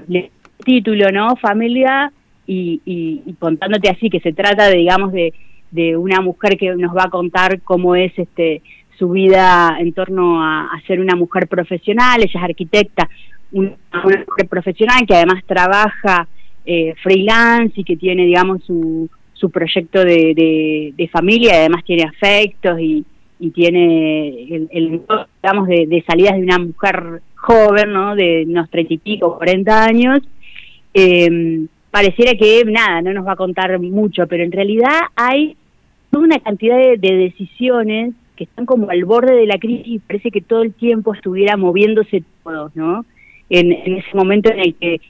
le- 0.09 0.31
título, 0.65 1.11
¿no? 1.11 1.35
Familia 1.37 2.13
y, 2.47 2.81
y, 2.85 3.23
y 3.27 3.33
contándote 3.35 3.89
así 3.89 4.11
que 4.11 4.21
se 4.21 4.33
trata 4.33 4.69
de, 4.69 4.77
digamos, 4.77 5.13
de, 5.13 5.33
de 5.71 5.97
una 5.97 6.21
mujer 6.21 6.57
que 6.57 6.75
nos 6.77 6.95
va 6.95 7.05
a 7.05 7.11
contar 7.11 7.61
cómo 7.63 7.97
es 7.97 8.13
este 8.17 8.63
su 8.99 9.09
vida 9.09 9.77
en 9.81 9.93
torno 9.93 10.45
a, 10.45 10.71
ser 10.87 11.01
una 11.01 11.17
mujer 11.17 11.49
profesional, 11.49 12.21
ella 12.21 12.31
es 12.39 12.45
arquitecta, 12.45 13.09
una, 13.51 13.73
mujer 14.05 14.49
profesional 14.49 15.05
que 15.09 15.17
además 15.17 15.43
trabaja 15.47 16.29
eh, 16.65 16.95
freelance 17.03 17.81
y 17.81 17.85
que 17.85 17.97
tiene, 17.97 18.27
digamos, 18.27 18.63
su, 18.65 19.09
su 19.33 19.51
proyecto 19.51 20.05
de, 20.05 20.35
de, 20.37 20.95
de 20.97 21.09
familia, 21.09 21.55
además 21.55 21.83
tiene 21.85 22.05
afectos 22.05 22.79
y, 22.79 23.05
y 23.43 23.51
tiene 23.51 24.45
el, 24.55 24.69
el 24.71 25.03
digamos, 25.43 25.67
de, 25.67 26.05
salidas 26.07 26.37
de 26.37 26.43
una 26.45 26.59
mujer 26.61 27.23
joven, 27.35 27.93
¿no? 27.93 28.15
De 28.15 28.45
unos 28.47 28.71
treinta 28.71 28.95
y 28.95 28.99
pico, 28.99 29.37
cuarenta 29.37 29.85
años. 29.85 30.21
Eh, 30.95 31.67
pareciera 31.91 32.35
que, 32.35 32.65
nada, 32.65 33.03
no 33.03 33.13
nos 33.13 33.27
va 33.27 33.33
a 33.33 33.37
contar 33.37 33.77
mucho, 33.81 34.29
pero 34.29 34.45
en 34.45 34.53
realidad 34.53 34.97
hay 35.17 35.57
toda 36.13 36.23
una 36.25 36.39
cantidad 36.39 36.79
de, 36.79 36.99
de 36.99 37.17
decisiones 37.17 38.15
que 38.37 38.45
están 38.45 38.65
como 38.65 38.89
al 38.91 39.05
borde 39.05 39.35
de 39.35 39.47
la 39.47 39.59
crisis 39.59 39.89
y 39.89 39.99
parece 39.99 40.31
que 40.31 40.41
todo 40.41 40.63
el 40.63 40.73
tiempo 40.73 41.13
estuviera 41.13 41.57
moviéndose 41.57 42.23
todo, 42.45 42.71
¿no? 42.77 43.05
En, 43.51 43.73
ese 43.73 44.15
momento 44.15 44.53
en 44.53 44.61
el 44.61 44.75
que, 44.77 45.01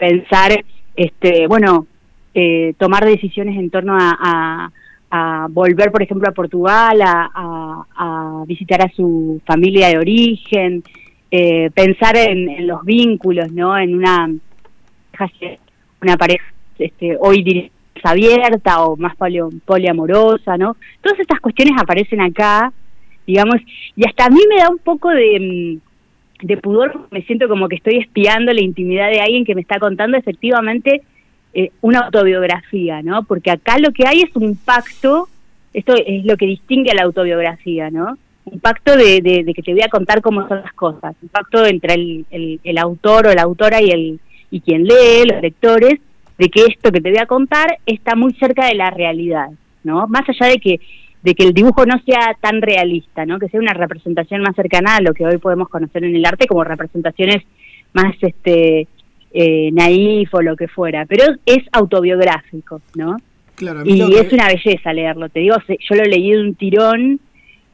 pensar, 0.00 0.64
este, 0.96 1.46
bueno, 1.46 1.86
eh, 2.34 2.74
tomar 2.78 3.04
decisiones 3.06 3.56
en 3.56 3.70
torno 3.70 3.96
a- 3.96 4.72
a 5.14 5.46
volver, 5.50 5.92
por 5.92 6.02
ejemplo, 6.02 6.26
a 6.26 6.32
Portugal, 6.32 6.98
a, 7.04 8.44
visitar 8.46 8.82
a 8.82 8.90
su 8.90 9.40
familia 9.46 9.88
de 9.88 9.98
origen, 9.98 10.82
eh, 11.30 11.70
pensar 11.70 12.16
en, 12.16 12.48
en 12.48 12.66
los 12.66 12.82
vínculos, 12.84 13.52
¿no? 13.52 13.76
En 13.78 13.94
una 13.94 14.28
una 16.00 16.16
pareja 16.16 16.44
este, 16.78 17.16
hoy 17.20 17.70
abierta 18.02 18.82
o 18.82 18.96
más 18.96 19.14
poliamorosa, 19.64 20.56
¿no? 20.56 20.76
Todas 21.00 21.20
estas 21.20 21.40
cuestiones 21.40 21.80
aparecen 21.80 22.20
acá, 22.20 22.72
digamos, 23.26 23.56
y 23.94 24.04
hasta 24.06 24.26
a 24.26 24.30
mí 24.30 24.40
me 24.48 24.56
da 24.56 24.70
un 24.70 24.78
poco 24.78 25.10
de, 25.10 25.78
mm, 26.42 26.46
de 26.46 26.56
pudor, 26.56 27.06
me 27.10 27.22
siento 27.22 27.48
como 27.48 27.68
que 27.68 27.76
estoy 27.76 27.98
espiando 27.98 28.52
la 28.52 28.62
intimidad 28.62 29.10
de 29.10 29.20
alguien 29.20 29.44
que 29.44 29.54
me 29.54 29.60
está 29.60 29.78
contando 29.78 30.16
efectivamente 30.16 31.02
eh, 31.54 31.70
una 31.80 32.00
autobiografía, 32.00 33.02
¿no? 33.02 33.24
Porque 33.24 33.50
acá 33.50 33.78
lo 33.78 33.92
que 33.92 34.06
hay 34.06 34.22
es 34.22 34.34
un 34.36 34.56
pacto, 34.56 35.28
esto 35.72 35.94
es 35.94 36.24
lo 36.24 36.36
que 36.36 36.46
distingue 36.46 36.90
a 36.90 36.94
la 36.94 37.02
autobiografía, 37.04 37.90
¿no? 37.90 38.16
Un 38.44 38.58
pacto 38.60 38.96
de, 38.96 39.20
de- 39.20 39.44
de 39.44 39.54
que 39.54 39.62
te 39.62 39.72
voy 39.72 39.82
a 39.82 39.88
contar 39.88 40.20
cómo 40.20 40.48
son 40.48 40.62
las 40.62 40.72
cosas, 40.72 41.14
un 41.22 41.28
pacto 41.28 41.64
entre 41.66 41.94
el, 41.94 42.26
el- 42.30 42.60
el 42.64 42.78
autor 42.78 43.26
o 43.28 43.34
la 43.34 43.42
autora 43.42 43.80
y, 43.80 43.90
el, 43.90 44.20
y 44.50 44.60
quien 44.60 44.84
lee, 44.84 45.24
los 45.30 45.40
lectores, 45.42 46.00
de 46.38 46.48
que 46.48 46.62
esto 46.64 46.90
que 46.90 47.00
te 47.00 47.10
voy 47.10 47.18
a 47.20 47.26
contar 47.26 47.78
está 47.86 48.16
muy 48.16 48.32
cerca 48.34 48.66
de 48.66 48.74
la 48.74 48.90
realidad, 48.90 49.48
¿no? 49.84 50.06
Más 50.08 50.28
allá 50.28 50.46
de 50.50 50.58
que 50.58 50.80
de 51.22 51.36
que 51.36 51.44
el 51.44 51.52
dibujo 51.54 51.86
no 51.86 52.00
sea 52.04 52.36
tan 52.40 52.60
realista, 52.60 53.24
¿no? 53.24 53.38
Que 53.38 53.48
sea 53.48 53.60
una 53.60 53.72
representación 53.74 54.40
más 54.42 54.56
cercana 54.56 54.96
a 54.96 55.00
lo 55.00 55.14
que 55.14 55.24
hoy 55.24 55.38
podemos 55.38 55.68
conocer 55.68 56.02
en 56.02 56.16
el 56.16 56.24
arte 56.26 56.48
como 56.48 56.64
representaciones 56.64 57.44
más 57.92 58.12
este 58.22 58.88
eh, 59.34 59.70
naif 59.72 60.32
o 60.34 60.42
lo 60.42 60.56
que 60.56 60.68
fuera, 60.68 61.06
pero 61.06 61.24
es 61.46 61.62
autobiográfico, 61.72 62.80
¿no? 62.96 63.16
Claro, 63.54 63.82
Y 63.84 63.98
que- 63.98 64.20
es 64.20 64.32
una 64.32 64.46
belleza 64.48 64.92
leerlo, 64.92 65.28
te 65.28 65.40
digo, 65.40 65.56
yo 65.68 65.94
lo 65.96 66.04
leí 66.04 66.32
de 66.32 66.40
un 66.40 66.54
tirón 66.54 67.20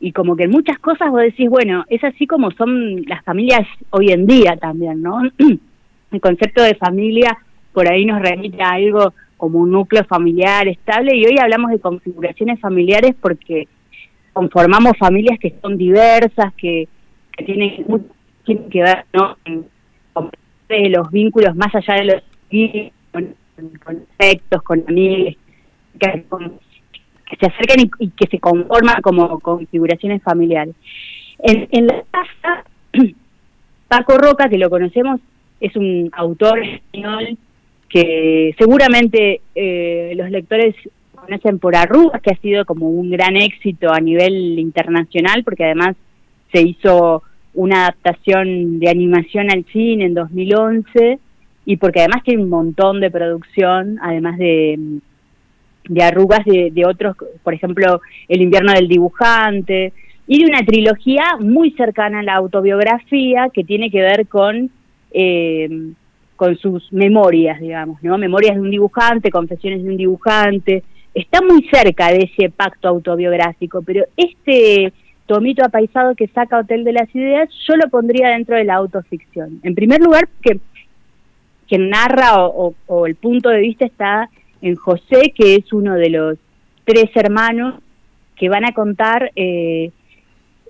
y 0.01 0.13
como 0.13 0.37
que 0.37 0.45
en 0.45 0.51
muchas 0.51 0.79
cosas 0.79 1.11
vos 1.11 1.23
decís, 1.23 1.49
bueno, 1.49 1.85
es 1.89 2.03
así 2.05 2.27
como 2.27 2.51
son 2.53 3.03
las 3.07 3.25
familias 3.25 3.67
hoy 3.91 4.11
en 4.11 4.27
día 4.27 4.57
también, 4.57 5.03
¿no? 5.03 5.21
El 6.11 6.21
concepto 6.21 6.63
de 6.63 6.75
familia 6.75 7.37
por 7.73 7.89
ahí 7.91 8.05
nos 8.07 8.21
remite 8.23 8.63
a 8.63 8.71
algo 8.71 9.13
como 9.37 9.59
un 9.61 9.71
núcleo 9.71 10.05
familiar 10.05 10.67
estable 10.69 11.17
y 11.17 11.25
hoy 11.27 11.37
hablamos 11.41 11.71
de 11.71 11.79
configuraciones 11.81 12.59
familiares 12.61 13.15
porque 13.21 13.69
conformamos 14.33 14.93
familias 14.99 15.39
que 15.39 15.55
son 15.61 15.77
diversas, 15.79 16.53
que, 16.57 16.89
que 17.37 17.45
tienen, 17.45 17.85
mucho- 17.87 18.07
tienen 18.45 18.69
que 18.71 18.83
ver 18.83 19.05
¿no? 19.13 19.37
Con 20.69 20.93
los 20.93 21.11
vínculos 21.11 21.57
más 21.57 21.75
allá 21.75 21.95
de 21.95 22.05
los 22.05 22.23
con, 23.13 23.35
con 23.85 24.07
afectos, 24.15 24.63
con 24.63 24.85
amigos, 24.89 25.35
que, 25.99 26.25
se 27.39 27.47
acercan 27.47 27.81
y, 27.81 27.91
y 28.05 28.11
que 28.11 28.27
se 28.27 28.39
conforman 28.39 29.03
como 29.03 29.39
configuraciones 29.41 30.23
familiares. 30.23 30.75
En, 31.41 31.69
en 31.71 31.87
la 31.87 32.03
casa, 32.11 32.65
Paco 33.89 34.17
Roca, 34.17 34.49
que 34.49 34.59
lo 34.59 34.71
conocemos, 34.71 35.21
es 35.61 35.75
un 35.77 36.11
autor 36.13 36.63
español 36.63 37.37
que 37.89 38.55
seguramente 38.59 39.41
eh, 39.55 40.13
los 40.17 40.31
lectores 40.31 40.75
conocen 41.15 41.59
por 41.59 41.75
Arrugas, 41.75 42.21
que 42.23 42.31
ha 42.31 42.37
sido 42.37 42.65
como 42.65 42.91
un 42.91 43.11
gran 43.11 43.37
éxito 43.37 43.93
a 43.93 44.01
nivel 44.01 44.59
internacional, 44.59 45.43
porque 45.43 45.65
además 45.65 45.97
se 46.53 46.63
hizo 46.63 47.23
una 47.59 47.83
adaptación 47.83 48.79
de 48.79 48.89
animación 48.89 49.51
al 49.51 49.65
cine 49.73 50.05
en 50.05 50.15
2011 50.15 51.19
y 51.67 51.77
porque 51.77 52.01
además 52.01 52.23
tiene 52.23 52.45
un 52.45 52.49
montón 52.49 53.01
de 53.01 53.11
producción, 53.11 53.99
además 54.01 54.39
de, 54.39 55.01
de 55.89 56.03
arrugas 56.03 56.45
de, 56.45 56.71
de 56.73 56.87
otros, 56.87 57.17
por 57.43 57.53
ejemplo, 57.53 58.01
El 58.29 58.43
invierno 58.43 58.73
del 58.73 58.87
dibujante, 58.87 59.93
y 60.29 60.45
de 60.45 60.51
una 60.51 60.65
trilogía 60.65 61.37
muy 61.41 61.73
cercana 61.73 62.21
a 62.21 62.23
la 62.23 62.37
autobiografía 62.37 63.49
que 63.53 63.65
tiene 63.65 63.91
que 63.91 64.03
ver 64.03 64.29
con, 64.29 64.71
eh, 65.11 65.69
con 66.37 66.57
sus 66.59 66.93
memorias, 66.93 67.61
digamos, 67.61 68.01
¿no? 68.05 68.19
Memorias 68.19 68.55
de 68.55 68.61
un 68.61 68.71
dibujante, 68.71 69.31
confesiones 69.31 69.83
de 69.83 69.91
un 69.91 69.97
dibujante. 69.97 70.85
Está 71.13 71.41
muy 71.41 71.67
cerca 71.73 72.13
de 72.13 72.31
ese 72.33 72.51
pacto 72.51 72.89
autobiográfico, 72.89 73.83
pero 73.83 74.05
este 74.17 74.93
tomito 75.29 75.63
apaisado 75.63 76.17
que 76.17 76.27
saca 76.29 76.59
Hotel 76.59 76.85
de 76.85 76.95
las 76.95 77.15
Ideas, 77.15 77.49
yo 77.69 77.77
lo 77.77 77.89
pondría 77.91 78.31
dentro 78.31 78.57
de 78.57 78.65
la 78.65 78.77
autoficción. 78.77 79.61
En 79.63 79.75
primer 79.75 80.01
lugar, 80.01 80.27
que 80.43 80.59
quien 81.69 81.91
narra 81.91 82.47
o, 82.47 82.75
el 83.07 83.15
punto 83.15 83.51
de 83.51 83.61
vista 83.61 83.85
está 83.85 84.31
en 84.63 84.75
José, 84.75 85.33
que 85.37 85.57
es 85.57 85.73
uno 85.73 85.95
de 85.95 86.09
los 86.09 86.39
tres 86.85 87.11
hermanos 87.15 87.75
que 88.37 88.49
van 88.49 88.65
a 88.65 88.73
contar 88.73 89.31
eh, 89.37 89.91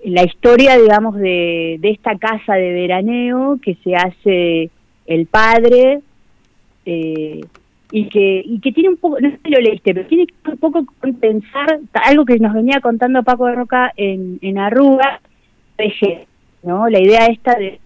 la 0.03 0.23
historia, 0.23 0.77
digamos, 0.77 1.15
de, 1.15 1.77
de 1.79 1.89
esta 1.91 2.17
casa 2.17 2.55
de 2.55 2.73
veraneo 2.73 3.59
que 3.63 3.77
se 3.83 3.95
hace 3.95 4.69
el 5.05 5.25
padre 5.27 6.01
eh, 6.85 7.41
y 7.91 8.07
que 8.09 8.41
y 8.45 8.59
que 8.59 8.71
tiene 8.71 8.89
un 8.89 8.97
poco, 8.97 9.19
no 9.19 9.29
sé 9.29 9.39
si 9.43 9.49
lo 9.49 9.59
leíste, 9.59 9.93
pero 9.93 10.07
tiene 10.07 10.27
un 10.47 10.57
poco 10.57 10.85
con 10.99 11.13
pensar 11.15 11.79
algo 12.05 12.25
que 12.25 12.37
nos 12.39 12.53
venía 12.53 12.79
contando 12.81 13.23
Paco 13.23 13.47
de 13.47 13.55
Roca 13.55 13.91
en, 13.97 14.37
en 14.41 14.57
Arruga, 14.59 15.21
vejez, 15.77 16.27
¿no? 16.63 16.87
La 16.89 16.99
idea 16.99 17.25
esta 17.27 17.55
de 17.55 17.79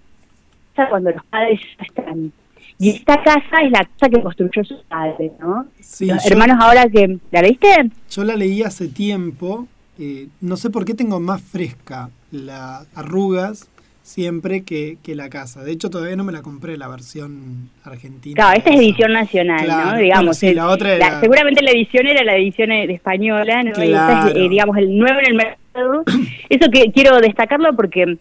cuando 0.89 1.11
los 1.11 1.23
padres 1.25 1.59
ya 1.77 1.85
están. 1.85 2.31
Y 2.79 2.89
esta 2.89 3.21
casa 3.23 3.61
es 3.63 3.71
la 3.71 3.85
casa 3.85 4.09
que 4.09 4.21
construyó 4.21 4.63
su 4.63 4.81
padre, 4.89 5.31
¿no? 5.39 5.67
Sí, 5.79 6.07
los 6.07 6.23
yo- 6.23 6.31
hermanos 6.31 6.57
ahora 6.59 6.89
que... 6.89 7.19
¿La 7.31 7.41
leíste? 7.43 7.67
Yo 8.09 8.23
la 8.23 8.35
leí 8.35 8.63
hace 8.63 8.87
tiempo. 8.87 9.67
eh, 9.99 10.27
no 10.41 10.57
sé 10.57 10.69
por 10.71 10.83
qué 10.83 10.95
tengo 10.95 11.19
más 11.19 11.41
fresca 11.41 12.09
las 12.31 12.87
arrugas 12.95 13.69
siempre 14.03 14.63
que, 14.63 14.97
que 15.01 15.15
la 15.15 15.29
casa. 15.29 15.63
De 15.63 15.71
hecho, 15.71 15.89
todavía 15.89 16.15
no 16.15 16.23
me 16.25 16.33
la 16.33 16.41
compré 16.41 16.77
la 16.77 16.87
versión 16.89 17.69
argentina. 17.83 18.35
Claro, 18.35 18.57
esta 18.57 18.69
es 18.71 18.79
edición 18.79 19.13
nacional, 19.13 19.63
Claro, 19.65 19.91
¿no? 19.91 19.97
Digamos, 19.97 20.23
bueno, 20.25 20.33
sí, 20.35 20.53
la 20.53 20.67
otra 20.67 20.93
era- 20.95 21.19
seguramente 21.21 21.61
la 21.63 21.71
edición 21.71 22.05
era 22.07 22.23
la 22.23 22.35
edición 22.35 22.71
eh, 22.71 22.83
española, 22.93 23.63
¿no? 23.63 23.69
Y 23.83 23.87
esta 23.93 24.29
es, 24.29 24.35
eh, 24.35 24.49
digamos, 24.49 24.77
el 24.77 24.97
nuevo 24.97 25.19
en 25.19 25.25
el 25.27 25.33
mercado. 25.35 26.03
Eso 26.49 26.69
que 26.69 26.91
quiero 26.91 27.17
destacarlo 27.19 27.73
porque 27.75 28.17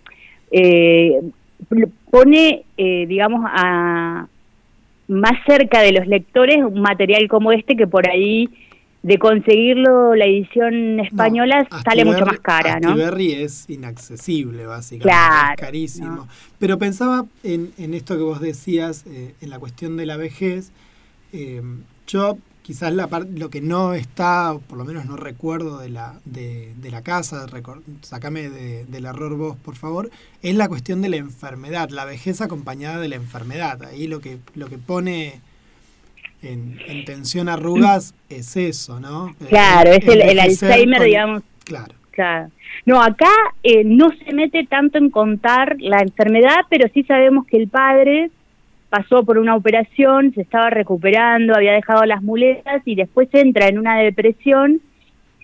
eh, 0.52 1.20
pone, 2.10 2.62
eh, 2.76 3.06
digamos, 3.06 3.44
a 3.52 4.26
más 5.08 5.32
cerca 5.46 5.80
de 5.82 5.92
los 5.92 6.06
lectores 6.06 6.58
un 6.58 6.80
material 6.80 7.26
como 7.28 7.52
este 7.52 7.76
que 7.76 7.86
por 7.86 8.08
ahí 8.08 8.48
de 9.02 9.18
conseguirlo 9.18 10.14
la 10.14 10.26
edición 10.26 11.00
española 11.00 11.66
sale 11.84 12.04
mucho 12.04 12.24
más 12.24 12.38
cara, 12.40 12.78
¿no? 12.80 12.90
Astiberri 12.90 13.32
es 13.32 13.68
inaccesible, 13.68 14.66
básicamente. 14.66 15.08
Claro, 15.08 15.54
es 15.54 15.60
carísimo. 15.60 16.28
Pero 16.58 16.78
pensaba 16.78 17.26
en, 17.42 17.72
en 17.78 17.94
esto 17.94 18.16
que 18.16 18.22
vos 18.22 18.40
decías, 18.40 19.04
eh, 19.06 19.34
en 19.40 19.50
la 19.50 19.58
cuestión 19.58 19.96
de 19.96 20.06
la 20.06 20.16
vejez. 20.16 20.70
eh, 21.32 21.62
yo, 22.06 22.36
quizás 22.62 22.92
la 22.92 23.06
par- 23.08 23.26
lo 23.34 23.48
que 23.50 23.60
no 23.60 23.94
está, 23.94 24.52
o 24.52 24.60
por 24.60 24.76
lo 24.78 24.84
menos 24.84 25.04
no 25.06 25.16
recuerdo 25.16 25.78
de 25.78 25.88
la, 25.88 26.20
de, 26.24 26.72
de 26.80 26.90
la 26.90 27.02
casa, 27.02 27.46
sacame 28.02 28.50
de- 28.50 28.84
del 28.84 29.04
error 29.06 29.36
vos, 29.36 29.56
por 29.56 29.74
favor, 29.74 30.10
es 30.42 30.54
la 30.54 30.68
cuestión 30.68 31.00
de 31.02 31.08
la 31.08 31.16
enfermedad, 31.16 31.90
la 31.90 32.04
vejez 32.04 32.40
acompañada 32.40 33.00
de 33.00 33.08
la 33.08 33.16
enfermedad. 33.16 33.82
Ahí 33.84 34.06
lo 34.06 34.20
que, 34.20 34.38
lo 34.54 34.68
que 34.68 34.78
pone 34.78 35.40
en, 36.42 36.78
en 36.86 37.04
tensión 37.04 37.48
arrugas 37.48 38.14
es 38.28 38.56
eso, 38.56 39.00
¿no? 39.00 39.34
Claro, 39.48 39.90
es 39.90 40.06
el, 40.08 40.20
el 40.22 40.38
Alzheimer, 40.40 40.98
con- 40.98 41.06
digamos. 41.06 41.42
Claro. 41.64 41.94
Claro. 42.10 42.50
No, 42.84 43.00
acá 43.02 43.30
eh, 43.62 43.84
no 43.84 44.10
se 44.10 44.34
mete 44.34 44.64
tanto 44.66 44.98
en 44.98 45.08
contar 45.10 45.76
la 45.78 46.00
enfermedad, 46.00 46.56
pero 46.68 46.88
sí 46.92 47.04
sabemos 47.04 47.46
que 47.46 47.56
el 47.56 47.68
padre 47.68 48.30
pasó 48.90 49.24
por 49.24 49.38
una 49.38 49.56
operación, 49.56 50.34
se 50.34 50.42
estaba 50.42 50.68
recuperando, 50.68 51.54
había 51.54 51.72
dejado 51.72 52.04
las 52.04 52.22
muletas 52.22 52.82
y 52.84 52.94
después 52.96 53.28
entra 53.32 53.68
en 53.68 53.78
una 53.78 53.98
depresión 53.98 54.80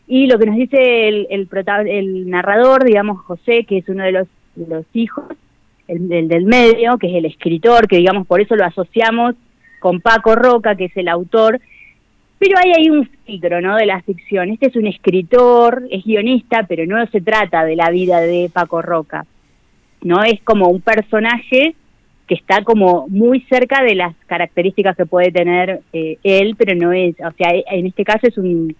y 0.07 0.27
lo 0.27 0.39
que 0.39 0.47
nos 0.47 0.57
dice 0.57 1.09
el, 1.09 1.27
el, 1.31 1.49
el 1.89 2.29
narrador, 2.29 2.85
digamos 2.85 3.21
José, 3.23 3.65
que 3.65 3.79
es 3.79 3.89
uno 3.89 4.05
de 4.05 4.13
los, 4.13 4.29
los 4.57 4.85
hijos, 4.93 5.25
el, 5.87 6.13
el 6.13 6.29
del 6.29 6.45
medio, 6.45 6.99
que 6.99 7.07
es 7.09 7.15
el 7.15 7.25
escritor, 7.25 7.89
que 7.89 7.97
digamos 7.97 8.27
por 8.27 8.41
eso 8.43 8.57
lo 8.57 8.65
asociamos 8.67 9.35
con 9.79 10.01
Paco 10.01 10.35
Roca, 10.35 10.75
que 10.75 10.87
es 10.87 10.97
el 10.97 11.09
autor, 11.09 11.61
pero 12.39 12.57
hay 12.59 12.89
un 12.89 13.09
filtro, 13.27 13.61
¿no? 13.61 13.77
De 13.77 13.87
la 13.87 14.01
ficción. 14.03 14.51
Este 14.51 14.67
es 14.67 14.77
un 14.77 14.87
escritor, 14.87 15.83
es 15.91 16.05
guionista, 16.05 16.65
pero 16.69 16.87
no 16.87 17.05
se 17.09 17.21
trata 17.21 17.65
de 17.65 17.77
la 17.77 17.91
vida 17.91 18.21
de 18.21 18.51
Paco 18.53 18.81
Roca. 18.81 19.27
No 20.03 20.23
es 20.23 20.41
como 20.43 20.69
un 20.69 20.81
personaje 20.81 21.75
que 22.29 22.35
está 22.35 22.63
como 22.63 23.09
muy 23.09 23.41
cerca 23.49 23.83
de 23.83 23.95
las 23.95 24.15
características 24.27 24.97
que 24.97 25.07
puede 25.07 25.33
tener 25.33 25.81
eh, 25.93 26.19
él, 26.23 26.55
pero 26.57 26.75
no 26.77 26.93
es, 26.93 27.17
o 27.21 27.33
sea, 27.33 27.53
en 27.71 27.87
este 27.87 28.05
caso 28.05 28.29
es 28.29 28.37
un, 28.37 28.77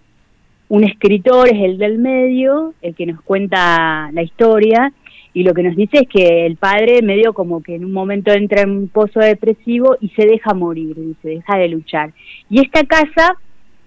un 0.69 0.83
escritor, 0.83 1.49
es 1.49 1.61
el 1.61 1.77
del 1.79 1.97
medio, 1.97 2.75
el 2.81 2.95
que 2.95 3.07
nos 3.07 3.21
cuenta 3.21 4.11
la 4.13 4.21
historia, 4.21 4.93
y 5.33 5.43
lo 5.43 5.53
que 5.53 5.63
nos 5.63 5.75
dice 5.75 5.99
es 5.99 6.07
que 6.07 6.45
el 6.45 6.55
padre 6.55 7.01
medio 7.01 7.33
como 7.33 7.61
que 7.61 7.75
en 7.75 7.85
un 7.85 7.91
momento 7.91 8.31
entra 8.31 8.61
en 8.61 8.71
un 8.71 8.87
pozo 8.87 9.19
depresivo 9.19 9.95
y 10.01 10.09
se 10.09 10.25
deja 10.25 10.53
morir, 10.53 10.97
y 10.97 11.15
se 11.21 11.29
deja 11.29 11.57
de 11.57 11.69
luchar. 11.69 12.11
Y 12.49 12.61
esta 12.61 12.83
casa 12.83 13.35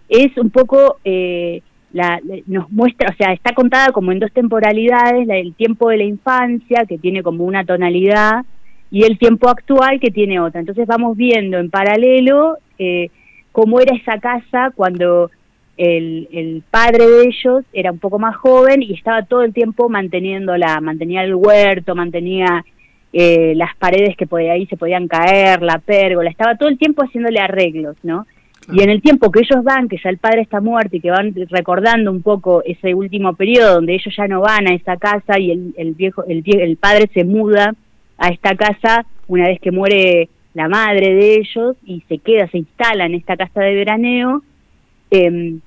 es 0.08 0.36
un 0.36 0.50
poco, 0.50 0.98
eh, 1.04 1.62
la, 1.92 2.20
nos 2.46 2.70
muestra, 2.70 3.08
o 3.12 3.16
sea, 3.16 3.32
está 3.32 3.54
contada 3.54 3.92
como 3.92 4.12
en 4.12 4.20
dos 4.20 4.32
temporalidades, 4.32 5.26
la, 5.26 5.36
el 5.36 5.54
tiempo 5.54 5.88
de 5.88 5.98
la 5.98 6.04
infancia, 6.04 6.84
que 6.88 6.98
tiene 6.98 7.22
como 7.22 7.44
una 7.44 7.64
tonalidad, 7.64 8.44
y 8.90 9.04
el 9.04 9.18
tiempo 9.18 9.48
actual, 9.48 9.98
que 10.00 10.10
tiene 10.10 10.38
otra. 10.38 10.60
Entonces 10.60 10.86
vamos 10.86 11.16
viendo 11.16 11.58
en 11.58 11.70
paralelo 11.70 12.58
eh, 12.78 13.08
cómo 13.50 13.80
era 13.80 13.96
esa 13.96 14.18
casa 14.20 14.70
cuando 14.74 15.30
el, 15.76 16.28
el 16.32 16.62
padre 16.70 17.06
de 17.06 17.22
ellos 17.26 17.64
era 17.72 17.92
un 17.92 17.98
poco 17.98 18.18
más 18.18 18.36
joven 18.36 18.82
y 18.82 18.92
estaba 18.92 19.22
todo 19.22 19.42
el 19.42 19.52
tiempo 19.52 19.88
manteniéndola, 19.88 20.80
mantenía 20.80 21.22
el 21.24 21.34
huerto, 21.34 21.94
mantenía 21.94 22.64
eh, 23.12 23.54
las 23.56 23.74
paredes 23.76 24.16
que 24.16 24.26
podía, 24.26 24.52
ahí 24.52 24.66
se 24.66 24.76
podían 24.76 25.08
caer, 25.08 25.62
la 25.62 25.78
pérgola, 25.78 26.30
estaba 26.30 26.56
todo 26.56 26.68
el 26.68 26.78
tiempo 26.78 27.02
haciéndole 27.02 27.40
arreglos, 27.40 27.96
¿no? 28.02 28.26
Y 28.72 28.80
en 28.82 28.90
el 28.90 29.02
tiempo 29.02 29.32
que 29.32 29.40
ellos 29.40 29.64
van, 29.64 29.88
que 29.88 29.98
ya 30.02 30.08
el 30.08 30.18
padre 30.18 30.42
está 30.42 30.60
muerto 30.60 30.96
y 30.96 31.00
que 31.00 31.10
van 31.10 31.34
recordando 31.50 32.12
un 32.12 32.22
poco 32.22 32.62
ese 32.64 32.94
último 32.94 33.34
periodo 33.34 33.74
donde 33.74 33.94
ellos 33.94 34.14
ya 34.16 34.28
no 34.28 34.40
van 34.40 34.68
a 34.68 34.74
esa 34.74 34.96
casa 34.98 35.38
y 35.38 35.50
el, 35.50 35.74
el 35.76 35.94
viejo, 35.94 36.24
el, 36.28 36.44
el 36.46 36.76
padre 36.76 37.10
se 37.12 37.24
muda 37.24 37.74
a 38.18 38.28
esta 38.28 38.54
casa 38.54 39.04
una 39.26 39.48
vez 39.48 39.60
que 39.60 39.72
muere 39.72 40.28
la 40.54 40.68
madre 40.68 41.12
de 41.14 41.34
ellos 41.36 41.76
y 41.84 42.02
se 42.08 42.18
queda, 42.18 42.46
se 42.48 42.58
instala 42.58 43.06
en 43.06 43.14
esta 43.14 43.36
casa 43.36 43.60
de 43.62 43.74
veraneo, 43.74 44.42
eh, 45.12 45.58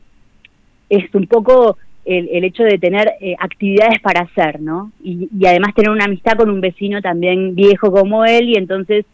es 0.90 1.16
un 1.16 1.28
poco 1.28 1.78
el, 2.04 2.44
hecho 2.44 2.64
de 2.64 2.78
tener 2.78 3.14
eh, 3.20 3.36
actividades 3.40 4.00
para 4.00 4.22
hacer, 4.22 4.62
¿no? 4.62 4.92
Y, 5.04 5.30
y 5.38 5.46
además 5.48 5.74
tener 5.74 5.90
una 5.90 6.06
amistad 6.06 6.38
con 6.38 6.50
un 6.50 6.62
vecino 6.62 7.02
también 7.02 7.56
viejo 7.56 7.92
como 7.92 8.26
él 8.26 8.50
y 8.50 8.56
entonces 8.56 9.06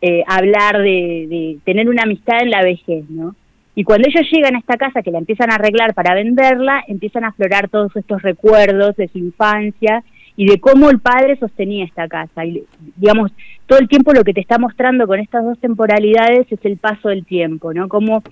eh, 0.00 0.24
hablar 0.26 0.78
de, 0.78 1.26
de 1.28 1.58
tener 1.64 1.88
una 1.88 2.02
amistad 2.02 2.42
en 2.42 2.50
la 2.50 2.62
vejez, 2.62 3.08
¿no? 3.08 3.36
Y 3.74 3.84
cuando 3.84 4.08
ellos 4.08 4.28
llegan 4.30 4.56
a 4.56 4.58
esta 4.58 4.76
casa 4.76 5.02
que 5.02 5.10
la 5.10 5.18
empiezan 5.18 5.50
a 5.50 5.54
arreglar 5.54 5.94
para 5.94 6.14
venderla, 6.14 6.82
empiezan 6.88 7.24
a 7.24 7.28
aflorar 7.28 7.68
todos 7.68 7.94
estos 7.96 8.20
recuerdos 8.20 8.96
de 8.96 9.08
su 9.08 9.18
infancia 9.18 10.02
y 10.36 10.46
de 10.46 10.58
cómo 10.60 10.90
el 10.90 10.98
padre 10.98 11.36
sostenía 11.36 11.84
esta 11.84 12.08
casa. 12.08 12.44
Y 12.44 12.64
digamos, 12.96 13.32
todo 13.66 13.78
el 13.78 13.88
tiempo 13.88 14.12
lo 14.12 14.24
que 14.24 14.34
te 14.34 14.40
está 14.40 14.58
mostrando 14.58 15.06
con 15.06 15.20
estas 15.20 15.44
dos 15.44 15.58
temporalidades 15.58 16.50
es 16.50 16.64
el 16.64 16.76
paso 16.76 17.08
del 17.08 17.24
tiempo, 17.24 17.72
¿no? 17.72 17.88
Como 17.88 18.22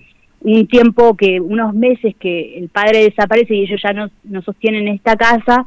un 0.41 0.67
tiempo 0.67 1.15
que, 1.15 1.39
unos 1.39 1.73
meses 1.73 2.15
que 2.19 2.57
el 2.57 2.69
padre 2.69 3.03
desaparece 3.03 3.55
y 3.55 3.63
ellos 3.63 3.81
ya 3.83 3.93
no, 3.93 4.09
no 4.23 4.41
sostienen 4.41 4.87
esta 4.87 5.15
casa, 5.15 5.65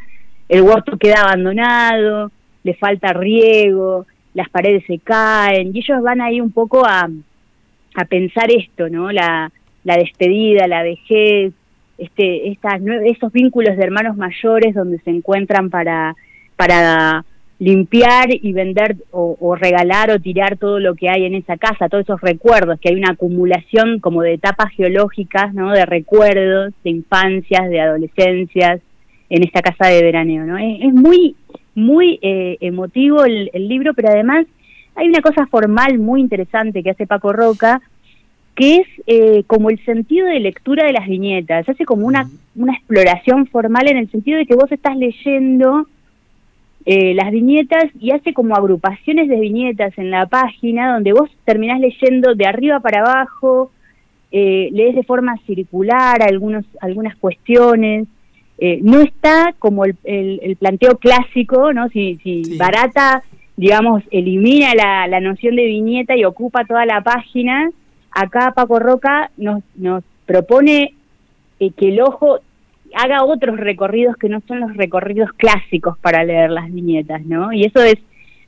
el 0.49 0.63
huerto 0.63 0.99
queda 0.99 1.23
abandonado, 1.23 2.31
le 2.63 2.75
falta 2.75 3.13
riego, 3.13 4.07
las 4.35 4.49
paredes 4.49 4.85
se 4.87 4.99
caen, 4.99 5.71
y 5.75 5.79
ellos 5.79 6.03
van 6.03 6.21
ahí 6.21 6.41
un 6.41 6.51
poco 6.51 6.85
a, 6.85 7.09
a 7.95 8.05
pensar 8.07 8.51
esto, 8.51 8.89
¿no? 8.89 9.13
La, 9.13 9.51
la 9.85 9.97
despedida, 9.97 10.67
la 10.67 10.83
vejez, 10.83 11.53
este, 11.99 12.49
estas, 12.49 12.81
esos 13.05 13.33
vínculos 13.33 13.77
de 13.77 13.85
hermanos 13.85 14.17
mayores 14.17 14.75
donde 14.75 14.99
se 14.99 15.11
encuentran 15.11 15.71
para, 15.71 16.17
para 16.57 17.25
limpiar 17.59 18.29
y 18.31 18.53
vender 18.53 18.97
o, 19.11 19.37
o 19.41 19.55
regalar 19.55 20.11
o 20.11 20.19
tirar 20.19 20.57
todo 20.57 20.81
lo 20.81 20.95
que 20.95 21.09
hay 21.09 21.25
en 21.25 21.35
esa 21.35 21.57
casa, 21.57 21.89
todos 21.89 22.05
esos 22.05 22.21
recuerdos, 22.21 22.81
que 22.81 22.89
hay 22.89 22.97
una 22.97 23.13
acumulación 23.13 24.01
como 24.01 24.23
de 24.23 24.35
etapas 24.35 24.73
geológicas, 24.73 25.55
¿no? 25.55 25.71
De 25.71 25.87
recuerdos, 25.87 26.75
de 26.83 26.91
infancias, 26.91 27.71
de 27.71 27.81
adolescencias 27.81 28.81
en 29.31 29.45
esta 29.45 29.63
casa 29.63 29.89
de 29.89 30.03
veraneo, 30.03 30.45
¿no? 30.45 30.59
Es, 30.59 30.81
es 30.83 30.93
muy, 30.93 31.37
muy 31.75 32.19
eh, 32.23 32.59
emotivo 32.61 33.25
el, 33.25 33.51
el 33.53 33.69
libro, 33.69 33.95
pero 33.95 34.09
además 34.09 34.47
hay 34.97 35.09
una 35.09 35.21
cosa 35.21 35.47
formal 35.47 35.99
muy 35.99 36.21
interesante 36.21 36.83
que 36.83 36.91
hace 36.91 37.07
Paco 37.07 37.33
Roca, 37.33 37.81
que 38.55 38.77
es 38.77 38.87
eh, 39.07 39.45
como 39.47 39.71
el 39.71 39.85
sentido 39.85 40.27
de 40.29 40.39
lectura 40.39 40.87
de 40.87 40.93
las 40.93 41.09
viñetas. 41.09 41.69
Hace 41.69 41.85
como 41.85 42.07
una, 42.07 42.29
una 42.55 42.75
exploración 42.75 43.47
formal 43.47 43.89
en 43.89 43.97
el 43.97 44.11
sentido 44.11 44.39
de 44.39 44.47
que 44.47 44.55
vos 44.55 44.71
estás 44.71 44.97
leyendo 44.97 45.89
eh, 46.87 47.15
las 47.15 47.31
viñetas 47.31 47.85
y 47.99 48.11
hace 48.11 48.35
como 48.35 48.55
agrupaciones 48.55 49.29
de 49.29 49.41
viñetas 49.41 49.97
en 49.99 50.11
la 50.11 50.27
página 50.27 50.93
donde 50.95 51.13
vos 51.13 51.31
terminás 51.45 51.81
leyendo 51.81 52.35
de 52.35 52.47
arriba 52.47 52.81
para 52.81 53.01
abajo, 53.01 53.71
eh, 54.31 54.69
lees 54.73 54.95
de 54.95 55.03
forma 55.05 55.37
circular 55.47 56.23
algunos, 56.23 56.65
algunas 56.81 57.17
cuestiones. 57.17 58.07
Eh, 58.59 58.79
no 58.83 59.01
está 59.01 59.55
como 59.59 59.85
el, 59.85 59.97
el- 60.05 60.41
el 60.43 60.57
planteo 60.57 60.97
clásico, 60.99 61.73
¿no? 61.73 61.89
Si, 61.89 62.17
si 62.23 62.57
Barata, 62.59 63.23
digamos, 63.57 64.03
elimina 64.11 64.75
la, 64.75 65.07
la 65.09 65.21
noción 65.21 65.57
de 65.57 65.65
viñeta 65.65 66.17
y 66.17 66.25
ocupa 66.25 66.65
toda 66.65 66.85
la 66.87 67.01
página, 67.01 67.71
acá 68.11 68.53
Paco 68.55 68.79
Roca 68.79 69.31
nos, 69.37 69.63
nos 69.77 70.05
propone 70.27 70.95
eh, 71.61 71.71
que 71.77 71.89
el 71.89 72.01
ojo 72.01 72.41
haga 72.95 73.25
otros 73.25 73.59
recorridos 73.59 74.17
que 74.17 74.29
no 74.29 74.41
son 74.47 74.61
los 74.61 74.77
recorridos 74.77 75.31
clásicos 75.33 75.99
para 75.99 76.25
leer 76.25 76.51
las 76.51 76.73
viñetas, 76.73 77.25
¿no? 77.25 77.53
Y 77.53 77.65
eso 77.65 77.83
es, 77.83 77.97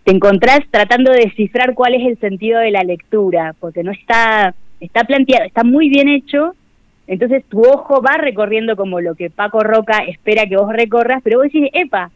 te 0.04 0.12
encontrás 0.12 0.60
tratando 0.70 1.12
de 1.12 1.24
descifrar 1.24 1.74
cuál 1.74 1.94
es 1.94 2.06
el 2.06 2.18
sentido 2.18 2.60
de 2.60 2.70
la 2.70 2.82
lectura, 2.82 3.54
porque 3.58 3.82
no 3.82 3.92
está, 3.92 4.54
está 4.80 5.04
planteado, 5.04 5.44
está 5.44 5.64
muy 5.64 5.88
bien 5.88 6.08
hecho, 6.08 6.54
entonces 7.06 7.44
tu 7.48 7.60
ojo 7.60 8.02
va 8.02 8.16
recorriendo 8.18 8.76
como 8.76 9.00
lo 9.00 9.14
que 9.14 9.30
Paco 9.30 9.60
Roca 9.60 9.98
espera 10.08 10.46
que 10.46 10.56
vos 10.56 10.72
recorras, 10.72 11.20
pero 11.22 11.38
vos 11.38 11.44
decís, 11.44 11.70
epa, 11.72 12.10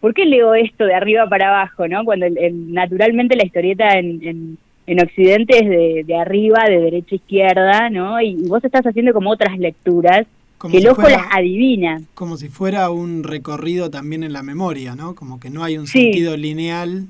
¿por 0.00 0.14
qué 0.14 0.24
leo 0.24 0.54
esto 0.54 0.84
de 0.84 0.94
arriba 0.94 1.26
para 1.28 1.48
abajo, 1.48 1.88
no? 1.88 2.04
Cuando 2.04 2.26
naturalmente 2.52 3.36
la 3.36 3.46
historieta 3.46 3.98
en, 3.98 4.22
en, 4.22 4.58
en 4.86 5.02
Occidente 5.02 5.58
es 5.58 5.68
de, 5.68 6.04
de 6.06 6.16
arriba, 6.16 6.64
de 6.68 6.78
derecha 6.78 7.14
a 7.14 7.16
izquierda, 7.16 7.90
¿no? 7.90 8.20
Y, 8.20 8.28
y 8.28 8.48
vos 8.48 8.62
estás 8.62 8.86
haciendo 8.86 9.12
como 9.14 9.30
otras 9.30 9.58
lecturas 9.58 10.26
Como 10.58 10.72
que 10.72 10.78
el 10.78 10.82
si 10.84 10.88
ojo 10.88 11.02
fuera- 11.02 11.16
las 11.18 11.26
adivina. 11.34 12.00
Como 12.14 12.36
si 12.36 12.48
fuera 12.48 12.90
un 12.90 13.22
recorrido 13.24 13.90
también 13.90 14.22
en 14.24 14.32
la 14.32 14.42
memoria, 14.42 14.94
¿no? 14.94 15.14
Como 15.14 15.38
que 15.38 15.50
no 15.50 15.62
hay 15.64 15.76
un 15.78 15.86
Sí. 15.86 16.00
sentido 16.02 16.36
lineal 16.36 17.04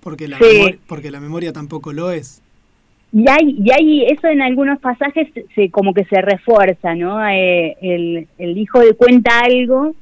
porque 0.00 0.28
la, 0.28 0.38
Sí. 0.38 0.44
memor- 0.44 0.78
porque 0.86 1.10
la 1.10 1.20
memoria 1.20 1.52
tampoco 1.52 1.92
lo 1.92 2.10
es. 2.10 2.42
Y 3.12 3.24
hay, 3.28 3.56
y 3.58 3.70
hay 3.72 4.02
eso 4.04 4.28
en 4.28 4.40
algunos 4.40 4.78
pasajes 4.78 5.28
se, 5.54 5.70
como 5.70 5.92
que 5.94 6.04
se 6.04 6.20
refuerza, 6.22 6.94
¿no? 6.94 7.26
Eh, 7.28 7.76
el, 7.82 8.28
el 8.38 8.56
hijo 8.56 8.80
cuenta 8.96 9.40
algo 9.40 9.94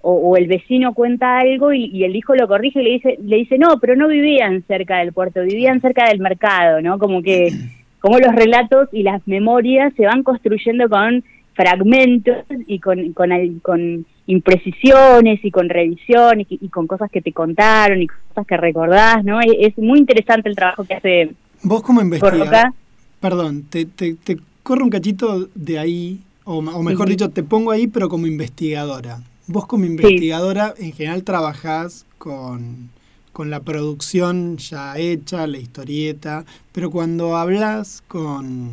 o, 0.00 0.12
o 0.12 0.36
el 0.36 0.46
vecino 0.48 0.92
cuenta 0.94 1.38
algo 1.38 1.72
y, 1.72 1.84
y 1.86 2.04
el 2.04 2.16
hijo 2.16 2.34
lo 2.34 2.48
corrige 2.48 2.80
y 2.80 2.84
le 2.84 2.90
dice, 2.92 3.18
le 3.22 3.36
dice, 3.36 3.56
no, 3.58 3.78
pero 3.80 3.94
no 3.96 4.08
vivían 4.08 4.64
cerca 4.66 4.98
del 4.98 5.12
puerto, 5.12 5.42
vivían 5.42 5.80
cerca 5.80 6.08
del 6.08 6.18
mercado, 6.20 6.80
¿no? 6.80 6.98
Como 6.98 7.22
que, 7.22 7.50
como 8.00 8.18
los 8.18 8.34
relatos 8.34 8.88
y 8.92 9.02
las 9.04 9.26
memorias 9.28 9.92
se 9.96 10.04
van 10.06 10.22
construyendo 10.24 10.88
con 10.88 11.22
fragmentos 11.56 12.44
y 12.66 12.78
con, 12.80 13.12
con, 13.14 13.30
con 13.62 14.06
imprecisiones 14.26 15.44
y 15.44 15.50
con 15.50 15.68
revisiones 15.68 16.46
y, 16.50 16.58
y 16.60 16.68
con 16.68 16.86
cosas 16.86 17.10
que 17.10 17.22
te 17.22 17.32
contaron 17.32 18.02
y 18.02 18.06
cosas 18.06 18.46
que 18.46 18.56
recordás, 18.56 19.24
¿no? 19.24 19.40
Es, 19.40 19.52
es 19.58 19.78
muy 19.78 19.98
interesante 19.98 20.48
el 20.48 20.56
trabajo 20.56 20.84
que 20.84 20.94
hace 20.94 21.30
Vos 21.62 21.82
como 21.82 22.00
investigador, 22.02 22.72
perdón, 23.20 23.64
te, 23.70 23.86
te, 23.86 24.14
te 24.14 24.36
corro 24.62 24.84
un 24.84 24.90
cachito 24.90 25.48
de 25.54 25.78
ahí, 25.78 26.20
o, 26.44 26.60
mejor 26.60 27.06
Sí. 27.08 27.14
dicho, 27.14 27.30
te 27.30 27.42
pongo 27.42 27.70
ahí, 27.72 27.86
pero 27.86 28.08
como 28.08 28.26
investigadora. 28.26 29.20
Vos 29.48 29.66
como 29.66 29.84
investigadora 29.86 30.74
en 30.78 30.92
general 30.92 31.24
trabajás 31.24 32.04
con, 32.18 32.90
con 33.32 33.48
la 33.48 33.60
producción 33.60 34.58
ya 34.58 34.98
hecha, 34.98 35.46
la 35.46 35.58
historieta, 35.58 36.44
pero 36.72 36.90
cuando 36.90 37.36
hablas 37.36 38.02
con, 38.06 38.72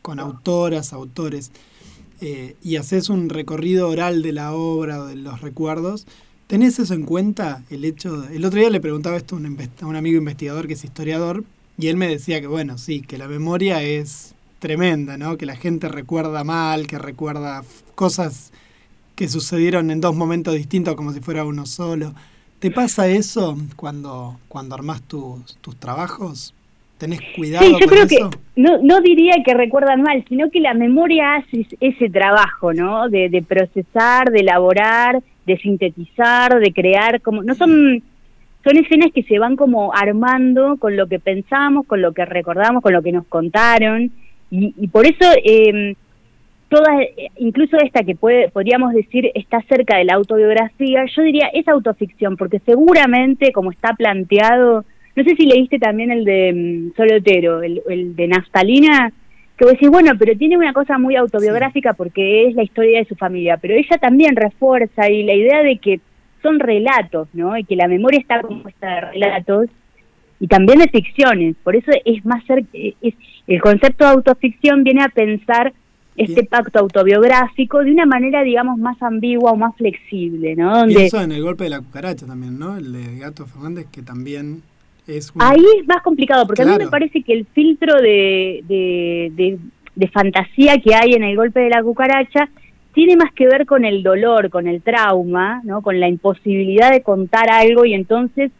con 0.00 0.20
autoras, 0.20 0.92
autores, 0.92 1.50
eh, 2.22 2.54
y 2.62 2.76
haces 2.76 3.08
un 3.08 3.28
recorrido 3.28 3.88
oral 3.88 4.22
de 4.22 4.32
la 4.32 4.52
obra 4.54 5.00
o 5.02 5.06
de 5.06 5.16
los 5.16 5.40
recuerdos, 5.40 6.06
¿tenés 6.46 6.78
eso 6.78 6.94
en 6.94 7.02
cuenta? 7.04 7.64
El 7.68 7.84
hecho 7.84 8.22
de- 8.22 8.36
el 8.36 8.44
otro 8.44 8.60
día 8.60 8.70
le 8.70 8.80
preguntaba 8.80 9.16
esto 9.16 9.34
a 9.34 9.38
un, 9.86 9.96
amigo 9.96 10.18
investigador 10.18 10.68
que 10.68 10.74
es 10.74 10.84
historiador, 10.84 11.44
y 11.76 11.88
él 11.88 11.96
me 11.96 12.06
decía 12.08 12.40
que, 12.40 12.46
bueno, 12.46 12.78
sí, 12.78 13.00
que 13.02 13.18
la 13.18 13.26
memoria 13.26 13.82
es 13.82 14.34
tremenda, 14.60 15.18
¿no? 15.18 15.36
Que 15.36 15.46
la 15.46 15.56
gente 15.56 15.88
recuerda 15.88 16.44
mal, 16.44 16.86
que 16.86 16.98
recuerda 16.98 17.64
cosas 17.96 18.52
que 19.16 19.28
sucedieron 19.28 19.90
en 19.90 20.00
dos 20.00 20.14
momentos 20.14 20.54
distintos 20.54 20.94
como 20.94 21.12
si 21.12 21.20
fuera 21.20 21.44
uno 21.44 21.66
solo. 21.66 22.14
¿Te 22.60 22.70
pasa 22.70 23.08
eso 23.08 23.58
cuando, 23.76 24.38
cuando 24.48 24.76
armás 24.76 25.02
tus, 25.02 25.56
tus 25.60 25.76
trabajos? 25.76 26.54
¿Tenés 27.02 27.20
cuidado 27.34 27.66
Sí, 27.66 27.72
yo 27.72 27.78
con 27.80 27.88
creo 27.88 28.04
eso? 28.04 28.30
que 28.30 28.38
no, 28.62 28.78
no 28.80 29.00
diría 29.00 29.34
que 29.44 29.54
recuerdan 29.54 30.02
mal, 30.02 30.24
sino 30.28 30.50
que 30.50 30.60
la 30.60 30.72
memoria 30.72 31.34
hace 31.34 31.62
es- 31.62 31.76
ese 31.80 32.08
trabajo, 32.08 32.72
¿no? 32.72 33.08
De, 33.08 33.28
de 33.28 33.42
procesar, 33.42 34.30
de 34.30 34.38
elaborar, 34.38 35.20
de 35.44 35.56
sintetizar, 35.58 36.60
de 36.60 36.72
crear, 36.72 37.20
como 37.20 37.42
no 37.42 37.54
son 37.56 38.02
son 38.64 38.76
escenas 38.76 39.10
que 39.12 39.24
se 39.24 39.40
van 39.40 39.56
como 39.56 39.92
armando 39.92 40.76
con 40.78 40.96
lo 40.96 41.08
que 41.08 41.18
pensamos, 41.18 41.84
con 41.88 42.00
lo 42.00 42.12
que 42.12 42.24
recordamos, 42.24 42.80
con 42.84 42.92
lo 42.92 43.02
que 43.02 43.10
nos 43.10 43.26
contaron 43.26 44.12
y, 44.52 44.72
y 44.78 44.86
por 44.86 45.04
eso 45.04 45.24
eh, 45.44 45.96
todas, 46.68 46.94
incluso 47.38 47.76
esta 47.78 48.04
que 48.04 48.14
puede, 48.14 48.48
podríamos 48.50 48.94
decir 48.94 49.32
está 49.34 49.60
cerca 49.62 49.96
de 49.96 50.04
la 50.04 50.14
autobiografía, 50.14 51.04
yo 51.16 51.22
diría 51.22 51.48
es 51.52 51.66
autoficción, 51.66 52.36
porque 52.36 52.60
seguramente 52.60 53.50
como 53.50 53.72
está 53.72 53.94
planteado, 53.94 54.84
no 55.14 55.24
sé 55.24 55.36
si 55.36 55.46
leíste 55.46 55.78
también 55.78 56.10
el 56.10 56.24
de 56.24 56.52
mm, 56.52 56.96
Solotero, 56.96 57.62
el, 57.62 57.82
el 57.88 58.16
de 58.16 58.28
Naftalina, 58.28 59.12
que 59.56 59.64
vos 59.64 59.72
decís, 59.72 59.90
bueno, 59.90 60.12
pero 60.18 60.36
tiene 60.36 60.56
una 60.56 60.72
cosa 60.72 60.98
muy 60.98 61.16
autobiográfica 61.16 61.92
porque 61.92 62.48
es 62.48 62.54
la 62.54 62.62
historia 62.62 62.98
de 62.98 63.04
su 63.06 63.14
familia, 63.14 63.58
pero 63.58 63.74
ella 63.74 63.98
también 63.98 64.34
refuerza 64.36 65.08
y 65.10 65.22
la 65.22 65.34
idea 65.34 65.62
de 65.62 65.76
que 65.78 66.00
son 66.42 66.58
relatos, 66.58 67.28
¿no? 67.32 67.56
Y 67.56 67.64
que 67.64 67.76
la 67.76 67.88
memoria 67.88 68.20
está 68.20 68.40
compuesta 68.42 68.86
de 68.88 69.00
relatos 69.00 69.68
y 70.40 70.48
también 70.48 70.80
de 70.80 70.88
ficciones, 70.88 71.54
por 71.62 71.76
eso 71.76 71.92
es 72.04 72.24
más 72.24 72.44
cerca, 72.46 72.68
es, 72.74 73.14
el 73.46 73.60
concepto 73.60 74.04
de 74.04 74.10
autoficción 74.10 74.82
viene 74.82 75.02
a 75.04 75.08
pensar 75.08 75.72
este 76.16 76.44
pacto 76.44 76.80
autobiográfico 76.80 77.78
de 77.84 77.92
una 77.92 78.06
manera, 78.06 78.42
digamos, 78.42 78.78
más 78.78 79.00
ambigua 79.02 79.52
o 79.52 79.56
más 79.56 79.74
flexible, 79.76 80.56
¿no? 80.56 80.78
Donde 80.78 80.94
Pienso 80.94 81.22
en 81.22 81.32
el 81.32 81.42
golpe 81.42 81.64
de 81.64 81.70
la 81.70 81.78
cucaracha 81.78 82.26
también, 82.26 82.58
¿no? 82.58 82.76
El 82.76 82.92
de 82.92 83.18
Gato 83.18 83.46
Fernández, 83.46 83.86
que 83.90 84.02
también 84.02 84.62
es 85.06 85.30
un... 85.34 85.42
Ahí 85.42 85.64
es 85.80 85.86
más 85.86 86.02
complicado, 86.02 86.46
porque 86.46 86.62
a 86.62 86.64
mí 86.66 86.70
me 86.72 86.90
parece 86.90 87.22
que 87.22 87.32
el 87.32 87.46
filtro 87.46 87.94
de, 88.00 88.62
de, 88.68 89.32
de- 89.34 89.58
de 89.94 90.08
fantasía 90.08 90.78
que 90.78 90.94
hay 90.94 91.12
en 91.12 91.22
el 91.22 91.36
golpe 91.36 91.60
de 91.60 91.68
la 91.68 91.82
cucaracha 91.82 92.48
tiene 92.94 93.14
más 93.16 93.30
que 93.34 93.46
ver 93.46 93.66
con 93.66 93.84
el 93.84 94.02
dolor, 94.02 94.48
con 94.48 94.66
el 94.66 94.80
trauma, 94.82 95.60
¿no? 95.64 95.82
con 95.82 96.00
la 96.00 96.08
imposibilidad 96.08 96.90
de 96.90 97.02
contar 97.02 97.50
algo 97.50 97.84
y 97.84 97.92
entonces 97.94 98.50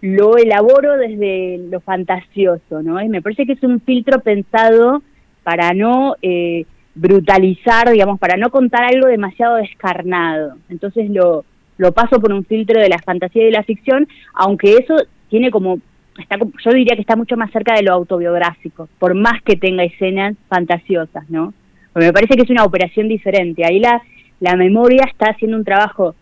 lo 0.00 0.36
elaboro 0.36 0.96
desde 0.96 1.58
lo 1.70 1.80
fantasioso, 1.80 2.82
¿no? 2.84 3.00
Y 3.02 3.08
me 3.08 3.20
parece 3.22 3.44
que 3.46 3.54
es 3.54 3.62
un 3.64 3.80
filtro 3.80 4.20
pensado 4.20 5.02
para 5.42 5.72
no 5.74 6.14
eh, 6.22 6.66
brutalizar, 6.94 7.90
digamos, 7.90 8.18
para 8.20 8.36
no 8.36 8.50
contar 8.50 8.84
algo 8.84 9.08
demasiado 9.08 9.56
descarnado. 9.56 10.54
Entonces 10.68 11.10
lo, 11.10 11.44
lo 11.78 11.92
paso 11.92 12.20
por 12.20 12.32
un 12.32 12.44
filtro 12.44 12.80
de 12.80 12.88
la 12.88 12.98
fantasía 12.98 13.42
y 13.42 13.46
de 13.46 13.52
la 13.52 13.64
ficción, 13.64 14.06
aunque 14.34 14.74
eso 14.76 14.94
tiene 15.28 15.50
como, 15.50 15.78
está, 16.18 16.36
yo 16.38 16.70
diría 16.72 16.94
que 16.94 17.02
está 17.02 17.16
mucho 17.16 17.36
más 17.36 17.50
cerca 17.50 17.74
de 17.74 17.82
lo 17.82 17.92
autobiográfico, 17.92 18.88
por 18.98 19.14
más 19.14 19.42
que 19.42 19.56
tenga 19.56 19.84
escenas 19.84 20.36
fantasiosas, 20.48 21.28
¿no? 21.30 21.54
Porque 21.92 22.06
me 22.06 22.12
parece 22.12 22.36
que 22.36 22.42
es 22.42 22.50
una 22.50 22.64
operación 22.64 23.08
diferente. 23.08 23.64
Ahí 23.64 23.80
la, 23.80 24.02
la 24.40 24.56
memoria 24.56 25.04
está 25.10 25.30
haciendo 25.30 25.56
un 25.56 25.64
trabajo 25.64 26.14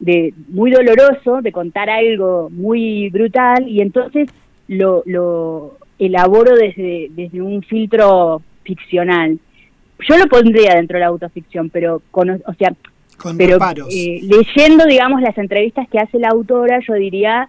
de 0.00 0.32
muy 0.48 0.70
doloroso, 0.70 1.42
de 1.42 1.50
contar 1.50 1.90
algo 1.90 2.50
muy 2.50 3.10
brutal, 3.10 3.68
y 3.68 3.80
entonces 3.80 4.28
lo, 4.68 5.02
lo 5.06 5.76
elaboro 5.98 6.54
desde, 6.54 7.08
desde 7.10 7.42
un 7.42 7.62
filtro 7.62 8.42
ficcional. 8.62 9.38
Yo 10.08 10.16
lo 10.16 10.26
pondría 10.26 10.74
dentro 10.74 10.96
de 10.96 11.00
la 11.00 11.08
autoficción, 11.08 11.70
pero 11.70 12.02
con, 12.12 12.30
o 12.30 12.54
sea, 12.56 12.72
Con 13.16 13.36
pero 13.36 13.58
eh, 13.90 14.20
leyendo, 14.22 14.86
digamos, 14.86 15.20
las 15.20 15.36
entrevistas 15.36 15.88
que 15.88 15.98
hace 15.98 16.20
la 16.20 16.28
autora, 16.28 16.78
yo 16.86 16.94
diría 16.94 17.48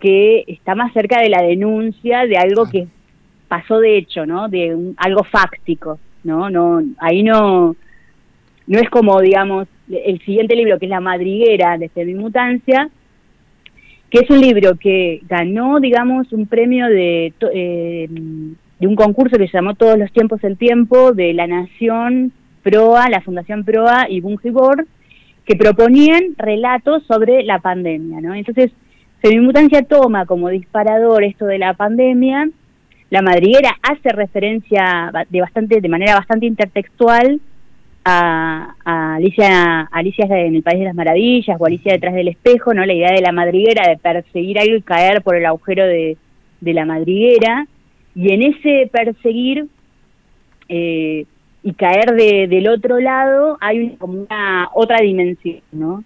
que 0.00 0.44
está 0.46 0.74
más 0.74 0.92
cerca 0.92 1.20
de 1.20 1.28
la 1.30 1.42
denuncia 1.42 2.26
de 2.26 2.36
algo 2.36 2.66
que 2.66 2.86
pasó 3.48 3.78
de 3.78 3.96
hecho, 3.96 4.26
¿no? 4.26 4.48
De 4.48 4.74
un- 4.74 4.94
algo 4.98 5.24
fáctico, 5.24 5.98
¿no? 6.24 6.50
No, 6.50 6.82
ahí 6.98 7.22
no, 7.22 7.76
no 8.66 8.78
es 8.78 8.90
como, 8.90 9.20
digamos, 9.20 9.68
el 9.90 10.18
siguiente 10.20 10.56
libro 10.56 10.78
que 10.78 10.86
es 10.86 10.90
La 10.90 11.00
Madriguera 11.00 11.78
de 11.78 11.88
Femimutancia, 11.88 12.90
que 14.10 14.18
es 14.20 14.30
un 14.30 14.40
libro 14.40 14.76
que 14.76 15.20
ganó, 15.28 15.80
digamos, 15.80 16.32
un 16.32 16.46
premio 16.46 16.86
de, 16.88 17.32
eh, 17.52 18.06
de 18.78 18.86
un 18.86 18.96
concurso 18.96 19.36
que 19.36 19.46
se 19.48 19.56
llamó 19.56 19.74
Todos 19.74 19.98
los 19.98 20.12
tiempos 20.12 20.42
el 20.44 20.56
tiempo, 20.58 21.12
de 21.12 21.32
la 21.32 21.46
Nación, 21.46 22.32
PROA, 22.62 23.08
la 23.08 23.20
Fundación 23.20 23.64
PROA 23.64 24.06
y 24.10 24.20
Bungibor, 24.20 24.86
que 25.44 25.54
proponían 25.56 26.34
relatos 26.36 27.04
sobre 27.04 27.44
la 27.44 27.60
pandemia, 27.60 28.20
¿no? 28.20 28.34
Entonces, 28.34 28.72
Femimutancia 29.26 29.82
toma 29.82 30.24
como 30.24 30.50
disparador 30.50 31.24
esto 31.24 31.46
de 31.46 31.58
la 31.58 31.74
pandemia, 31.74 32.48
la 33.10 33.22
madriguera 33.22 33.76
hace 33.82 34.10
referencia 34.10 35.10
de 35.28 35.40
bastante 35.40 35.80
de 35.80 35.88
manera 35.88 36.14
bastante 36.14 36.46
intertextual 36.46 37.40
a, 38.04 38.76
a 38.84 39.16
Alicia 39.16 39.88
Alicia 39.90 40.26
en 40.26 40.54
el 40.54 40.62
País 40.62 40.78
de 40.78 40.84
las 40.84 40.94
Maravillas 40.94 41.56
o 41.58 41.66
Alicia 41.66 41.94
detrás 41.94 42.14
del 42.14 42.28
espejo, 42.28 42.72
¿no? 42.72 42.86
La 42.86 42.94
idea 42.94 43.10
de 43.10 43.20
la 43.20 43.32
madriguera 43.32 43.88
de 43.88 43.96
perseguir 43.96 44.60
algo 44.60 44.76
y 44.76 44.82
caer 44.82 45.22
por 45.22 45.34
el 45.34 45.46
agujero 45.46 45.84
de, 45.84 46.16
la 46.60 46.84
madriguera 46.84 47.66
y 48.14 48.32
en 48.32 48.42
ese 48.42 48.88
perseguir 48.92 49.66
eh, 50.68 51.24
y 51.64 51.72
caer 51.72 52.14
de, 52.14 52.46
del 52.46 52.68
otro 52.68 53.00
lado 53.00 53.58
hay 53.60 53.96
como 53.96 54.20
una 54.20 54.68
otra 54.72 54.98
dimensión, 54.98 55.62
¿no? 55.72 56.04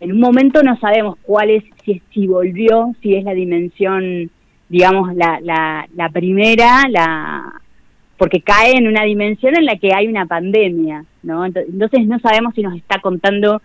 En 0.00 0.12
un 0.12 0.20
momento 0.20 0.62
no 0.62 0.78
sabemos 0.78 1.16
cuál 1.22 1.50
es, 1.50 1.64
si, 1.84 1.92
es- 1.92 2.02
si 2.12 2.26
volvió, 2.26 2.94
si 3.02 3.14
es 3.14 3.24
la 3.24 3.32
dimensión, 3.34 4.30
digamos, 4.68 5.14
la, 5.14 5.40
la, 5.42 5.86
la 5.94 6.08
primera, 6.10 6.82
la 6.88 7.52
porque 8.18 8.40
cae 8.40 8.72
en 8.78 8.88
una 8.88 9.04
dimensión 9.04 9.54
en 9.56 9.66
la 9.66 9.76
que 9.76 9.92
hay 9.94 10.06
una 10.08 10.24
pandemia, 10.24 11.04
¿no? 11.22 11.46
Ento- 11.46 11.64
Entonces 11.68 12.06
no 12.06 12.18
sabemos 12.20 12.54
si 12.54 12.62
nos 12.62 12.74
está 12.74 12.98
contando 13.00 13.60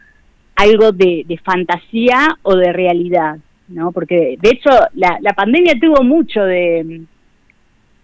algo 0.55 0.91
de, 0.91 1.23
de 1.25 1.37
fantasía 1.37 2.37
o 2.43 2.55
de 2.57 2.73
realidad, 2.73 3.37
¿no? 3.69 3.93
Porque 3.93 4.37
de 4.41 4.49
hecho 4.49 4.69
la, 4.95 5.17
la 5.21 5.31
pandemia 5.33 5.75
tuvo 5.79 6.03
mucho 6.03 6.43
de, 6.43 7.01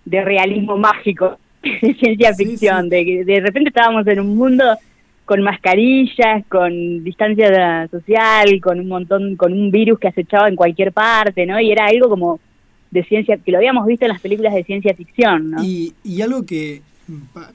de 0.06 0.22
realismo 0.24 0.78
mágico, 0.78 1.38
de 1.82 1.94
ciencia 1.96 2.34
ficción, 2.34 2.88
de 2.90 3.04
que 3.04 3.26
de 3.26 3.40
repente 3.42 3.70
estábamos 3.70 4.08
en 4.08 4.22
un 4.22 4.38
mundo 4.38 4.64
con 5.28 5.44
mascarillas, 5.44 6.46
con 6.48 7.04
distancia 7.04 7.86
social, 7.90 8.62
con 8.62 8.80
un 8.80 8.88
montón, 8.88 9.36
con 9.36 9.52
un 9.52 9.70
virus 9.72 10.00
que 10.00 10.08
acechaba 10.08 10.48
en 10.48 10.56
cualquier 10.56 10.94
parte, 10.94 11.46
¿no? 11.46 11.60
Y 11.60 11.70
era 11.70 11.86
algo 11.88 12.08
como 12.08 12.40
de 12.92 13.04
ciencia, 13.04 13.38
que 13.38 13.52
lo 13.52 13.58
habíamos 13.58 13.86
visto 13.86 14.06
en 14.06 14.14
las 14.14 14.22
películas 14.22 14.54
de 14.54 14.64
ciencia 14.64 14.96
ficción, 14.96 15.52
¿no? 15.52 15.62
Y, 15.62 15.94
y 16.06 16.22
algo 16.22 16.46
que 16.46 16.82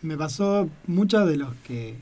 me 0.02 0.18
pasó 0.18 0.68
muchas 0.86 1.26
de 1.26 1.38
los 1.38 1.54
que 1.66 1.94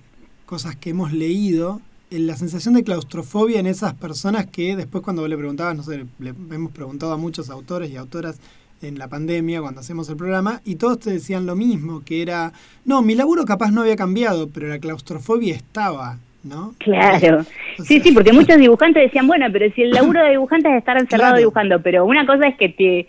cosas 0.45 0.75
que 0.75 0.91
hemos 0.91 1.13
leído, 1.13 1.81
la 2.11 2.35
sensación 2.35 2.75
de 2.75 2.83
claustrofobia 2.83 3.61
en 3.61 3.67
esas 3.67 3.95
personas 3.95 4.47
que 4.47 4.75
después 4.75 5.05
cuando 5.05 5.29
le 5.29 5.37
preguntabas, 5.37 5.77
no 5.77 5.85
sé, 5.85 6.05
le 6.19 6.31
hemos 6.31 6.73
preguntado 6.73 7.13
a 7.13 7.17
muchos 7.17 7.49
autores 7.49 7.93
y 7.93 7.97
autoras 7.97 8.41
en 8.83 8.99
la 8.99 9.09
pandemia 9.09 9.61
cuando 9.61 9.81
hacemos 9.81 10.09
el 10.09 10.17
programa 10.17 10.61
y 10.65 10.77
todos 10.77 11.01
te 11.01 11.11
decían 11.11 11.47
lo 11.47 11.57
mismo, 11.57 12.03
que 12.05 12.23
era, 12.23 12.53
no, 12.85 13.03
mi 13.03 13.15
laburo 13.15 13.45
capaz 13.45 13.71
no 13.71 13.83
había 13.83 13.97
cambiado, 13.97 14.49
pero 14.53 14.69
la 14.69 14.79
claustrofobia 14.79 15.55
estaba, 15.55 16.17
¿no? 16.43 16.75
Claro. 16.79 17.45
Sí, 17.83 18.01
sí, 18.01 18.13
porque 18.13 18.33
muchos 18.41 18.57
dibujantes 18.57 19.03
decían, 19.03 19.27
bueno, 19.27 19.47
pero 19.53 19.71
si 19.75 19.83
el 19.83 19.91
laburo 19.91 20.23
de 20.23 20.31
dibujante 20.31 20.71
es 20.71 20.79
estar 20.79 20.97
encerrado 20.99 21.33
Claro. 21.33 21.39
dibujando, 21.39 21.83
pero 21.83 22.05
una 22.07 22.25
cosa 22.27 22.47
es 22.49 22.57
que 22.57 22.69
te, 22.71 23.07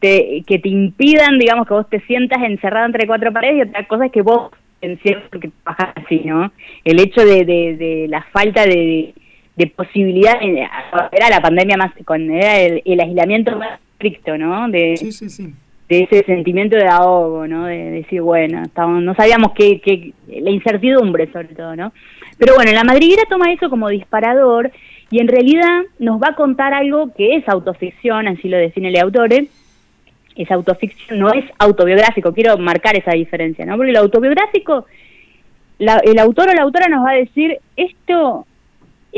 te, 0.00 0.44
que 0.46 0.58
te 0.58 0.68
impidan, 0.68 1.38
digamos, 1.38 1.66
que 1.66 1.74
vos 1.74 1.88
te 1.90 2.00
sientas 2.02 2.42
encerrado 2.42 2.86
entre 2.86 3.06
cuatro 3.06 3.32
paredes 3.32 3.58
y 3.58 3.68
otra 3.68 3.86
cosa 3.86 4.06
es 4.06 4.12
que 4.12 4.22
vos 4.22 4.52
atención 4.78 5.22
porque 5.30 5.50
trabajas 5.64 5.92
así, 5.96 6.22
¿no? 6.24 6.52
El 6.84 7.00
hecho 7.00 7.24
de, 7.24 7.44
de, 7.44 7.76
de 7.76 8.06
la 8.08 8.22
falta 8.32 8.64
de, 8.64 9.12
de 9.56 9.66
posibilidad, 9.66 10.34
era 10.40 11.28
la 11.30 11.40
pandemia 11.42 11.76
más, 11.76 11.92
con 12.04 12.30
era 12.30 12.60
el, 12.60 12.80
el 12.84 13.00
aislamiento 13.00 13.58
más 13.58 13.80
estricto, 13.98 14.38
¿no? 14.38 14.68
De, 14.68 14.96
Sí, 14.96 15.10
sí, 15.12 15.28
sí. 15.28 15.52
de 15.88 16.02
ese 16.04 16.22
sentimiento 16.24 16.76
de 16.76 16.86
ahogo, 16.86 17.46
¿no? 17.48 17.66
De 17.66 17.90
decir, 17.90 18.22
bueno, 18.22 18.62
estábamos, 18.62 19.02
no 19.02 19.14
sabíamos 19.14 19.52
qué, 19.54 19.80
qué, 19.80 20.12
la 20.40 20.50
incertidumbre 20.50 21.30
sobre 21.32 21.48
todo, 21.48 21.74
¿no? 21.74 21.92
Pero 22.38 22.54
bueno, 22.54 22.70
la 22.72 22.84
madriguera 22.84 23.22
toma 23.28 23.52
eso 23.52 23.68
como 23.68 23.88
disparador 23.88 24.70
y 25.10 25.20
en 25.20 25.26
realidad 25.28 25.80
nos 25.98 26.22
va 26.22 26.28
a 26.28 26.34
contar 26.36 26.74
algo 26.74 27.12
que 27.16 27.36
es 27.36 27.48
autoficción, 27.48 28.28
así 28.28 28.48
lo 28.48 28.56
define 28.58 28.88
el 28.90 28.98
autor, 28.98 29.32
es 29.32 30.50
autoficción, 30.52 31.18
no 31.18 31.32
es 31.32 31.44
autobiográfico, 31.58 32.32
quiero 32.32 32.56
marcar 32.58 32.96
esa 32.96 33.12
diferencia, 33.12 33.66
¿no? 33.66 33.76
Porque 33.76 33.90
el 33.90 33.96
autobiográfico, 33.96 34.86
la- 35.78 36.00
el 36.04 36.18
autor 36.20 36.50
o 36.50 36.52
la 36.52 36.62
autora 36.62 36.86
nos 36.88 37.04
va 37.04 37.10
a 37.12 37.14
decir, 37.14 37.56
esto 37.76 38.46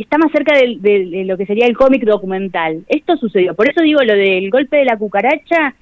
está 0.01 0.19
más 0.19 0.33
cerca 0.33 0.55
de, 0.55 1.25
lo 1.27 1.37
que 1.37 1.47
sería 1.47 1.67
el 1.67 1.77
cómic 1.77 2.05
documental, 2.05 2.85
esto 2.89 3.17
sucedió, 3.17 3.55
por 3.55 3.69
eso 3.69 3.83
digo 3.83 4.03
lo 4.03 4.15
del 4.15 4.51
golpe 4.51 4.79
de 4.79 4.85
la 4.85 4.97
cucaracha, 4.97 5.75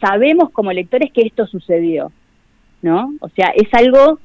sabemos 0.00 0.50
como 0.50 0.72
lectores 0.72 1.12
que 1.12 1.22
esto 1.22 1.46
sucedió, 1.46 2.12
¿no? 2.82 3.14
O 3.20 3.28
sea, 3.30 3.48
es 3.54 3.72
algo 3.72 4.18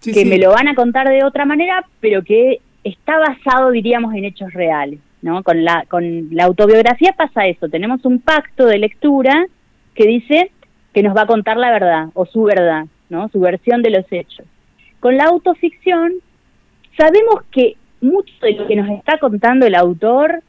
Sí, 0.00 0.12
que 0.12 0.20
sí. 0.20 0.28
me 0.28 0.38
lo 0.38 0.50
van 0.50 0.68
a 0.68 0.74
contar 0.74 1.08
de 1.08 1.24
otra 1.24 1.46
manera, 1.46 1.84
pero 2.00 2.22
que 2.22 2.60
está 2.84 3.18
basado, 3.18 3.70
diríamos, 3.70 4.14
en 4.14 4.26
hechos 4.26 4.52
reales, 4.52 5.00
¿no? 5.22 5.42
Con 5.42 5.64
la, 5.64 5.84
con 5.88 6.28
la 6.34 6.44
autobiografía 6.44 7.14
pasa 7.16 7.46
eso, 7.46 7.68
tenemos 7.68 8.04
un 8.04 8.20
pacto 8.20 8.66
de 8.66 8.78
lectura 8.78 9.46
que 9.94 10.06
dice 10.06 10.50
que 10.92 11.02
nos 11.02 11.16
va 11.16 11.22
a 11.22 11.26
contar 11.26 11.56
la 11.56 11.70
verdad, 11.70 12.08
o 12.14 12.26
su 12.26 12.42
verdad, 12.42 12.86
¿no? 13.08 13.28
Su 13.30 13.40
versión 13.40 13.82
de 13.82 13.90
los 13.90 14.04
hechos. 14.10 14.46
Con 15.00 15.16
la 15.16 15.24
autoficción, 15.24 16.12
sabemos 16.96 17.42
que 17.50 17.76
mucho 18.00 18.32
de 18.42 18.52
lo 18.52 18.66
que 18.66 18.76
nos 18.76 18.88
está 18.90 19.18
contando 19.18 19.66
el 19.66 19.74
autor 19.74 20.42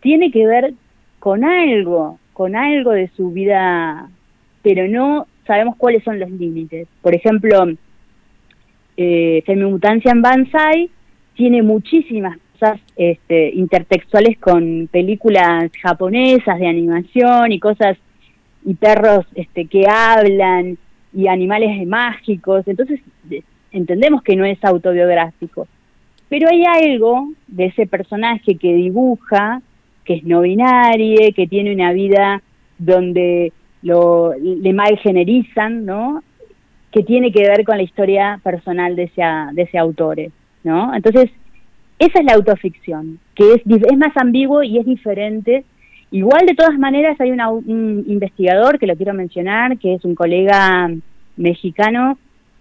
tiene 0.00 0.30
que 0.30 0.46
ver 0.46 0.74
con 1.18 1.44
algo, 1.44 2.18
con 2.32 2.54
algo 2.56 2.92
de 2.92 3.08
su 3.16 3.30
vida, 3.30 4.08
pero 4.62 4.86
no 4.88 5.26
sabemos 5.46 5.76
cuáles 5.76 6.02
son 6.04 6.18
los 6.20 6.30
límites. 6.30 6.86
Por 7.02 7.14
ejemplo, 7.14 7.66
eh, 8.96 9.42
Femimutancia 9.46 10.12
en 10.12 10.22
Banzai 10.22 10.90
tiene 11.34 11.62
muchísimas 11.62 12.38
cosas 12.52 12.80
este, 12.96 13.50
intertextuales 13.54 14.38
con 14.38 14.88
películas 14.90 15.70
japonesas 15.82 16.58
de 16.58 16.66
animación 16.66 17.52
y 17.52 17.60
cosas 17.60 17.98
y 18.64 18.74
perros 18.74 19.26
este, 19.34 19.66
que 19.66 19.86
hablan 19.88 20.78
y 21.12 21.28
animales 21.28 21.86
mágicos. 21.86 22.66
Entonces 22.66 23.00
de- 23.24 23.44
entendemos 23.72 24.22
que 24.22 24.36
no 24.36 24.44
es 24.46 24.62
autobiográfico. 24.64 25.68
Pero 26.28 26.48
hay 26.50 26.64
algo 26.64 27.28
de 27.46 27.66
ese 27.66 27.86
personaje 27.86 28.56
que 28.56 28.74
dibuja, 28.74 29.62
que 30.04 30.14
es 30.14 30.24
no 30.24 30.40
binario, 30.40 31.32
que 31.34 31.46
tiene 31.46 31.72
una 31.74 31.92
vida 31.92 32.42
donde 32.78 33.52
lo, 33.82 34.32
le 34.34 34.72
mal 34.72 34.98
generizan, 34.98 35.84
¿no? 35.84 36.22
que 36.92 37.02
tiene 37.02 37.30
que 37.30 37.42
ver 37.42 37.64
con 37.64 37.76
la 37.76 37.82
historia 37.82 38.40
personal 38.42 38.96
de 38.96 39.02
ese, 39.04 39.22
de 39.52 39.62
ese 39.62 39.76
autor, 39.76 40.16
¿no? 40.64 40.94
Entonces, 40.94 41.30
esa 41.98 42.20
es 42.20 42.24
la 42.24 42.32
autoficción, 42.34 43.18
que 43.34 43.52
es, 43.52 43.62
es 43.66 43.98
más 43.98 44.16
ambiguo 44.16 44.62
y 44.62 44.78
es 44.78 44.86
diferente. 44.86 45.64
Igual, 46.10 46.46
de 46.46 46.54
todas 46.54 46.78
maneras, 46.78 47.20
hay 47.20 47.32
una- 47.32 47.50
un 47.50 48.02
investigador 48.06 48.78
que 48.78 48.86
lo 48.86 48.96
quiero 48.96 49.12
mencionar, 49.12 49.76
que 49.76 49.94
es 49.94 50.04
un 50.06 50.14
colega 50.14 50.90
mexicano, 51.36 52.16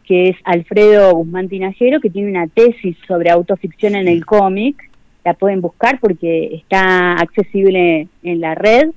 que 0.07 0.29
es 0.29 0.37
Alfredo 0.43 1.13
Guzmán 1.15 1.49
Tinajero, 1.49 1.99
que 1.99 2.09
tiene 2.09 2.29
una 2.29 2.47
tesis 2.47 2.95
sobre 3.07 3.31
autoficción 3.31 3.95
en 3.95 4.07
el 4.07 4.25
cómic. 4.25 4.89
La 5.23 5.33
pueden 5.33 5.61
buscar 5.61 5.99
porque 5.99 6.55
está 6.55 7.13
accesible 7.13 8.07
en 8.23 8.39
la 8.39 8.53
red. 8.53 8.91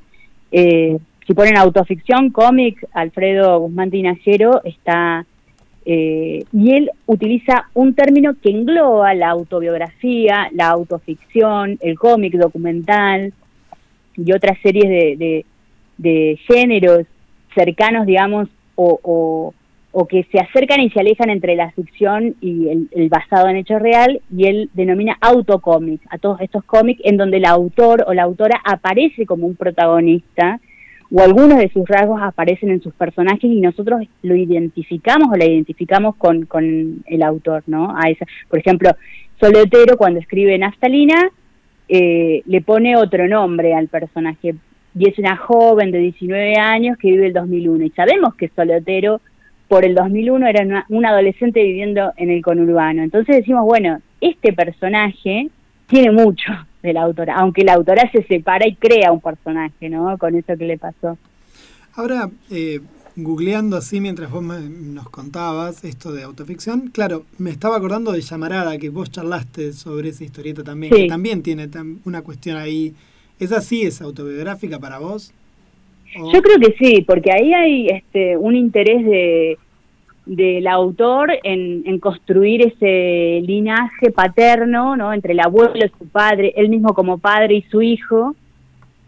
Eh, 0.53 0.99
si 1.27 1.35
ponen 1.35 1.57
autoficción, 1.57 2.31
cómic, 2.31 2.87
Alfredo 2.93 3.61
Guzmán 3.61 3.91
Tinajero 3.91 4.63
está... 4.65 5.25
eh, 5.87 6.45
y 6.53 6.73
él 6.73 6.91
utiliza 7.07 7.69
un 7.73 7.95
término 7.95 8.35
que 8.43 8.51
engloba 8.51 9.15
la 9.15 9.31
autobiografía, 9.31 10.49
la 10.53 10.69
autoficción, 10.69 11.79
el 11.81 11.99
cómic 11.99 12.35
documental 12.35 13.33
y 14.15 14.33
otras 14.33 14.59
series 14.63 14.89
de, 14.89 15.17
de, 15.17 15.47
de 15.97 16.39
géneros 16.47 17.07
cercanos, 17.55 18.05
digamos, 18.05 18.49
o, 18.75 19.01
o, 19.03 19.55
o 20.01 20.07
que 20.07 20.25
se 20.31 20.39
acercan 20.39 20.81
y 20.81 20.91
se 20.91 21.01
alejan 21.01 21.29
entre 21.29 21.57
la 21.57 21.73
ficción 21.73 22.37
y 22.41 22.69
el, 22.69 23.09
basado 23.09 23.49
en 23.49 23.57
hechos 23.57 23.83
real, 23.83 24.21
y 24.33 24.47
él 24.47 24.71
denomina 24.73 25.19
autocómic, 25.21 26.01
a 26.09 26.19
todos 26.19 26.41
estos 26.41 26.63
cómics 26.63 27.01
en 27.03 27.17
donde 27.17 27.39
el 27.39 27.45
autor 27.45 28.05
o 28.07 28.15
la 28.15 28.23
autora 28.23 28.61
aparece 28.65 29.27
como 29.27 29.49
un 29.49 29.57
protagonista, 29.57 30.61
o 31.11 31.21
algunos 31.21 31.59
de 31.59 31.69
sus 31.71 31.85
rasgos 31.89 32.23
aparecen 32.23 32.71
en 32.71 32.81
sus 32.81 32.95
personajes 32.95 33.43
y 33.43 33.61
nosotros 33.61 34.03
lo 34.23 34.37
identificamos 34.37 35.31
o 35.33 35.37
la 35.37 35.47
identificamos 35.47 36.15
con, 36.15 36.47
con 36.47 37.03
el 37.05 37.23
autor, 37.25 37.65
¿no? 37.67 37.93
A 37.97 38.09
esa, 38.09 38.25
por 38.49 38.61
ejemplo, 38.61 38.91
Solotero 39.41 39.97
cuando 39.97 40.21
escribe 40.21 40.57
Naftalina 40.59 41.29
eh, 41.89 42.43
le 42.47 42.61
pone 42.61 42.97
otro 42.97 43.27
nombre 43.27 43.75
al 43.75 43.89
personaje 43.89 44.55
y 44.97 45.09
es 45.09 45.19
una 45.19 45.37
joven 45.37 45.91
de 45.91 45.99
19 45.99 46.55
años 46.57 46.97
que 46.99 47.11
vive 47.11 47.27
el 47.27 47.33
2001 47.33 47.85
y 47.87 47.91
sabemos 47.91 48.37
que 48.37 48.49
Solotero 48.55 49.21
por 49.69 49.85
el 49.85 49.95
2001 49.95 50.47
era 50.47 50.65
una, 50.65 50.87
un 50.89 51.05
adolescente 51.07 51.63
viviendo 51.63 52.13
en 52.17 52.31
el 52.31 52.43
conurbano. 52.43 53.03
Entonces 53.03 53.37
decimos, 53.37 53.65
bueno, 53.65 54.01
este 54.21 54.53
personaje 54.53 55.49
tiene 55.87 56.11
mucho 56.11 56.51
de 56.83 56.93
la 56.93 57.03
autora, 57.03 57.37
aunque 57.37 57.65
la 57.65 57.75
autora 57.75 58.11
se 58.11 58.23
separa 58.25 58.67
y 58.67 58.75
crea 58.77 59.13
un 59.13 59.21
personaje, 59.21 59.89
¿no? 59.89 60.17
Con 60.19 60.35
eso 60.37 60.57
que 60.57 60.65
le 60.67 60.79
pasó. 60.79 61.19
Ahora, 61.95 62.31
eh, 62.51 62.81
googleando 63.17 63.77
así 63.77 64.01
mientras 64.01 64.31
vos 64.31 64.43
me- 64.43 64.69
nos 64.69 65.09
contabas 65.11 65.85
esto 65.85 66.13
de 66.13 66.23
autoficción, 66.23 66.89
claro, 66.93 67.25
me 67.39 67.51
estaba 67.51 67.77
acordando 67.77 68.13
de 68.13 68.21
Llamarada, 68.21 68.79
que 68.79 68.91
vos 68.91 69.11
charlaste 69.11 69.73
sobre 69.73 70.11
esa 70.11 70.25
historieta 70.25 70.63
también, 70.63 70.93
Sí. 70.95 71.03
que 71.03 71.09
también 71.09 71.43
tiene 71.43 71.69
tam- 71.69 71.99
una 72.05 72.23
cuestión 72.23 72.57
ahí. 72.57 72.95
¿Es 73.41 73.51
así, 73.53 73.83
es 73.83 74.01
autobiográfica 74.03 74.79
para 74.79 74.99
vos? 74.99 75.33
¿O- 76.21 76.33
Yo 76.33 76.41
creo 76.43 76.59
que 76.59 76.75
sí, 76.79 77.03
porque 77.07 77.31
ahí 77.33 77.53
hay 77.53 77.87
este, 77.89 78.37
un 78.37 78.55
interés 78.57 79.05
de 79.05 79.59
del 80.27 80.67
autor 80.67 81.31
en, 81.43 81.99
construir 82.01 82.61
ese 82.61 83.41
linaje 83.47 84.11
paterno, 84.11 84.95
¿no? 84.95 85.15
Entre 85.15 85.33
el 85.33 85.41
abuelo 85.41 85.73
y 85.77 85.89
su 85.99 86.07
padre, 86.07 86.53
él 86.55 86.69
mismo 86.69 86.93
como 86.93 87.17
padre 87.17 87.55
y 87.55 87.63
su 87.63 87.81
hijo, 87.81 88.37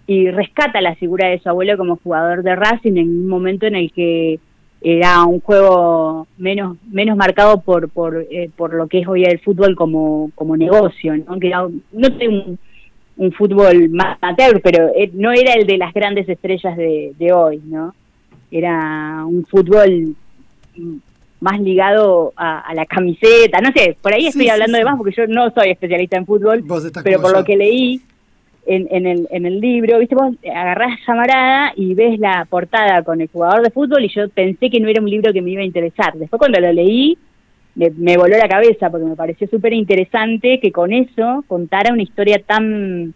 y 0.07 0.31
rescata 0.31 0.81
la 0.81 0.95
figura 0.95 1.29
de 1.29 1.39
su 1.39 1.51
abuelo 1.51 1.77
como 1.77 1.97
jugador 1.97 2.43
de 2.43 2.57
Racing 2.57 2.97
en 2.97 3.09
un 3.11 3.29
momento 3.29 3.67
en 3.67 3.75
el 3.77 3.93
que 3.93 4.39
era 4.81 5.25
un 5.25 5.41
juego 5.41 6.27
menos 6.39 6.79
menos 6.91 7.19
marcado 7.19 7.61
por 7.61 7.91
por, 7.91 8.27
eh, 8.31 8.49
por 8.57 8.73
lo 8.73 8.87
que 8.89 9.01
es 9.01 9.07
hoy 9.07 9.25
el 9.25 9.41
fútbol 9.41 9.77
como 9.77 10.31
como 10.35 10.57
negocio, 10.57 11.15
¿no? 11.19 11.39
Que 11.39 11.51
no 11.51 12.09
sé, 12.19 12.29
un, 12.29 12.59
un 13.21 13.33
fútbol 13.33 13.91
más 13.91 14.17
amateur, 14.23 14.63
pero 14.63 14.89
eh, 14.97 15.11
no 15.13 15.31
era 15.31 15.53
el 15.53 15.67
de 15.67 15.77
las 15.77 15.93
grandes 15.93 16.27
estrellas 16.27 16.75
de, 16.75 17.13
de 17.19 17.33
hoy, 17.35 17.61
¿no? 17.67 17.95
Era 18.51 19.25
un 19.27 19.45
fútbol 19.45 20.17
mm, 20.75 20.97
más 21.41 21.61
ligado 21.61 22.33
a, 22.35 22.61
a 22.61 22.73
la 22.75 22.87
camiseta, 22.87 23.61
no 23.61 23.73
sé, 23.73 23.95
por 24.01 24.15
ahí 24.15 24.23
Sí, 24.23 24.29
estoy 24.29 24.49
hablando 24.49 24.77
sí. 24.77 24.81
de 24.81 24.85
más 24.87 24.97
porque 24.97 25.15
yo 25.15 25.27
no 25.27 25.51
soy 25.51 25.69
especialista 25.69 26.17
en 26.17 26.25
fútbol, 26.25 26.65
pero 27.05 27.21
por 27.21 27.33
yo. 27.33 27.39
lo 27.39 27.45
que 27.45 27.59
leí 27.59 28.01
en, 28.67 28.89
en, 28.91 29.07
el, 29.07 29.29
en 29.31 29.45
el 29.45 29.61
libro, 29.61 29.99
viste, 29.99 30.15
vos 30.15 30.35
agarrás 30.51 30.99
llamarada 31.07 31.73
y 31.77 31.93
ves 31.93 32.19
la 32.19 32.47
portada 32.49 33.03
con 33.03 33.21
el 33.21 33.29
jugador 33.29 33.63
de 33.63 33.71
fútbol 33.71 34.03
y 34.03 34.09
yo 34.09 34.31
pensé 34.31 34.71
que 34.71 34.81
no 34.81 34.89
era 34.89 35.03
un 35.03 35.11
libro 35.11 35.31
que 35.35 35.43
me 35.43 35.51
iba 35.51 35.61
a 35.61 35.67
interesar. 35.67 36.15
Después 36.15 36.39
cuando 36.39 36.59
lo 36.59 36.73
leí, 36.73 37.19
me, 37.75 37.91
me 37.91 38.17
voló 38.17 38.37
la 38.37 38.49
cabeza 38.49 38.91
porque 38.91 39.07
me 39.07 39.17
pareció 39.17 39.47
súper 39.49 39.73
interesante 39.73 40.61
que 40.61 40.73
con 40.73 40.93
eso 40.93 41.45
contara 41.47 41.93
una 41.93 42.03
historia 42.03 42.41
tan 42.45 43.15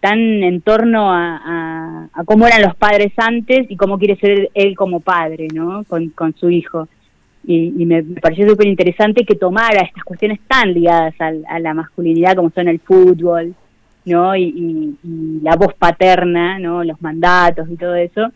tan 0.00 0.18
en 0.18 0.62
torno 0.62 1.12
a, 1.12 1.36
a, 1.44 2.08
a 2.14 2.24
cómo 2.24 2.46
eran 2.46 2.62
los 2.62 2.74
padres 2.74 3.12
antes 3.18 3.70
y 3.70 3.76
cómo 3.76 3.98
quiere 3.98 4.16
ser 4.16 4.48
él 4.54 4.74
como 4.74 5.00
padre, 5.00 5.48
¿no? 5.52 5.84
Con, 5.84 6.08
con 6.10 6.34
su 6.34 6.48
hijo. 6.50 6.88
Y, 7.46 7.70
me, 7.84 8.02
pareció 8.02 8.48
súper 8.48 8.66
interesante 8.66 9.24
que 9.26 9.34
tomara 9.34 9.82
estas 9.82 10.04
cuestiones 10.04 10.40
tan 10.48 10.72
ligadas 10.72 11.14
al- 11.18 11.44
a, 11.48 11.58
la 11.58 11.74
masculinidad 11.74 12.34
como 12.34 12.50
son 12.50 12.68
el 12.68 12.80
fútbol, 12.80 13.54
¿no? 14.06 14.34
Y- 14.36 14.96
y 15.04 15.40
la 15.42 15.56
voz 15.56 15.74
paterna, 15.74 16.58
¿no? 16.58 16.82
Los 16.82 17.00
mandatos 17.02 17.68
y 17.70 17.76
todo 17.76 17.94
eso. 17.94 18.30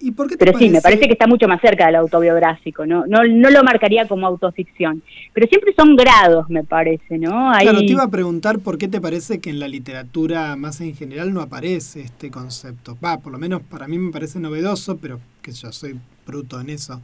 ¿Y 0.00 0.12
por 0.12 0.28
qué 0.28 0.36
te 0.36 0.44
Pero 0.44 0.56
sí, 0.58 0.66
me 0.66 0.80
parece- 0.80 0.82
parece 0.82 1.06
que 1.06 1.12
está 1.14 1.26
mucho 1.26 1.48
más 1.48 1.60
cerca 1.60 1.86
del 1.86 1.96
autobiográfico, 1.96 2.86
¿no? 2.86 3.04
No, 3.06 3.24
no 3.24 3.50
lo 3.50 3.64
marcaría 3.64 4.06
como 4.06 4.26
autoficción. 4.28 5.02
Pero 5.34 5.46
siempre 5.48 5.74
son 5.76 5.96
grados, 5.96 6.48
me 6.48 6.62
parece, 6.62 7.18
¿no? 7.18 7.50
Hay- 7.50 7.64
Claro, 7.64 7.80
te 7.80 7.86
iba 7.92 8.04
a 8.04 8.08
preguntar 8.10 8.60
por 8.60 8.78
qué 8.78 8.86
te 8.86 9.00
parece 9.00 9.40
que 9.40 9.50
en 9.50 9.58
la 9.58 9.66
literatura 9.66 10.54
más 10.56 10.80
en 10.80 10.94
general 10.94 11.34
no 11.34 11.40
aparece 11.40 12.02
este 12.02 12.30
concepto. 12.30 12.96
Va, 13.04 13.18
por 13.18 13.32
lo 13.32 13.38
menos 13.38 13.60
para 13.62 13.88
mí 13.88 13.98
me 13.98 14.12
parece 14.12 14.38
novedoso, 14.38 14.98
pero 14.98 15.18
que 15.42 15.50
yo 15.52 15.72
soy 15.72 15.98
bruto 16.26 16.60
en 16.60 16.70
eso. 16.70 17.00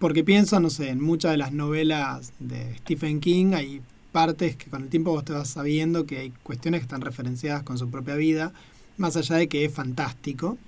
Porque 0.00 0.24
pienso, 0.24 0.58
no 0.58 0.68
sé, 0.68 0.88
en 0.88 1.00
muchas 1.00 1.30
de 1.30 1.36
las 1.36 1.52
novelas 1.52 2.32
de 2.40 2.74
Stephen 2.78 3.20
King 3.20 3.52
hay 3.54 3.80
partes 4.10 4.56
que 4.56 4.68
con 4.68 4.82
el 4.82 4.88
tiempo 4.88 5.12
vos 5.12 5.24
te 5.24 5.32
vas 5.32 5.48
sabiendo 5.48 6.06
que 6.06 6.18
hay 6.18 6.32
cuestiones 6.42 6.80
que 6.80 6.86
están 6.86 7.02
referenciadas 7.02 7.62
con 7.62 7.78
su 7.78 7.88
propia 7.88 8.16
vida, 8.16 8.52
más 8.98 9.16
allá 9.16 9.36
de 9.36 9.46
que 9.48 9.64
es 9.64 9.72
fantástico, 9.72 10.58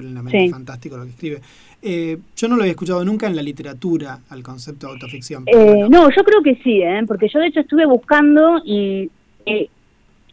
plenamente 0.00 0.40
Sí. 0.40 0.48
fantástico 0.48 0.96
lo 0.96 1.04
que 1.04 1.10
escribe. 1.10 1.40
Eh, 1.82 2.18
yo 2.36 2.48
no 2.48 2.56
lo 2.56 2.62
había 2.62 2.72
escuchado 2.72 3.04
nunca 3.04 3.26
en 3.26 3.36
la 3.36 3.42
literatura, 3.42 4.18
al 4.30 4.42
concepto 4.42 4.86
de 4.86 4.92
autoficción. 4.94 5.44
Eh, 5.46 5.86
No, 5.88 6.08
yo 6.10 6.22
creo 6.24 6.42
que 6.42 6.56
sí, 6.62 6.82
¿eh? 6.82 7.02
porque 7.06 7.28
yo 7.28 7.38
de 7.40 7.46
hecho 7.48 7.60
estuve 7.60 7.86
buscando 7.86 8.60
y 8.64 9.10
eh, 9.46 9.68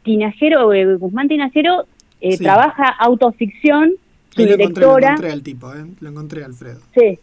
Tinajero, 0.04 0.74
eh, 0.74 0.96
Guzmán 0.96 1.28
Tinajero 1.28 1.86
eh, 2.22 2.38
Sí. 2.38 2.44
trabaja 2.44 2.88
autoficción, 3.00 3.92
su 4.36 4.42
lo 4.44 4.54
encontré, 4.54 4.58
lo 4.86 4.96
directora, 4.96 5.08
encontré 5.10 5.32
al 5.32 5.44
tipo, 5.44 5.74
¿eh? 5.74 5.86
lo 6.00 6.10
encontré 6.10 6.44
Alfredo. 6.44 6.80
sí, 6.98 7.20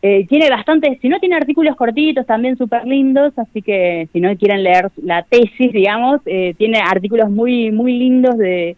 eh, 0.00 0.26
tiene 0.28 0.48
bastantes, 0.48 0.98
si 1.00 1.08
no 1.08 1.18
tiene 1.18 1.34
artículos 1.36 1.74
cortitos 1.76 2.24
también 2.26 2.56
súper 2.56 2.84
lindos, 2.86 3.32
así 3.38 3.60
que 3.62 4.08
si 4.12 4.20
no 4.20 4.34
quieren 4.36 4.62
leer 4.62 4.90
la 5.02 5.22
tesis, 5.24 5.72
digamos, 5.72 6.20
eh, 6.26 6.54
tiene 6.56 6.78
artículos 6.78 7.30
muy 7.30 7.70
muy 7.72 7.92
lindos 7.98 8.38
de, 8.38 8.76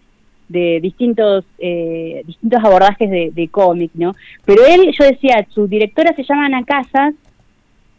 de 0.50 0.80
distintos 0.80 1.44
eh, 1.58 2.22
distintos 2.26 2.62
abordajes 2.62 3.08
de, 3.10 3.48
cómic, 3.50 3.90
¿no? 3.94 4.14
Pero 4.44 4.66
él, 4.66 4.92
yo 4.98 5.04
decía, 5.06 5.46
su 5.50 5.66
directora 5.66 6.14
se 6.14 6.24
llama 6.24 6.46
Ana 6.46 6.64
Casas, 6.64 7.14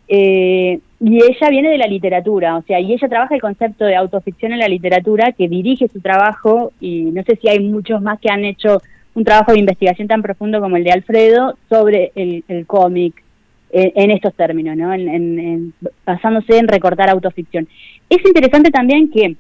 eh, 0.07 0.80
y 0.99 1.15
ella 1.15 1.49
viene 1.49 1.69
de 1.69 1.78
la 1.78 1.88
literatura, 1.88 2.57
o 2.57 2.61
sea, 2.64 2.80
y 2.80 2.94
ella 2.94 3.07
trabaja 3.07 3.34
el 3.36 3.41
concepto 3.41 3.86
de 3.86 3.95
autoficción 3.95 4.52
en 4.52 4.60
la 4.60 4.68
literatura, 4.68 5.32
que 5.32 5.48
dirige 5.48 5.88
su 5.88 6.02
trabajo, 6.02 6.73
y 6.82 7.03
no 7.03 7.23
sé 7.23 7.38
si 7.38 7.48
hay 7.48 7.60
muchos 7.60 8.02
más 8.02 8.19
que 8.19 8.30
han 8.30 8.44
hecho 8.45 8.82
un 9.15 9.23
trabajo 9.23 9.53
de 9.53 9.60
investigación 9.60 10.07
tan 10.07 10.22
profundo 10.22 10.60
como 10.61 10.78
el 10.78 10.84
de 10.84 10.91
Alfredo 10.91 11.57
sobre 11.69 12.11
el, 12.15 12.44
cómic 12.68 13.23
en, 13.72 13.91
en 13.95 14.11
estos 14.11 14.34
términos, 14.36 14.76
¿no? 14.76 14.94
En- 14.94 15.10
en- 15.10 15.73
basándose 16.06 16.57
en 16.57 16.68
recortar 16.68 17.10
autoficción. 17.10 17.68
Es 18.10 18.19
interesante 18.26 18.69
también 18.72 19.10
que 19.10 19.36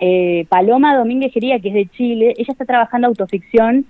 eh, 0.00 0.46
Paloma 0.48 0.96
Domínguez 0.96 1.32
Gería, 1.32 1.60
que 1.60 1.68
es 1.68 1.74
de 1.74 1.86
Chile, 1.86 2.34
ella 2.36 2.52
está 2.52 2.64
trabajando 2.64 3.06
autoficción 3.06 3.84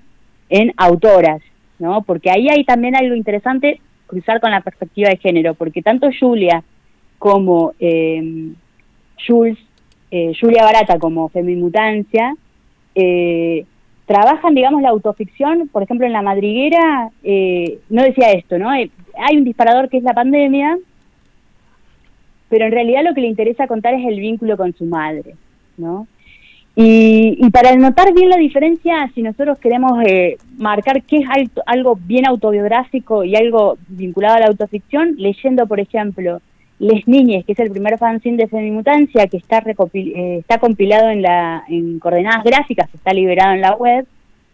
en 0.48 0.72
autoras, 0.76 1.40
¿no? 1.78 2.02
Porque 2.02 2.30
ahí 2.30 2.48
hay 2.48 2.64
también 2.64 2.96
algo 2.96 3.14
interesante 3.14 3.80
cruzar 4.06 4.40
con 4.40 4.50
la 4.50 4.60
perspectiva 4.60 5.08
de 5.08 5.16
género, 5.16 5.54
porque 5.54 5.82
tanto 5.82 6.10
Julia 6.18 6.64
como 7.18 7.74
eh, 7.78 8.52
eh, 10.10 10.32
Julia 10.40 10.64
Barata 10.64 10.98
como 10.98 11.28
Femimutancia, 11.28 12.34
eh, 12.94 13.64
trabajan, 14.06 14.54
digamos, 14.54 14.82
la 14.82 14.88
autoficción, 14.88 15.68
por 15.68 15.84
ejemplo, 15.84 16.04
en 16.04 16.12
La 16.12 16.22
Madriguera, 16.22 17.10
eh, 17.22 17.78
no 17.90 18.02
decía 18.02 18.32
esto, 18.32 18.58
¿no? 18.58 18.74
Eh, 18.74 18.90
hay 19.16 19.36
un 19.36 19.44
disparador 19.44 19.88
que 19.88 19.98
es 19.98 20.02
la 20.02 20.14
pandemia, 20.14 20.76
pero 22.48 22.64
en 22.64 22.72
realidad 22.72 23.04
lo 23.04 23.14
que 23.14 23.20
le 23.20 23.28
interesa 23.28 23.68
contar 23.68 23.94
es 23.94 24.04
el 24.04 24.18
vínculo 24.18 24.56
con 24.56 24.74
su 24.74 24.84
madre, 24.84 25.36
¿no? 25.80 26.06
Y, 26.76 27.36
y 27.44 27.50
para 27.50 27.74
notar 27.74 28.14
bien 28.14 28.30
la 28.30 28.36
diferencia, 28.36 29.10
si 29.14 29.22
nosotros 29.22 29.58
queremos 29.58 29.92
eh, 30.06 30.36
marcar 30.56 31.02
qué 31.02 31.18
es 31.18 31.28
alto- 31.28 31.62
algo 31.66 31.98
bien 32.00 32.26
autobiográfico 32.26 33.24
y 33.24 33.34
algo 33.34 33.76
vinculado 33.88 34.36
a 34.36 34.40
la 34.40 34.46
autoficción, 34.46 35.16
leyendo, 35.18 35.66
por 35.66 35.80
ejemplo, 35.80 36.40
Les 36.78 37.06
Niñes, 37.06 37.44
que 37.44 37.52
es 37.52 37.58
el 37.58 37.70
primer 37.70 37.98
fanzine 37.98 38.36
de 38.38 38.46
Femimutancia, 38.48 39.26
que 39.26 39.36
está, 39.36 39.60
recopil- 39.62 40.12
eh, 40.14 40.38
está 40.38 40.58
compilado 40.58 41.10
en, 41.10 41.22
la, 41.22 41.64
en 41.68 41.98
coordenadas 41.98 42.44
gráficas, 42.44 42.88
está 42.94 43.12
liberado 43.12 43.52
en 43.52 43.60
la 43.60 43.74
web. 43.74 44.06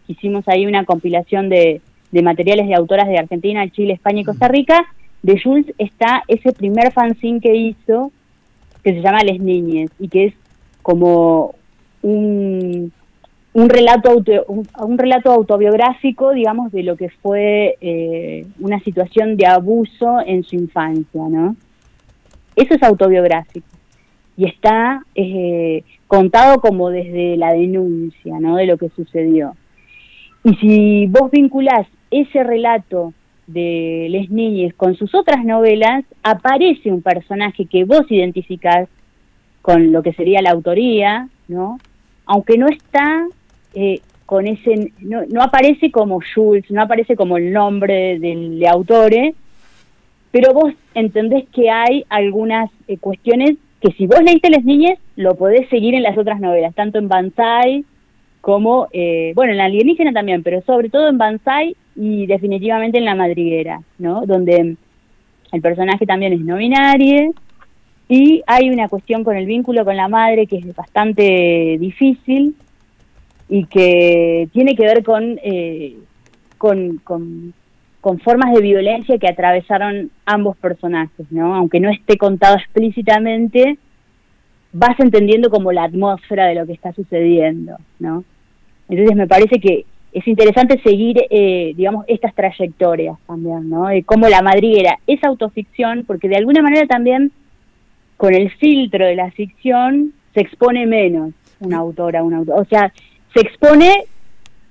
Hicimos 0.07 0.45
ahí 0.47 0.65
una 0.65 0.83
compilación 0.85 1.47
de, 1.49 1.81
de 2.11 2.21
materiales 2.23 2.67
de 2.67 2.75
autoras 2.75 3.07
de 3.07 3.19
Argentina, 3.19 3.69
Chile, 3.69 3.93
España 3.93 4.21
y 4.21 4.25
Costa 4.25 4.47
Rica. 4.47 4.85
De 5.21 5.39
Jules 5.39 5.67
está 5.77 6.23
ese 6.27 6.51
primer 6.51 6.91
fanzine 6.91 7.39
que 7.39 7.55
hizo, 7.55 8.11
que 8.83 8.93
se 8.93 9.01
llama 9.01 9.19
Les 9.23 9.39
Niñes, 9.39 9.91
y 9.99 10.07
que 10.09 10.25
es 10.25 10.33
como 10.87 11.53
un, 12.01 12.93
un 13.51 13.69
relato 13.69 14.09
auto- 14.09 14.45
un, 14.47 14.97
relato 14.97 15.33
autobiográfico, 15.33 16.31
digamos, 16.31 16.71
de 16.71 16.83
lo 16.83 16.95
que 16.95 17.09
fue 17.09 17.75
eh, 17.81 18.45
una 18.61 18.79
situación 18.79 19.35
de 19.35 19.47
abuso 19.47 20.21
en 20.25 20.45
su 20.45 20.55
infancia, 20.55 21.23
¿no? 21.27 21.57
Eso 22.55 22.73
es 22.73 22.81
autobiográfico 22.83 23.67
y 24.37 24.45
está 24.45 25.03
eh, 25.13 25.83
contado 26.07 26.61
como 26.61 26.89
desde 26.89 27.35
la 27.35 27.51
denuncia, 27.51 28.39
¿no? 28.39 28.55
De 28.55 28.65
lo 28.65 28.77
que 28.77 28.87
sucedió. 28.87 29.57
Y 30.45 30.55
si 30.55 31.07
vos 31.07 31.29
vinculás 31.31 31.85
ese 32.11 32.45
relato 32.45 33.13
de 33.45 34.07
Les 34.09 34.29
Niñes 34.29 34.73
con 34.73 34.95
sus 34.95 35.13
otras 35.13 35.43
novelas, 35.43 36.05
aparece 36.23 36.93
un 36.93 37.01
personaje 37.01 37.65
que 37.65 37.83
vos 37.83 38.05
identificás 38.09 38.87
con 39.67 39.91
lo 39.91 40.01
que 40.01 40.13
sería 40.13 40.41
la 40.41 40.51
autoría, 40.51 41.27
¿no? 41.49 41.77
Aunque 42.25 42.57
no 42.57 42.69
está 42.69 43.27
eh, 43.73 43.99
con 44.25 44.47
ese, 44.47 44.93
no, 45.01 45.25
no 45.27 45.43
aparece 45.43 45.91
como 45.91 46.21
Jules, 46.21 46.71
no 46.71 46.83
aparece 46.83 47.17
como 47.17 47.35
el 47.35 47.51
nombre 47.51 48.17
del 48.17 48.59
de 48.59 48.67
autore, 48.69 49.33
pero 50.31 50.53
vos 50.53 50.73
entendés 50.93 51.49
que 51.49 51.69
hay 51.69 52.05
algunas 52.07 52.71
eh, 52.87 52.97
cuestiones 52.97 53.57
que 53.81 53.91
si 53.91 54.07
vos 54.07 54.23
leíste 54.23 54.49
Les 54.49 54.63
Niñes, 54.63 54.99
lo 55.17 55.35
podés 55.35 55.67
seguir 55.67 55.95
en 55.95 56.03
las 56.03 56.17
otras 56.17 56.39
novelas, 56.39 56.73
tanto 56.73 56.97
en 56.97 57.09
Banzai 57.09 57.83
como, 58.39 58.87
eh, 58.93 59.33
bueno, 59.35 59.51
en 59.51 59.57
la 59.57 59.65
alienígena 59.65 60.13
también, 60.13 60.43
pero 60.43 60.61
sobre 60.61 60.89
todo 60.89 61.09
en 61.09 61.17
Banzai 61.17 61.75
y 61.93 62.25
definitivamente 62.25 62.99
en 62.99 63.05
la 63.05 63.15
madriguera, 63.15 63.81
¿no? 63.97 64.25
Donde 64.25 64.77
el 65.51 65.61
personaje 65.61 66.05
también 66.05 66.31
es 66.31 66.39
no 66.39 66.55
binario 66.55 67.33
y 68.09 68.41
hay 68.47 68.69
una 68.69 68.87
cuestión 68.87 69.23
con 69.23 69.35
el 69.35 69.45
vínculo 69.45 69.83
con 69.83 69.97
la 69.97 70.07
madre 70.07 70.47
que 70.47 70.57
es 70.57 70.75
bastante 70.75 71.77
difícil 71.79 72.55
y 73.49 73.65
que 73.65 74.47
tiene 74.53 74.75
que 74.75 74.83
ver 74.83 75.03
con, 75.03 75.39
eh, 75.43 75.97
con, 76.57 76.97
con, 77.03 77.53
formas 78.23 78.53
de 78.53 78.61
violencia 78.61 79.17
que 79.17 79.27
atravesaron 79.27 80.09
ambos 80.25 80.55
personajes, 80.55 81.29
¿no? 81.29 81.53
Aunque 81.55 81.81
no 81.81 81.89
esté 81.89 82.17
contado 82.17 82.55
explícitamente, 82.55 83.77
vas 84.71 84.97
entendiendo 84.99 85.49
como 85.49 85.73
la 85.73 85.83
atmósfera 85.83 86.45
de 86.45 86.55
lo 86.55 86.65
que 86.65 86.71
está 86.71 86.93
sucediendo, 86.93 87.75
¿no? 87.99 88.23
Entonces 88.87 89.13
me 89.13 89.27
parece 89.27 89.59
que 89.59 89.85
es 90.13 90.25
interesante 90.25 90.81
seguir, 90.83 91.21
eh, 91.29 91.73
digamos, 91.75 92.05
estas 92.07 92.33
trayectorias 92.33 93.17
también, 93.27 93.69
¿no? 93.69 93.87
De 93.87 94.03
cómo 94.03 94.29
la 94.29 94.41
madriguera 94.41 94.99
es 95.05 95.21
autoficción, 95.25 96.05
porque 96.07 96.29
de 96.29 96.37
alguna 96.37 96.61
manera 96.61 96.87
también 96.87 97.33
con 98.17 98.33
el 98.33 98.49
filtro 98.51 99.05
de 99.05 99.15
la 99.15 99.31
ficción 99.31 100.13
se 100.33 100.41
expone 100.41 100.85
menos 100.85 101.31
una 101.59 101.77
autora, 101.77 102.23
un 102.23 102.33
autor. 102.33 102.59
O 102.61 102.65
sea, 102.65 102.91
se 103.33 103.41
expone, 103.41 104.05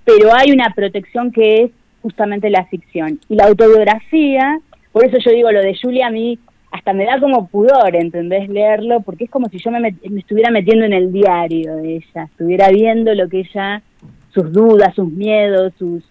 pero 0.05 0.35
hay 0.35 0.51
una 0.51 0.73
protección 0.74 1.32
que 1.32 1.62
es 1.62 1.70
justamente 2.02 2.51
la 2.51 2.64
ficción. 2.66 3.18
Y 3.28 3.35
la 3.36 3.47
autobiografía, 3.47 4.59
por 4.93 5.05
eso 5.05 5.18
yo 5.18 5.31
digo 5.32 5.51
lo 5.51 5.60
de 5.60 5.77
Julia 5.81 6.09
a 6.09 6.10
mí 6.10 6.39
hasta 6.73 6.93
me 6.93 7.05
da 7.05 7.18
como 7.18 7.48
pudor, 7.48 7.97
¿entendés? 7.97 8.48
Leerlo, 8.48 9.01
porque 9.01 9.24
es 9.24 9.31
como 9.31 9.48
si 9.48 9.59
yo 9.59 9.70
me, 9.70 9.78
met- 9.78 10.10
me 10.10 10.20
estuviera 10.20 10.51
metiendo 10.51 10.85
en 10.85 10.93
el 10.93 11.12
diario 11.12 11.77
de 11.77 11.97
ella, 11.97 12.24
estuviera 12.24 12.68
viendo 12.68 13.14
lo 13.14 13.28
que 13.28 13.40
ella, 13.40 13.82
sus 14.31 14.52
dudas, 14.52 14.94
sus 14.94 15.10
miedos, 15.10 15.73
sus, 15.78 16.05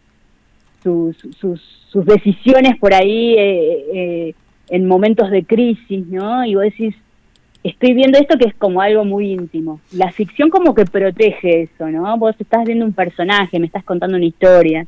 sus, 0.81 1.15
sus, 1.39 1.61
sus 1.89 2.05
decisiones 2.05 2.77
por 2.79 2.93
ahí 2.93 3.35
eh, 3.37 3.85
eh, 3.93 4.33
en 4.69 4.87
momentos 4.87 5.29
de 5.29 5.43
crisis, 5.45 6.07
¿no? 6.07 6.43
Y 6.45 6.55
vos 6.55 6.63
decís, 6.63 6.95
estoy 7.69 7.93
viendo 7.93 8.17
esto 8.17 8.37
que 8.37 8.45
es 8.45 8.55
como 8.55 8.81
algo 8.81 9.03
muy 9.05 9.31
íntimo. 9.31 9.79
La 9.91 10.11
ficción 10.11 10.49
como 10.49 10.73
que 10.73 10.85
protege 10.85 11.63
eso, 11.63 11.89
¿no? 11.89 12.17
Vos 12.17 12.35
estás 12.39 12.63
viendo 12.65 12.85
un 12.85 12.93
personaje, 12.93 13.59
me 13.59 13.65
estás 13.65 13.83
contando 13.83 14.17
una 14.17 14.25
historia. 14.25 14.85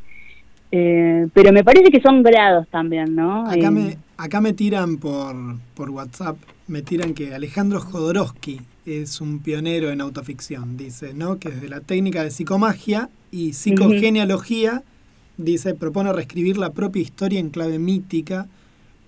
Eh, 0.71 1.27
pero 1.33 1.51
me 1.53 1.63
parece 1.63 1.89
que 1.89 2.01
son 2.01 2.21
grados 2.23 2.67
también, 2.69 3.15
¿no? 3.15 3.45
Acá 3.47 3.67
Eh, 3.67 3.71
me, 3.71 3.97
acá 4.17 4.41
me 4.41 4.53
tiran 4.53 4.97
por, 4.97 5.35
por 5.73 5.89
WhatsApp, 5.89 6.37
me 6.67 6.81
tiran 6.81 7.13
que 7.13 7.33
Alejandro 7.33 7.79
Jodorowsky 7.79 8.61
es 8.85 9.21
un 9.21 9.39
pionero 9.39 9.89
en 9.89 10.01
autoficción, 10.01 10.77
dice, 10.77 11.13
¿no? 11.13 11.39
Que 11.39 11.49
desde 11.49 11.69
la 11.69 11.79
técnica 11.81 12.23
de 12.23 12.31
psicomagia 12.31 13.09
y 13.31 13.53
psicogenealogía, 13.53 14.83
dice, 15.37 15.73
propone 15.73 16.13
reescribir 16.13 16.57
la 16.57 16.71
propia 16.71 17.01
historia 17.01 17.39
en 17.39 17.49
clave 17.49 17.79
mítica 17.79 18.47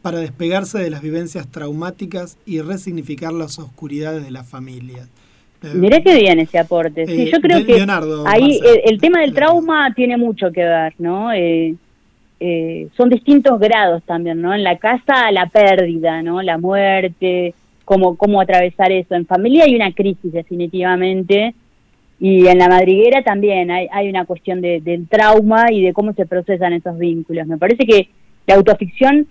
para 0.02 0.20
despegarse 0.20 0.80
de 0.80 0.90
las 0.90 1.02
vivencias 1.02 1.48
traumáticas 1.48 2.38
y 2.46 2.62
resignificar 2.62 3.34
las 3.34 3.60
oscuridades 3.60 4.24
de 4.24 4.32
la 4.32 4.44
familia. 4.44 5.08
Eh, 5.62 5.74
Mirá 5.76 6.02
que 6.02 6.16
bien 6.16 6.40
ese 6.40 6.58
aporte. 6.58 7.06
Sí, 7.06 7.24
eh, 7.24 7.32
yo 7.32 7.42
creo 7.42 7.66
que 7.66 7.76
Leonardo 7.76 8.26
ahí 8.28 8.60
Marcel. 8.60 8.82
el, 8.86 8.94
el 8.94 9.02
tema 9.02 9.22
del 9.22 9.34
trauma 9.34 9.94
tiene 9.94 10.18
mucho 10.18 10.52
que 10.52 10.64
ver, 10.64 10.94
¿no? 11.00 11.34
Eh, 11.34 11.76
eh, 12.40 12.88
son 12.96 13.10
distintos 13.10 13.60
grados 13.60 14.02
también, 14.04 14.42
¿no? 14.42 14.54
En 14.54 14.64
la 14.64 14.78
casa 14.78 15.30
la 15.32 15.48
pérdida, 15.48 16.22
¿no? 16.22 16.42
La 16.42 16.58
muerte, 16.58 17.54
cómo, 17.84 18.16
cómo 18.16 18.40
atravesar 18.40 18.94
eso. 18.94 19.16
En 19.16 19.26
familia 19.26 19.66
hay 19.66 19.76
una 19.76 19.92
crisis 19.92 20.32
definitivamente 20.32 21.54
y 22.18 22.48
en 22.48 22.58
la 22.58 22.70
madriguera 22.70 23.24
también 23.24 23.72
hay, 23.72 23.88
hay 23.92 24.10
una 24.10 24.26
cuestión 24.26 24.62
de, 24.62 24.80
del 24.80 25.08
trauma 25.08 25.72
y 25.72 25.82
de 25.84 25.92
cómo 25.92 26.14
se 26.14 26.26
procesan 26.26 26.72
esos 26.72 26.98
vínculos. 26.98 27.46
Me 27.48 27.58
parece 27.58 27.86
que 27.86 28.08
la 28.48 28.56
autoficción 28.56 29.28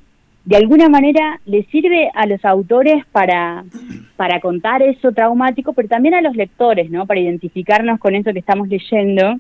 de 0.49 0.57
alguna 0.57 0.89
manera 0.89 1.41
le 1.45 1.65
sirve 1.65 2.11
a 2.15 2.25
los 2.25 2.43
autores 2.43 3.05
para, 3.13 3.65
para 4.17 4.41
contar 4.41 4.81
eso 4.83 5.13
traumático, 5.13 5.75
pero 5.75 5.89
también 5.89 6.15
a 6.15 6.23
los 6.23 6.35
lectores, 6.35 6.91
¿no? 6.91 7.05
Para 7.05 7.21
identificarnos 7.21 8.01
con 8.01 8.15
eso 8.15 8.33
que 8.33 8.39
estamos 8.39 8.67
leyendo. 8.67 9.35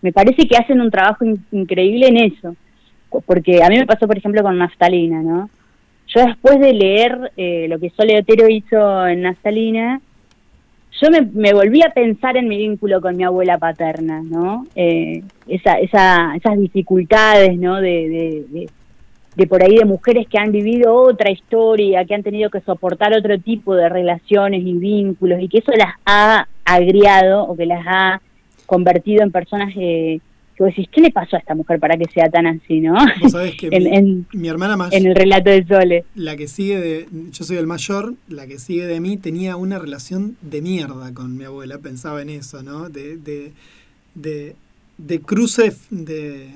Me 0.00 0.12
parece 0.12 0.48
que 0.48 0.56
hacen 0.56 0.80
un 0.80 0.90
trabajo 0.90 1.22
in- 1.26 1.44
increíble 1.52 2.06
en 2.08 2.16
eso. 2.16 2.56
Porque 3.26 3.62
a 3.62 3.68
mí 3.68 3.76
me 3.76 3.84
pasó, 3.84 4.06
por 4.06 4.16
ejemplo, 4.16 4.42
con 4.42 4.56
Naftalina, 4.56 5.20
¿no? 5.20 5.50
Yo 6.06 6.24
después 6.24 6.60
de 6.60 6.72
leer 6.72 7.32
eh, 7.36 7.66
lo 7.68 7.78
que 7.78 7.90
Sole 7.90 8.18
Otero 8.18 8.48
hizo 8.48 9.06
en 9.06 9.20
Naftalina, 9.20 10.00
yo 10.98 11.10
me, 11.10 11.20
me 11.20 11.52
volví 11.52 11.82
a 11.82 11.90
pensar 11.90 12.38
en 12.38 12.48
mi 12.48 12.56
vínculo 12.56 13.02
con 13.02 13.18
mi 13.18 13.24
abuela 13.24 13.58
paterna, 13.58 14.22
¿no? 14.22 14.66
Eh, 14.74 15.22
esa, 15.46 15.74
esa, 15.74 16.34
esas 16.36 16.58
dificultades, 16.58 17.58
¿no? 17.58 17.82
De, 17.82 18.66
de 19.36 19.46
por 19.46 19.62
ahí 19.62 19.76
de 19.76 19.84
mujeres 19.84 20.26
que 20.28 20.38
han 20.38 20.50
vivido 20.50 20.94
otra 20.94 21.30
historia, 21.30 22.04
que 22.04 22.14
han 22.14 22.22
tenido 22.22 22.50
que 22.50 22.60
soportar 22.62 23.12
otro 23.12 23.38
tipo 23.38 23.74
de 23.74 23.88
relaciones 23.88 24.62
y 24.64 24.72
vínculos, 24.74 25.40
y 25.42 25.48
que 25.48 25.58
eso 25.58 25.72
las 25.76 25.94
ha 26.06 26.48
agriado 26.64 27.44
o 27.44 27.56
que 27.56 27.66
las 27.66 27.84
ha 27.86 28.20
convertido 28.66 29.22
en 29.22 29.30
personas 29.30 29.72
eh, 29.76 30.20
que 30.56 30.64
vos 30.64 30.70
decís, 30.74 30.88
¿qué 30.90 31.02
le 31.02 31.10
pasó 31.10 31.36
a 31.36 31.38
esta 31.38 31.54
mujer 31.54 31.78
para 31.78 31.98
que 31.98 32.06
sea 32.06 32.30
tan 32.30 32.46
así, 32.46 32.80
no? 32.80 32.94
Vos 33.20 33.32
sabés 33.32 33.54
que 33.56 33.66
en, 33.70 33.82
mi, 33.84 33.96
en- 33.96 34.26
mi 34.32 34.48
hermana 34.48 34.74
más, 34.78 34.92
en 34.94 35.06
el 35.06 35.14
relato 35.14 35.50
de 35.50 35.64
Sole. 35.66 36.04
la 36.14 36.34
que 36.34 36.48
sigue 36.48 36.80
de, 36.80 37.06
yo 37.30 37.44
soy 37.44 37.58
el 37.58 37.66
mayor, 37.66 38.14
la 38.28 38.46
que 38.46 38.58
sigue 38.58 38.86
de 38.86 39.00
mí 39.00 39.18
tenía 39.18 39.56
una 39.56 39.78
relación 39.78 40.36
de 40.40 40.62
mierda 40.62 41.12
con 41.12 41.36
mi 41.36 41.44
abuela, 41.44 41.76
pensaba 41.78 42.22
en 42.22 42.30
eso, 42.30 42.62
¿no? 42.62 42.88
De, 42.88 43.18
de, 43.18 43.52
de, 44.14 44.56
de 44.96 45.20
cruce 45.20 45.72
de, 45.90 46.48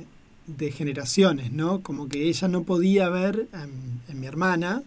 de 0.56 0.70
generaciones, 0.72 1.52
¿no? 1.52 1.80
Como 1.80 2.08
que 2.08 2.28
ella 2.28 2.48
no 2.48 2.62
podía 2.62 3.08
ver 3.08 3.48
en, 3.52 4.00
en 4.08 4.20
mi 4.20 4.26
hermana, 4.26 4.82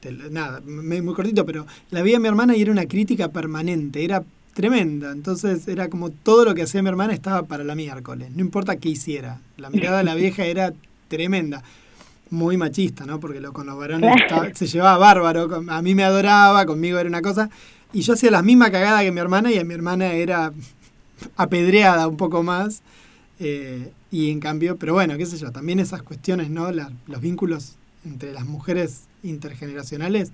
te 0.00 0.12
nada, 0.12 0.60
me- 0.64 1.02
muy 1.02 1.14
cortito, 1.14 1.44
pero 1.46 1.66
la 1.90 2.02
vi 2.02 2.14
a 2.14 2.20
mi 2.20 2.28
hermana 2.28 2.56
y 2.56 2.62
era 2.62 2.72
una 2.72 2.86
crítica 2.86 3.28
permanente, 3.28 4.04
era 4.04 4.22
tremenda, 4.54 5.12
entonces 5.12 5.68
era 5.68 5.88
como 5.88 6.10
todo 6.10 6.44
lo 6.46 6.54
que 6.54 6.62
hacía 6.62 6.82
mi 6.82 6.88
hermana 6.88 7.12
estaba 7.12 7.42
para 7.42 7.62
la 7.64 7.74
miércoles, 7.74 8.30
no 8.34 8.40
importa 8.40 8.76
qué 8.76 8.88
hiciera, 8.88 9.40
la 9.58 9.68
mirada 9.70 9.98
de 9.98 10.04
la 10.04 10.14
vieja 10.14 10.44
era 10.46 10.72
tremenda 11.08 11.62
muy 12.30 12.56
machista, 12.56 13.04
¿no? 13.06 13.20
Porque 13.20 13.40
lo, 13.40 13.52
con 13.52 13.66
los 13.66 13.78
varones 13.78 14.10
estaba- 14.16 14.52
se 14.54 14.66
llevaba 14.66 14.98
bárbaro, 14.98 15.48
con- 15.48 15.70
a 15.70 15.80
mí 15.82 15.94
me 15.94 16.04
adoraba, 16.04 16.64
conmigo 16.66 16.98
era 16.98 17.08
una 17.08 17.22
cosa, 17.22 17.50
y 17.92 18.00
yo 18.00 18.14
hacía 18.14 18.30
la 18.30 18.42
misma 18.42 18.70
cagada 18.70 19.02
que 19.02 19.12
mi 19.12 19.20
hermana 19.20 19.52
y 19.52 19.58
a 19.58 19.64
mi 19.64 19.74
hermana 19.74 20.12
era 20.12 20.52
apedreada 21.36 22.08
un 22.08 22.16
poco 22.16 22.42
más, 22.42 22.82
eh, 23.38 23.92
y 24.10 24.30
en 24.30 24.40
cambio, 24.40 24.76
pero 24.76 24.94
bueno, 24.94 25.16
qué 25.18 25.26
sé 25.26 25.36
yo, 25.38 25.52
también 25.52 25.78
esas 25.80 26.02
cuestiones, 26.02 26.50
¿no? 26.50 26.70
La- 26.72 26.92
los 27.06 27.20
vínculos 27.20 27.76
entre 28.04 28.32
las 28.32 28.46
mujeres 28.46 29.08
intergeneracionales 29.22 30.32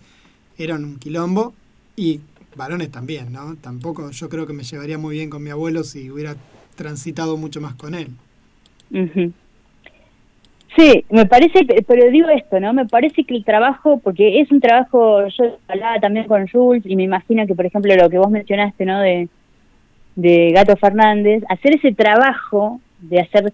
eran 0.59 0.85
un 0.85 0.99
quilombo 0.99 1.55
y 1.97 2.21
varones 2.57 2.91
también, 2.91 3.33
¿no? 3.33 3.57
Tampoco 3.57 4.11
yo 4.11 4.29
creo 4.29 4.47
que 4.47 4.53
me 4.53 4.65
llevaría 4.65 4.99
muy 4.99 5.17
bien 5.17 5.31
con 5.31 5.43
mi 5.43 5.51
abuelo 5.51 5.85
si 5.85 6.11
hubiera 6.11 6.37
transitado 6.77 7.37
mucho 7.37 7.61
más 7.61 7.75
con 7.75 7.95
él. 7.95 8.09
Sí, 10.77 11.05
me 11.11 11.27
parece, 11.27 11.67
pero 11.87 12.11
digo 12.11 12.29
esto, 12.31 12.59
¿no? 12.59 12.73
Me 12.73 12.87
parece 12.87 13.25
que 13.25 13.35
el 13.37 13.45
trabajo, 13.45 14.01
porque 14.03 14.41
es 14.41 14.51
un 14.51 14.61
trabajo, 14.61 15.27
yo 15.29 15.59
hablaba 15.69 16.01
también 16.01 16.27
con 16.27 16.49
Jules 16.49 16.83
y 16.87 16.97
me 16.97 17.03
imagino 17.03 17.47
que, 17.47 17.55
por 17.55 17.67
ejemplo, 17.67 17.95
lo 17.95 18.09
que 18.09 18.17
vos 18.19 18.31
mencionaste, 18.31 18.87
¿no? 18.87 18.99
De, 19.01 19.29
de 20.17 20.53
Gato 20.53 20.77
Fernández, 20.77 21.45
hacer 21.49 21.77
ese 21.77 21.93
trabajo 21.95 22.81
de 23.03 23.21
hacer, 23.21 23.53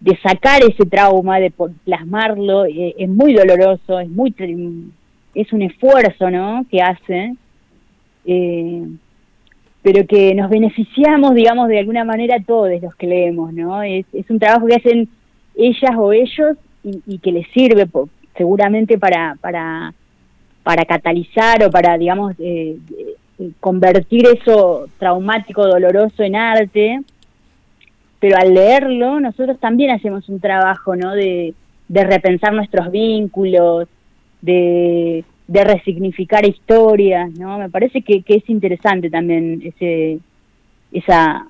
de 0.00 0.16
sacar 0.18 0.62
ese 0.62 0.84
trauma, 0.86 1.38
de 1.38 1.52
plasmarlo, 1.84 2.66
eh, 2.66 2.94
es 2.98 3.08
muy 3.08 3.34
doloroso, 3.34 4.00
es 4.00 4.08
muy, 4.08 4.34
es 5.34 5.52
un 5.52 5.62
esfuerzo, 5.62 6.30
¿no? 6.30 6.64
Que 6.70 6.82
hace, 6.82 7.34
eh, 8.26 8.82
pero 9.82 10.06
que 10.06 10.34
nos 10.34 10.50
beneficiamos, 10.50 11.34
digamos, 11.34 11.68
de 11.68 11.78
alguna 11.78 12.04
manera 12.04 12.36
todos 12.44 12.70
los 12.82 12.94
que 12.96 13.06
leemos, 13.06 13.52
¿no? 13.52 13.82
Es, 13.82 14.04
un 14.28 14.38
trabajo 14.38 14.66
que 14.66 14.74
hacen 14.74 15.08
ellas 15.56 15.92
o 15.96 16.12
ellos 16.12 16.56
y, 16.82 17.18
que 17.18 17.32
les 17.32 17.46
sirve 17.48 17.86
seguramente 18.36 18.98
para, 18.98 19.36
para, 19.40 19.92
para 20.62 20.84
catalizar 20.84 21.64
o 21.64 21.70
para, 21.70 21.96
digamos, 21.98 22.34
eh, 22.38 22.78
eh, 23.38 23.50
convertir 23.60 24.26
eso 24.26 24.88
traumático, 24.98 25.66
doloroso 25.66 26.22
en 26.22 26.36
arte. 26.36 27.00
Pero 28.20 28.36
al 28.36 28.54
leerlo, 28.54 29.20
nosotros 29.20 29.58
también 29.60 29.90
hacemos 29.90 30.28
un 30.28 30.40
trabajo, 30.40 30.96
¿no? 30.96 31.14
De, 31.14 31.54
repensar 31.88 32.52
nuestros 32.52 32.90
vínculos, 32.90 33.88
de, 34.42 35.24
resignificar 35.48 36.46
historias, 36.46 37.30
¿no? 37.38 37.58
Me 37.58 37.70
parece 37.70 38.02
que, 38.02 38.22
que 38.22 38.36
es 38.36 38.50
interesante 38.50 39.08
también 39.08 39.62
ese, 39.64 40.18
esa, 40.92 41.46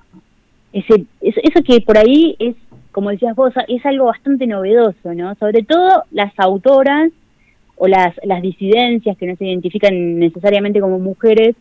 ese, 0.71 1.05
eso, 1.21 1.41
eso 1.43 1.63
que 1.63 1.81
por 1.81 1.97
ahí 1.97 2.35
es, 2.39 2.55
como 2.91 3.09
decías 3.09 3.35
vos, 3.35 3.53
es 3.67 3.85
algo 3.85 4.05
bastante 4.05 4.47
novedoso, 4.47 5.13
¿no? 5.13 5.35
Sobre 5.35 5.63
todo 5.63 6.03
las 6.11 6.31
autoras 6.37 7.11
o 7.75 7.87
las, 7.87 8.13
las 8.23 8.41
disidencias 8.41 9.17
que 9.17 9.25
no 9.25 9.35
se 9.37 9.45
identifican 9.45 10.19
necesariamente 10.19 10.81
como 10.81 10.99
mujeres 10.99 11.55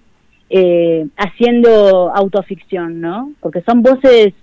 eh, 0.50 1.06
haciendo 1.16 2.12
autoficción, 2.14 3.00
¿no? 3.00 3.32
Porque 3.40 3.62
son 3.62 3.82
voces 3.82 4.34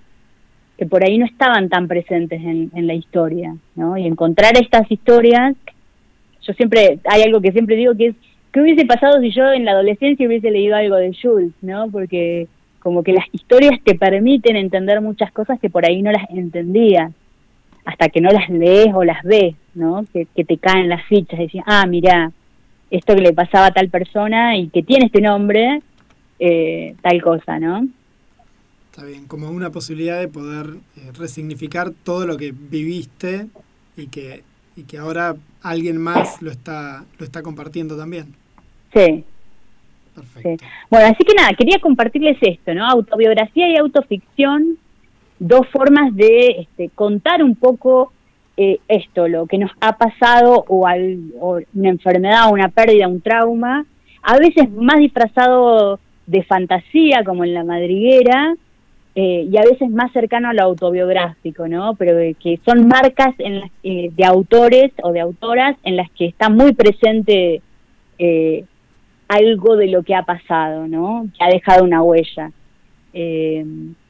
que 0.78 0.86
por 0.86 1.04
ahí 1.04 1.18
no 1.18 1.26
estaban 1.26 1.70
tan 1.70 1.88
presentes 1.88 2.42
en, 2.42 2.72
en 2.76 2.88
la 2.88 2.94
historia, 2.94 3.56
¿no? 3.76 3.98
Y 3.98 4.06
encontrar 4.06 4.58
estas 4.58 4.90
historias, 4.92 5.56
yo 6.42 6.54
siempre, 6.54 7.00
hay 7.06 7.24
algo 7.24 7.42
que 7.42 7.52
siempre 7.52 7.76
digo 7.76 7.96
que 7.96 8.08
es, 8.08 8.16
¿qué 8.52 8.62
hubiese 8.62 8.86
pasado 8.86 9.20
si 9.22 9.32
yo 9.32 9.52
en 9.52 9.66
la 9.66 9.72
adolescencia 9.72 10.28
hubiese 10.28 10.52
leído 10.52 10.76
algo 10.76 10.96
de 10.98 11.16
Jules, 11.20 11.54
¿no? 11.62 11.90
Porque 11.90 12.48
como 12.80 13.04
que 13.04 13.14
las 13.14 13.26
historias 13.32 13.80
te 13.84 13.96
permiten 13.96 14.56
entender 14.58 15.02
muchas 15.02 15.32
cosas 15.32 15.60
que 15.60 15.72
por 15.72 15.86
ahí 15.86 16.02
no 16.02 16.12
las 16.12 16.30
entendías, 16.30 17.12
hasta 17.84 18.10
que 18.10 18.22
no 18.22 18.30
las 18.30 18.50
lees 18.50 18.94
o 18.94 19.04
las 19.04 19.24
ves, 19.24 19.56
¿no? 19.74 20.06
Que, 20.14 20.26
te 20.26 20.58
caen 20.58 20.90
las 20.90 21.04
fichas, 21.06 21.40
decís, 21.40 21.64
ah, 21.66 21.86
mira, 21.88 22.32
esto 22.92 23.16
que 23.16 23.22
le 23.22 23.34
pasaba 23.34 23.68
a 23.68 23.72
tal 23.72 23.90
persona 23.90 24.58
y 24.58 24.70
que 24.70 24.84
tiene 24.84 25.08
este 25.08 25.22
nombre, 25.22 25.82
eh, 26.40 26.96
tal 27.02 27.22
cosa, 27.22 27.60
¿no? 27.60 27.88
Está 28.96 29.08
bien, 29.08 29.26
como 29.28 29.50
una 29.50 29.72
posibilidad 29.72 30.22
de 30.22 30.30
poder 30.30 30.68
eh, 30.96 31.12
resignificar 31.20 31.92
todo 32.06 32.26
lo 32.26 32.38
que 32.38 32.54
viviste 32.54 33.48
y 33.98 34.08
que, 34.08 34.44
y 34.78 34.84
que 34.84 34.98
ahora 34.98 35.36
alguien 35.62 35.98
más 35.98 36.42
lo 36.42 36.50
está, 36.50 37.04
lo 37.20 37.26
está 37.26 37.44
compartiendo 37.44 37.98
también. 37.98 38.34
Sí. 38.94 39.26
Sí. 40.42 40.56
Bueno, 40.90 41.08
así 41.08 41.26
que 41.26 41.34
nada, 41.34 41.50
quería 41.58 41.80
compartirles 41.80 42.38
esto, 42.40 42.74
¿no? 42.74 42.88
Autobiografía 42.88 43.70
y 43.70 43.76
autoficción, 43.76 44.78
dos 45.40 45.68
formas 45.74 46.16
de 46.16 46.62
este, 46.62 46.88
contar 46.96 47.44
un 47.44 47.58
poco 47.58 48.14
eh, 48.56 48.80
esto, 48.88 49.28
lo 49.28 49.46
que 49.46 49.58
nos 49.58 49.72
ha 49.82 49.98
pasado 49.98 50.64
o, 50.70 50.88
al, 50.88 51.34
o 51.42 51.60
una 51.74 51.90
enfermedad, 51.90 52.50
una 52.50 52.70
pérdida, 52.70 53.10
un 53.10 53.20
trauma, 53.20 53.86
a 54.22 54.38
veces 54.38 54.72
más 54.72 55.00
disfrazado 55.00 56.00
de 56.28 56.44
fantasía, 56.44 57.26
como 57.26 57.44
en 57.44 57.54
La 57.54 57.66
Madriguera, 57.66 58.56
eh, 59.18 59.48
y 59.50 59.58
a 59.58 59.62
veces 59.62 59.90
más 59.90 60.12
cercano 60.12 60.50
a 60.50 60.54
lo 60.54 60.64
autobiográfico, 60.64 61.70
¿no? 61.70 61.96
Pero 61.96 62.18
que 62.38 62.60
son 62.66 62.88
marcas 62.88 63.34
en 63.40 63.62
las, 63.62 63.72
eh, 63.82 64.12
de 64.14 64.26
autores 64.26 64.92
o 65.04 65.14
de 65.14 65.22
autoras 65.22 65.78
en 65.84 65.96
las 65.96 66.12
que 66.12 66.26
está 66.26 66.50
muy 66.50 66.74
presente 66.74 67.62
eh, 68.20 68.66
algo 69.30 69.78
de 69.78 69.88
lo 69.88 70.04
que 70.04 70.16
ha 70.16 70.24
pasado, 70.24 70.88
¿no? 70.90 71.28
Que 71.38 71.44
ha 71.46 71.48
dejado 71.48 71.86
una 71.86 72.04
huella. 72.04 72.52
Eh, 73.14 73.66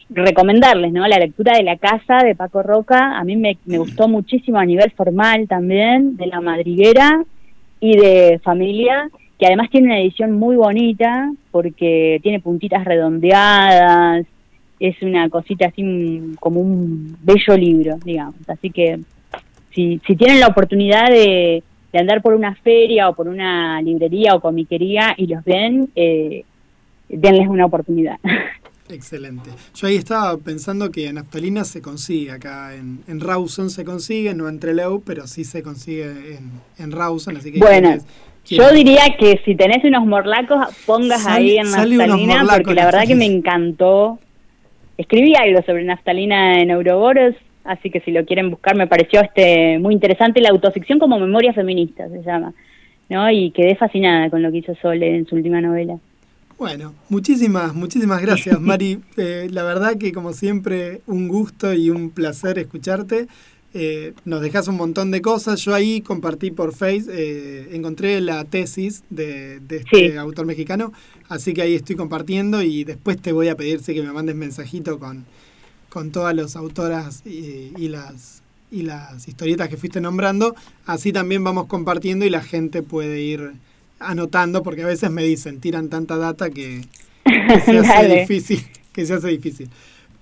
recomendarles, 0.09 0.91
¿no? 0.91 1.07
La 1.07 1.19
lectura 1.19 1.55
de 1.55 1.63
La 1.63 1.77
Casa 1.77 2.23
de 2.23 2.35
Paco 2.35 2.63
Roca, 2.63 3.17
a 3.17 3.23
mí 3.23 3.35
me, 3.35 3.57
me 3.65 3.77
gustó 3.77 4.07
muchísimo 4.07 4.57
a 4.57 4.65
nivel 4.65 4.91
formal 4.91 5.47
también, 5.47 6.17
de 6.17 6.27
La 6.27 6.41
Madriguera 6.41 7.23
y 7.79 7.97
de 7.97 8.39
Familia, 8.43 9.09
que 9.37 9.45
además 9.45 9.69
tiene 9.69 9.87
una 9.87 9.99
edición 9.99 10.31
muy 10.33 10.55
bonita 10.55 11.31
porque 11.51 12.19
tiene 12.23 12.39
puntitas 12.39 12.85
redondeadas, 12.85 14.25
es 14.79 15.01
una 15.01 15.29
cosita 15.29 15.67
así 15.67 16.35
como 16.39 16.59
un 16.61 17.17
bello 17.21 17.57
libro, 17.57 17.97
digamos. 18.03 18.35
Así 18.47 18.69
que 18.69 18.99
si, 19.73 19.99
si 20.05 20.15
tienen 20.15 20.39
la 20.39 20.47
oportunidad 20.47 21.09
de, 21.09 21.63
de 21.93 21.99
andar 21.99 22.21
por 22.21 22.33
una 22.33 22.55
feria 22.55 23.09
o 23.09 23.15
por 23.15 23.27
una 23.27 23.81
librería 23.81 24.35
o 24.35 24.39
comiquería 24.41 25.13
y 25.17 25.27
los 25.27 25.43
ven, 25.43 25.89
eh, 25.95 26.43
denles 27.09 27.47
una 27.47 27.65
oportunidad. 27.65 28.17
Excelente. 28.89 29.49
Yo 29.73 29.87
ahí 29.87 29.95
estaba 29.95 30.37
pensando 30.37 30.91
que 30.91 31.11
naftalina 31.11 31.63
se 31.63 31.81
consigue 31.81 32.31
acá 32.31 32.75
en, 32.75 32.99
en 33.07 33.19
Rawson, 33.19 33.71
se 33.71 33.83
consigue, 33.83 34.35
no 34.35 34.47
en 34.47 34.59
Trelew, 34.59 35.01
pero 35.03 35.25
sí 35.25 35.43
se 35.43 35.63
consigue 35.63 36.35
en, 36.35 36.51
en 36.77 36.91
Rawson, 36.91 37.35
así 37.37 37.51
que 37.51 37.57
bueno, 37.57 37.97
yo 38.45 38.71
diría 38.71 39.01
que 39.17 39.41
si 39.43 39.55
tenés 39.55 39.83
unos 39.83 40.05
morlacos, 40.05 40.67
pongas 40.85 41.23
Sale- 41.23 41.35
ahí 41.35 41.57
en 41.57 41.71
naftalina, 41.71 42.45
porque 42.47 42.75
la 42.75 42.81
en 42.81 42.85
verdad 42.85 43.07
que 43.07 43.15
me 43.15 43.25
encantó. 43.25 44.19
Escribí 44.97 45.35
algo 45.35 45.61
sobre 45.63 45.83
naftalina 45.83 46.61
en 46.61 46.71
Ouroboros 46.71 47.35
así 47.65 47.89
que 47.89 47.99
si 48.01 48.11
lo 48.11 48.25
quieren 48.25 48.51
buscar 48.51 48.75
me 48.75 48.87
pareció 48.87 49.21
este 49.21 49.79
muy 49.79 49.93
interesante 49.93 50.39
la 50.39 50.49
autoficción 50.49 50.99
como 50.99 51.19
memoria 51.19 51.51
feminista 51.51 52.07
se 52.07 52.21
llama, 52.21 52.53
¿no? 53.09 53.29
Y 53.29 53.51
quedé 53.51 53.75
fascinada 53.75 54.29
con 54.29 54.41
lo 54.41 54.51
que 54.51 54.59
hizo 54.59 54.75
Sole 54.75 55.15
en 55.15 55.27
su 55.27 55.35
última 55.35 55.59
novela. 55.59 55.97
Bueno, 56.57 56.93
muchísimas, 57.09 57.73
muchísimas 57.73 58.21
gracias, 58.21 58.61
Mari. 58.61 58.99
Eh, 59.17 59.47
la 59.51 59.63
verdad 59.63 59.97
que 59.97 60.13
como 60.13 60.31
siempre 60.31 61.01
un 61.05 61.27
gusto 61.27 61.73
y 61.73 61.89
un 61.89 62.11
placer 62.11 62.57
escucharte. 62.59 63.27
Eh, 63.77 64.13
nos 64.23 64.39
dejas 64.39 64.69
un 64.69 64.77
montón 64.77 65.11
de 65.11 65.21
cosas. 65.21 65.59
Yo 65.59 65.75
ahí 65.75 65.99
compartí 65.99 66.49
por 66.49 66.73
Face, 66.73 67.07
eh, 67.09 67.67
encontré 67.73 68.21
la 68.21 68.45
tesis 68.45 69.03
de, 69.09 69.59
de 69.59 69.77
este 69.77 70.17
autor 70.17 70.45
mexicano, 70.45 70.93
así 71.27 71.53
que 71.53 71.61
ahí 71.61 71.75
estoy 71.75 71.97
compartiendo 71.97 72.61
y 72.61 72.85
después 72.85 73.21
te 73.21 73.33
voy 73.33 73.49
a 73.49 73.57
pedir 73.57 73.81
sí, 73.81 73.93
que 73.93 74.01
me 74.01 74.13
mandes 74.13 74.37
mensajito 74.37 74.97
con, 74.97 75.25
con 75.89 76.11
todas 76.11 76.33
las 76.33 76.55
autoras 76.55 77.23
y, 77.25 77.73
y 77.77 77.89
las 77.89 78.43
y 78.71 78.83
las 78.83 79.27
historietas 79.27 79.67
que 79.67 79.75
fuiste 79.75 79.99
nombrando. 79.99 80.55
Así 80.85 81.11
también 81.11 81.43
vamos 81.43 81.67
compartiendo 81.67 82.25
y 82.25 82.29
la 82.29 82.41
gente 82.41 82.81
puede 82.81 83.21
ir 83.21 83.51
anotando, 83.99 84.63
porque 84.63 84.83
a 84.83 84.87
veces 84.87 85.11
me 85.11 85.23
dicen, 85.23 85.59
tiran 85.59 85.89
tanta 85.89 86.15
data 86.15 86.49
que, 86.49 86.81
que 87.25 87.59
se 87.59 87.77
hace 87.79 88.19
difícil. 88.21 88.65
Que 88.93 89.05
se 89.05 89.15
hace 89.15 89.27
difícil. 89.27 89.69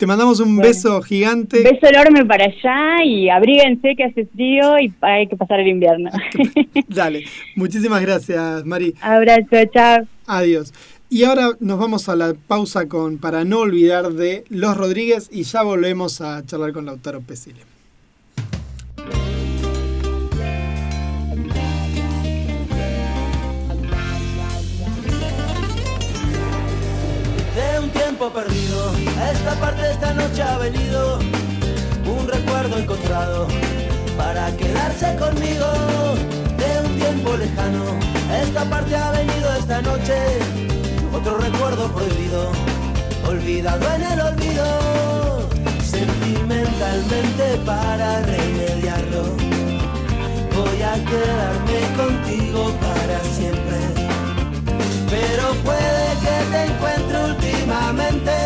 Te 0.04 0.08
mandamos 0.08 0.42
un 0.42 0.58
Bueno. 0.58 0.68
beso 0.68 1.02
gigante. 1.02 1.64
Beso 1.64 1.88
enorme 1.88 2.26
para 2.26 2.44
allá 2.44 3.06
y 3.06 3.30
abríguense 3.30 3.96
que 3.96 4.04
hace 4.04 4.26
frío 4.26 4.78
y 4.78 4.94
hay 5.00 5.28
que 5.28 5.38
pasar 5.38 5.62
el 5.62 5.70
invierno. 5.70 6.10
Dale, 6.90 7.24
muchísimas 7.56 8.02
gracias, 8.02 8.66
Mari. 8.66 8.94
Abrazo, 9.00 9.64
chao. 9.74 10.06
Adiós. 10.28 10.74
Y 11.10 11.24
ahora 11.24 11.52
nos 11.62 11.80
vamos 11.80 12.10
a 12.10 12.18
la 12.18 12.34
pausa 12.34 12.90
con 12.90 13.18
para 13.18 13.46
no 13.46 13.60
olvidar 13.60 14.12
de 14.12 14.44
Los 14.50 14.76
Rodríguez 14.76 15.30
y 15.32 15.44
ya 15.44 15.62
volvemos 15.64 16.20
a 16.20 16.46
charlar 16.46 16.74
con 16.74 16.86
Lautaro 16.86 17.22
Pesile. 17.22 17.62
de 27.56 27.80
un 27.80 27.90
tiempo 27.92 28.30
perdido. 28.32 28.73
Esta 29.32 29.54
parte 29.60 29.92
esta 29.92 30.14
noche 30.14 30.42
ha 30.42 30.58
venido 30.58 31.20
un 32.06 32.28
recuerdo 32.28 32.78
encontrado 32.78 33.48
para 34.18 34.52
quedarse 34.58 35.16
conmigo. 35.18 35.66
De 36.58 36.88
un 36.88 36.96
tiempo 36.98 37.36
lejano, 37.36 37.84
esta 38.44 38.64
parte 38.66 38.96
ha 38.96 39.12
venido 39.12 39.56
esta 39.56 39.82
noche 39.82 40.16
otro 41.14 41.38
recuerdo 41.38 41.92
prohibido, 41.92 42.52
olvidado 43.28 43.86
en 43.96 44.04
el 44.04 44.20
olvido. 44.22 45.50
Sentimentalmente 45.84 47.58
para 47.66 48.22
remediarlo, 48.22 49.24
voy 50.56 50.82
a 50.82 50.94
quedarme 51.10 51.80
contigo 51.98 52.72
para 52.82 53.20
siempre 53.36 54.04
pero 55.14 55.54
puede 55.64 56.06
que 56.24 56.36
te 56.52 56.66
encuentre 56.66 57.24
últimamente. 57.26 58.43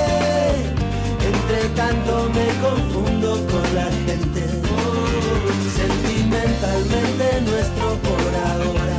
Sentimentalmente 6.88 7.42
nuestro 7.42 7.88
por 8.08 8.34
ahora. 8.48 8.98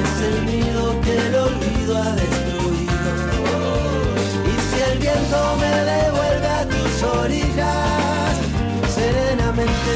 Es 0.00 0.12
el 0.28 0.46
nido 0.46 1.00
que 1.00 1.16
el 1.16 1.34
olvido 1.34 1.96
ha 1.96 2.12
destruido. 2.12 3.10
Y 4.50 4.54
si 4.68 4.78
el 4.90 4.98
viento 4.98 5.56
me 5.58 5.74
devuelve 5.92 6.46
a 6.46 6.66
tus 6.68 7.02
orillas, 7.02 8.36
serenamente 8.94 9.94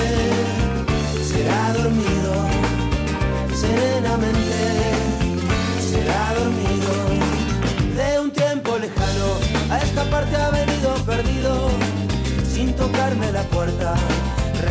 será 1.23 1.73
dormido, 1.75 2.33
serenamente 3.55 4.59
será 5.91 6.35
dormido. 6.39 6.93
De 7.95 8.20
un 8.20 8.31
tiempo 8.31 8.79
lejano 8.79 9.29
a 9.70 9.79
esta 9.81 10.05
parte 10.05 10.35
ha 10.37 10.51
venido 10.51 10.95
perdido 11.05 11.69
sin 12.51 12.75
tocarme 12.75 13.33
la 13.33 13.43
puerta 13.43 13.95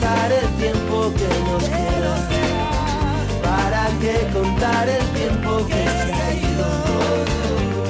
¿Para 0.00 0.30
que 0.30 0.30
contar 0.30 0.32
el 0.32 0.48
tiempo 0.56 1.12
que 1.14 1.28
nos 1.44 1.64
queda? 1.64 2.28
¿Para 3.42 3.84
que 4.00 4.14
contar 4.32 4.88
el 4.88 5.04
tiempo 5.08 5.66
que 5.66 5.84
se 5.84 6.12
ha 6.12 6.34
ido? 6.34 6.68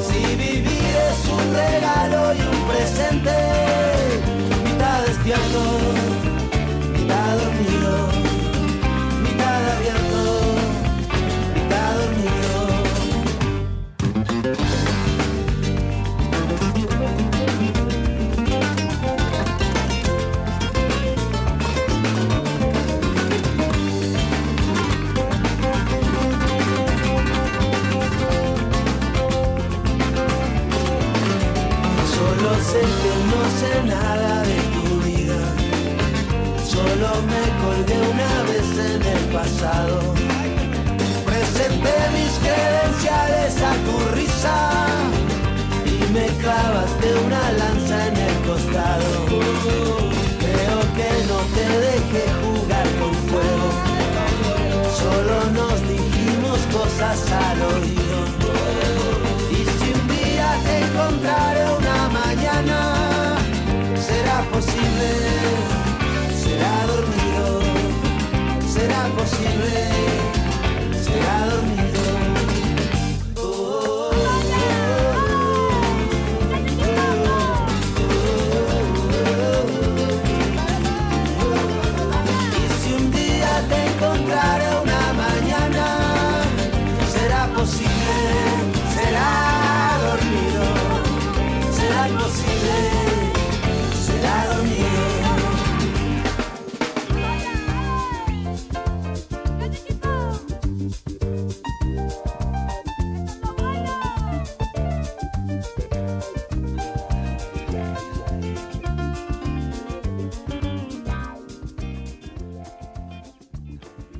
Si 0.08 0.36
vivir 0.36 0.94
es 1.10 1.28
un 1.28 1.54
regalo 1.54 2.34
y 2.34 2.40
un 2.40 2.68
presente, 2.68 3.36
mitad 4.64 5.02
despierto, 5.06 5.87
Que 32.80 33.12
no 33.32 33.42
sé 33.58 33.72
nada 33.84 34.42
de 34.42 34.58
tu 34.74 35.00
vida. 35.08 35.40
Solo 36.64 37.08
me 37.32 37.42
colgué 37.62 37.98
una 38.14 38.34
vez 38.50 38.68
en 38.92 39.02
el 39.02 39.24
pasado. 39.36 39.96
Presenté 41.26 41.96
mis 42.16 42.32
credenciales 42.44 43.52
a 43.70 43.72
tu 43.86 43.96
risa 44.14 44.58
y 45.86 46.12
me 46.12 46.26
clavaste 46.40 47.14
una 47.26 47.52
lanza 47.52 48.06
en 48.08 48.16
el 48.16 48.36
costado. 48.46 49.10
Creo 50.44 50.78
que 50.98 51.10
no 51.30 51.38
te 51.56 51.66
dejé 51.88 52.24
jugar 52.42 52.86
con 53.00 53.14
fuego. 53.28 53.68
Solo 55.02 55.36
nos 55.58 55.76
dijimos 55.88 56.58
cosas 56.72 57.18
al 57.32 57.62
oído. 57.62 58.07
Será 64.60 65.27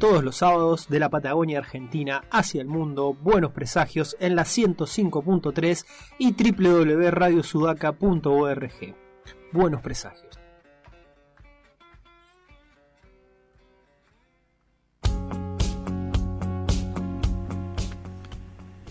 Todos 0.09 0.25
los 0.25 0.37
sábados 0.37 0.89
de 0.89 1.01
la 1.01 1.11
Patagonia 1.11 1.59
Argentina 1.59 2.25
hacia 2.31 2.63
el 2.63 2.67
mundo, 2.67 3.13
buenos 3.13 3.53
presagios 3.53 4.17
en 4.21 4.37
la 4.37 4.45
105.3 4.45 5.85
y 6.17 6.33
www.radiosudaca.org. 6.33 8.97
Buenos 9.53 9.83
presagios. 9.83 10.41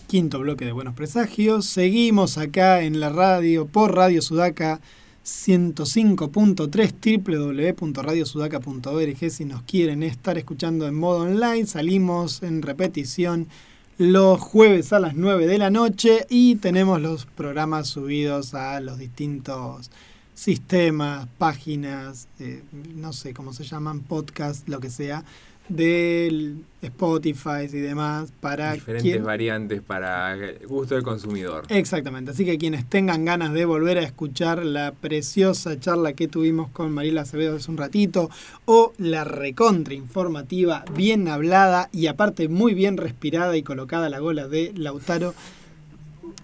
Quinto 0.06 0.38
bloque 0.38 0.66
de 0.66 0.72
Buenos 0.72 0.94
Presagios. 0.94 1.66
Seguimos 1.66 2.38
acá 2.38 2.84
en 2.84 3.00
la 3.00 3.10
radio 3.10 3.66
por 3.66 3.96
Radio 3.96 4.22
Sudaca 4.22 4.82
105.3 5.28 7.76
www.radiosudaca.org 7.76 9.30
si 9.30 9.44
nos 9.44 9.62
quieren 9.64 10.04
estar 10.04 10.38
escuchando 10.38 10.88
en 10.88 10.96
modo 10.96 11.24
online. 11.24 11.66
Salimos 11.66 12.42
en 12.44 12.62
repetición 12.62 13.50
los 13.98 14.40
jueves 14.40 14.94
a 14.94 15.00
las 15.00 15.16
9 15.16 15.48
de 15.48 15.58
la 15.58 15.70
noche 15.70 16.26
y 16.30 16.56
tenemos 16.56 17.02
los 17.02 17.26
programas 17.26 17.90
subidos 17.90 18.54
a 18.54 18.80
los 18.80 19.00
distintos 19.00 19.92
sistemas, 20.34 21.28
páginas, 21.38 22.30
eh, 22.40 22.64
no 22.96 23.12
sé 23.12 23.34
cómo 23.34 23.52
se 23.52 23.66
llaman, 23.66 24.04
podcast, 24.04 24.70
lo 24.70 24.80
que 24.80 24.90
sea, 24.90 25.26
del 25.70 26.64
Spotify 26.82 27.64
y 27.64 27.78
demás 27.80 28.32
para 28.40 28.74
Diferentes 28.74 29.12
quien- 29.14 29.24
variantes 29.26 29.82
para 29.82 30.34
el 30.36 30.66
gusto 30.68 30.96
del 30.96 31.04
consumidor. 31.04 31.66
Exactamente, 31.70 32.32
así 32.32 32.46
que 32.46 32.58
quienes 32.58 32.86
tengan 32.88 33.26
ganas 33.26 33.52
de 33.54 33.66
volver 33.66 33.98
a 33.98 34.04
escuchar 34.04 34.64
la 34.66 34.92
preciosa 34.94 35.80
charla 35.80 36.14
que 36.14 36.28
tuvimos 36.28 36.70
con 36.72 36.92
Mariela 36.92 37.22
Acevedo 37.22 37.58
hace 37.58 37.70
un 37.72 37.78
ratito, 37.78 38.30
o 38.66 38.94
la 38.98 39.24
recontra 39.24 39.94
informativa, 39.94 40.86
bien 40.96 41.28
hablada 41.28 41.90
y 41.92 42.08
aparte 42.08 42.48
muy 42.48 42.74
bien 42.74 42.96
respirada 42.98 43.58
y 43.58 43.64
colocada 43.64 44.10
la 44.10 44.20
gola 44.20 44.48
de 44.48 44.72
Lautaro, 44.76 45.34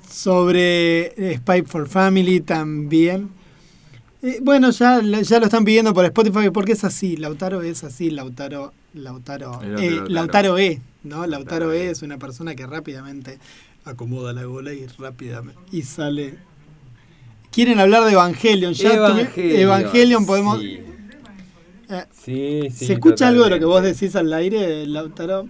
sobre 0.09 1.35
Spy 1.37 1.63
for 1.63 1.87
Family 1.87 2.39
también. 2.41 3.29
Eh, 4.23 4.39
bueno, 4.41 4.69
ya, 4.71 5.01
ya 5.01 5.39
lo 5.39 5.45
están 5.45 5.65
pidiendo 5.65 5.93
por 5.93 6.05
Spotify 6.05 6.49
porque 6.49 6.71
es 6.71 6.83
así, 6.85 7.17
Lautaro 7.17 7.61
es 7.61 7.83
así, 7.83 8.09
Lautaro, 8.09 8.71
Lautaro, 8.93 9.59
eh, 9.61 9.67
Lautaro. 9.91 10.09
Lautaro 10.09 10.57
E, 10.59 10.81
¿no? 11.03 11.27
Lautaro 11.27 11.73
E 11.73 11.89
es 11.89 12.01
una 12.03 12.17
persona 12.17 12.55
que 12.55 12.65
rápidamente 12.65 13.37
acomoda 13.83 14.31
la 14.31 14.45
gola 14.45 14.73
y 14.73 14.85
rápidamente 14.97 15.59
y 15.71 15.81
sale. 15.81 16.35
Quieren 17.51 17.79
hablar 17.81 18.05
de 18.05 18.13
Evangelion, 18.13 18.73
ya 18.73 18.95
tuve- 19.09 19.61
Evangelion, 19.61 20.25
podemos. 20.25 20.59
sí. 20.61 20.79
Eh, 21.89 22.05
Sí, 22.23 22.61
sí. 22.73 22.85
¿Se 22.87 22.93
escucha 22.93 23.27
algo 23.27 23.43
de 23.43 23.49
lo 23.51 23.59
que 23.59 23.65
vos 23.65 23.83
decís 23.83 24.15
al 24.15 24.31
aire, 24.33 24.87
Lautaro? 24.87 25.49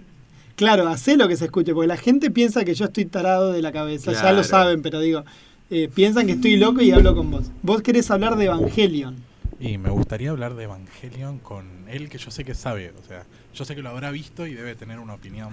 Claro, 0.56 0.88
hacé 0.88 1.16
lo 1.16 1.28
que 1.28 1.36
se 1.36 1.44
escuche, 1.46 1.72
porque 1.72 1.86
la 1.86 1.96
gente 1.96 2.30
piensa 2.32 2.64
que 2.64 2.74
yo 2.74 2.86
estoy 2.86 3.04
tarado 3.06 3.52
de 3.52 3.62
la 3.62 3.70
cabeza, 3.72 4.12
ya 4.12 4.32
lo 4.32 4.42
saben, 4.44 4.82
pero 4.82 4.98
digo, 5.00 5.24
eh, 5.70 5.88
piensan 5.92 6.26
que 6.26 6.32
estoy 6.32 6.56
loco 6.56 6.80
y 6.82 6.90
hablo 6.90 7.14
con 7.14 7.30
vos. 7.30 7.50
Vos 7.62 7.82
querés 7.82 8.10
hablar 8.10 8.36
de 8.36 8.46
Evangelion. 8.46 9.16
Y 9.60 9.78
me 9.78 9.90
gustaría 9.90 10.30
hablar 10.30 10.54
de 10.54 10.64
Evangelion 10.64 11.38
con 11.38 11.86
él, 11.88 12.08
que 12.08 12.18
yo 12.18 12.30
sé 12.30 12.44
que 12.44 12.54
sabe. 12.54 12.92
O 13.02 13.06
sea, 13.06 13.24
yo 13.54 13.64
sé 13.64 13.74
que 13.74 13.82
lo 13.82 13.90
habrá 13.90 14.10
visto 14.10 14.46
y 14.46 14.54
debe 14.54 14.74
tener 14.74 14.98
una 14.98 15.14
opinión. 15.14 15.50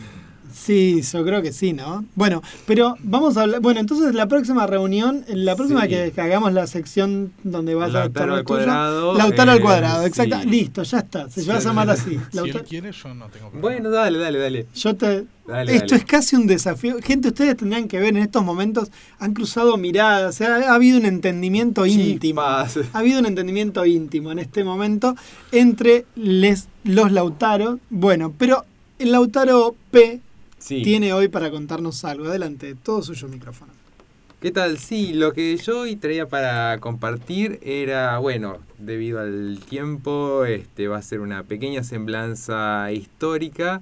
Sí, 0.54 1.02
yo 1.02 1.24
creo 1.24 1.42
que 1.42 1.52
sí, 1.52 1.74
¿no? 1.74 2.06
Bueno, 2.16 2.42
pero 2.66 2.96
vamos 3.04 3.38
a 3.38 3.44
hablar. 3.44 3.62
Bueno, 3.62 3.80
entonces 3.80 4.14
la 4.16 4.28
próxima 4.28 4.68
reunión, 4.68 5.24
la 5.28 5.56
próxima 5.56 5.84
Sí. 5.84 5.90
que, 5.90 6.12
que 6.14 6.22
hagamos 6.22 6.54
la 6.54 6.68
sección 6.68 7.32
donde 7.44 7.76
vas 7.76 7.90
a 7.90 8.00
Lautaro 8.00 8.10
estar 8.10 8.30
al 8.40 8.44
cuadrado, 8.44 9.14
Lautaro 9.16 9.52
al 9.52 9.58
eh, 9.58 9.62
cuadrado, 9.62 10.06
exacto. 10.06 10.40
sí. 10.42 10.50
Listo, 10.50 10.84
ya 10.84 11.00
está. 11.00 11.30
Se 11.30 11.44
va 11.46 11.56
a 11.56 11.60
llamar 11.60 11.90
así. 11.90 12.20
Si 12.32 12.38
Lautaro- 12.38 12.60
él 12.60 12.66
quiere, 12.68 12.92
yo 12.92 13.14
no 13.14 13.28
tengo 13.30 13.50
problema. 13.50 13.62
Bueno, 13.62 13.90
dale, 13.90 14.18
dale, 14.20 14.40
dale. 14.40 14.66
Yo 14.76 14.96
te. 14.96 15.26
Dale, 15.48 15.74
Esto 15.74 15.88
dale. 15.88 16.04
es 16.04 16.06
casi 16.06 16.36
un 16.36 16.48
desafío. 16.48 16.98
Gente, 17.04 17.28
ustedes 17.30 17.58
tendrían 17.58 17.88
que 17.88 18.00
ver 18.00 18.10
en 18.10 18.18
estos 18.18 18.44
momentos, 18.44 18.90
han 19.20 19.34
cruzado 19.34 19.76
miradas, 19.76 20.40
ha 20.40 20.74
habido 20.74 20.98
un 21.00 21.06
entendimiento 21.06 21.86
íntimo. 21.86 22.42
Ha 22.42 22.68
habido 22.94 23.20
un 23.20 23.26
entendimiento 23.26 23.86
íntimo 23.86 24.32
en 24.32 24.40
este 24.40 24.64
momento 24.64 25.16
entre 25.52 26.06
les, 26.16 26.68
los 26.84 27.12
Lautaro. 27.12 27.80
Bueno, 27.90 28.34
pero 28.38 28.64
el 29.00 29.12
Lautaro 29.12 29.76
P 29.90 30.22
Sí. 30.62 30.84
tiene 30.84 31.12
hoy 31.12 31.28
para 31.28 31.52
contarnos 31.52 32.06
algo. 32.06 32.28
Adelante, 32.28 32.76
todo 32.76 33.02
suyo 33.02 33.28
micrófono. 33.28 33.74
¿Qué 34.40 34.52
tal? 34.52 34.80
Sí, 34.80 35.14
lo 35.14 35.34
que 35.34 35.56
yo 35.58 35.82
hoy 35.82 35.96
traía 35.96 36.28
para 36.28 36.80
compartir 36.80 37.60
era, 37.62 38.18
bueno, 38.18 38.58
debido 38.80 39.20
al 39.20 39.60
tiempo, 39.70 40.46
este 40.46 40.88
va 40.88 40.98
a 40.98 41.02
ser 41.02 41.20
una 41.20 41.44
pequeña 41.44 41.84
semblanza 41.84 42.92
histórica 42.92 43.82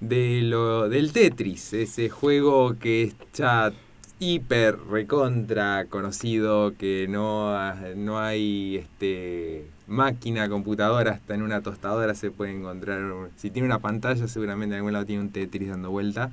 de 0.00 0.42
lo 0.42 0.88
del 0.88 1.12
Tetris, 1.12 1.72
ese 1.72 2.08
juego 2.08 2.76
que 2.78 3.04
es 3.04 3.14
ya 3.34 3.72
hiper 4.20 4.78
recontra 4.90 5.86
conocido, 5.88 6.74
que 6.76 7.06
no, 7.08 7.56
no 7.96 8.18
hay 8.18 8.76
este 8.76 9.66
máquina, 9.86 10.48
computadora, 10.48 11.12
hasta 11.12 11.34
en 11.34 11.42
una 11.42 11.62
tostadora 11.62 12.14
se 12.14 12.30
puede 12.30 12.52
encontrar. 12.52 13.00
Si 13.36 13.50
tiene 13.50 13.66
una 13.66 13.78
pantalla, 13.78 14.28
seguramente 14.28 14.74
en 14.74 14.78
algún 14.78 14.92
lado 14.92 15.06
tiene 15.06 15.22
un 15.22 15.30
Tetris 15.30 15.68
dando 15.68 15.90
vuelta. 15.90 16.30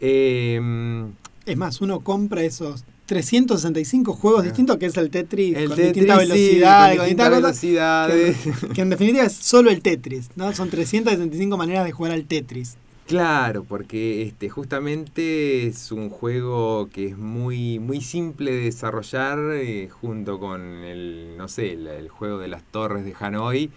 Em, 0.00 1.12
Es 1.46 1.56
más, 1.56 1.80
uno 1.80 2.00
compra 2.00 2.42
esos 2.42 2.84
365 3.06 4.12
juegos 4.14 4.42
distintos 4.42 4.78
que 4.78 4.86
es 4.86 4.96
el 4.96 5.10
Tetris 5.10 5.56
El 5.56 5.68
con 5.68 5.76
Tetris, 5.76 6.04
sí, 6.04 6.18
velocidades, 6.18 6.96
con 6.96 7.06
distintas 7.06 7.30
velocidades. 7.30 8.36
Que, 8.36 8.68
que 8.74 8.80
en 8.82 8.90
definitiva 8.90 9.24
es 9.24 9.32
solo 9.32 9.70
el 9.70 9.80
Tetris, 9.80 10.30
¿no? 10.34 10.52
Son 10.52 10.68
365 10.70 11.56
maneras 11.56 11.84
de 11.84 11.92
jugar 11.92 12.12
al 12.12 12.24
Tetris. 12.24 12.76
Claro, 13.06 13.62
porque 13.62 14.22
este 14.22 14.48
justamente 14.50 15.68
es 15.68 15.92
un 15.92 16.10
juego 16.10 16.88
que 16.92 17.06
es 17.06 17.16
muy 17.16 17.78
muy 17.78 18.00
simple 18.00 18.50
de 18.50 18.62
desarrollar 18.62 19.38
eh, 19.54 19.88
junto 19.88 20.40
con 20.40 20.60
el 20.84 21.36
no 21.36 21.46
sé, 21.46 21.74
el, 21.74 22.08
juego 22.08 22.38
de 22.38 22.48
las 22.48 22.64
torres 22.64 23.04
de 23.04 23.14
Hanoi. 23.18 23.70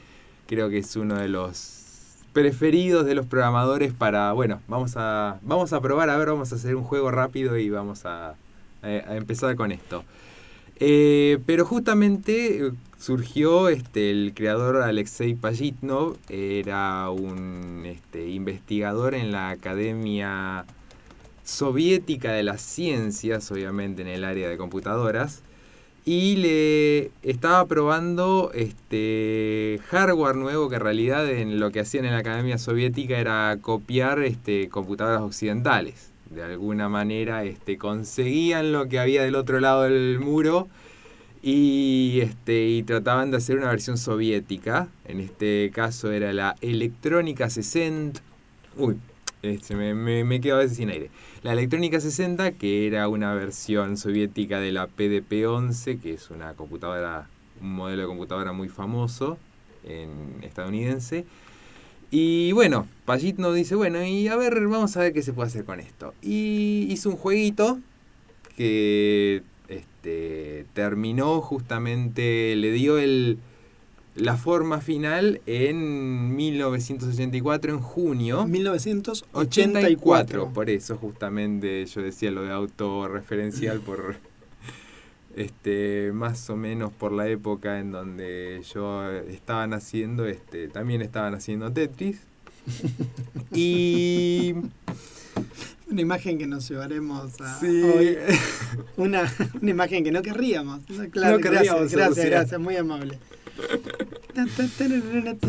Creo 0.48 0.70
que 0.70 0.80
es 0.80 0.96
uno 0.96 1.16
de 1.16 1.28
los 1.28 2.18
preferidos 2.34 3.06
de 3.06 3.14
los 3.14 3.28
programadores 3.28 3.94
para, 3.94 4.34
bueno, 4.34 4.62
vamos 4.68 4.94
a 4.98 5.40
vamos 5.44 5.74
a 5.74 5.82
probar, 5.82 6.10
a 6.10 6.18
ver, 6.18 6.30
vamos 6.30 6.52
a 6.52 6.56
hacer 6.56 6.76
un 6.76 6.84
juego 6.84 7.12
rápido 7.12 7.58
y 7.58 7.70
vamos 7.70 8.06
a, 8.06 8.36
a 8.82 9.16
empezar 9.16 9.56
con 9.56 9.72
esto. 9.72 10.04
Eh, 10.80 11.40
pero 11.46 11.66
justamente 11.66 12.68
eh, 12.68 12.72
surgió 13.00 13.70
este, 13.70 14.12
el 14.12 14.34
creador 14.36 14.82
Alexei 14.82 15.34
Pajitnov, 15.34 16.18
era 16.28 17.10
un 17.10 17.84
este, 17.86 18.28
investigador 18.28 19.16
en 19.16 19.32
la 19.32 19.50
Academia 19.50 20.66
Soviética 21.44 22.34
de 22.34 22.44
las 22.44 22.62
Ciencias, 22.62 23.52
obviamente 23.52 24.02
en 24.02 24.10
el 24.10 24.26
área 24.26 24.50
de 24.50 24.58
computadoras, 24.58 25.42
y 26.06 26.36
le 26.38 27.12
estaba 27.24 27.66
probando 27.68 28.52
este 28.54 29.80
hardware 29.88 30.36
nuevo 30.36 30.70
que 30.70 30.76
en 30.76 30.82
realidad 30.82 31.30
en 31.30 31.60
lo 31.60 31.72
que 31.72 31.80
hacían 31.80 32.06
en 32.06 32.12
la 32.12 32.20
Academia 32.20 32.58
Soviética 32.58 33.18
era 33.18 33.58
copiar 33.62 34.20
este, 34.20 34.70
computadoras 34.70 35.22
occidentales. 35.22 36.12
De 36.30 36.44
alguna 36.44 36.90
manera 36.90 37.44
este, 37.44 37.78
conseguían 37.78 38.72
lo 38.72 38.88
que 38.88 39.00
había 39.00 39.24
del 39.24 39.36
otro 39.36 39.60
lado 39.60 39.84
del 39.84 40.20
muro 40.20 40.68
y, 41.42 42.20
este, 42.22 42.68
y 42.68 42.84
trataban 42.84 43.32
de 43.32 43.38
hacer 43.38 43.58
una 43.58 43.70
versión 43.70 43.98
soviética. 43.98 44.90
En 45.06 45.20
este 45.20 45.72
caso 45.74 46.12
era 46.12 46.34
la 46.34 46.56
Electrónica 46.62 47.50
60. 47.50 48.22
Uy, 48.78 48.98
este, 49.42 49.76
me, 49.76 49.94
me, 49.94 50.24
me 50.24 50.42
quedo 50.42 50.56
a 50.56 50.60
veces 50.60 50.78
sin 50.78 50.90
aire. 50.90 51.10
La 51.44 51.54
Electrónica 51.54 52.00
60, 52.00 52.52
que 52.54 52.88
era 52.88 53.08
una 53.08 53.34
versión 53.34 53.98
soviética 53.98 54.60
de 54.60 54.72
la 54.74 54.88
PDP-11, 54.90 56.02
que 56.02 56.14
es 56.14 56.30
una 56.30 56.54
computadora, 56.54 57.30
un 57.62 57.74
modelo 57.76 58.02
de 58.02 58.08
computadora 58.08 58.52
muy 58.52 58.68
famoso 58.68 59.38
en 59.86 60.44
estadounidense. 60.44 61.26
Y 62.12 62.52
bueno, 62.54 62.88
Pajitno 63.06 63.54
dice, 63.54 63.76
bueno, 63.76 64.04
y 64.04 64.28
a 64.28 64.36
ver, 64.36 64.68
vamos 64.68 64.98
a 64.98 65.02
ver 65.02 65.14
qué 65.14 65.22
se 65.22 65.32
puede 65.32 65.48
hacer 65.48 65.64
con 65.64 65.80
esto. 65.80 66.14
Y 66.22 66.88
hizo 66.90 67.10
un 67.10 67.18
jueguito 67.18 67.80
que 68.58 69.44
este, 69.70 70.66
terminó 70.74 71.42
justamente, 71.42 72.56
le 72.56 72.72
dio 72.72 72.98
el, 72.98 73.38
la 74.16 74.36
forma 74.36 74.82
final 74.82 75.42
en 75.46 76.36
1984, 76.36 77.74
en 77.74 77.80
junio. 77.80 78.46
1984. 78.46 80.52
por 80.54 80.70
eso 80.70 80.98
justamente 80.98 81.86
yo 81.86 82.02
decía 82.02 82.32
lo 82.32 82.44
de 82.44 82.52
autorreferencial 82.52 83.80
por 83.80 84.16
este 85.36 86.12
más 86.14 86.50
o 86.50 86.56
menos 86.56 86.92
por 86.92 87.12
la 87.12 87.28
época 87.28 87.80
en 87.80 87.92
donde 87.92 88.62
yo 88.74 89.10
estaba 89.12 89.68
naciendo, 89.68 90.26
este 90.26 90.68
también 90.68 91.02
estaban 91.02 91.36
haciendo 91.36 91.72
Tetris. 91.72 92.22
y 93.54 94.56
Una 95.92 96.02
imagen 96.02 96.38
que 96.38 96.48
nos 96.48 96.70
llevaremos 96.70 97.40
a 97.42 97.60
Sí. 97.60 97.82
hoy. 97.84 98.18
Una, 98.98 99.32
una 99.62 99.72
imagen 99.72 100.04
que 100.04 100.12
no 100.12 100.22
querríamos. 100.22 100.82
Claro, 101.12 101.38
No 101.38 101.44
querríamos 101.44 101.92
gracias, 101.92 101.92
gracias, 101.92 102.26
gracias, 102.26 102.62
muy 102.62 102.76
amable. 102.76 103.18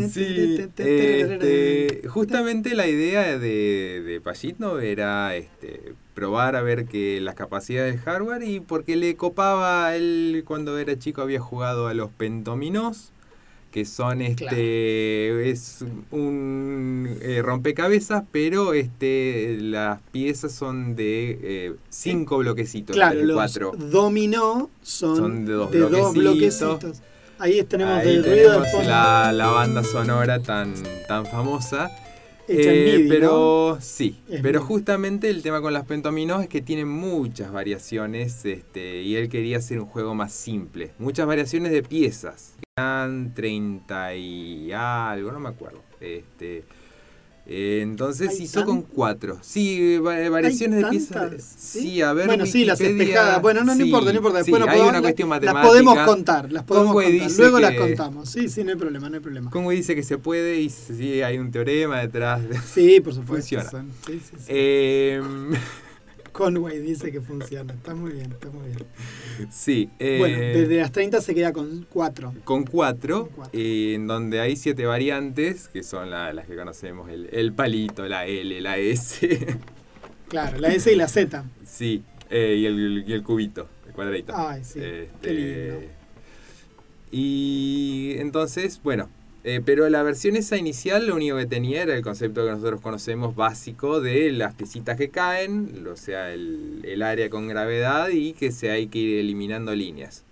Sí, 0.09 0.57
este, 0.59 2.01
justamente 2.07 2.75
la 2.75 2.87
idea 2.87 3.37
de, 3.37 4.01
de 4.05 4.21
era 4.81 5.35
este, 5.35 5.93
probar 6.13 6.55
a 6.55 6.61
ver 6.61 6.85
que 6.85 7.21
las 7.21 7.35
capacidades 7.35 7.93
del 7.95 8.01
hardware 8.03 8.43
y 8.43 8.59
porque 8.59 8.95
le 8.95 9.15
copaba 9.15 9.95
él 9.95 10.43
cuando 10.45 10.77
era 10.77 10.97
chico 10.97 11.21
había 11.21 11.39
jugado 11.39 11.87
a 11.87 11.93
los 11.93 12.09
pentominos 12.11 13.11
que 13.71 13.85
son 13.85 14.21
este 14.21 15.49
es 15.49 15.83
un 16.11 17.17
eh, 17.21 17.41
rompecabezas 17.41 18.23
pero 18.31 18.73
este 18.73 19.57
las 19.61 19.99
piezas 20.11 20.51
son 20.51 20.95
de 20.95 21.39
eh, 21.41 21.73
cinco 21.89 22.37
bloquecitos 22.39 22.95
en 22.95 22.99
Claro, 23.01 23.23
los 23.23 23.35
cuatro 23.35 23.71
dominó 23.77 24.69
son, 24.81 25.15
Son 25.15 25.45
de 25.45 25.53
dos 25.53 25.71
bloquecitos. 25.71 26.13
bloquecitos. 26.15 27.01
Ahí 27.39 27.63
tenemos 27.63 27.97
Ahí 27.99 28.05
del 28.07 28.23
ruido 28.23 28.35
de 28.37 28.43
tenemos 28.49 28.71
fondo. 28.71 28.89
la, 28.89 29.31
la 29.31 29.47
banda 29.47 29.83
sonora 29.83 30.39
tan, 30.43 30.73
tan 31.07 31.25
famosa. 31.25 31.89
Eh, 32.59 32.97
MIDI, 32.97 33.09
pero 33.09 33.77
sí, 33.81 34.19
Es 34.29 34.41
pero 34.41 34.59
MIDI. 34.59 34.67
justamente 34.67 35.29
el 35.29 35.41
tema 35.41 35.61
con 35.61 35.73
las 35.73 35.85
pentominos 35.85 36.41
es 36.41 36.49
que 36.49 36.61
tiene 36.61 36.85
muchas 36.85 37.51
variaciones 37.51 38.45
este, 38.45 39.01
y 39.01 39.15
él 39.15 39.29
quería 39.29 39.57
hacer 39.57 39.79
un 39.79 39.85
juego 39.87 40.13
más 40.15 40.31
simple. 40.33 40.91
Muchas 40.99 41.25
variaciones 41.27 41.71
de 41.71 41.83
piezas. 41.83 42.55
Eran 42.77 43.33
30 43.33 44.15
y 44.15 44.71
algo, 44.71 45.31
no 45.31 45.39
me 45.39 45.49
acuerdo. 45.49 45.81
Este, 45.99 46.63
eh, 47.47 47.79
entonces 47.81 48.29
¿Hay 48.29 48.43
hizo 48.43 48.59
tan- 48.59 48.67
con 48.67 48.81
cuatro. 48.83 49.39
Sí, 49.41 49.97
va- 49.97 50.29
variaciones 50.29 50.83
de 50.83 50.89
piezas. 50.89 51.43
Sí, 51.57 52.01
a 52.01 52.13
ver. 52.13 52.27
Bueno, 52.27 52.45
sí, 52.45 52.65
las 52.65 52.79
espejadas. 52.79 53.41
Bueno, 53.41 53.61
no, 53.61 53.67
no 53.67 53.75
sí, 53.75 53.83
importa, 53.83 54.11
no 54.11 54.17
importa. 54.17 54.43
sí, 54.43 54.51
Después 54.51 54.59
no 54.65 54.71
hay 54.71 54.77
podemos- 54.77 54.89
una 54.91 55.01
cuestión 55.01 55.29
Las 55.29 55.39
matemática. 55.41 55.67
podemos 55.69 55.97
contar, 56.05 56.51
las 56.51 56.63
podemos 56.63 56.87
Conway 56.93 57.19
contar. 57.19 57.37
Luego 57.39 57.59
las 57.59 57.73
contamos. 57.75 58.29
Sí, 58.29 58.47
sí, 58.49 58.63
no 58.63 58.69
hay 58.71 58.77
problema, 58.77 59.09
no 59.09 59.15
hay 59.15 59.21
problema. 59.21 59.49
Conway 59.51 59.77
dice 59.77 59.95
que 59.95 60.03
se 60.03 60.17
puede 60.17 60.61
y 60.61 60.69
sí 60.69 61.21
hay 61.21 61.37
un 61.39 61.51
teorema 61.51 61.99
detrás. 61.99 62.47
de- 62.47 62.59
Sí, 62.59 62.99
por 63.01 63.13
supuesto. 63.13 63.55
Funciona. 63.59 63.85
sí, 64.05 64.13
sí, 64.19 64.35
sí. 64.37 64.43
Em, 64.47 65.51
Conway 66.31 66.79
dice 66.79 67.11
que 67.11 67.21
funciona. 67.21 67.73
Está 67.73 67.93
muy 67.93 68.11
bien, 68.13 68.31
está 68.31 68.49
muy 68.49 68.67
bien. 68.67 68.77
sí. 69.51 69.89
eh, 69.99 70.15
bueno, 70.19 70.37
desde 70.39 70.77
las 70.77 70.91
30 70.91 71.21
se 71.21 71.35
queda 71.35 71.51
con 71.53 71.85
4. 71.89 72.33
con 72.43 72.63
cuatro, 72.65 73.29
eh, 73.53 73.93
en 73.95 74.07
donde 74.07 74.39
hay 74.39 74.55
siete 74.55 74.85
variantes, 74.85 75.67
que 75.67 75.83
son 75.83 76.09
la- 76.09 76.31
las 76.33 76.47
que 76.47 76.55
conocemos, 76.55 77.09
el, 77.09 77.29
el 77.31 77.53
palito, 77.53 78.07
la 78.07 78.25
L, 78.25 78.61
la 78.61 78.77
S, 78.77 79.47
Claro, 80.29 80.59
la 80.59 80.69
S 80.69 80.91
y 80.91 80.95
la 80.95 81.07
Z. 81.09 81.43
sí, 81.65 82.03
eh, 82.29 82.55
y, 82.59 82.65
el, 82.65 83.03
y 83.05 83.11
el 83.13 83.23
cubito, 83.23 83.67
el 83.87 83.93
cuadradito. 83.93 84.33
Ay, 84.35 84.63
sí, 84.63 84.79
Este, 84.79 85.09
qué 85.21 85.33
lindo. 85.33 85.81
Y 87.11 88.15
entonces, 88.19 88.79
bueno, 88.83 89.09
eh, 89.43 89.61
pero 89.65 89.89
la 89.89 90.03
versión 90.03 90.35
esa 90.35 90.57
inicial 90.57 91.07
lo 91.07 91.15
único 91.15 91.37
que 91.37 91.45
tenía 91.45 91.83
era 91.83 91.95
el 91.95 92.03
concepto 92.03 92.45
que 92.45 92.51
nosotros 92.51 92.81
conocemos 92.81 93.35
básico 93.35 94.01
de 94.01 94.31
las 94.31 94.53
piecitas 94.53 94.97
que 94.97 95.09
caen, 95.09 95.87
o 95.91 95.95
sea, 95.95 96.31
el, 96.31 96.81
el 96.83 97.01
área 97.01 97.29
con 97.29 97.47
gravedad 97.47 98.09
y 98.09 98.33
que 98.33 98.51
se 98.51 98.71
hay 98.71 98.87
que 98.87 98.99
ir 98.99 99.19
eliminando 99.19 99.73
líneas. 99.73 100.23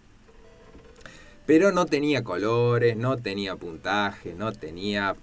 Pero 1.46 1.72
no 1.72 1.86
tenía 1.86 2.24
colores, 2.24 2.96
no 2.96 3.18
tenía 3.18 3.56
puntaje, 3.56 4.36
no 4.36 4.52
tenía 4.52 5.16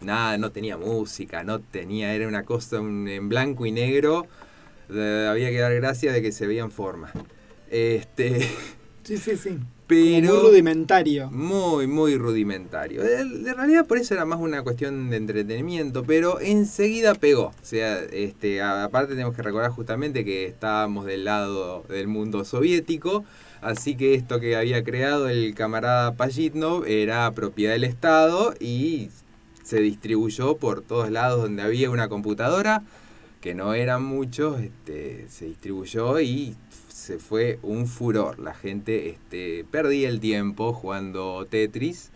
nada, 0.00 0.38
no 0.38 0.50
tenía 0.50 0.78
música, 0.78 1.44
no 1.44 1.60
tenía, 1.60 2.14
era 2.14 2.26
una 2.26 2.44
cosa 2.44 2.78
en 2.78 3.28
blanco 3.28 3.66
y 3.66 3.72
negro. 3.72 4.26
había 4.88 5.50
que 5.50 5.58
dar 5.58 5.74
gracias 5.74 6.14
de 6.14 6.22
que 6.22 6.32
se 6.32 6.46
veía 6.46 6.62
en 6.62 6.70
forma. 6.70 7.12
Este, 7.70 8.48
Sí, 9.08 9.16
sí, 9.16 9.38
sí. 9.38 9.58
Pero 9.88 10.34
muy 10.34 10.42
rudimentario. 10.50 11.30
muy, 11.30 11.86
muy 11.86 12.16
rudimentario. 12.16 13.02
De, 13.02 13.24
de 13.24 13.54
realidad 13.54 13.86
por 13.86 13.96
eso 13.96 14.12
era 14.12 14.26
más 14.26 14.38
una 14.38 14.62
cuestión 14.62 15.08
de 15.08 15.16
entretenimiento, 15.16 16.04
pero 16.04 16.40
enseguida 16.40 17.14
pegó. 17.14 17.46
O 17.46 17.54
sea, 17.62 17.98
este, 18.12 18.60
aparte 18.60 19.14
tenemos 19.14 19.34
que 19.34 19.42
recordar 19.42 19.70
justamente 19.70 20.26
que 20.26 20.44
estábamos 20.44 21.06
del 21.06 21.24
lado 21.24 21.84
del 21.88 22.06
mundo 22.06 22.44
soviético, 22.44 23.24
así 23.62 23.96
que 23.96 24.14
esto 24.14 24.40
que 24.40 24.56
había 24.56 24.84
creado 24.84 25.28
el 25.30 25.54
camarada 25.54 26.14
Pajitnov 26.14 26.84
era 26.86 27.30
propiedad 27.32 27.72
del 27.72 27.84
Estado 27.84 28.52
y 28.60 29.08
se 29.64 29.80
distribuyó 29.80 30.58
por 30.58 30.82
todos 30.82 31.10
lados 31.10 31.42
donde 31.42 31.62
había 31.62 31.90
una 31.90 32.08
computadora, 32.08 32.82
que 33.40 33.54
no 33.54 33.72
eran 33.72 34.02
muchos, 34.02 34.60
este, 34.60 35.26
se 35.30 35.46
distribuyó 35.46 36.20
y 36.20 36.56
se 37.08 37.18
fue 37.18 37.58
un 37.62 37.86
furor. 37.86 38.38
La 38.38 38.52
gente 38.52 39.08
este, 39.08 39.64
perdía 39.70 40.10
el 40.10 40.20
tiempo 40.20 40.74
jugando 40.74 41.46
Tetris 41.48 42.10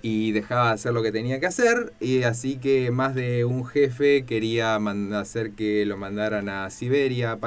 y 0.00 0.32
dejaba 0.32 0.68
de 0.68 0.72
hacer 0.72 0.94
lo 0.94 1.02
que 1.02 1.12
tenía 1.12 1.38
que 1.38 1.44
hacer. 1.44 1.92
Y 2.00 2.22
así 2.22 2.56
que 2.56 2.90
más 2.90 3.14
de 3.14 3.44
un 3.44 3.66
jefe 3.66 4.24
quería 4.24 4.76
hacer 4.76 5.50
que 5.50 5.84
lo 5.84 5.98
mandaran 5.98 6.48
a 6.48 6.70
Siberia, 6.70 7.32
a 7.32 7.38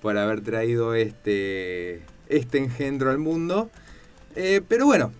por 0.00 0.18
haber 0.18 0.40
traído 0.40 0.96
este, 0.96 2.02
este 2.28 2.58
engendro 2.58 3.12
al 3.12 3.18
mundo. 3.18 3.70
Eh, 4.34 4.62
pero 4.66 4.86
bueno, 4.86 5.12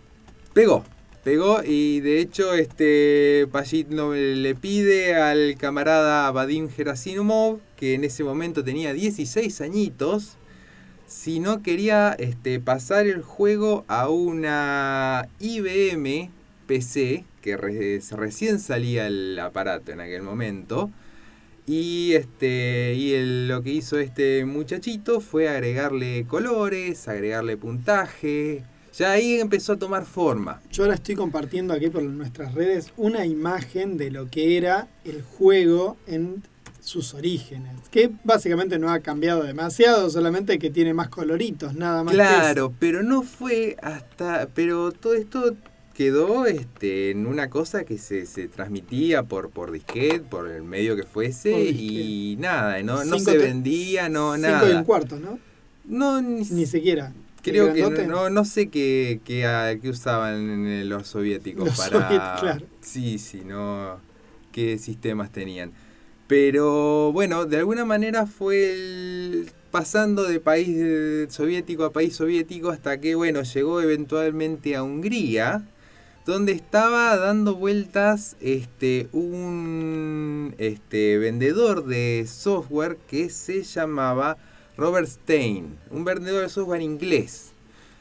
pegó. 0.55 0.83
Pegó 1.23 1.63
y 1.63 2.01
de 2.01 2.19
hecho 2.19 2.53
este 2.53 3.47
Pajitnov 3.53 4.15
le 4.15 4.57
pide 4.57 5.15
al 5.15 5.57
camarada 5.57 6.29
Vadim 6.33 6.69
Gerasimov, 6.69 7.61
que 7.83 7.95
en 7.95 8.05
ese 8.05 8.23
momento 8.23 8.63
tenía 8.63 8.93
16 8.93 9.61
añitos, 9.61 10.37
si 11.09 11.41
no 11.41 11.63
quería 11.65 12.13
este, 12.17 12.61
pasar 12.61 13.09
el 13.09 13.23
juego 13.23 13.85
a 13.89 14.09
una 14.09 15.29
IBM 15.41 16.31
PC, 16.69 17.25
que 17.41 17.57
re- 17.57 18.01
recién 18.13 18.61
salía 18.61 19.09
el 19.09 19.37
aparato 19.41 19.91
en 19.91 20.01
aquel 20.01 20.23
momento. 20.23 20.93
Y, 21.67 22.13
este, 22.13 22.95
y 22.95 23.49
lo 23.49 23.65
que 23.65 23.71
hizo 23.71 23.99
este 23.99 24.45
muchachito 24.45 25.21
fue 25.21 25.49
agregarle 25.49 26.25
colores, 26.29 27.09
agregarle 27.09 27.57
puntaje. 27.57 28.63
Ya 28.97 29.11
ahí 29.11 29.41
empezó 29.41 29.73
a 29.73 29.77
tomar 29.77 30.07
forma. 30.07 30.63
Yo 30.71 30.85
ahora 30.85 30.95
estoy 30.95 31.17
compartiendo 31.17 31.75
aquí 31.75 31.91
por 31.91 32.05
nuestras 32.05 32.55
redes 32.55 32.93
una 32.97 33.27
imagen 33.27 33.97
de 33.97 34.13
lo 34.13 34.29
que 34.31 34.57
era 34.57 34.87
el 35.05 35.23
juego 35.23 35.97
en 36.07 36.45
sus 36.83 37.15
orígenes, 37.15 37.77
que 37.91 38.11
básicamente 38.25 38.79
no 38.79 38.91
ha 38.91 38.99
cambiado 39.01 39.45
demasiado, 39.45 40.11
solamente 40.11 40.59
que 40.59 40.69
tiene 40.69 40.93
más 40.93 41.09
coloritos, 41.09 41.75
nada 41.75 42.03
más. 42.03 42.13
que 42.13 42.17
Claro, 42.17 42.75
pero 42.79 43.03
no 43.03 43.23
fue 43.23 43.77
hasta. 43.81 44.49
Pero 44.55 44.91
todo 44.93 45.15
esto 45.15 45.55
quedó 45.95 46.47
este, 46.47 47.11
en 47.13 47.27
una 47.27 47.49
cosa 47.51 47.85
que 47.85 47.99
se, 47.99 48.27
se 48.27 48.49
transmitía 48.49 49.23
por, 49.23 49.51
por 49.51 49.71
disquete, 49.71 50.21
por 50.21 50.49
el 50.51 50.63
medio 50.65 50.97
que 50.97 51.05
fuese, 51.05 51.53
y 51.71 52.37
nada, 52.41 52.83
no, 52.83 53.05
no 53.05 53.19
se 53.19 53.39
vendía, 53.39 54.09
no, 54.09 54.35
Cinco 54.35 54.49
nada. 54.49 54.71
y 54.71 54.75
un 54.75 54.85
cuarto, 54.85 55.21
¿no? 55.21 55.39
No, 55.85 56.21
ni, 56.21 56.41
Ni 56.45 56.67
siquiera. 56.67 57.13
Creo 57.43 57.69
¿El 57.71 57.95
que 57.95 58.07
no, 58.07 58.31
no 58.31 58.45
sé 58.45 58.69
qué, 58.69 59.21
qué, 59.25 59.79
qué 59.83 59.89
usaban 59.89 60.89
los 60.89 61.09
soviéticos 61.09 61.67
Los 61.67 61.77
para. 61.77 62.09
soviet- 62.09 62.41
claro. 62.41 62.67
Sí, 62.81 63.19
sí, 63.19 63.43
no. 63.45 63.99
qué 64.53 64.79
sistemas 64.79 65.31
tenían. 65.31 65.73
Pero 66.33 67.13
bueno, 67.13 67.45
de 67.45 67.59
alguna 67.59 67.85
manera 67.85 68.25
fue 68.25 69.45
pasando 69.71 70.23
de 70.23 70.41
país 70.41 70.71
eh, 70.71 71.27
soviético 71.29 71.85
a 71.85 71.93
país 71.93 72.17
soviético 72.17 72.71
hasta 72.71 72.99
que, 72.99 73.15
bueno, 73.15 73.43
llegó 73.43 73.83
eventualmente 73.83 74.75
a 74.75 74.83
Hungría, 74.83 75.63
donde 76.25 76.53
estaba 76.53 77.19
dando 77.19 77.57
vueltas 77.57 78.37
este, 78.41 79.09
un 79.13 80.55
este, 80.57 81.19
vendedor 81.19 81.85
de 81.85 82.25
software 82.27 82.97
que 83.11 83.29
se 83.29 83.63
llamaba 83.63 84.39
Robert 84.79 85.09
Stein, 85.09 85.77
un 85.91 86.07
vendedor 86.07 86.45
de 86.45 86.49
software 86.49 86.81
inglés. 86.81 87.53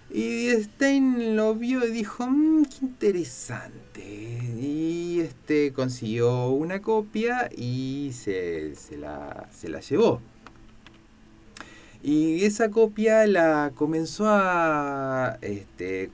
Y 0.09 0.47
Stein 0.51 1.35
lo 1.35 1.53
vio 1.53 1.85
y 1.85 1.91
dijo, 1.91 2.25
"Mm, 2.25 2.63
qué 2.63 2.85
interesante. 2.85 3.80
Y 3.99 5.19
este 5.21 5.73
consiguió 5.73 6.49
una 6.49 6.81
copia 6.81 7.49
y 7.55 8.11
se, 8.13 8.75
se 8.75 8.97
la, 8.97 9.49
se 9.51 9.69
la 9.69 9.79
llevó. 9.81 10.21
Y 12.03 12.45
esa 12.45 12.71
copia 12.71 13.27
la 13.27 13.71
comenzó 13.75 14.25
a 14.27 15.37
este, 15.41 16.09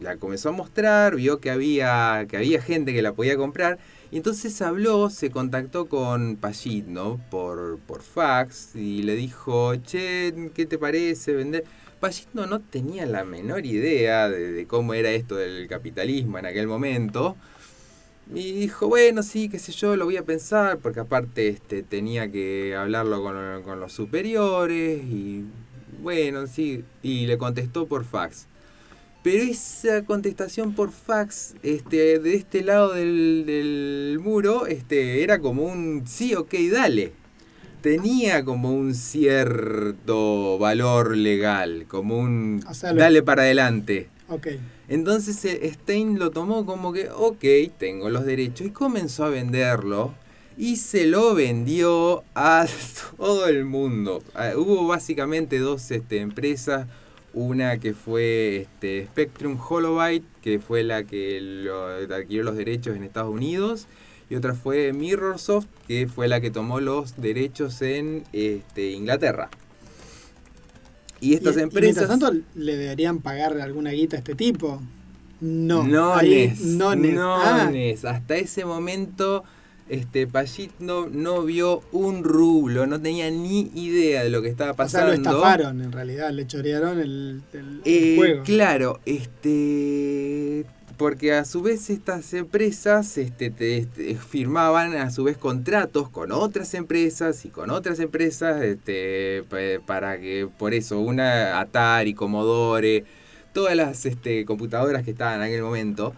la 0.00 0.16
comenzó 0.16 0.48
a 0.48 0.52
mostrar, 0.52 1.16
vio 1.16 1.40
que 1.40 1.50
había, 1.50 2.26
que 2.28 2.36
había 2.36 2.62
gente 2.62 2.94
que 2.94 3.02
la 3.02 3.12
podía 3.12 3.36
comprar, 3.36 3.78
y 4.10 4.16
entonces 4.16 4.62
habló, 4.62 5.10
se 5.10 5.30
contactó 5.30 5.86
con 5.86 6.36
Pajitno 6.36 7.20
por, 7.30 7.78
por 7.80 8.02
fax 8.02 8.74
y 8.74 9.02
le 9.02 9.16
dijo, 9.16 9.76
che, 9.76 10.50
¿qué 10.54 10.64
te 10.66 10.78
parece 10.78 11.34
vender? 11.34 11.64
Pajitno 11.98 12.46
no 12.46 12.60
tenía 12.60 13.06
la 13.06 13.24
menor 13.24 13.66
idea 13.66 14.28
de, 14.28 14.66
cómo 14.66 14.94
era 14.94 15.10
esto 15.10 15.36
del 15.36 15.66
capitalismo 15.68 16.38
en 16.38 16.46
aquel 16.46 16.66
momento. 16.66 17.36
Y 18.34 18.52
dijo, 18.52 18.88
bueno, 18.88 19.22
sí, 19.22 19.48
qué 19.48 19.58
sé 19.58 19.72
yo, 19.72 19.96
lo 19.96 20.04
voy 20.04 20.18
a 20.18 20.24
pensar, 20.24 20.78
porque 20.78 21.00
aparte 21.00 21.48
este, 21.48 21.82
tenía 21.82 22.30
que 22.30 22.76
hablarlo 22.76 23.22
con, 23.22 23.80
los 23.80 23.92
superiores, 23.92 25.02
y 25.02 25.44
bueno, 26.02 26.46
sí, 26.46 26.84
y 27.02 27.26
le 27.26 27.38
contestó 27.38 27.86
por 27.86 28.04
fax. 28.04 28.46
Pero 29.22 29.42
esa 29.44 30.04
contestación 30.04 30.74
por 30.74 30.92
fax, 30.92 31.54
este, 31.62 32.18
de 32.18 32.34
este 32.34 32.62
lado 32.62 32.92
del, 32.92 33.44
del 33.46 34.18
muro, 34.20 34.66
este, 34.66 35.22
era 35.22 35.40
como 35.40 35.64
un 35.64 36.04
sí, 36.06 36.34
ok, 36.34 36.54
dale. 36.70 37.12
Tenía 37.80 38.44
como 38.44 38.72
un 38.72 38.94
cierto 38.94 40.58
valor 40.58 41.16
legal, 41.16 41.86
como 41.88 42.18
un 42.18 42.64
dale 42.94 43.22
para 43.22 43.42
adelante. 43.42 44.08
Entonces 44.88 45.44
eh, 45.44 45.70
Stein 45.72 46.18
lo 46.18 46.30
tomó 46.30 46.66
como 46.66 46.92
que, 46.92 47.08
ok, 47.10 47.44
tengo 47.78 48.10
los 48.10 48.24
derechos 48.24 48.66
y 48.66 48.70
comenzó 48.70 49.24
a 49.24 49.30
venderlo 49.30 50.14
y 50.58 50.76
se 50.76 51.06
lo 51.06 51.34
vendió 51.34 52.24
a 52.34 52.66
todo 53.16 53.46
el 53.46 53.64
mundo. 53.64 54.22
Ah, 54.34 54.52
hubo 54.56 54.86
básicamente 54.86 55.58
dos 55.58 55.90
este, 55.90 56.18
empresas, 56.18 56.88
una 57.32 57.78
que 57.78 57.94
fue 57.94 58.62
este, 58.62 59.06
Spectrum 59.06 59.56
Holobyte, 59.58 60.26
que 60.42 60.58
fue 60.58 60.82
la 60.82 61.04
que 61.04 61.40
lo, 61.40 61.86
adquirió 61.86 62.42
los 62.42 62.56
derechos 62.56 62.96
en 62.96 63.04
Estados 63.04 63.32
Unidos, 63.32 63.86
y 64.30 64.34
otra 64.34 64.54
fue 64.54 64.92
Mirrorsoft, 64.92 65.66
que 65.86 66.06
fue 66.06 66.28
la 66.28 66.40
que 66.40 66.50
tomó 66.50 66.80
los 66.80 67.16
derechos 67.20 67.80
en 67.82 68.24
este, 68.32 68.90
Inglaterra. 68.92 69.48
Y 71.20 71.34
estas 71.34 71.56
Y- 71.56 71.60
y 71.60 71.62
empresas... 71.62 72.08
mientras 72.08 72.08
tanto, 72.20 72.46
¿le 72.54 72.76
deberían 72.76 73.20
pagar 73.20 73.58
alguna 73.60 73.90
guita 73.90 74.16
a 74.16 74.18
este 74.20 74.34
tipo? 74.34 74.80
No. 75.40 75.84
No, 75.84 76.14
Ahí, 76.14 76.48
Nes, 76.48 76.60
no, 76.60 76.94
Nes. 76.94 77.14
no, 77.14 77.34
Ah. 77.36 77.70
Hasta 78.08 78.36
ese 78.36 78.64
momento, 78.64 79.44
este 79.88 80.26
Payit 80.26 80.72
no, 80.80 81.08
no 81.08 81.42
vio 81.44 81.82
un 81.92 82.22
rublo, 82.24 82.86
no 82.86 83.00
tenía 83.00 83.30
ni 83.30 83.70
idea 83.74 84.22
de 84.24 84.30
lo 84.30 84.42
que 84.42 84.48
estaba 84.48 84.72
o 84.72 84.74
sea, 84.74 84.84
pasando. 84.84 85.06
lo 85.08 85.12
estafaron 85.14 85.80
en 85.80 85.92
realidad, 85.92 86.30
le 86.32 86.46
chorearon 86.46 86.98
el, 87.00 87.42
el- 87.52 87.58
el 87.58 87.80
Eh, 87.84 88.16
juego. 88.16 88.42
Claro, 88.44 89.00
este 89.06 90.66
porque 90.98 91.32
a 91.32 91.44
su 91.44 91.62
vez 91.62 91.88
estas 91.90 92.34
empresas 92.34 93.16
este, 93.16 93.50
te- 93.50 93.78
este, 93.78 94.16
firmaban 94.16 94.94
a 94.94 95.10
su 95.10 95.24
vez 95.24 95.38
contratos 95.38 96.10
con 96.10 96.32
otras 96.32 96.74
empresas 96.74 97.44
y 97.44 97.48
con 97.50 97.70
otras 97.70 98.00
empresas 98.00 98.60
este, 98.62 99.44
pa- 99.48 99.86
para 99.86 100.20
que 100.20 100.48
por 100.58 100.74
eso 100.74 100.98
una 101.00 101.60
Atari, 101.60 102.12
Commodore, 102.14 103.04
todas 103.54 103.74
las 103.76 104.04
este, 104.06 104.44
computadoras 104.44 105.04
que 105.04 105.12
estaban 105.12 105.36
en 105.36 105.42
aquel 105.42 105.62
momento. 105.62 106.14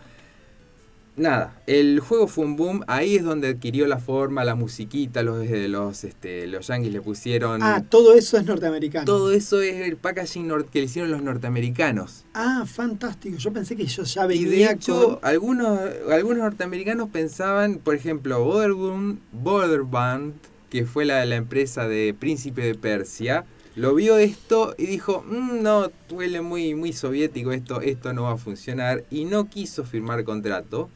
Nada, 1.20 1.60
el 1.66 2.00
juego 2.00 2.26
fue 2.28 2.46
un 2.46 2.56
boom, 2.56 2.82
ahí 2.86 3.16
es 3.16 3.24
donde 3.24 3.48
adquirió 3.48 3.86
la 3.86 3.98
forma, 3.98 4.42
la 4.42 4.54
musiquita, 4.54 5.22
los, 5.22 5.44
eh, 5.46 5.68
los, 5.68 6.02
este, 6.04 6.46
los 6.46 6.66
yankees 6.66 6.94
le 6.94 7.02
pusieron... 7.02 7.62
Ah, 7.62 7.84
todo 7.86 8.14
eso 8.14 8.38
es 8.38 8.46
norteamericano. 8.46 9.04
Todo 9.04 9.30
eso 9.30 9.60
es 9.60 9.86
el 9.86 9.98
packaging 9.98 10.50
que 10.72 10.78
le 10.78 10.86
hicieron 10.86 11.10
los 11.10 11.22
norteamericanos. 11.22 12.24
Ah, 12.32 12.64
fantástico. 12.66 13.36
Yo 13.36 13.52
pensé 13.52 13.76
que 13.76 13.84
yo 13.84 14.02
ya 14.04 14.24
Y 14.32 14.46
venía 14.46 14.68
de 14.68 14.74
hecho, 14.76 15.18
con... 15.20 15.28
algunos, 15.28 15.78
algunos 16.10 16.38
norteamericanos 16.38 17.10
pensaban, 17.10 17.80
por 17.84 17.94
ejemplo, 17.94 18.42
Borderbund, 18.42 19.18
Borderband, 19.32 20.32
que 20.70 20.86
fue 20.86 21.04
la, 21.04 21.26
la 21.26 21.36
empresa 21.36 21.86
de 21.86 22.14
Príncipe 22.18 22.62
de 22.62 22.74
Persia, 22.76 23.44
lo 23.76 23.94
vio 23.94 24.16
esto 24.16 24.74
y 24.78 24.86
dijo, 24.86 25.22
"Mm, 25.28 25.62
no, 25.62 25.90
huele 26.10 26.40
muy, 26.40 26.74
muy 26.74 26.94
soviético 26.94 27.52
esto, 27.52 27.82
esto 27.82 28.14
no 28.14 28.22
va 28.22 28.32
a 28.32 28.36
funcionar, 28.38 29.04
y 29.10 29.26
no 29.26 29.50
quiso 29.50 29.84
firmar 29.84 30.24
contrato. 30.24 30.88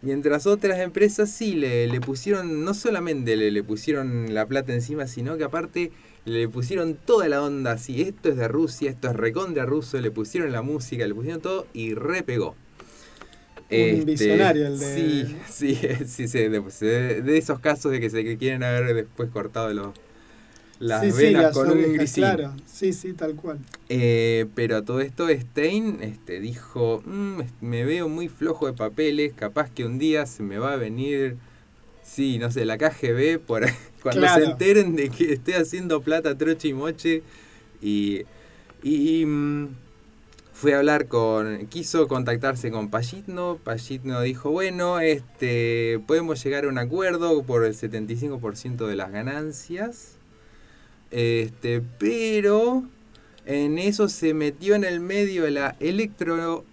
Mientras 0.00 0.46
otras 0.46 0.78
empresas 0.78 1.30
sí 1.30 1.54
le, 1.54 1.86
le 1.88 2.00
pusieron, 2.00 2.64
no 2.64 2.72
solamente 2.74 3.36
le, 3.36 3.50
le 3.50 3.62
pusieron 3.64 4.32
la 4.32 4.46
plata 4.46 4.72
encima, 4.72 5.06
sino 5.08 5.36
que 5.36 5.44
aparte 5.44 5.90
le 6.24 6.48
pusieron 6.48 6.94
toda 6.94 7.28
la 7.28 7.42
onda 7.42 7.72
así, 7.72 8.02
esto 8.02 8.28
es 8.28 8.36
de 8.36 8.46
Rusia, 8.48 8.90
esto 8.90 9.08
es 9.08 9.16
recontra 9.16 9.66
ruso, 9.66 10.00
le 10.00 10.10
pusieron 10.10 10.52
la 10.52 10.62
música, 10.62 11.06
le 11.06 11.14
pusieron 11.14 11.40
todo 11.40 11.66
y 11.72 11.94
repegó. 11.94 12.54
Un 13.70 14.04
visionario 14.06 14.66
el 14.68 14.78
de- 14.78 14.86
Sí, 14.86 15.36
sí, 15.48 15.78
sí, 16.06 16.28
sí, 16.28 16.38
de, 16.48 17.22
de- 17.22 17.36
esos 17.38 17.60
casos 17.60 17.92
de 17.92 18.00
que 18.00 18.08
se 18.08 18.36
quieren 18.38 18.62
haber 18.62 18.94
después 18.94 19.30
cortado 19.30 19.72
los, 19.74 19.88
las 20.78 21.02
sí, 21.04 21.10
sí, 21.12 21.18
venas 21.18 21.42
las 21.42 21.54
con 21.54 21.70
un 21.70 21.92
grisín. 21.94 22.22
Claro, 22.24 22.52
sí, 22.66 22.92
sí, 22.92 23.12
tal 23.12 23.34
cual. 23.34 23.58
Eh, 23.88 24.46
pero 24.54 24.76
a 24.76 24.82
todo 24.84 25.00
esto 25.00 25.28
Stein 25.28 25.98
este, 26.02 26.40
dijo, 26.40 27.02
"Mm, 27.04 27.40
es- 27.40 27.52
me 27.60 27.84
veo 27.84 28.08
muy 28.08 28.28
flojo 28.28 28.66
de 28.66 28.72
papeles, 28.74 29.32
capaz 29.34 29.70
que 29.70 29.84
un 29.84 29.98
día 29.98 30.26
se 30.26 30.42
me 30.42 30.58
va 30.58 30.72
a 30.74 30.76
venir, 30.76 31.36
sí, 32.02 32.38
no 32.38 32.50
sé, 32.50 32.64
la 32.64 32.78
KGB, 32.78 33.38
por, 33.38 33.62
cuando 34.02 34.20
Claro. 34.22 34.44
se 34.44 34.50
enteren 34.50 34.94
de 34.96 35.08
que 35.10 35.32
estoy 35.34 35.54
haciendo 35.54 36.00
plata 36.00 36.36
troche 36.38 36.68
y 36.68 36.74
moche. 36.74 37.22
Y, 37.82 38.22
y, 38.82 39.24
mm, 39.26 39.68
fue 40.52 40.74
a 40.74 40.78
hablar 40.78 41.06
con, 41.06 41.66
quiso 41.68 42.08
contactarse 42.08 42.70
con 42.72 42.88
Payitno, 42.90 43.58
Payitno 43.62 44.20
dijo, 44.22 44.50
bueno, 44.50 44.98
este, 45.00 46.00
podemos 46.06 46.42
llegar 46.42 46.64
a 46.64 46.68
un 46.68 46.78
acuerdo 46.78 47.42
por 47.44 47.64
el 47.64 47.74
75% 47.74 48.86
de 48.88 48.96
las 48.96 49.12
ganancias. 49.12 50.17
Este, 51.10 51.82
pero 51.98 52.84
en 53.46 53.78
eso 53.78 54.08
se 54.08 54.34
metió 54.34 54.74
en 54.74 54.84
el 54.84 55.00
medio 55.00 55.48
la 55.50 55.76
electro 55.80 56.64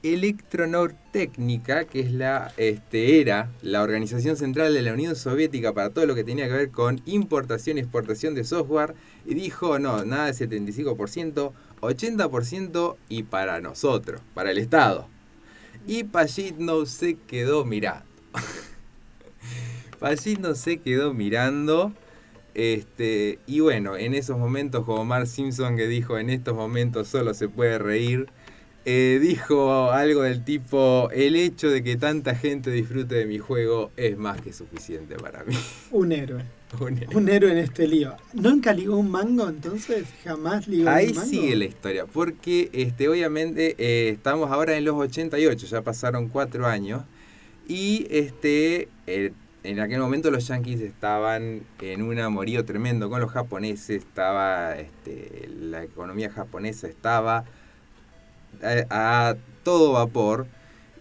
Electronortécnica, 0.00 1.86
que 1.86 1.98
es 1.98 2.12
la 2.12 2.52
este 2.56 3.20
era 3.20 3.50
la 3.62 3.82
organización 3.82 4.36
central 4.36 4.72
de 4.72 4.82
la 4.82 4.92
Unión 4.92 5.16
Soviética 5.16 5.72
para 5.72 5.90
todo 5.90 6.06
lo 6.06 6.14
que 6.14 6.22
tenía 6.22 6.46
que 6.46 6.52
ver 6.52 6.70
con 6.70 7.02
importación 7.04 7.76
y 7.78 7.80
exportación 7.80 8.36
de 8.36 8.44
software 8.44 8.94
y 9.26 9.34
dijo, 9.34 9.80
"No, 9.80 10.04
nada 10.04 10.26
de 10.26 10.34
75%, 10.34 11.52
80% 11.80 12.96
y 13.08 13.24
para 13.24 13.60
nosotros, 13.60 14.20
para 14.34 14.52
el 14.52 14.58
Estado." 14.58 15.08
Y 15.84 16.04
Payitno 16.04 16.86
se 16.86 17.16
quedó 17.16 17.64
mirando. 17.64 18.06
Payitno 19.98 20.54
se 20.54 20.78
quedó 20.78 21.12
mirando 21.12 21.92
este, 22.58 23.38
y 23.46 23.60
bueno, 23.60 23.96
en 23.96 24.14
esos 24.14 24.36
momentos, 24.36 24.84
como 24.84 25.04
Mark 25.04 25.28
Simpson 25.28 25.76
que 25.76 25.86
dijo, 25.86 26.18
en 26.18 26.28
estos 26.28 26.56
momentos 26.56 27.06
solo 27.06 27.32
se 27.32 27.48
puede 27.48 27.78
reír, 27.78 28.26
eh, 28.84 29.20
dijo 29.22 29.92
algo 29.92 30.22
del 30.22 30.44
tipo, 30.44 31.08
el 31.12 31.36
hecho 31.36 31.70
de 31.70 31.84
que 31.84 31.94
tanta 31.96 32.34
gente 32.34 32.72
disfrute 32.72 33.14
de 33.14 33.26
mi 33.26 33.38
juego 33.38 33.92
es 33.96 34.18
más 34.18 34.40
que 34.40 34.52
suficiente 34.52 35.14
para 35.14 35.44
mí. 35.44 35.54
Un 35.92 36.10
héroe. 36.10 36.42
Un 36.80 36.98
héroe. 36.98 37.16
Un 37.16 37.28
héroe 37.28 37.52
en 37.52 37.58
este 37.58 37.86
lío. 37.86 38.16
¿Nunca 38.32 38.72
ligó 38.72 38.96
un 38.96 39.08
mango 39.08 39.48
entonces? 39.48 40.06
¿Jamás 40.24 40.66
ligó 40.66 40.90
Ahí 40.90 41.10
un 41.10 41.14
mango? 41.14 41.30
sigue 41.30 41.54
la 41.54 41.64
historia, 41.64 42.06
porque 42.06 42.70
este, 42.72 43.08
obviamente 43.08 43.76
eh, 43.78 44.08
estamos 44.08 44.50
ahora 44.50 44.76
en 44.76 44.84
los 44.84 44.96
88, 44.96 45.64
ya 45.64 45.82
pasaron 45.82 46.26
cuatro 46.26 46.66
años, 46.66 47.02
y 47.68 48.04
este, 48.10 48.88
eh, 49.06 49.30
en 49.64 49.80
aquel 49.80 49.98
momento 50.00 50.30
los 50.30 50.46
yankees 50.48 50.80
estaban 50.80 51.62
en 51.80 52.02
un 52.02 52.18
amorío 52.18 52.64
tremendo 52.64 53.10
con 53.10 53.20
los 53.20 53.30
japoneses, 53.30 54.04
estaba, 54.04 54.76
este, 54.78 55.48
la 55.60 55.82
economía 55.82 56.30
japonesa 56.30 56.86
estaba 56.88 57.44
a, 58.90 59.30
a 59.30 59.36
todo 59.64 59.92
vapor, 59.92 60.46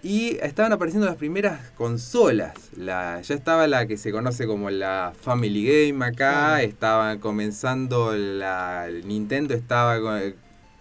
y 0.04 0.38
estaban 0.42 0.72
apareciendo 0.72 1.08
las 1.08 1.16
primeras 1.18 1.72
consolas. 1.72 2.54
La, 2.78 3.20
ya 3.22 3.36
estaba 3.36 3.68
la 3.68 3.88
que 3.88 3.98
se 3.98 4.12
conoce 4.12 4.46
como 4.46 4.70
la 4.70 5.12
Family 5.20 5.66
Game 5.90 6.06
acá, 6.06 6.62
estaban 6.62 7.20
comenzando 7.20 8.16
la 8.16 8.86
el 8.88 9.08
Nintendo 9.08 9.54
estaba 9.54 10.22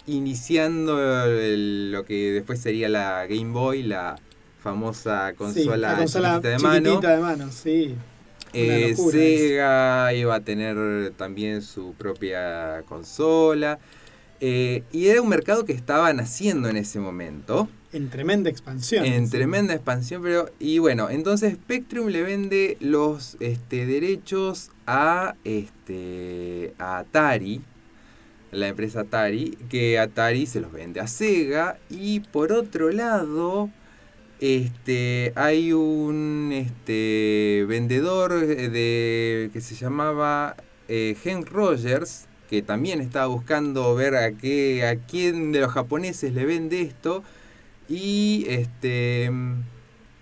iniciando 0.07 1.24
el- 1.27 1.90
lo 1.93 2.05
que 2.05 2.32
después 2.32 2.61
sería 2.61 2.89
la 2.89 3.27
Game 3.27 3.53
Boy, 3.53 3.82
la 3.82 4.16
famosa 4.71 5.33
consola, 5.37 5.93
la 5.93 5.97
consola 5.97 6.29
chiquitita 6.29 6.49
de 6.49 6.59
mano. 6.59 6.91
chiquitita 6.91 7.15
de 7.17 7.21
mano, 7.23 7.53
sí. 7.53 7.95
Una 8.53 8.89
Eh, 8.89 8.97
Sega 8.97 10.13
iba 10.15 10.35
a 10.35 10.41
tener 10.41 11.13
también 11.17 11.63
su 11.63 11.95
propia 11.95 12.83
consola. 12.89 13.79
eh, 14.41 14.83
y 14.93 15.07
era 15.09 15.23
un 15.23 15.29
mercado 15.29 15.65
que 15.65 15.73
estaba 15.73 16.13
naciendo 16.13 16.69
en 16.69 16.77
ese 16.77 16.99
momento. 17.01 17.69
En 17.93 18.11
tremenda 18.11 18.51
expansión. 18.51 19.05
En 19.07 19.29
sí. 19.31 19.33
tremenda 19.33 19.73
expansión, 19.75 20.23
pero. 20.23 20.51
Y 20.59 20.79
bueno, 20.79 21.09
entonces 21.11 21.55
Spectrum 21.55 22.09
le 22.09 22.23
vende 22.23 22.77
los 22.81 23.37
este, 23.41 23.87
derechos 23.87 24.71
a 24.87 25.35
este. 25.45 26.75
a 26.79 26.99
Atari. 26.99 27.63
La 28.53 28.69
empresa 28.69 29.01
Atari. 29.01 29.57
Que 29.71 29.99
Atari 29.99 30.47
se 30.47 30.61
los 30.61 30.73
vende 30.73 31.01
a 31.01 31.07
Sega. 31.07 31.79
Y 31.89 32.21
por 32.21 32.53
otro 32.53 32.91
lado. 32.91 33.71
Este. 34.41 35.33
hay 35.35 35.73
un 35.73 36.51
este. 36.53 37.65
vendedor 37.69 38.47
de. 38.47 39.51
que 39.53 39.61
se 39.61 39.75
llamaba. 39.75 40.57
Eh, 40.89 41.17
Henk 41.25 41.49
Rogers. 41.49 42.27
Que 42.51 42.63
también 42.63 43.01
estaba 43.01 43.27
buscando 43.27 43.95
ver 43.95 44.15
a 44.17 44.33
qué. 44.33 44.87
a 44.87 44.97
quién 44.97 45.53
de 45.53 45.61
los 45.61 45.73
japoneses 45.73 46.33
le 46.33 46.45
vende 46.45 46.83
esto. 46.83 47.25
Y 47.89 48.45
este 48.49 49.31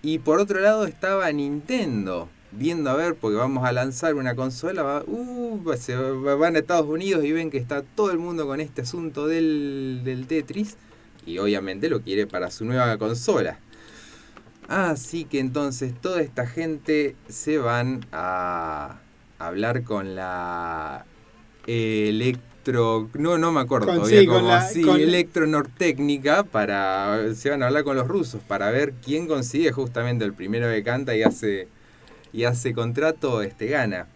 y 0.02 0.18
por 0.18 0.38
otro 0.38 0.60
lado 0.60 0.84
estaba 0.84 1.32
Nintendo 1.32 2.28
viendo 2.52 2.90
a 2.90 2.94
ver 2.94 3.14
porque 3.14 3.38
vamos 3.38 3.64
a 3.64 3.72
lanzar 3.72 4.14
una 4.16 4.34
consola, 4.36 5.02
uh, 5.06 5.72
se 5.78 5.96
va- 5.96 6.34
van 6.36 6.56
a 6.56 6.58
Estados 6.58 6.86
Unidos 6.86 7.24
y 7.24 7.32
ven 7.32 7.50
que 7.50 7.56
está 7.56 7.82
todo 7.82 8.10
el 8.12 8.18
mundo 8.18 8.46
con 8.46 8.60
este 8.60 8.82
asunto 8.82 9.26
del, 9.26 10.02
del 10.04 10.26
Tetris 10.26 10.76
y 11.24 11.38
obviamente 11.38 11.88
lo 11.88 12.02
quiere 12.02 12.26
para 12.26 12.50
su 12.50 12.66
nueva 12.66 12.98
consola. 12.98 13.58
Así 14.68 15.24
que 15.24 15.40
entonces 15.40 15.92
toda 16.00 16.20
esta 16.22 16.46
gente 16.46 17.16
se 17.28 17.58
van 17.58 18.06
a, 18.12 18.98
hablar 19.38 19.82
con 19.84 20.14
la 20.14 21.04
electro... 21.66 23.10
No, 23.14 23.36
no 23.36 23.52
me 23.52 23.60
acuerdo 23.60 23.88
Con- 23.88 23.96
todavía 23.96 24.20
sí, 24.20 24.26
con 24.26 24.36
cómo, 24.36 24.48
la- 24.48 24.68
sí, 24.68 24.82
con- 24.82 25.00
electronortécnica 25.00 26.44
para... 26.44 27.34
Se 27.34 27.50
van 27.50 27.62
a 27.62 27.66
hablar 27.66 27.84
con 27.84 27.96
los 27.96 28.08
rusos 28.08 28.42
para 28.42 28.70
ver 28.70 28.94
quién 29.04 29.26
consigue 29.26 29.72
justamente 29.72 30.24
el 30.24 30.32
primero 30.32 30.70
que 30.70 30.82
canta 30.82 31.14
y 31.14 31.22
hace, 31.22 31.68
y 32.32 32.44
hace 32.44 32.72
contrato, 32.72 33.42
este 33.42 33.66
gana. 33.66 34.06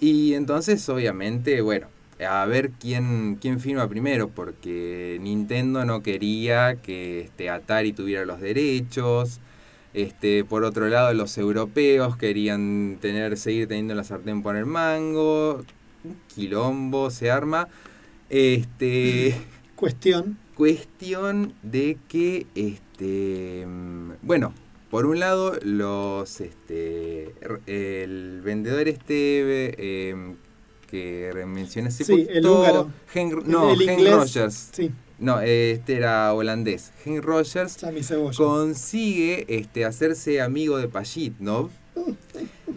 Y 0.00 0.34
entonces, 0.34 0.86
obviamente, 0.88 1.60
bueno, 1.60 1.86
a 2.26 2.44
ver 2.46 2.70
quién, 2.70 3.36
quién 3.40 3.60
firma 3.60 3.88
primero, 3.88 4.28
porque 4.28 5.18
Nintendo 5.20 5.84
no 5.84 6.02
quería 6.02 6.76
que 6.76 7.20
este, 7.20 7.50
Atari 7.50 7.92
tuviera 7.92 8.24
los 8.24 8.40
derechos. 8.40 9.40
Este, 9.94 10.44
por 10.44 10.64
otro 10.64 10.88
lado, 10.88 11.12
los 11.12 11.36
europeos 11.36 12.16
querían 12.16 12.98
tener, 13.00 13.36
seguir 13.36 13.68
teniendo 13.68 13.94
la 13.94 14.04
sartén 14.04 14.42
por 14.42 14.56
el 14.56 14.66
mango. 14.66 15.64
Un 16.04 16.16
quilombo 16.34 17.10
se 17.10 17.30
arma. 17.30 17.68
Este. 18.30 19.34
Cuestión. 19.76 20.38
Cuestión 20.54 21.54
de 21.62 21.98
que 22.08 22.46
este. 22.54 23.66
Bueno, 24.22 24.54
por 24.90 25.06
un 25.06 25.20
lado, 25.20 25.58
los. 25.62 26.40
Este. 26.40 27.34
El 27.66 28.40
vendedor 28.42 28.88
este. 28.88 29.74
eh, 29.78 30.34
que 30.92 31.32
mencioné 31.46 31.88
hace 31.88 32.04
Sí, 32.04 32.26
el 32.30 32.46
húngaro. 32.46 32.90
Henry- 33.12 33.42
no, 33.46 33.72
el 33.72 33.80
Henry 33.82 33.94
inglés, 33.94 34.14
Rogers. 34.14 34.68
sí. 34.72 34.90
No, 35.18 35.40
este 35.40 35.96
era 35.96 36.32
holandés. 36.34 36.92
Henry 37.04 37.20
Rogers 37.20 37.76
consigue 38.36 39.44
este, 39.48 39.84
hacerse 39.84 40.40
amigo 40.40 40.78
de 40.78 40.88
Pajitnov. 40.88 41.70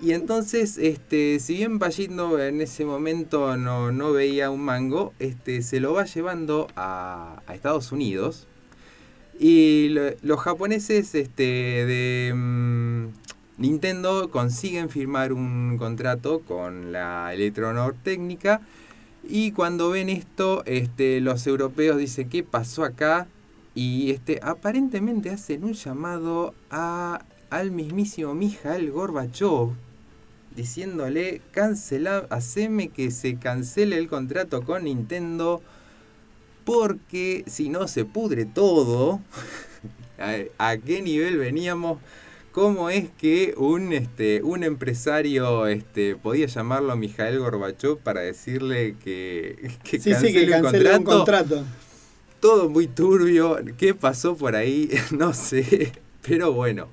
Y 0.01 0.11
entonces, 0.11 0.77
este, 0.77 1.39
si 1.39 1.55
bien 1.55 1.79
Pajitnov 1.79 2.39
en 2.39 2.61
ese 2.61 2.85
momento 2.85 3.57
no, 3.57 3.91
no 3.91 4.11
veía 4.13 4.49
un 4.51 4.61
mango, 4.61 5.13
este, 5.19 5.61
se 5.63 5.79
lo 5.79 5.93
va 5.93 6.05
llevando 6.05 6.67
a, 6.75 7.41
a 7.47 7.55
Estados 7.55 7.91
Unidos. 7.91 8.47
Y 9.39 9.89
lo- 9.89 10.11
los 10.21 10.39
japoneses 10.39 11.15
este, 11.15 11.43
de 11.43 12.31
mm, 12.35 13.07
Nintendo 13.57 14.29
consiguen 14.31 14.89
firmar 14.89 15.31
un 15.31 15.77
contrato 15.77 16.41
con 16.41 16.91
la 16.91 17.33
Electronor 17.33 17.95
Técnica. 18.03 18.61
Y 19.23 19.53
cuando 19.53 19.89
ven 19.89 20.09
esto, 20.09 20.63
este, 20.65 21.21
los 21.21 21.47
europeos 21.47 21.97
dicen, 21.97 22.29
¿qué 22.29 22.43
pasó 22.43 22.83
acá? 22.83 23.27
Y 23.73 24.11
este, 24.11 24.39
aparentemente 24.43 25.29
hacen 25.29 25.63
un 25.63 25.73
llamado 25.73 26.53
al 26.69 27.71
mismísimo 27.71 28.35
Mijael 28.35 28.91
Gorbachev, 28.91 29.69
diciéndole, 30.55 31.41
cancela, 31.51 32.27
haceme 32.29 32.89
que 32.89 33.09
se 33.09 33.37
cancele 33.37 33.97
el 33.97 34.07
contrato 34.09 34.63
con 34.63 34.83
Nintendo, 34.83 35.61
porque 36.65 37.45
si 37.47 37.69
no 37.69 37.87
se 37.87 38.03
pudre 38.03 38.45
todo. 38.45 39.21
¿A, 40.17 40.71
a 40.71 40.77
qué 40.77 41.01
nivel 41.01 41.37
veníamos? 41.37 41.99
¿Cómo 42.55 42.89
es 42.89 43.09
que 43.09 43.53
un, 43.57 43.91
este, 43.91 44.41
un 44.41 44.63
empresario 44.63 45.67
este, 45.67 46.15
podía 46.15 46.45
llamarlo 46.45 46.93
a 46.93 46.95
Mijael 46.95 47.37
Gorbachev 47.37 47.97
para 47.97 48.21
decirle 48.21 48.95
que, 49.03 49.71
que 49.83 49.99
Sí, 49.99 50.13
sí, 50.13 50.31
que 50.31 50.47
cancele 50.47 50.55
un 50.55 50.63
canceló 50.63 50.97
un 50.99 51.03
contrato? 51.03 51.55
contrato. 51.55 51.65
Todo 52.39 52.69
muy 52.69 52.87
turbio. 52.87 53.57
¿Qué 53.77 53.93
pasó 53.93 54.37
por 54.37 54.55
ahí? 54.55 54.89
No 55.11 55.33
sé. 55.33 55.91
Pero 56.25 56.53
bueno. 56.53 56.87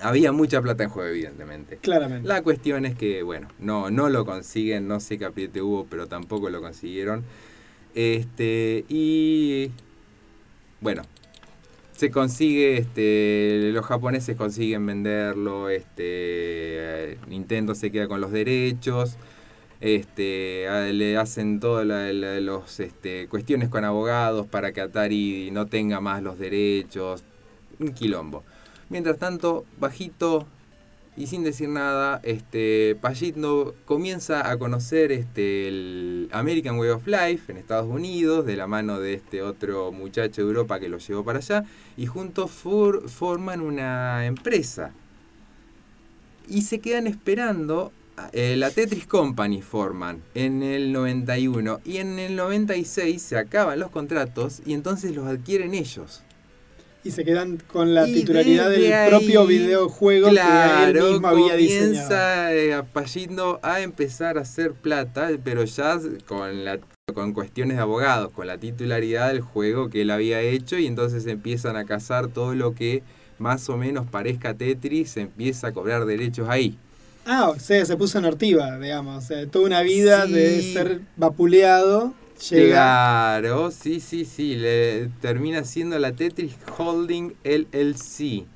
Había 0.00 0.32
mucha 0.32 0.60
plata 0.60 0.82
en 0.82 0.90
juego, 0.90 1.08
evidentemente. 1.10 1.76
Claramente. 1.76 2.26
La 2.26 2.42
cuestión 2.42 2.84
es 2.84 2.96
que, 2.96 3.22
bueno, 3.22 3.46
no, 3.60 3.92
no 3.92 4.08
lo 4.08 4.26
consiguen. 4.26 4.88
No 4.88 4.98
sé 4.98 5.18
qué 5.18 5.24
apriete 5.24 5.62
hubo, 5.62 5.86
pero 5.88 6.08
tampoco 6.08 6.50
lo 6.50 6.60
consiguieron. 6.60 7.22
Este, 7.94 8.84
y. 8.88 9.70
Bueno, 10.80 11.04
se 12.02 12.10
consigue, 12.10 12.78
este, 12.78 13.70
los 13.72 13.86
japoneses 13.86 14.36
consiguen 14.36 14.84
venderlo, 14.84 15.68
este, 15.68 15.92
eh, 16.02 17.18
Nintendo 17.28 17.76
se 17.76 17.92
queda 17.92 18.08
con 18.08 18.20
los 18.20 18.32
derechos, 18.32 19.14
este, 19.80 20.66
le 20.92 21.16
hacen 21.16 21.60
todas 21.60 21.86
la- 21.86 22.12
la- 22.12 22.40
los, 22.40 22.80
este, 22.80 23.28
cuestiones 23.28 23.68
con 23.68 23.84
abogados 23.84 24.48
para 24.48 24.72
que 24.72 24.80
Atari 24.80 25.50
no 25.52 25.66
tenga 25.66 26.00
más 26.00 26.24
los 26.24 26.40
derechos, 26.40 27.22
un 27.78 27.92
quilombo. 27.92 28.42
Mientras 28.88 29.16
tanto, 29.18 29.64
bajito 29.78 30.44
y 31.16 31.26
sin 31.26 31.42
decir 31.44 31.68
nada, 31.68 32.20
este, 32.22 32.96
Pajitnov 33.00 33.74
comienza 33.84 34.50
a 34.50 34.56
conocer 34.58 35.12
este, 35.12 35.68
el 35.68 36.28
American 36.32 36.78
Way 36.78 36.88
of 36.90 37.06
Life 37.06 37.52
en 37.52 37.58
Estados 37.58 37.86
Unidos, 37.88 38.46
de 38.46 38.56
la 38.56 38.66
mano 38.66 38.98
de 38.98 39.14
este 39.14 39.42
otro 39.42 39.92
muchacho 39.92 40.40
de 40.42 40.48
Europa 40.48 40.80
que 40.80 40.88
lo 40.88 40.96
llevó 40.98 41.22
para 41.22 41.38
allá, 41.38 41.64
y 41.98 42.06
juntos 42.06 42.50
for- 42.50 43.08
forman 43.10 43.60
una 43.60 44.24
empresa. 44.24 44.92
Y 46.48 46.62
se 46.62 46.80
quedan 46.80 47.06
esperando, 47.06 47.92
eh, 48.32 48.56
la 48.56 48.70
Tetris 48.70 49.06
Company 49.06 49.60
forman 49.62 50.22
en 50.34 50.62
el 50.62 50.92
91, 50.92 51.80
y 51.84 51.98
en 51.98 52.18
el 52.18 52.36
96 52.36 53.20
se 53.20 53.36
acaban 53.36 53.78
los 53.78 53.90
contratos 53.90 54.62
y 54.64 54.72
entonces 54.72 55.14
los 55.14 55.26
adquieren 55.26 55.74
ellos. 55.74 56.22
Y 57.04 57.10
se 57.10 57.24
quedan 57.24 57.58
con 57.72 57.94
la 57.94 58.08
Y 58.08 58.14
titularidad 58.14 58.70
del 58.70 58.92
ahí, 58.92 59.08
propio 59.10 59.44
videojuego 59.46 60.30
que 60.30 60.36
él 60.90 61.02
mismo 61.02 61.26
había 61.28 61.56
diseñado. 61.56 61.86
comienza 61.88 62.54
eh, 62.54 62.74
a 62.74 62.84
Pallino 62.84 63.58
a 63.62 63.80
empezar 63.80 64.38
a 64.38 64.42
hacer 64.42 64.72
plata, 64.72 65.28
pero 65.42 65.64
ya 65.64 65.98
con 66.26 66.64
la 66.64 66.78
con 67.12 67.32
cuestiones 67.32 67.76
de 67.76 67.82
abogados, 67.82 68.30
con 68.32 68.46
la 68.46 68.56
titularidad 68.58 69.28
del 69.32 69.40
juego 69.40 69.90
que 69.90 70.02
él 70.02 70.10
había 70.10 70.40
hecho 70.40 70.78
y 70.78 70.86
entonces 70.86 71.26
empiezan 71.26 71.76
a 71.76 71.84
cazar 71.84 72.28
todo 72.28 72.54
lo 72.54 72.74
que 72.74 73.02
más 73.38 73.68
o 73.68 73.76
menos 73.76 74.06
parezca 74.06 74.54
Tetris, 74.54 75.10
se 75.10 75.22
empieza 75.22 75.66
a 75.68 75.72
cobrar 75.72 76.04
derechos 76.06 76.48
ahí. 76.48 76.78
Ah, 77.26 77.50
o 77.50 77.58
sea, 77.58 77.84
se 77.84 77.96
puso 77.96 78.18
en 78.18 78.24
ortiva, 78.24 78.78
digamos. 78.78 79.24
O 79.24 79.26
sea, 79.26 79.46
toda 79.48 79.66
una 79.66 79.82
vida 79.82 80.26
Sí. 80.26 80.32
de 80.32 80.72
ser 80.72 81.00
vapuleado 81.16 82.14
llega. 82.50 82.92
Claro, 83.44 83.70
sí, 83.70 84.00
sí, 84.00 84.24
sí. 84.24 84.56
Le 84.56 85.08
termina 85.20 85.64
siendo 85.64 85.98
la 85.98 86.12
Tetris 86.14 86.56
Holding 86.76 87.34
LLC. 87.44 88.46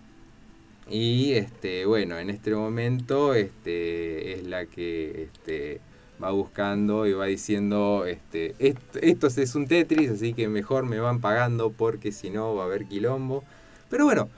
Y 0.89 1.33
este, 1.35 1.87
bueno, 1.87 2.19
en 2.19 2.31
este 2.31 2.55
momento 2.55 3.35
este, 3.35 4.35
es 4.35 4.47
la 4.47 4.67
que 4.67 5.25
este, 5.25 5.81
va 6.23 6.31
buscando 6.33 7.07
y 7.07 7.13
va 7.15 7.27
diciendo, 7.27 8.07
este, 8.07 8.55
"Est- 8.59 8.97
esto 9.03 9.29
es 9.29 9.55
un 9.57 9.67
Tetris, 9.69 10.11
así 10.11 10.35
que 10.35 10.49
mejor 10.49 10.85
me 10.87 11.01
van 11.01 11.21
pagando 11.21 11.73
porque 11.73 12.13
si 12.13 12.31
no 12.31 12.55
va 12.57 12.65
a 12.65 12.67
haber 12.67 12.87
quilombo. 12.87 13.45
Pero 13.91 14.05
bueno, 14.07 14.31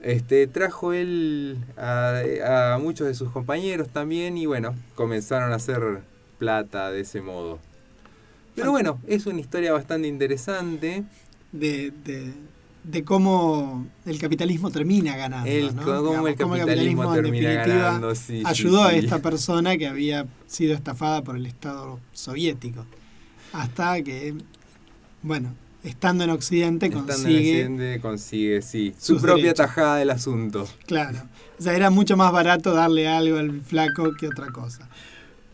este, 0.00 0.46
trajo 0.46 0.92
él 0.92 1.58
a, 1.76 2.74
a 2.74 2.78
muchos 2.78 3.06
de 3.06 3.14
sus 3.14 3.30
compañeros 3.32 3.88
también 3.88 4.36
y 4.38 4.46
bueno, 4.46 4.74
comenzaron 4.94 5.52
a 5.52 5.56
hacer 5.56 6.02
plata 6.38 6.90
de 6.90 7.00
ese 7.00 7.20
modo. 7.20 7.58
Pero 8.58 8.70
bueno, 8.72 8.98
es 9.06 9.26
una 9.26 9.40
historia 9.40 9.72
bastante 9.72 10.08
interesante. 10.08 11.04
de, 11.52 11.92
de, 12.04 12.32
de 12.84 13.04
cómo 13.04 13.86
el 14.06 14.18
capitalismo 14.18 14.70
termina 14.70 15.16
ganando. 15.16 15.50
El- 15.50 15.74
¿no? 15.76 15.82
cómo 15.82 16.28
el 16.28 16.36
cómo 16.36 16.54
capitalismo 16.56 17.04
en 17.14 17.22
termina 17.22 17.48
definitiva, 17.50 17.82
ganando, 17.84 18.14
sí, 18.14 18.38
sí, 18.38 18.42
ayudó 18.44 18.84
a 18.84 18.92
esta 18.94 19.18
persona 19.20 19.76
que 19.76 19.86
había 19.86 20.26
sido 20.46 20.74
estafada 20.74 21.22
por 21.22 21.36
el 21.36 21.46
Estado 21.46 22.00
soviético. 22.12 22.86
Hasta 23.52 24.02
que, 24.02 24.34
bueno, 25.22 25.54
estando 25.84 26.24
en 26.24 26.30
Occidente 26.30 26.86
Estando 26.86 27.12
en 27.12 27.18
consigue... 27.18 27.38
Occidente, 27.62 28.00
consigue, 28.00 28.62
sí, 28.62 28.94
su 28.98 29.18
propia 29.20 29.44
derechos. 29.44 29.66
tajada 29.66 29.96
del 29.96 30.10
asunto. 30.10 30.66
Claro. 30.86 31.18
O 31.58 31.62
sea, 31.62 31.74
era 31.74 31.90
mucho 31.90 32.16
más 32.16 32.30
barato 32.32 32.72
darle 32.74 33.08
algo 33.08 33.38
al 33.38 33.60
flaco 33.62 34.12
que 34.18 34.28
otra 34.28 34.46
cosa. 34.52 34.88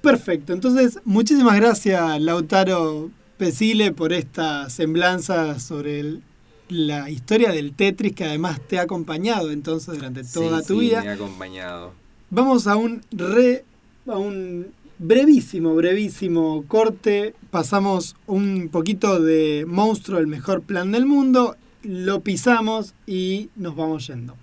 Perfecto. 0.05 0.53
Entonces, 0.53 0.99
muchísimas 1.05 1.57
gracias, 1.57 2.21
Lautaro 2.21 3.11
Pesile, 3.39 3.93
por 3.93 4.13
esta 4.13 4.71
semblanza 4.71 5.59
sobre 5.59 6.01
el- 6.01 6.23
la 6.69 7.11
historia 7.11 7.51
del 7.53 7.73
Tetris 7.75 8.15
que 8.15 8.25
además 8.25 8.61
te 8.69 8.79
ha 8.79 8.83
acompañado 8.83 9.51
entonces 9.51 9.95
durante 9.97 10.23
toda 10.25 10.61
Sí, 10.61 10.67
tu 10.69 10.75
sí, 10.75 10.81
vida. 10.87 11.03
Me 11.03 11.09
ha 11.11 11.15
acompañado. 11.15 11.93
Vamos 12.31 12.67
a 12.67 12.77
un 12.77 13.03
re, 13.13 13.65
a 14.07 14.17
un 14.17 14.69
brevísimo, 14.99 15.75
brevísimo 15.75 16.65
corte. 16.69 17.35
Pasamos 17.51 18.17
un 18.27 18.69
poquito 18.71 19.21
de 19.21 19.65
Monstruo, 19.69 20.19
el 20.21 20.27
mejor 20.27 20.63
plan 20.63 20.91
del 20.93 21.05
mundo. 21.07 21.57
Lo 21.83 22.21
pisamos 22.21 22.95
y 23.07 23.51
nos 23.57 23.77
vamos 23.77 24.07
yendo. 24.07 24.35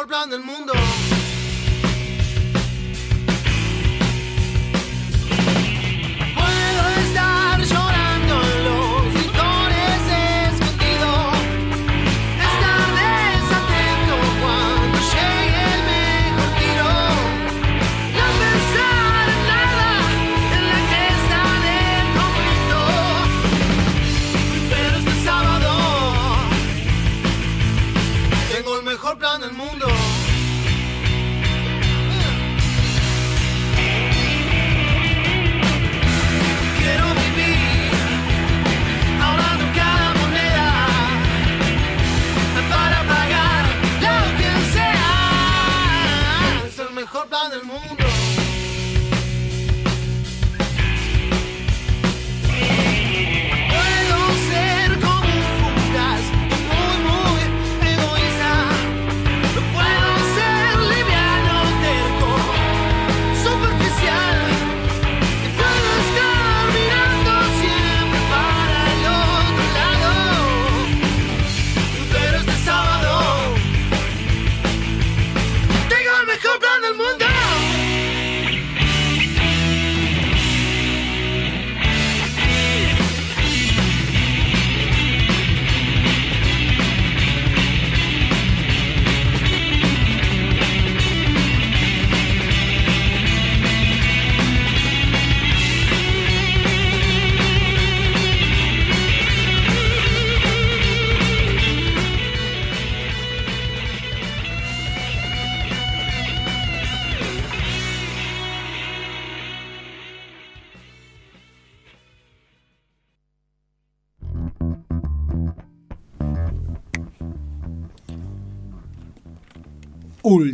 mejor 0.00 0.06
plan 0.06 0.30
del 0.30 0.40
mundo. 0.40 0.72
Plan 47.30 47.48
del 47.48 47.62
mundo. 47.62 48.49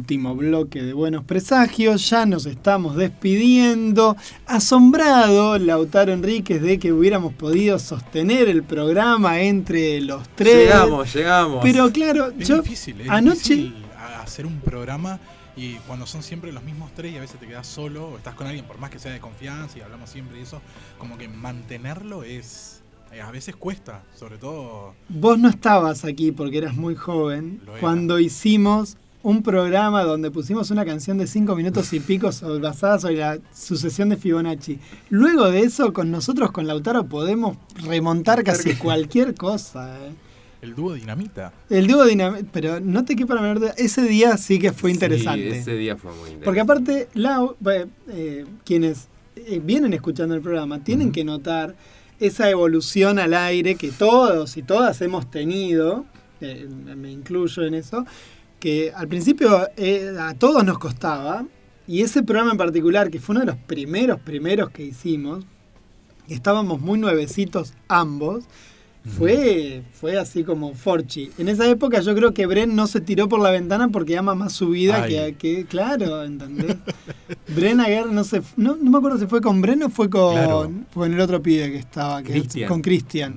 Último 0.07 0.37
bloque 0.37 0.85
de 0.85 0.93
Buenos 0.93 1.25
Presagios, 1.25 2.09
ya 2.11 2.27
nos 2.27 2.47
estamos 2.47 2.95
despidiendo. 2.95 4.17
Asombrado 4.47 5.59
Lautaro 5.59 6.13
Enríquez 6.13 6.63
de 6.63 6.79
que 6.79 6.93
hubiéramos 6.93 7.35
podido 7.35 7.77
sostener 7.81 8.49
el 8.49 8.63
programa 8.63 9.41
entre 9.41 10.01
los 10.01 10.29
tres. 10.37 10.69
Llegamos, 10.69 11.13
llegamos. 11.13 11.59
Pero 11.61 11.91
claro, 11.91 12.33
Es 12.39 12.47
yo 12.47 12.63
difícil, 12.63 13.01
es 13.01 13.11
anoche 13.11 13.57
difícil 13.57 13.85
hacer 14.23 14.47
un 14.47 14.61
programa 14.61 15.19
y 15.57 15.73
cuando 15.89 16.07
son 16.07 16.23
siempre 16.23 16.53
los 16.53 16.63
mismos 16.63 16.93
tres 16.95 17.13
y 17.13 17.17
a 17.17 17.21
veces 17.23 17.41
te 17.41 17.49
quedas 17.49 17.67
solo 17.67 18.11
o 18.11 18.17
estás 18.17 18.37
con 18.37 18.47
alguien, 18.47 18.65
por 18.65 18.79
más 18.79 18.91
que 18.91 19.01
sea 19.01 19.11
de 19.11 19.19
confianza 19.19 19.77
y 19.77 19.81
hablamos 19.81 20.09
siempre 20.09 20.39
y 20.39 20.43
eso, 20.43 20.63
como 20.99 21.19
que 21.19 21.27
mantenerlo 21.27 22.23
es. 22.23 22.81
eh, 23.13 23.21
A 23.23 23.33
veces 23.33 23.57
cuesta, 23.57 24.05
sobre 24.17 24.39
todo. 24.39 24.95
Vos 25.09 25.37
no 25.37 25.49
estabas 25.49 26.05
aquí 26.05 26.31
porque 26.31 26.59
eras 26.59 26.77
muy 26.77 26.95
joven 26.95 27.61
cuando 27.81 28.21
hicimos 28.21 28.97
un 29.27 29.43
programa 29.43 30.05
donde 30.05 30.31
pusimos 30.31 30.71
una 30.71 30.85
canción 30.85 31.19
de 31.19 31.27
cinco 31.27 31.57
minutos 31.57 31.93
y 31.93 31.99
pico 31.99 32.31
sobre- 32.31 32.61
basada 32.61 33.01
sobre 33.01 33.17
la 33.17 33.39
sucesión 33.53 34.09
de 34.09 34.17
Fibonacci. 34.17 34.79
Luego 35.11 35.51
de 35.51 35.61
eso, 35.63 35.93
con 35.93 36.13
nosotros, 36.13 36.53
con 36.53 36.69
Lautaro, 36.69 37.07
podemos 37.07 37.57
remontar 37.85 38.45
casi 38.45 38.75
cualquier 38.77 39.35
cosa. 39.35 39.97
¿eh? 40.07 40.13
El 40.63 40.77
dúo 40.77 40.95
dinamita. 40.95 41.53
El 41.69 41.89
dúo 41.89 42.05
dinamita, 42.05 42.49
pero 42.53 42.79
no 42.79 43.05
te 43.05 43.17
quepa 43.17 43.35
la 43.35 43.41
menor 43.41 43.59
duda, 43.59 43.75
ese 43.77 44.03
día 44.03 44.37
sí 44.37 44.61
que 44.61 44.73
fue 44.73 44.93
interesante. 44.93 45.51
Sí, 45.55 45.59
ese 45.59 45.75
día 45.77 45.97
fue 45.97 46.13
muy 46.13 46.31
interesante. 46.31 46.45
Porque 46.45 46.61
aparte, 46.61 47.09
Lau, 47.15 47.57
eh, 47.69 47.87
eh, 48.09 48.45
quienes 48.65 49.09
vienen 49.63 49.93
escuchando 49.93 50.37
el 50.37 50.41
programa 50.41 50.85
tienen 50.85 51.11
que 51.11 51.25
notar 51.25 51.75
esa 52.21 52.49
evolución 52.49 53.19
al 53.19 53.35
aire 53.35 53.75
que 53.75 53.91
todos 53.91 54.57
y 54.57 54.63
todas 54.63 55.01
hemos 55.03 55.29
tenido, 55.33 56.05
eh, 56.41 56.69
me 56.97 57.11
incluyo 57.11 57.65
en 57.65 57.75
eso, 57.75 58.07
que 58.61 58.93
al 58.95 59.09
principio 59.09 59.69
eh, 59.77 60.15
a 60.19 60.35
todos 60.35 60.65
nos 60.65 60.79
costaba, 60.79 61.45
y 61.89 62.03
ese 62.03 62.23
programa 62.23 62.53
en 62.53 62.57
particular, 62.59 63.11
que 63.11 63.21
fue 63.21 63.35
uno 63.35 63.41
de 63.41 63.47
los 63.53 63.57
primeros, 63.57 64.19
primeros 64.21 64.71
que 64.71 64.83
hicimos, 64.85 65.45
que 66.27 66.35
estábamos 66.35 66.81
muy 66.81 66.99
nuevecitos 66.99 67.75
ambos, 67.89 68.45
fue, 69.17 69.83
fue 69.93 70.19
así 70.19 70.43
como 70.43 70.75
Forchi. 70.75 71.31
En 71.39 71.49
esa 71.49 71.69
época 71.69 72.01
yo 72.01 72.13
creo 72.17 72.35
que 72.35 72.45
Bren 72.47 72.75
no 72.75 72.89
se 72.89 73.01
tiró 73.01 73.29
por 73.29 73.39
la 73.41 73.53
ventana 73.53 73.89
porque 73.89 74.19
ama 74.19 74.35
más 74.35 74.53
su 74.53 74.71
vida 74.71 75.07
que, 75.07 75.37
que- 75.39 75.65
claro, 75.65 76.25
¿entendés? 76.25 76.77
Bren 77.55 77.79
Aguer 77.81 78.07
no 78.07 78.25
se 78.25 78.43
no, 78.57 78.75
no 78.75 78.91
me 78.91 78.99
acuerdo 78.99 79.19
si 79.19 79.27
fue 79.27 79.41
con 79.41 79.63
Bren 79.63 79.85
o 79.85 79.91
fue 79.91 80.11
con, 80.11 80.33
Claro. 80.35 80.73
con 80.93 81.13
el 81.15 81.21
otro 81.21 81.41
pibe 81.41 81.71
que 81.71 81.79
estaba, 81.79 82.21
que 82.25 82.33
Cristian. 82.33 82.69
con 82.69 82.83
Cristian. 82.83 83.37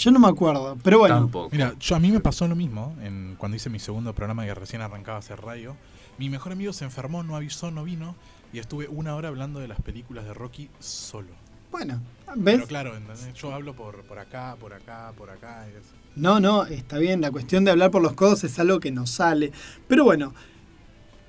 Yo 0.00 0.10
no 0.10 0.18
me 0.18 0.28
acuerdo, 0.28 0.78
pero 0.82 0.98
bueno. 1.00 1.30
Mira, 1.52 1.74
yo 1.78 1.94
a 1.94 2.00
mí 2.00 2.10
me 2.10 2.20
pasó 2.20 2.48
lo 2.48 2.56
mismo 2.56 2.96
en, 3.02 3.36
cuando 3.36 3.56
hice 3.56 3.68
mi 3.68 3.78
segundo 3.78 4.14
programa 4.14 4.46
que 4.46 4.54
recién 4.54 4.80
arrancaba 4.80 5.16
a 5.16 5.18
hacer 5.18 5.38
radio. 5.42 5.76
Mi 6.16 6.30
mejor 6.30 6.52
amigo 6.52 6.72
se 6.72 6.86
enfermó, 6.86 7.22
no 7.22 7.36
avisó, 7.36 7.70
no 7.70 7.84
vino. 7.84 8.16
Y 8.50 8.60
estuve 8.60 8.88
una 8.88 9.14
hora 9.14 9.28
hablando 9.28 9.60
de 9.60 9.68
las 9.68 9.78
películas 9.82 10.24
de 10.24 10.32
Rocky 10.32 10.70
solo. 10.78 11.28
Bueno, 11.70 12.00
¿ves? 12.34 12.56
Pero 12.56 12.66
claro, 12.66 12.96
¿entendés? 12.96 13.34
yo 13.34 13.52
hablo 13.52 13.74
por, 13.74 14.02
por 14.04 14.18
acá, 14.18 14.56
por 14.58 14.72
acá, 14.72 15.12
por 15.18 15.28
acá. 15.28 15.66
y 15.68 16.18
No, 16.18 16.40
no, 16.40 16.64
está 16.64 16.96
bien. 16.96 17.20
La 17.20 17.30
cuestión 17.30 17.66
de 17.66 17.70
hablar 17.70 17.90
por 17.90 18.00
los 18.00 18.14
codos 18.14 18.42
es 18.42 18.58
algo 18.58 18.80
que 18.80 18.90
nos 18.90 19.10
sale. 19.10 19.52
Pero 19.86 20.04
bueno, 20.04 20.32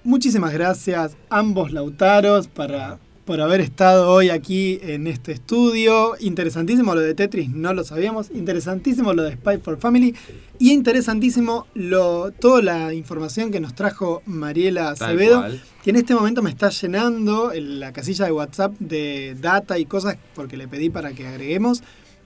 muchísimas 0.05 0.53
gracias 0.53 1.17
ambos 1.29 1.73
Lautaros 1.73 2.47
para, 2.47 2.99
por 3.31 3.39
haber 3.39 3.61
estado 3.61 4.11
hoy 4.11 4.29
aquí 4.29 4.77
en 4.83 5.07
este 5.07 5.31
estudio. 5.31 6.15
Interesantísimo 6.19 6.93
lo 6.93 6.99
de 6.99 7.13
Tetris, 7.13 7.47
no 7.49 7.73
lo 7.73 7.85
sabíamos. 7.85 8.29
Interesantísimo 8.29 9.13
lo 9.13 9.23
de 9.23 9.35
Spy 9.35 9.59
for 9.59 9.79
Family. 9.79 10.13
Y 10.59 10.73
interesantísimo 10.73 11.65
lo, 11.73 12.31
toda 12.31 12.61
la 12.61 12.93
información 12.93 13.49
que 13.49 13.61
nos 13.61 13.73
trajo 13.73 14.21
Mariela 14.25 14.95
Tal 14.95 15.11
Acevedo, 15.11 15.39
cual. 15.39 15.61
que 15.81 15.91
en 15.91 15.95
este 15.95 16.13
momento 16.13 16.41
me 16.41 16.49
está 16.49 16.71
llenando 16.71 17.53
el- 17.53 17.79
la 17.79 17.93
casilla 17.93 18.25
de 18.25 18.33
WhatsApp 18.33 18.73
de 18.79 19.37
data 19.39 19.79
y 19.79 19.85
cosas 19.85 20.17
porque 20.35 20.57
le 20.57 20.67
pedí 20.67 20.89
para 20.89 21.13
que 21.13 21.25
agreguemos. 21.25 21.83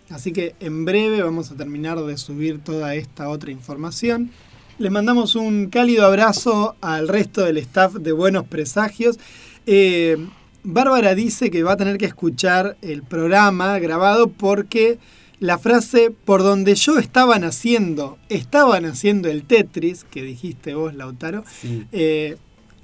Así 0.09 0.32
que 0.32 0.56
en 0.59 0.85
breve 0.85 1.22
vamos 1.22 1.51
a 1.51 1.56
terminar 1.56 2.00
de 2.03 2.17
subir 2.17 2.58
toda 2.64 2.95
esta 2.95 3.30
otra 3.30 3.51
información. 3.51 4.32
Les 4.80 4.92
mandamos 4.92 5.35
un 5.35 5.67
cálido 5.69 6.03
abrazo 6.03 6.75
al 6.82 7.08
resto 7.08 7.42
del 7.45 7.58
staff 7.59 7.93
de 7.93 8.11
Buenos 8.11 8.48
Presagios. 8.48 9.19
Eh, 9.67 10.17
Bárbara 10.65 11.13
dice 11.13 11.51
que 11.51 11.61
va 11.61 11.73
a 11.73 11.77
tener 11.77 11.97
que 11.99 12.05
escuchar 12.05 12.75
el 12.81 13.03
programa 13.03 13.77
grabado 13.77 14.29
porque 14.29 14.97
la 15.39 15.59
frase 15.59 16.09
por 16.09 16.41
donde 16.41 16.73
yo 16.73 16.97
estaba 16.97 17.37
naciendo, 17.37 18.17
estaba 18.29 18.79
naciendo 18.79 19.29
el 19.29 19.43
Tetris, 19.43 20.03
que 20.03 20.23
dijiste 20.23 20.73
vos, 20.73 20.95
Lautaro, 20.95 21.43
eh, 21.91 22.37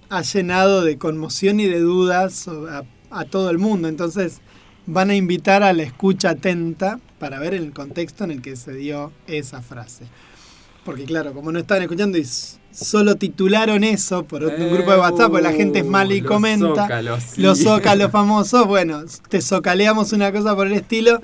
ha 0.09 0.21
llenado 0.21 0.83
de 0.83 0.99
conmoción 0.99 1.59
y 1.59 1.65
de 1.65 1.79
dudas 1.79 2.47
a, 2.47 2.83
a 3.09 3.25
todo 3.25 3.49
el 3.49 3.57
mundo. 3.57 3.87
Entonces 3.87 4.41
van 4.85 5.09
a 5.09 5.15
invitar 5.15 5.63
a 5.63 5.73
la 5.73 5.81
escucha 5.81 6.31
atenta 6.31 6.99
para 7.17 7.39
ver 7.39 7.55
el 7.55 7.73
contexto 7.73 8.25
en 8.25 8.31
el 8.31 8.41
que 8.43 8.57
se 8.57 8.73
dio 8.73 9.11
esa 9.25 9.63
frase. 9.63 10.05
Porque 10.85 11.05
claro, 11.05 11.33
como 11.33 11.51
no 11.51 11.57
estaban 11.57 11.81
escuchando 11.81 12.19
y 12.19 12.25
solo 12.72 13.16
titularon 13.16 13.83
eso 13.83 14.24
por 14.24 14.43
un 14.43 14.72
grupo 14.72 14.91
de 14.91 14.98
WhatsApp, 14.98 15.32
porque 15.32 15.43
la 15.43 15.53
gente 15.53 15.80
es 15.80 15.85
uh, 15.85 15.90
mala 15.90 16.14
y 16.14 16.22
los 16.22 16.32
comenta. 16.32 16.83
Zócalos, 16.83 17.24
sí. 17.24 17.41
Los 17.41 17.59
zócalos 17.59 18.11
famosos, 18.11 18.67
bueno, 18.67 19.03
te 19.30 19.41
zocaleamos 19.41 20.14
una 20.14 20.32
cosa 20.32 20.56
por 20.56 20.67
el 20.67 20.74
estilo 20.74 21.22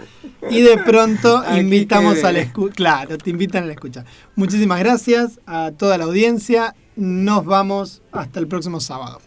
y 0.50 0.62
de 0.62 0.78
pronto 0.78 1.44
invitamos 1.58 2.24
a 2.24 2.32
la 2.32 2.40
escucha. 2.40 2.76
Claro, 2.76 3.18
te 3.18 3.30
invitan 3.30 3.64
a 3.64 3.68
la 3.68 3.74
escucha. 3.74 4.06
Muchísimas 4.36 4.80
gracias 4.80 5.40
a 5.46 5.72
toda 5.72 5.98
la 5.98 6.06
audiencia. 6.06 6.76
Nos 6.96 7.46
vamos 7.46 8.02
hasta 8.12 8.40
el 8.40 8.48
próximo 8.48 8.80
sábado. 8.80 9.22